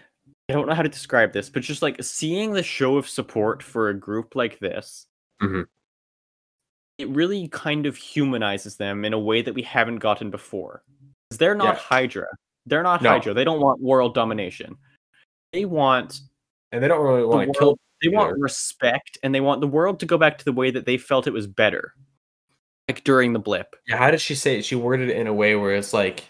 I 0.49 0.53
don't 0.53 0.68
know 0.68 0.74
how 0.74 0.82
to 0.84 0.89
describe 0.89 1.32
this, 1.34 1.49
but 1.49 1.62
just 1.62 1.82
like 1.82 2.03
seeing 2.03 2.53
the 2.53 2.64
show 2.64 2.97
of 2.97 3.07
support 3.07 3.62
for 3.62 3.89
a 3.89 3.93
group 3.93 4.36
like 4.36 4.60
this, 4.60 5.07
Mhm. 5.41 5.68
It 7.00 7.08
really 7.10 7.47
kind 7.47 7.86
of 7.86 7.95
humanizes 7.95 8.76
them 8.76 9.06
in 9.06 9.14
a 9.14 9.20
way 9.20 9.41
that 9.41 9.54
we 9.54 9.62
haven't 9.64 9.97
gotten 10.00 10.30
before. 10.30 10.84
They're 11.32 11.56
not 11.56 11.76
Yeah. 11.76 11.80
Hydra. 11.80 12.28
They're 12.66 12.84
not 12.84 13.02
No. 13.02 13.12
Hydra. 13.12 13.34
They 13.34 13.45
don't 13.45 13.62
want 13.62 13.82
world 13.82 14.14
domination. 14.14 14.76
They 15.54 15.66
want 15.66 16.20
And 16.72 16.84
they 16.84 16.88
don't 16.89 17.02
really 17.04 17.22
the 17.22 17.28
want 17.28 17.41
to 17.41 17.47
world, 17.47 17.58
kill. 17.58 17.80
they 18.04 18.16
want 18.16 18.32
either. 18.32 18.39
respect 18.41 19.18
and 19.24 19.34
they 19.34 19.39
want 19.41 19.62
the 19.62 19.68
world 19.68 20.00
to 20.02 20.06
go 20.06 20.18
back 20.18 20.38
to 20.39 20.45
the 20.45 20.52
way 20.52 20.70
that 20.72 20.86
they 20.86 20.97
felt 20.97 21.26
it 21.26 21.34
was 21.34 21.47
better. 21.47 21.93
Like 22.89 23.04
during 23.06 23.32
the 23.34 23.39
blip. 23.39 23.76
Yeah, 23.88 23.97
how 23.97 24.12
did 24.12 24.20
she 24.20 24.36
say 24.36 24.58
it? 24.60 24.66
She 24.66 24.76
worded 24.76 25.10
it 25.10 25.16
in 25.18 25.28
a 25.28 25.34
way 25.34 25.56
where 25.56 25.74
it's 25.76 25.93
like 25.93 26.30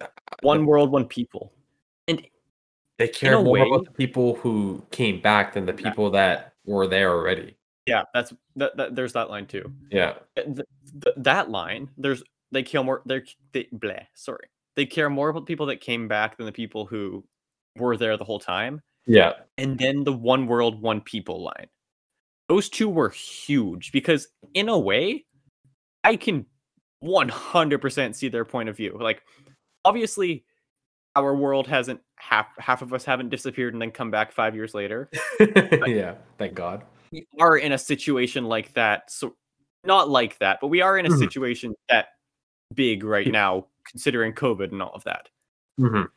uh, 0.00 0.06
One 0.42 0.66
world, 0.66 0.90
one 0.90 1.06
people. 1.06 1.52
And 2.08 2.26
they 2.98 3.08
care 3.08 3.40
more 3.40 3.52
way- 3.52 3.60
about 3.60 3.84
the 3.84 3.92
people 3.92 4.34
who 4.36 4.84
came 4.90 5.20
back 5.20 5.54
than 5.54 5.64
the 5.66 5.72
people 5.74 6.10
that 6.10 6.54
were 6.64 6.86
there 6.88 7.10
already. 7.12 7.56
Yeah, 7.86 8.02
that's 8.12 8.32
that, 8.56 8.76
that 8.76 8.94
there's 8.96 9.12
that 9.14 9.30
line 9.30 9.46
too. 9.46 9.72
Yeah. 9.90 10.14
Uh, 10.36 10.42
th- 10.42 10.60
th- 11.02 11.14
that 11.18 11.50
line 11.50 11.88
there's 11.96 12.22
they 12.52 12.62
care 12.62 12.82
more 12.82 13.02
they're 13.06 13.24
they 13.52 13.68
bleh, 13.74 14.04
sorry 14.14 14.48
they 14.76 14.86
care 14.86 15.08
more 15.10 15.30
about 15.30 15.46
people 15.46 15.66
that 15.66 15.80
came 15.80 16.06
back 16.06 16.36
than 16.36 16.46
the 16.46 16.52
people 16.52 16.84
who 16.86 17.24
were 17.76 17.96
there 17.96 18.16
the 18.16 18.24
whole 18.24 18.38
time 18.38 18.80
Yeah. 19.06 19.32
and 19.58 19.78
then 19.78 20.04
the 20.04 20.12
one 20.12 20.46
world 20.46 20.80
one 20.80 21.00
people 21.00 21.42
line 21.42 21.66
those 22.48 22.68
two 22.68 22.88
were 22.88 23.08
huge 23.10 23.90
because 23.90 24.28
in 24.54 24.68
a 24.68 24.78
way 24.78 25.24
i 26.04 26.14
can 26.16 26.46
100% 27.04 28.14
see 28.14 28.28
their 28.28 28.44
point 28.44 28.68
of 28.68 28.76
view 28.76 28.96
like 29.00 29.22
obviously 29.84 30.44
our 31.16 31.34
world 31.34 31.66
hasn't 31.66 32.00
half 32.16 32.46
half 32.58 32.82
of 32.82 32.92
us 32.92 33.04
haven't 33.04 33.28
disappeared 33.30 33.74
and 33.74 33.82
then 33.82 33.90
come 33.90 34.10
back 34.10 34.32
5 34.32 34.54
years 34.54 34.74
later 34.74 35.10
yeah. 35.86 36.14
Thank 36.38 36.54
God. 36.54 36.84
We 37.16 37.26
are 37.40 37.56
in 37.56 37.72
a 37.72 37.78
situation 37.78 38.44
like 38.44 38.72
that. 38.74 39.10
So 39.10 39.36
not 39.84 40.10
like 40.10 40.38
that, 40.38 40.58
but 40.60 40.68
we 40.68 40.80
are 40.82 40.98
in 40.98 41.06
a 41.06 41.10
Mhm. 41.10 41.18
situation 41.18 41.74
that 41.88 42.08
big 42.74 43.04
right 43.04 43.28
now, 43.28 43.68
considering 43.84 44.32
COVID 44.34 44.72
and 44.72 44.82
all 44.82 44.92
of 44.92 45.04
that. 45.04 45.30
Mhm. 45.78 46.08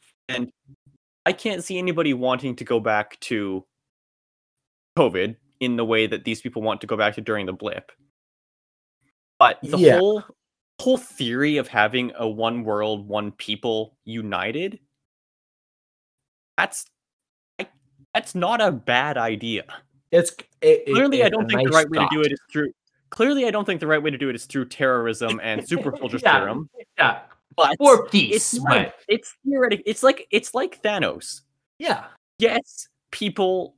I 1.25 1.33
can't 1.33 1.63
see 1.63 1.77
anybody 1.77 2.13
wanting 2.13 2.55
to 2.55 2.63
go 2.65 2.79
back 2.79 3.19
to 3.21 3.65
COVID 4.97 5.37
in 5.59 5.75
the 5.75 5.85
way 5.85 6.07
that 6.07 6.23
these 6.23 6.41
people 6.41 6.61
want 6.61 6.81
to 6.81 6.87
go 6.87 6.97
back 6.97 7.15
to 7.15 7.21
during 7.21 7.45
the 7.45 7.53
blip. 7.53 7.91
But 9.37 9.59
the 9.61 9.77
Yeah. 9.77 9.99
whole 9.99 10.23
whole 10.81 10.97
theory 10.97 11.57
of 11.57 11.67
having 11.67 12.13
a 12.15 12.27
one 12.27 12.63
world, 12.63 13.05
one 13.05 13.33
people 13.33 13.97
united, 14.05 14.79
that's 16.57 16.85
I, 17.59 17.67
that's 18.13 18.33
not 18.33 18.61
a 18.61 18.71
bad 18.71 19.17
idea. 19.17 19.65
It's 20.11 20.31
it, 20.61 20.83
it- 20.87 20.93
clearly 20.93 21.23
i 21.23 21.29
don't 21.29 21.47
think 21.49 21.59
the 21.59 21.65
nice 21.65 21.73
right 21.73 21.89
way 21.89 21.99
to 21.99 22.07
do 22.11 22.21
it 22.21 22.31
is 22.31 22.39
through 22.51 22.71
clearly 23.09 23.45
i 23.45 23.51
don't 23.51 23.65
think 23.65 23.79
the 23.79 23.87
right 23.87 24.01
way 24.03 24.09
to 24.11 24.17
do 24.17 24.29
it 24.29 24.35
is 24.35 24.45
through 24.45 24.65
terrorism 24.65 25.39
and 25.43 25.67
super 25.67 25.95
soldier 25.99 26.19
Yeah. 26.21 26.39
serum 26.39 26.69
Yeah. 26.97 27.19
but 27.55 27.75
Or 27.79 28.07
peace. 28.07 28.53
it's 28.55 28.63
like, 28.63 28.93
it's 29.07 29.35
theoretic 29.45 29.83
it's 29.85 30.03
like 30.03 30.27
it's 30.31 30.53
like 30.53 30.81
thanos 30.83 31.41
yeah. 31.79 32.05
yes 32.39 32.87
people 33.11 33.75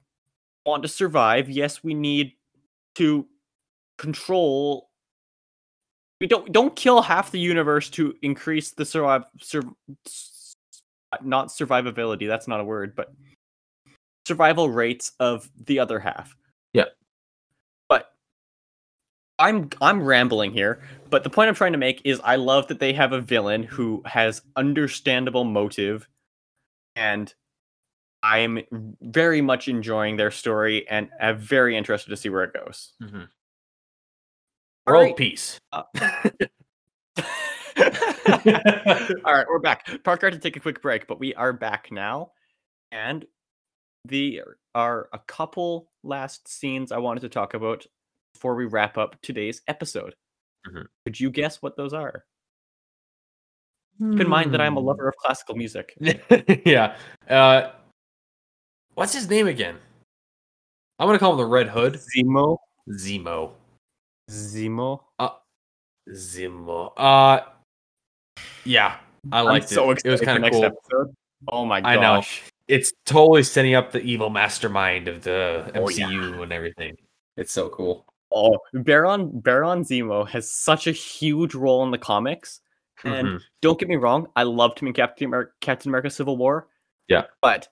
want 0.66 0.84
to 0.84 0.90
survive 0.90 1.50
yes 1.50 1.84
we 1.84 1.94
need 1.94 2.34
to 2.96 3.26
control 3.98 4.90
we 6.20 6.28
don't 6.28 6.52
don't 6.52 6.76
kill 6.76 7.02
half 7.02 7.32
the 7.32 7.40
universe 7.40 7.90
to 7.92 8.14
increase 8.22 8.72
the 8.72 8.86
survive 8.86 9.24
sur, 9.40 9.62
not 11.24 11.48
survivability 11.50 12.28
that's 12.28 12.48
not 12.48 12.60
a 12.60 12.64
word 12.64 12.96
but 12.96 13.12
survival 14.28 14.70
rates 14.70 15.14
of 15.20 15.50
the 15.66 15.80
other 15.80 16.00
half 16.00 16.36
Yeah. 16.74 16.86
but 17.90 18.12
i'm 19.42 19.70
i'm 19.82 20.02
rambling 20.04 20.52
here 20.52 20.80
but 21.10 21.24
the 21.24 21.30
point 21.30 21.50
i'm 21.50 21.56
trying 21.56 21.72
to 21.74 21.78
make 21.78 22.02
is 22.06 22.22
i 22.24 22.36
love 22.36 22.68
that 22.68 22.80
they 22.80 22.94
have 22.94 23.12
a 23.12 23.20
villain 23.20 23.64
who 23.64 24.02
has 24.06 24.42
understandable 24.56 25.44
motive 25.44 26.08
and 26.96 27.34
i'm 28.24 28.60
very 29.02 29.42
much 29.42 29.68
enjoying 29.68 30.16
their 30.16 30.32
story 30.32 30.88
and 30.90 31.10
am 31.20 31.38
very 31.38 31.76
interested 31.76 32.10
to 32.10 32.16
see 32.18 32.30
where 32.30 32.44
it 32.44 32.54
goes 32.54 32.94
Mhm. 33.02 33.28
World 34.88 35.04
right. 35.04 35.16
peace. 35.16 35.60
Uh, 35.72 35.84
All 39.26 39.34
right, 39.34 39.46
we're 39.48 39.60
back. 39.60 40.04
Parker 40.04 40.28
had 40.28 40.34
to 40.34 40.40
take 40.40 40.56
a 40.58 40.60
quick 40.60 40.82
break, 40.82 41.08
but 41.08 41.20
we 41.20 41.34
are 41.36 41.54
back 41.54 41.90
now. 41.92 42.32
And 42.92 43.26
the 44.06 44.42
are 44.76 45.08
a 45.14 45.20
couple 45.20 45.92
last 46.04 46.48
scenes 46.48 46.92
I 46.92 46.98
wanted 46.98 47.22
to 47.22 47.30
talk 47.30 47.54
about 47.54 47.86
before 48.42 48.56
we 48.56 48.66
wrap 48.66 48.98
up 48.98 49.16
today's 49.22 49.62
episode. 49.68 50.16
Mhm. 50.68 50.88
Could 51.06 51.20
you 51.20 51.30
guess 51.30 51.62
what 51.62 51.78
those 51.78 51.94
are? 51.94 52.26
Keep 54.00 54.20
in 54.22 54.28
mind 54.28 54.52
that 54.52 54.60
I'm 54.62 54.78
a 54.78 54.80
Hmm. 54.82 54.88
lover 54.88 55.10
of 55.10 55.16
classical 55.18 55.54
music. 55.56 55.96
yeah. 56.66 56.98
Uh, 57.30 57.72
what's 58.96 59.14
his 59.14 59.30
name 59.30 59.46
again? 59.46 59.78
I'm 60.98 61.08
gonna 61.08 61.20
call 61.20 61.34
him 61.34 61.38
the 61.38 61.46
Red 61.46 61.68
Hood. 61.70 62.00
Zemo. 62.18 62.58
Zemo. 62.90 63.52
Zemo. 64.32 65.02
Zemo. 66.10 66.94
Uh, 66.98 67.42
yeah, 68.66 68.98
I 69.32 69.40
I'm 69.42 69.46
liked 69.46 69.70
so 69.70 69.92
it. 69.92 70.02
It 70.04 70.10
was 70.10 70.22
kind 70.22 70.44
of 70.44 70.52
cool. 70.52 70.66
episode. 70.66 71.16
Oh 71.48 71.64
my 71.66 71.78
I 71.84 71.94
know. 71.96 72.02
gosh. 72.18 72.42
It's 72.68 72.92
totally 73.06 73.44
setting 73.44 73.76
up 73.76 73.92
the 73.92 74.02
evil 74.02 74.32
mastermind 74.32 75.08
of 75.08 75.22
the 75.22 75.72
Oh, 75.76 75.90
yeah. 75.90 76.08
MCU 76.08 76.42
and 76.42 76.52
everything. 76.52 76.98
It's 77.38 77.52
so 77.52 77.70
cool. 77.70 78.06
Oh, 78.34 78.58
Baron 78.74 79.40
Baron 79.40 79.84
Zemo 79.84 80.28
has 80.28 80.52
such 80.52 80.88
a 80.88 80.92
huge 80.92 81.54
role 81.56 81.84
in 81.84 81.92
the 81.92 81.98
comics. 81.98 82.62
And 83.04 83.28
Mhm. 83.28 83.42
don't 83.62 83.80
get 83.80 83.90
me 83.90 83.96
wrong, 83.96 84.28
I 84.36 84.44
loved 84.44 84.80
him 84.80 84.88
in 84.88 84.94
Captain 84.94 85.26
America, 85.26 85.52
Captain 85.60 85.90
America 85.90 86.10
Civil 86.10 86.38
War. 86.38 86.68
Yeah. 87.08 87.24
But 87.42 87.68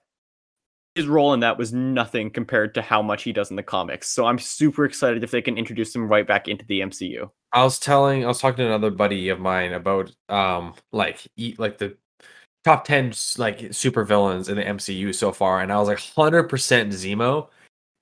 his 0.96 1.08
role 1.08 1.34
in 1.34 1.40
that 1.42 1.58
was 1.58 1.72
nothing 1.72 2.30
compared 2.32 2.74
to 2.74 2.82
how 2.82 3.02
much 3.02 3.24
he 3.24 3.32
does 3.32 3.52
in 3.52 3.56
the 3.56 3.64
comics. 3.64 4.10
So 4.10 4.26
I'm 4.26 4.40
super 4.40 4.86
excited 4.86 5.24
if 5.24 5.32
they 5.32 5.42
can 5.42 5.58
introduce 5.58 5.96
him 5.96 6.08
right 6.08 6.28
back 6.28 6.48
into 6.48 6.66
the 6.66 6.82
MCU. 6.82 7.30
I 7.54 7.64
was 7.64 7.80
telling, 7.80 8.26
I 8.26 8.28
was 8.28 8.40
talking 8.40 8.58
to 8.58 8.66
another 8.66 8.92
buddy 8.92 9.30
of 9.30 9.40
mine 9.40 9.74
about 9.74 10.12
um 10.30 10.74
like 10.92 11.28
eat 11.38 11.60
like 11.60 11.78
the 11.78 11.96
top 12.66 12.86
ten 12.86 13.14
like 13.38 13.74
super 13.74 14.04
villains 14.04 14.50
in 14.50 14.58
the 14.58 14.64
MCU 14.64 15.14
so 15.14 15.32
far, 15.32 15.62
and 15.62 15.72
I 15.72 15.78
was 15.78 15.88
like 15.88 16.00
hundred 16.00 16.44
percent 16.44 16.92
Zemo 16.92 17.50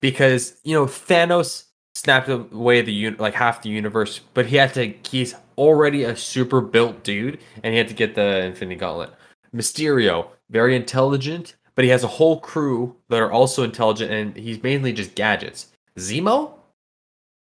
because 0.02 0.60
you 0.64 0.74
know 0.74 0.86
Thanos 0.86 1.66
snapped 1.98 2.30
away 2.30 2.82
the 2.82 3.08
un- 3.08 3.16
like 3.18 3.34
half 3.34 3.64
the 3.64 3.70
universe, 3.70 4.22
but 4.34 4.46
he 4.46 4.56
had 4.56 4.74
to. 4.76 4.94
He's 5.10 5.34
already 5.58 6.04
a 6.04 6.16
super 6.16 6.62
built 6.62 7.04
dude, 7.04 7.40
and 7.64 7.74
he 7.74 7.78
had 7.78 7.88
to 7.88 7.94
get 7.94 8.16
the 8.16 8.46
Infinity 8.46 8.80
Gauntlet. 8.80 9.12
Mysterio, 9.54 10.30
very 10.50 10.76
intelligent, 10.76 11.56
but 11.76 11.84
he 11.84 11.90
has 11.92 12.04
a 12.04 12.08
whole 12.08 12.40
crew 12.40 12.96
that 13.10 13.22
are 13.22 13.32
also 13.32 13.64
intelligent, 13.64 14.12
and 14.12 14.36
he's 14.38 14.62
mainly 14.62 14.94
just 14.94 15.16
gadgets. 15.16 15.72
Zemo, 15.98 16.54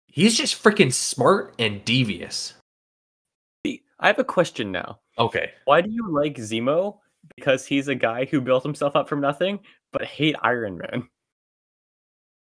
he's 0.07 0.37
just 0.37 0.63
freaking 0.63 0.93
smart 0.93 1.55
and 1.59 1.85
devious. 1.85 2.55
See, 3.65 3.83
I 4.01 4.09
have 4.09 4.19
a 4.19 4.25
question 4.25 4.73
now. 4.73 4.99
Okay. 5.19 5.53
Why 5.67 5.81
do 5.81 5.91
you 5.91 6.11
like 6.11 6.35
Zemo? 6.37 6.99
Because 7.37 7.65
he's 7.65 7.87
a 7.87 7.95
guy 7.95 8.25
who 8.25 8.41
built 8.41 8.65
himself 8.65 8.97
up 8.97 9.09
from 9.09 9.21
nothing, 9.21 9.61
but 9.93 10.05
hate 10.05 10.35
Iron 10.43 10.79
Man. 10.79 11.09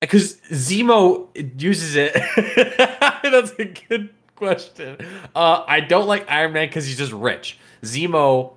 Because 0.04 0.36
Zemo 0.52 1.30
uses 1.62 1.96
it. 1.96 2.14
That's 3.24 3.52
a 3.58 3.66
good 3.66 4.10
question. 4.36 4.98
Uh, 5.34 5.64
I 5.66 5.80
don't 5.80 6.08
like 6.08 6.30
Iron 6.30 6.52
Man 6.52 6.68
because 6.68 6.86
he's 6.86 6.98
just 6.98 7.14
rich. 7.14 7.58
Zemo 7.84 8.54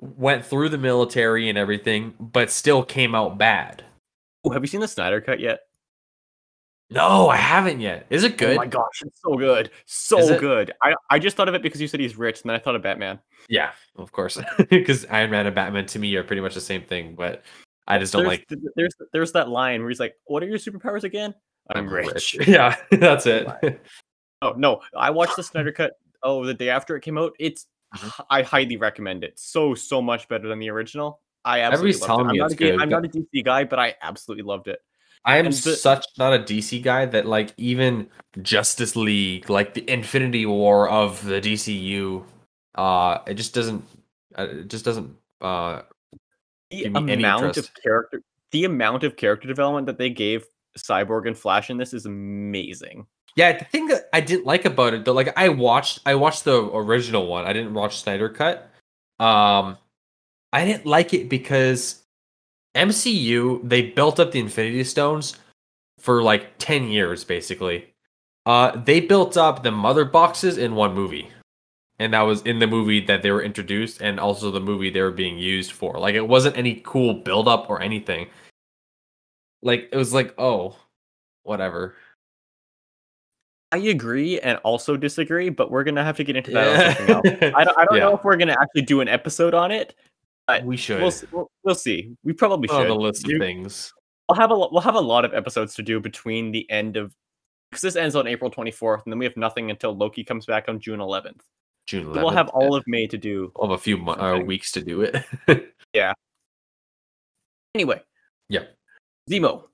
went 0.00 0.44
through 0.44 0.70
the 0.70 0.78
military 0.78 1.48
and 1.48 1.56
everything, 1.56 2.14
but 2.18 2.50
still 2.50 2.82
came 2.82 3.14
out 3.14 3.38
bad. 3.38 3.84
Oh, 4.44 4.50
have 4.50 4.62
you 4.62 4.66
seen 4.66 4.80
the 4.80 4.88
Snyder 4.88 5.20
cut 5.20 5.38
yet? 5.38 5.60
No, 6.90 7.28
I 7.28 7.36
haven't 7.36 7.80
yet. 7.80 8.06
Is 8.10 8.24
it 8.24 8.36
good? 8.36 8.56
Oh 8.56 8.56
my 8.56 8.66
gosh, 8.66 9.02
it's 9.02 9.20
so 9.22 9.36
good. 9.36 9.70
So 9.86 10.38
good. 10.38 10.72
I, 10.82 10.94
I 11.08 11.18
just 11.20 11.36
thought 11.36 11.48
of 11.48 11.54
it 11.54 11.62
because 11.62 11.80
you 11.80 11.86
said 11.86 12.00
he's 12.00 12.18
rich, 12.18 12.42
and 12.42 12.50
then 12.50 12.56
I 12.56 12.58
thought 12.58 12.74
of 12.74 12.82
Batman. 12.82 13.20
Yeah, 13.48 13.70
of 13.96 14.10
course. 14.10 14.38
Because 14.68 15.06
Iron 15.06 15.30
Man 15.30 15.46
and 15.46 15.54
Batman 15.54 15.86
to 15.86 15.98
me 16.00 16.14
are 16.16 16.24
pretty 16.24 16.42
much 16.42 16.54
the 16.54 16.60
same 16.60 16.82
thing, 16.82 17.14
but 17.14 17.44
I 17.86 17.98
just 17.98 18.12
don't 18.12 18.24
there's, 18.24 18.38
like. 18.48 18.60
there's 18.76 18.94
there's 19.12 19.32
that 19.32 19.48
line 19.48 19.80
where 19.80 19.88
he's 19.90 20.00
like, 20.00 20.14
"What 20.24 20.42
are 20.42 20.46
your 20.46 20.58
superpowers 20.58 21.04
again?" 21.04 21.34
I'm 21.70 21.88
rich. 21.88 22.36
Yeah, 22.46 22.76
that's 22.90 23.26
it. 23.26 23.48
Oh 24.40 24.54
no, 24.56 24.80
I 24.96 25.10
watched 25.10 25.36
the 25.36 25.42
Snyder 25.42 25.72
cut. 25.72 25.92
Oh, 26.22 26.44
the 26.44 26.54
day 26.54 26.68
after 26.68 26.96
it 26.96 27.02
came 27.02 27.18
out. 27.18 27.32
It's 27.38 27.66
Mhm. 27.94 28.24
I 28.30 28.42
highly 28.42 28.76
recommend 28.76 29.22
it. 29.24 29.38
So 29.38 29.74
so 29.74 30.00
much 30.00 30.28
better 30.28 30.48
than 30.48 30.58
the 30.58 30.70
original. 30.70 31.20
I 31.44 31.60
absolutely 31.60 31.90
Everybody's 31.90 32.06
telling 32.06 32.26
it. 32.26 32.28
I'm 32.28 32.32
me 32.32 32.38
not, 32.38 32.52
a, 32.52 32.54
good, 32.54 32.80
I'm 32.80 32.88
not 32.88 33.04
a 33.04 33.08
DC 33.08 33.44
guy, 33.44 33.64
but 33.64 33.78
I 33.78 33.94
absolutely 34.00 34.44
loved 34.44 34.68
it. 34.68 34.80
I 35.24 35.36
am 35.36 35.46
the- 35.46 35.52
such 35.52 36.06
not 36.18 36.32
a 36.32 36.38
DC 36.38 36.82
guy 36.82 37.06
that 37.06 37.26
like 37.26 37.52
even 37.56 38.08
Justice 38.40 38.96
League, 38.96 39.50
like 39.50 39.74
the 39.74 39.88
Infinity 39.90 40.46
War 40.46 40.88
of 40.88 41.24
the 41.24 41.40
DCU, 41.40 42.24
uh, 42.76 43.18
it 43.26 43.34
just 43.34 43.54
doesn't, 43.54 43.84
uh, 44.36 44.46
it 44.50 44.68
just 44.68 44.84
doesn't. 44.84 45.14
Uh, 45.40 45.82
The 46.72 46.84
amount 46.84 47.56
of 47.56 47.70
character, 47.74 48.22
the 48.50 48.64
amount 48.64 49.04
of 49.04 49.16
character 49.16 49.46
development 49.46 49.86
that 49.86 49.98
they 49.98 50.10
gave 50.10 50.44
Cyborg 50.78 51.26
and 51.26 51.36
Flash 51.36 51.70
in 51.70 51.76
this 51.76 51.92
is 51.92 52.06
amazing. 52.06 53.06
yeah, 53.36 53.58
the 53.58 53.64
thing 53.66 53.86
that 53.88 54.08
I 54.12 54.20
didn't 54.20 54.46
like 54.46 54.64
about 54.64 54.94
it 54.94 55.04
though, 55.04 55.12
like 55.12 55.32
I 55.36 55.48
watched, 55.48 56.00
I 56.06 56.14
watched 56.14 56.44
the 56.44 56.62
original 56.74 57.26
one. 57.26 57.44
I 57.44 57.52
didn't 57.52 57.74
watch 57.74 58.02
Snyder 58.02 58.28
Cut. 58.28 58.70
Um, 59.20 59.76
I 60.52 60.64
didn't 60.64 60.86
like 60.86 61.14
it 61.14 61.28
because 61.28 62.02
MCU 62.74 63.68
they 63.68 63.82
built 63.82 64.18
up 64.18 64.32
the 64.32 64.40
Infinity 64.40 64.84
Stones 64.84 65.38
for 65.98 66.22
like 66.22 66.58
ten 66.58 66.88
years 66.88 67.24
basically. 67.24 67.86
Uh, 68.44 68.76
they 68.76 69.00
built 69.00 69.36
up 69.36 69.62
the 69.62 69.70
mother 69.70 70.04
boxes 70.04 70.58
in 70.58 70.74
one 70.74 70.94
movie. 70.94 71.28
And 72.02 72.12
that 72.12 72.22
was 72.22 72.42
in 72.42 72.58
the 72.58 72.66
movie 72.66 73.00
that 73.00 73.22
they 73.22 73.30
were 73.30 73.42
introduced 73.42 74.00
and 74.00 74.18
also 74.18 74.50
the 74.50 74.60
movie 74.60 74.90
they 74.90 75.00
were 75.00 75.10
being 75.10 75.38
used 75.38 75.72
for 75.72 75.98
like 75.98 76.14
it 76.14 76.26
wasn't 76.26 76.56
any 76.56 76.82
cool 76.84 77.14
build 77.14 77.48
up 77.48 77.70
or 77.70 77.80
anything 77.80 78.26
like 79.62 79.88
it 79.92 79.96
was 79.96 80.12
like 80.12 80.34
oh 80.38 80.76
whatever 81.44 81.94
I 83.74 83.78
agree 83.78 84.38
and 84.38 84.58
also 84.64 84.98
disagree, 84.98 85.48
but 85.48 85.70
we're 85.70 85.82
gonna 85.82 86.04
have 86.04 86.18
to 86.18 86.24
get 86.24 86.36
into 86.36 86.50
that. 86.50 87.00
else. 87.08 87.54
I 87.56 87.64
don't, 87.64 87.78
I 87.78 87.84
don't 87.86 87.98
know 88.00 88.14
if 88.14 88.22
we're 88.22 88.36
gonna 88.36 88.54
actually 88.60 88.82
do 88.82 89.00
an 89.00 89.08
episode 89.08 89.54
on 89.54 89.70
it. 89.70 89.94
we 90.62 90.76
should 90.76 91.00
We'll, 91.00 91.12
we'll 91.32 91.50
we'll 91.64 91.74
see. 91.74 92.14
We 92.22 92.34
probably 92.34 92.68
on 92.68 92.82
should. 92.82 92.90
the 92.90 92.94
list 92.94 93.26
of 93.26 93.38
things 93.38 93.94
We'll 94.28 94.36
have 94.36 94.50
a 94.50 94.56
we'll 94.56 94.82
have 94.82 94.94
a 94.94 95.00
lot 95.00 95.24
of 95.24 95.32
episodes 95.32 95.74
to 95.76 95.82
do 95.82 96.00
between 96.00 96.52
the 96.52 96.70
end 96.70 96.98
of 96.98 97.14
because 97.70 97.82
this 97.82 97.96
ends 97.96 98.14
on 98.14 98.26
April 98.26 98.50
24th, 98.50 99.04
and 99.04 99.12
then 99.12 99.18
we 99.18 99.24
have 99.24 99.38
nothing 99.38 99.70
until 99.70 99.96
Loki 99.96 100.22
comes 100.22 100.44
back 100.44 100.68
on 100.68 100.78
June 100.78 101.00
11th. 101.00 101.40
June 101.86 102.06
11th, 102.06 102.14
we'll 102.14 102.30
have 102.30 102.48
all 102.50 102.74
of 102.74 102.84
May 102.86 103.06
to 103.08 103.18
do. 103.18 103.52
we'll 103.56 103.70
have 103.70 103.78
a 103.78 103.82
few 103.82 103.96
mo- 103.98 104.12
uh, 104.14 104.38
weeks 104.38 104.72
to 104.72 104.82
do 104.82 105.02
it 105.02 105.16
yeah. 105.94 106.12
Anyway, 107.74 108.02
Yeah. 108.48 108.64
Zemo. 109.30 109.64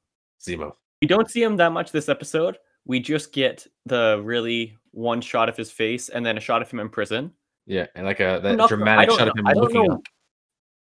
zemo 0.47 0.73
We 1.03 1.09
don't 1.09 1.31
see 1.31 1.43
him 1.43 1.57
that 1.57 1.73
much 1.73 1.91
this 1.93 2.09
episode. 2.09 2.59
We 2.87 3.01
just 3.01 3.33
get 3.33 3.67
the 3.87 4.21
really 4.25 4.77
one 4.93 5.21
shot 5.21 5.49
of 5.49 5.57
his 5.57 5.71
face 5.71 6.09
and 6.09 6.25
then 6.25 6.37
a 6.37 6.41
shot 6.41 6.63
of 6.63 6.71
him 6.71 6.81
in 6.81 6.89
prison. 6.89 7.33
yeah 7.67 7.87
and 7.95 8.07
like 8.07 8.21
a 8.21 8.41
that 8.43 8.61
I 8.61 8.67
dramatic 8.67 9.11
shot 9.11 9.29
of 9.29 9.37
him 9.37 9.47
I 9.47 9.53
don't 9.55 9.63
looking 9.63 9.85
know- 9.85 9.95
up 9.95 10.01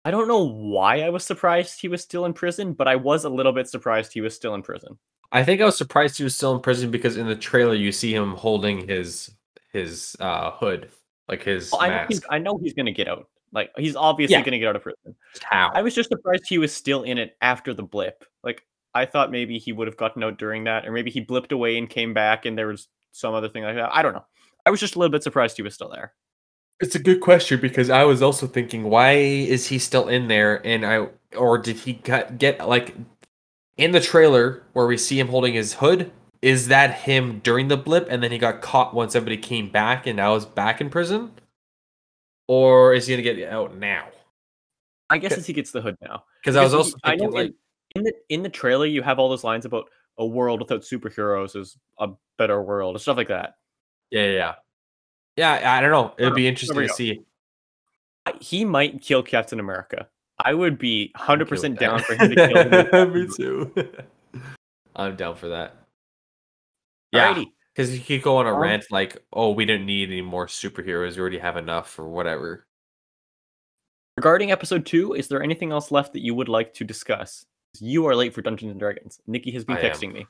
I 0.06 0.10
don't 0.10 0.28
know 0.28 0.44
why 0.46 1.00
I 1.00 1.08
was 1.08 1.24
surprised 1.24 1.80
he 1.80 1.88
was 1.88 2.02
still 2.02 2.26
in 2.26 2.34
prison, 2.34 2.74
but 2.74 2.86
I 2.86 2.94
was 2.94 3.24
a 3.24 3.30
little 3.30 3.52
bit 3.52 3.68
surprised 3.68 4.12
he 4.12 4.20
was 4.20 4.34
still 4.36 4.54
in 4.54 4.62
prison. 4.62 4.98
i 5.32 5.42
think 5.42 5.60
i 5.60 5.64
was 5.64 5.78
surprised 5.78 6.18
he 6.18 6.24
was 6.24 6.36
still 6.36 6.54
in 6.54 6.60
prison 6.60 6.90
because 6.90 7.16
in 7.16 7.26
the 7.26 7.34
trailer 7.36 7.74
you 7.74 7.90
see 7.90 8.12
him 8.14 8.34
holding 8.34 8.86
his 8.86 9.30
his 9.72 10.14
uh 10.20 10.50
hood 10.52 10.90
like 11.28 11.42
his 11.42 11.70
Well, 11.72 11.80
I 11.82 11.88
know 11.88 11.94
mask 11.94 12.08
he's 12.10 12.20
I 12.30 12.38
know 12.38 12.58
he's 12.58 12.74
gonna 12.74 12.92
get 12.92 13.08
out. 13.08 13.28
Like 13.52 13.70
he's 13.76 13.96
obviously 13.96 14.34
Yeah. 14.34 14.42
gonna 14.42 14.58
get 14.58 14.68
out 14.68 14.76
of 14.76 14.82
prison. 14.82 15.14
how 15.42 15.70
I 15.74 15.82
was 15.82 15.94
just 15.94 16.08
surprised 16.10 16.44
he 16.48 16.58
was 16.58 16.72
still 16.72 17.02
in 17.04 17.18
it 17.18 17.36
after 17.40 17.72
the 17.74 17.82
blip. 17.82 18.24
Like 18.42 18.62
I 18.94 19.06
thought 19.06 19.30
maybe 19.30 19.58
he 19.58 19.72
would 19.72 19.86
have 19.88 19.96
gotten 19.96 20.22
out 20.22 20.38
during 20.38 20.64
that, 20.64 20.86
or 20.86 20.92
maybe 20.92 21.10
he 21.10 21.24
blipped 21.24 21.52
away 21.52 21.78
and 21.78 21.88
came 21.88 22.14
back 22.14 22.46
and 22.46 22.56
there 22.56 22.68
was 22.68 22.88
some 23.12 23.34
other 23.34 23.48
thing 23.48 23.62
like 23.64 23.76
that. 23.76 23.90
I 23.94 24.02
don't 24.02 24.12
know. 24.12 24.24
I 24.66 24.70
was 24.70 24.80
just 24.80 24.94
a 24.96 24.98
little 24.98 25.12
bit 25.12 25.22
surprised 25.22 25.56
he 25.56 25.62
was 25.62 25.74
still 25.74 25.88
there. 25.90 26.12
It's 26.80 26.94
a 26.96 26.98
good 26.98 27.20
question 27.20 27.60
because 27.60 27.90
I 27.90 28.04
was 28.04 28.22
also 28.22 28.46
thinking, 28.46 28.84
why 28.84 29.12
is 29.12 29.66
he 29.68 29.78
still 29.78 30.08
in 30.08 30.26
there? 30.28 30.64
And 30.66 30.84
I, 30.84 31.06
or 31.36 31.58
did 31.58 31.76
he 31.76 31.94
get, 31.94 32.38
get 32.38 32.66
like 32.66 32.94
in 33.76 33.92
the 33.92 34.00
trailer 34.00 34.62
where 34.72 34.86
we 34.86 34.96
see 34.96 35.18
him 35.18 35.28
holding 35.28 35.54
his 35.54 35.74
hood? 35.74 36.10
Is 36.45 36.68
that 36.68 36.92
him 36.92 37.38
during 37.42 37.68
the 37.68 37.76
blip 37.78 38.07
and 38.11 38.22
then 38.22 38.30
he 38.30 38.36
got 38.36 38.61
caught 38.61 38.92
once 38.92 39.16
everybody 39.16 39.38
came 39.38 39.70
back 39.70 40.07
and 40.07 40.18
now 40.18 40.34
is 40.34 40.45
back 40.45 40.78
in 40.78 40.90
prison? 40.90 41.30
Or 42.49 42.92
is 42.92 43.07
he 43.07 43.14
gonna 43.14 43.22
get 43.22 43.49
out 43.51 43.78
now? 43.78 44.09
I 45.09 45.16
guess 45.16 45.32
as 45.32 45.47
he 45.47 45.55
gets 45.55 45.70
the 45.70 45.80
hood 45.80 45.97
now. 46.03 46.24
Because 46.42 46.55
I 46.57 46.62
was 46.62 46.72
Because 46.72 46.92
also 46.92 46.99
I 47.03 47.16
know 47.16 47.30
like, 47.30 47.47
in, 47.47 47.55
in 47.97 48.03
the 48.03 48.12
in 48.28 48.42
the 48.42 48.51
trailer 48.51 48.84
you 48.84 49.01
have 49.01 49.18
all 49.18 49.30
those 49.30 49.42
lines 49.42 49.64
about 49.64 49.88
a 50.18 50.26
world 50.26 50.61
without 50.61 50.82
superheroes 50.82 51.57
is 51.57 51.78
a 51.99 52.09
better 52.36 52.61
world 52.61 52.95
and 52.95 53.01
stuff 53.01 53.16
like 53.16 53.28
that. 53.28 53.55
yeah, 54.11 54.24
yeah, 54.24 54.30
yeah. 54.32 54.55
Yeah, 55.38 55.78
I 55.78 55.80
don't 55.80 55.92
know. 55.92 56.12
It'd 56.18 56.34
be 56.34 56.47
interesting 56.47 56.78
to 56.78 56.86
go. 56.88 56.92
see. 56.92 57.22
He 58.42 58.66
might 58.66 59.01
kill 59.01 59.22
Captain 59.22 59.61
America. 59.61 60.09
I 60.45 60.53
would 60.53 60.78
be 60.78 61.11
hundred 61.16 61.49
percent 61.49 61.78
down 61.78 62.01
for 62.01 62.14
him 62.16 62.34
to 62.34 62.36
kill 62.36 63.03
him. 63.07 63.12
Me 63.14 63.28
too. 63.34 63.72
I'm 64.95 65.16
down 65.16 65.36
for 65.36 65.49
that. 65.49 65.84
Yeah, 67.14 67.44
because 67.72 67.90
he 67.92 68.00
could 68.00 68.22
go 68.22 68.36
on 68.38 68.46
a 68.46 68.54
Um, 68.54 68.60
rant 68.60 68.84
like, 68.90 69.16
"Oh, 69.32 69.50
we 69.52 69.64
don't 69.64 69.86
need 69.86 70.08
any 70.10 70.22
more 70.22 70.46
superheroes. 70.46 71.14
We 71.16 71.20
already 71.20 71.38
have 71.38 71.56
enough, 71.56 71.98
or 71.98 72.08
whatever." 72.08 72.66
Regarding 74.16 74.52
episode 74.52 74.86
two, 74.86 75.12
is 75.14 75.28
there 75.28 75.42
anything 75.42 75.72
else 75.72 75.90
left 75.90 76.12
that 76.12 76.20
you 76.20 76.34
would 76.34 76.48
like 76.48 76.72
to 76.74 76.84
discuss? 76.84 77.44
You 77.80 78.06
are 78.06 78.14
late 78.14 78.32
for 78.32 78.42
Dungeons 78.42 78.70
and 78.70 78.78
Dragons. 78.78 79.20
Nikki 79.26 79.50
has 79.52 79.64
been 79.64 79.76
I 79.76 79.80
am. 79.80 79.90
texting 79.92 80.12
me. 80.12 80.26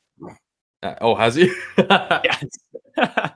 Uh, 0.82 0.94
oh, 1.00 1.14
has 1.14 1.34
he? 1.34 1.52
Yes. 1.78 2.44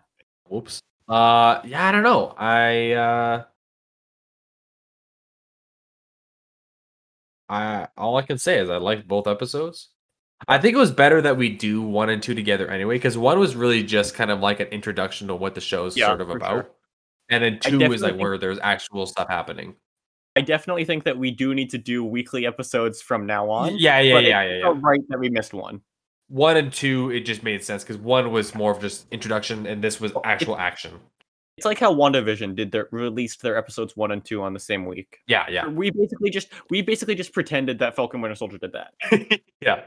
Whoops. 0.48 0.80
Uh, 1.08 1.60
yeah, 1.64 1.86
I 1.88 1.92
don't 1.92 2.02
know. 2.02 2.34
I 2.38 2.92
uh, 2.92 3.44
I 7.48 7.88
all 7.96 8.16
I 8.16 8.22
can 8.22 8.38
say 8.38 8.58
is 8.58 8.70
I 8.70 8.76
liked 8.76 9.06
both 9.08 9.26
episodes. 9.26 9.90
I 10.46 10.58
think 10.58 10.74
it 10.74 10.78
was 10.78 10.92
better 10.92 11.20
that 11.22 11.36
we 11.36 11.48
do 11.48 11.82
one 11.82 12.10
and 12.10 12.22
two 12.22 12.34
together 12.34 12.70
anyway, 12.70 12.94
because 12.96 13.18
one 13.18 13.38
was 13.40 13.56
really 13.56 13.82
just 13.82 14.14
kind 14.14 14.30
of 14.30 14.40
like 14.40 14.60
an 14.60 14.68
introduction 14.68 15.26
to 15.28 15.34
what 15.34 15.54
the 15.54 15.60
show's 15.60 15.96
Yeah, 15.96 16.06
sort 16.06 16.20
of 16.20 16.30
about, 16.30 16.50
sure. 16.50 16.70
and 17.28 17.42
then 17.42 17.58
two 17.58 17.80
is 17.92 18.02
like 18.02 18.16
where 18.16 18.38
there's 18.38 18.58
actual 18.62 19.06
stuff 19.06 19.28
happening. 19.28 19.74
I 20.36 20.40
definitely 20.42 20.84
think 20.84 21.02
that 21.04 21.18
we 21.18 21.32
do 21.32 21.54
need 21.54 21.70
to 21.70 21.78
do 21.78 22.04
weekly 22.04 22.46
episodes 22.46 23.02
from 23.02 23.26
now 23.26 23.50
on. 23.50 23.76
Yeah, 23.76 23.98
yeah, 24.00 24.14
but 24.14 24.24
yeah, 24.24 24.42
it's 24.42 24.64
yeah, 24.64 24.72
yeah. 24.72 24.80
right 24.80 25.00
that 25.08 25.18
we 25.18 25.28
missed 25.30 25.52
one. 25.52 25.80
One 26.28 26.56
and 26.56 26.72
two, 26.72 27.10
it 27.10 27.20
just 27.20 27.42
made 27.42 27.64
sense 27.64 27.82
because 27.82 27.96
one 27.96 28.30
was 28.30 28.54
more 28.54 28.70
of 28.70 28.80
just 28.80 29.06
introduction, 29.10 29.66
and 29.66 29.82
this 29.82 30.00
was 30.00 30.14
Well, 30.14 30.22
it- 30.24 30.28
actual 30.28 30.56
action. 30.56 30.92
It's 31.58 31.64
like 31.64 31.80
how 31.80 31.92
WandaVision 31.92 32.54
did 32.54 32.70
their 32.70 32.88
released 32.92 33.42
their 33.42 33.56
episodes 33.56 33.96
one 33.96 34.12
and 34.12 34.24
two 34.24 34.42
on 34.42 34.52
the 34.52 34.60
same 34.60 34.86
week. 34.86 35.18
Yeah, 35.26 35.44
yeah, 35.50 35.66
We 35.66 35.90
basically 35.90 36.30
just 36.30 36.48
we 36.70 36.82
basically 36.82 37.16
just 37.16 37.32
pretended 37.32 37.80
that 37.80 37.96
Falcon 37.96 38.20
Winter 38.20 38.36
Soldier 38.36 38.58
did 38.58 38.72
that. 38.74 38.92
yeah. 39.60 39.82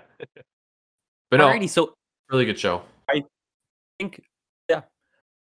But 1.30 1.38
no, 1.38 1.48
Alrighty, 1.48 1.70
so 1.70 1.94
really 2.30 2.44
good 2.44 2.60
show. 2.60 2.82
I 3.10 3.24
think 4.00 4.22
yeah. 4.70 4.82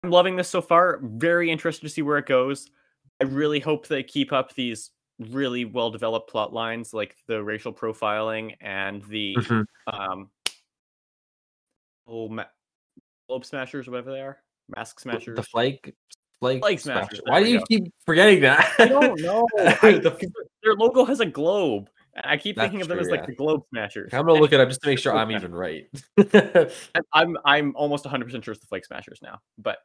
I'm 0.02 0.10
loving 0.10 0.34
this 0.34 0.48
so 0.48 0.62
far. 0.62 0.98
Very 1.02 1.50
interested 1.50 1.82
to 1.82 1.90
see 1.90 2.00
where 2.00 2.16
it 2.16 2.24
goes. 2.24 2.70
I 3.20 3.24
really 3.24 3.60
hope 3.60 3.86
they 3.86 4.02
keep 4.02 4.32
up 4.32 4.54
these 4.54 4.92
really 5.30 5.66
well 5.66 5.90
developed 5.90 6.30
plot 6.30 6.54
lines 6.54 6.94
like 6.94 7.16
the 7.28 7.44
racial 7.44 7.72
profiling 7.72 8.54
and 8.62 9.02
the 9.04 9.36
Mhm. 9.36 9.66
um 9.86 10.30
oh 12.08 12.28
ma- 12.28 12.44
globe 13.28 13.44
smashers 13.44 13.88
whatever 13.88 14.10
they 14.10 14.20
are 14.20 14.38
mask 14.68 15.00
Smasher. 15.00 15.34
The 15.34 15.42
flake, 15.42 15.94
flake, 16.40 16.60
Flag 16.60 16.80
smash- 16.80 16.96
smashers, 17.08 17.20
Why 17.24 17.42
do 17.42 17.50
you 17.50 17.58
go. 17.58 17.64
keep 17.68 17.84
forgetting 18.06 18.40
that? 18.42 18.72
i 18.78 18.86
don't 18.86 19.20
know 19.20 19.46
I, 19.58 19.92
The 19.98 20.30
their 20.62 20.74
logo 20.74 21.04
has 21.04 21.20
a 21.20 21.26
globe 21.26 21.88
and 22.16 22.24
i 22.26 22.36
keep 22.36 22.56
That's 22.56 22.64
thinking 22.66 22.80
of 22.80 22.88
them 22.88 22.98
true, 22.98 23.06
as 23.06 23.10
like 23.10 23.20
yeah. 23.20 23.26
the 23.26 23.34
globe 23.34 23.62
smashers 23.70 24.12
I'm 24.14 24.26
gonna 24.26 24.40
look 24.40 24.52
it 24.52 24.60
up 24.60 24.68
just 24.68 24.80
to 24.82 24.88
make 24.88 24.98
sure 25.00 25.14
I'm 25.16 25.30
even 25.30 25.54
right. 25.54 25.86
I'm 27.12 27.36
I'm 27.44 27.74
almost 27.76 28.04
100 28.04 28.24
percent 28.24 28.44
sure 28.44 28.52
it's 28.52 28.60
the 28.60 28.66
Flag 28.66 28.84
Smashers 28.84 29.20
now, 29.22 29.40
but 29.58 29.78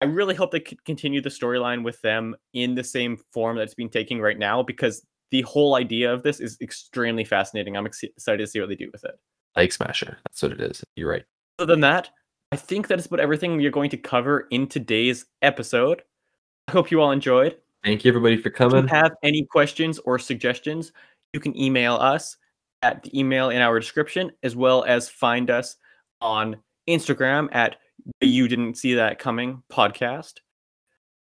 I 0.00 0.06
really 0.06 0.34
hope 0.34 0.50
they 0.50 0.58
continue 0.60 1.20
the 1.20 1.28
storyline 1.28 1.84
with 1.84 2.00
them 2.02 2.34
in 2.54 2.74
the 2.74 2.82
same 2.82 3.16
form 3.32 3.56
that 3.56 3.62
it's 3.62 3.74
been 3.74 3.88
taking 3.88 4.20
right 4.20 4.36
now 4.38 4.60
because 4.62 5.06
the 5.30 5.42
whole 5.42 5.76
idea 5.76 6.12
of 6.12 6.24
this 6.24 6.40
is 6.40 6.56
extremely 6.60 7.24
fascinating. 7.24 7.76
I'm 7.76 7.86
ex- 7.86 8.02
excited 8.02 8.38
to 8.38 8.46
see 8.48 8.58
what 8.58 8.68
they 8.68 8.74
do 8.74 8.90
with 8.92 9.04
it. 9.04 9.14
Flag 9.54 9.72
Smasher. 9.72 10.18
That's 10.26 10.42
what 10.42 10.52
it 10.52 10.60
is. 10.60 10.82
You're 10.96 11.08
right. 11.08 11.24
Other 11.60 11.72
than 11.72 11.80
that, 11.82 12.10
I 12.52 12.56
think 12.56 12.88
that 12.88 12.98
is 12.98 13.06
about 13.06 13.18
everything 13.18 13.56
we 13.56 13.64
are 13.64 13.70
going 13.70 13.88
to 13.88 13.96
cover 13.96 14.46
in 14.50 14.66
today's 14.66 15.24
episode. 15.40 16.02
I 16.68 16.72
hope 16.72 16.90
you 16.90 17.00
all 17.00 17.10
enjoyed. 17.10 17.56
Thank 17.82 18.04
you 18.04 18.10
everybody 18.10 18.36
for 18.36 18.50
coming. 18.50 18.84
If 18.84 18.90
you 18.90 18.96
have 18.98 19.12
any 19.22 19.46
questions 19.46 19.98
or 20.00 20.18
suggestions, 20.18 20.92
you 21.32 21.40
can 21.40 21.58
email 21.58 21.94
us 21.94 22.36
at 22.82 23.02
the 23.02 23.18
email 23.18 23.48
in 23.48 23.62
our 23.62 23.80
description, 23.80 24.32
as 24.42 24.54
well 24.54 24.84
as 24.84 25.08
find 25.08 25.48
us 25.48 25.76
on 26.20 26.58
Instagram 26.86 27.48
at 27.52 27.76
the 28.20 28.26
You 28.26 28.48
Didn't 28.48 28.74
See 28.74 28.92
That 28.92 29.18
Coming 29.18 29.62
podcast. 29.72 30.34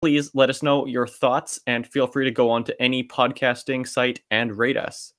Please 0.01 0.31
let 0.33 0.49
us 0.49 0.63
know 0.63 0.87
your 0.87 1.07
thoughts 1.07 1.61
and 1.67 1.87
feel 1.87 2.07
free 2.07 2.25
to 2.25 2.31
go 2.31 2.49
on 2.49 2.65
to 2.65 2.83
any 2.83 3.05
podcasting 3.05 3.87
site 3.87 4.23
and 4.31 4.57
rate 4.57 4.79
us. 4.79 5.13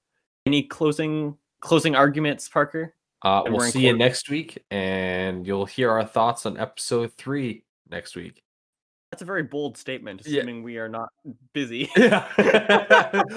Any 0.47 0.63
closing 0.63 1.37
closing 1.61 1.93
arguments, 1.93 2.49
Parker? 2.49 2.95
Uh, 3.23 3.43
and 3.45 3.53
we'll 3.53 3.69
see 3.69 3.87
you 3.87 3.97
next 3.97 4.29
week, 4.29 4.63
and 4.71 5.45
you'll 5.45 5.65
hear 5.65 5.91
our 5.91 6.05
thoughts 6.05 6.45
on 6.45 6.57
episode 6.57 7.13
three 7.17 7.63
next 7.89 8.15
week. 8.15 8.43
That's 9.11 9.23
a 9.23 9.25
very 9.25 9.41
bold 9.41 9.75
statement, 9.75 10.21
Yeah. 10.25 10.41
assuming 10.41 10.61
we 10.61 10.77
are 10.77 10.87
not 10.87 11.09
busy. 11.53 11.89
Yeah. 11.97 12.27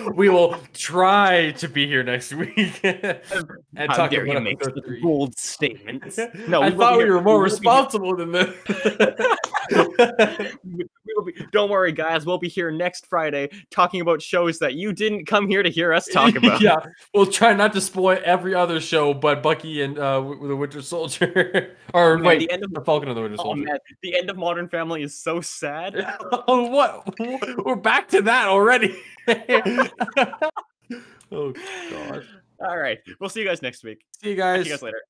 we 0.14 0.28
will 0.28 0.56
try 0.74 1.52
to 1.52 1.68
be 1.68 1.86
here 1.86 2.02
next 2.02 2.34
week 2.34 2.78
and 2.84 3.18
How 3.76 3.86
talk 3.86 4.10
dare 4.10 4.24
about 4.24 4.34
you 4.34 4.40
make 4.40 4.56
episode 4.56 4.74
such 4.76 4.84
three. 4.84 5.00
bold 5.00 5.38
statements? 5.38 6.18
No, 6.46 6.62
I 6.62 6.68
we 6.70 6.76
thought 6.76 6.98
we 6.98 7.04
were 7.06 7.22
more 7.22 7.38
we 7.38 7.42
will 7.42 7.44
be 7.44 7.50
here- 7.50 7.56
responsible 7.56 8.16
than 8.16 8.32
this. 8.32 8.54
we- 10.64 10.84
we 11.04 11.14
will 11.16 11.24
be- 11.24 11.46
don't 11.52 11.70
worry, 11.70 11.92
guys. 11.92 12.24
We'll 12.26 12.38
be 12.38 12.48
here 12.48 12.70
next 12.70 13.06
Friday 13.06 13.48
talking 13.70 14.00
about 14.00 14.22
shows 14.22 14.58
that 14.60 14.74
you 14.74 14.92
didn't 14.92 15.26
come 15.26 15.48
here 15.48 15.62
to 15.62 15.70
hear 15.70 15.92
us 15.92 16.06
talk 16.06 16.34
about. 16.36 16.60
yeah, 16.60 16.76
we'll 17.14 17.26
try 17.26 17.52
not 17.54 17.72
to 17.74 17.80
spoil 17.80 18.18
every 18.24 18.54
other 18.54 18.80
show 18.80 19.12
but 19.14 19.42
Bucky 19.42 19.82
and 19.82 19.98
uh, 19.98 20.20
the 20.20 20.56
Winter 20.56 20.80
Soldier. 20.82 21.76
or 21.94 22.16
Man, 22.18 22.26
wait, 22.26 22.38
the 22.40 22.50
end 22.52 22.64
of 22.64 22.72
the 22.72 22.80
Falcon 22.82 23.08
and 23.08 23.16
the 23.16 23.22
Winter 23.22 23.36
Soldier. 23.36 23.62
Oh 23.62 23.64
man, 23.64 23.78
the 24.02 24.16
end 24.16 24.30
of 24.30 24.36
Modern 24.36 24.68
Family 24.68 25.02
is 25.02 25.18
so 25.18 25.40
sad. 25.62 25.94
oh, 26.48 26.68
what? 26.68 27.08
We're 27.64 27.76
back 27.76 28.08
to 28.08 28.20
that 28.22 28.48
already. 28.48 29.00
oh 31.30 31.52
god. 31.52 32.26
All 32.60 32.76
right. 32.76 32.98
We'll 33.20 33.30
see 33.30 33.40
you 33.40 33.46
guys 33.46 33.62
next 33.62 33.84
week. 33.84 34.04
See 34.20 34.30
you 34.30 34.36
guys. 34.36 34.64
See 34.64 34.70
you 34.70 34.76
guys 34.76 34.82
later. 34.82 35.02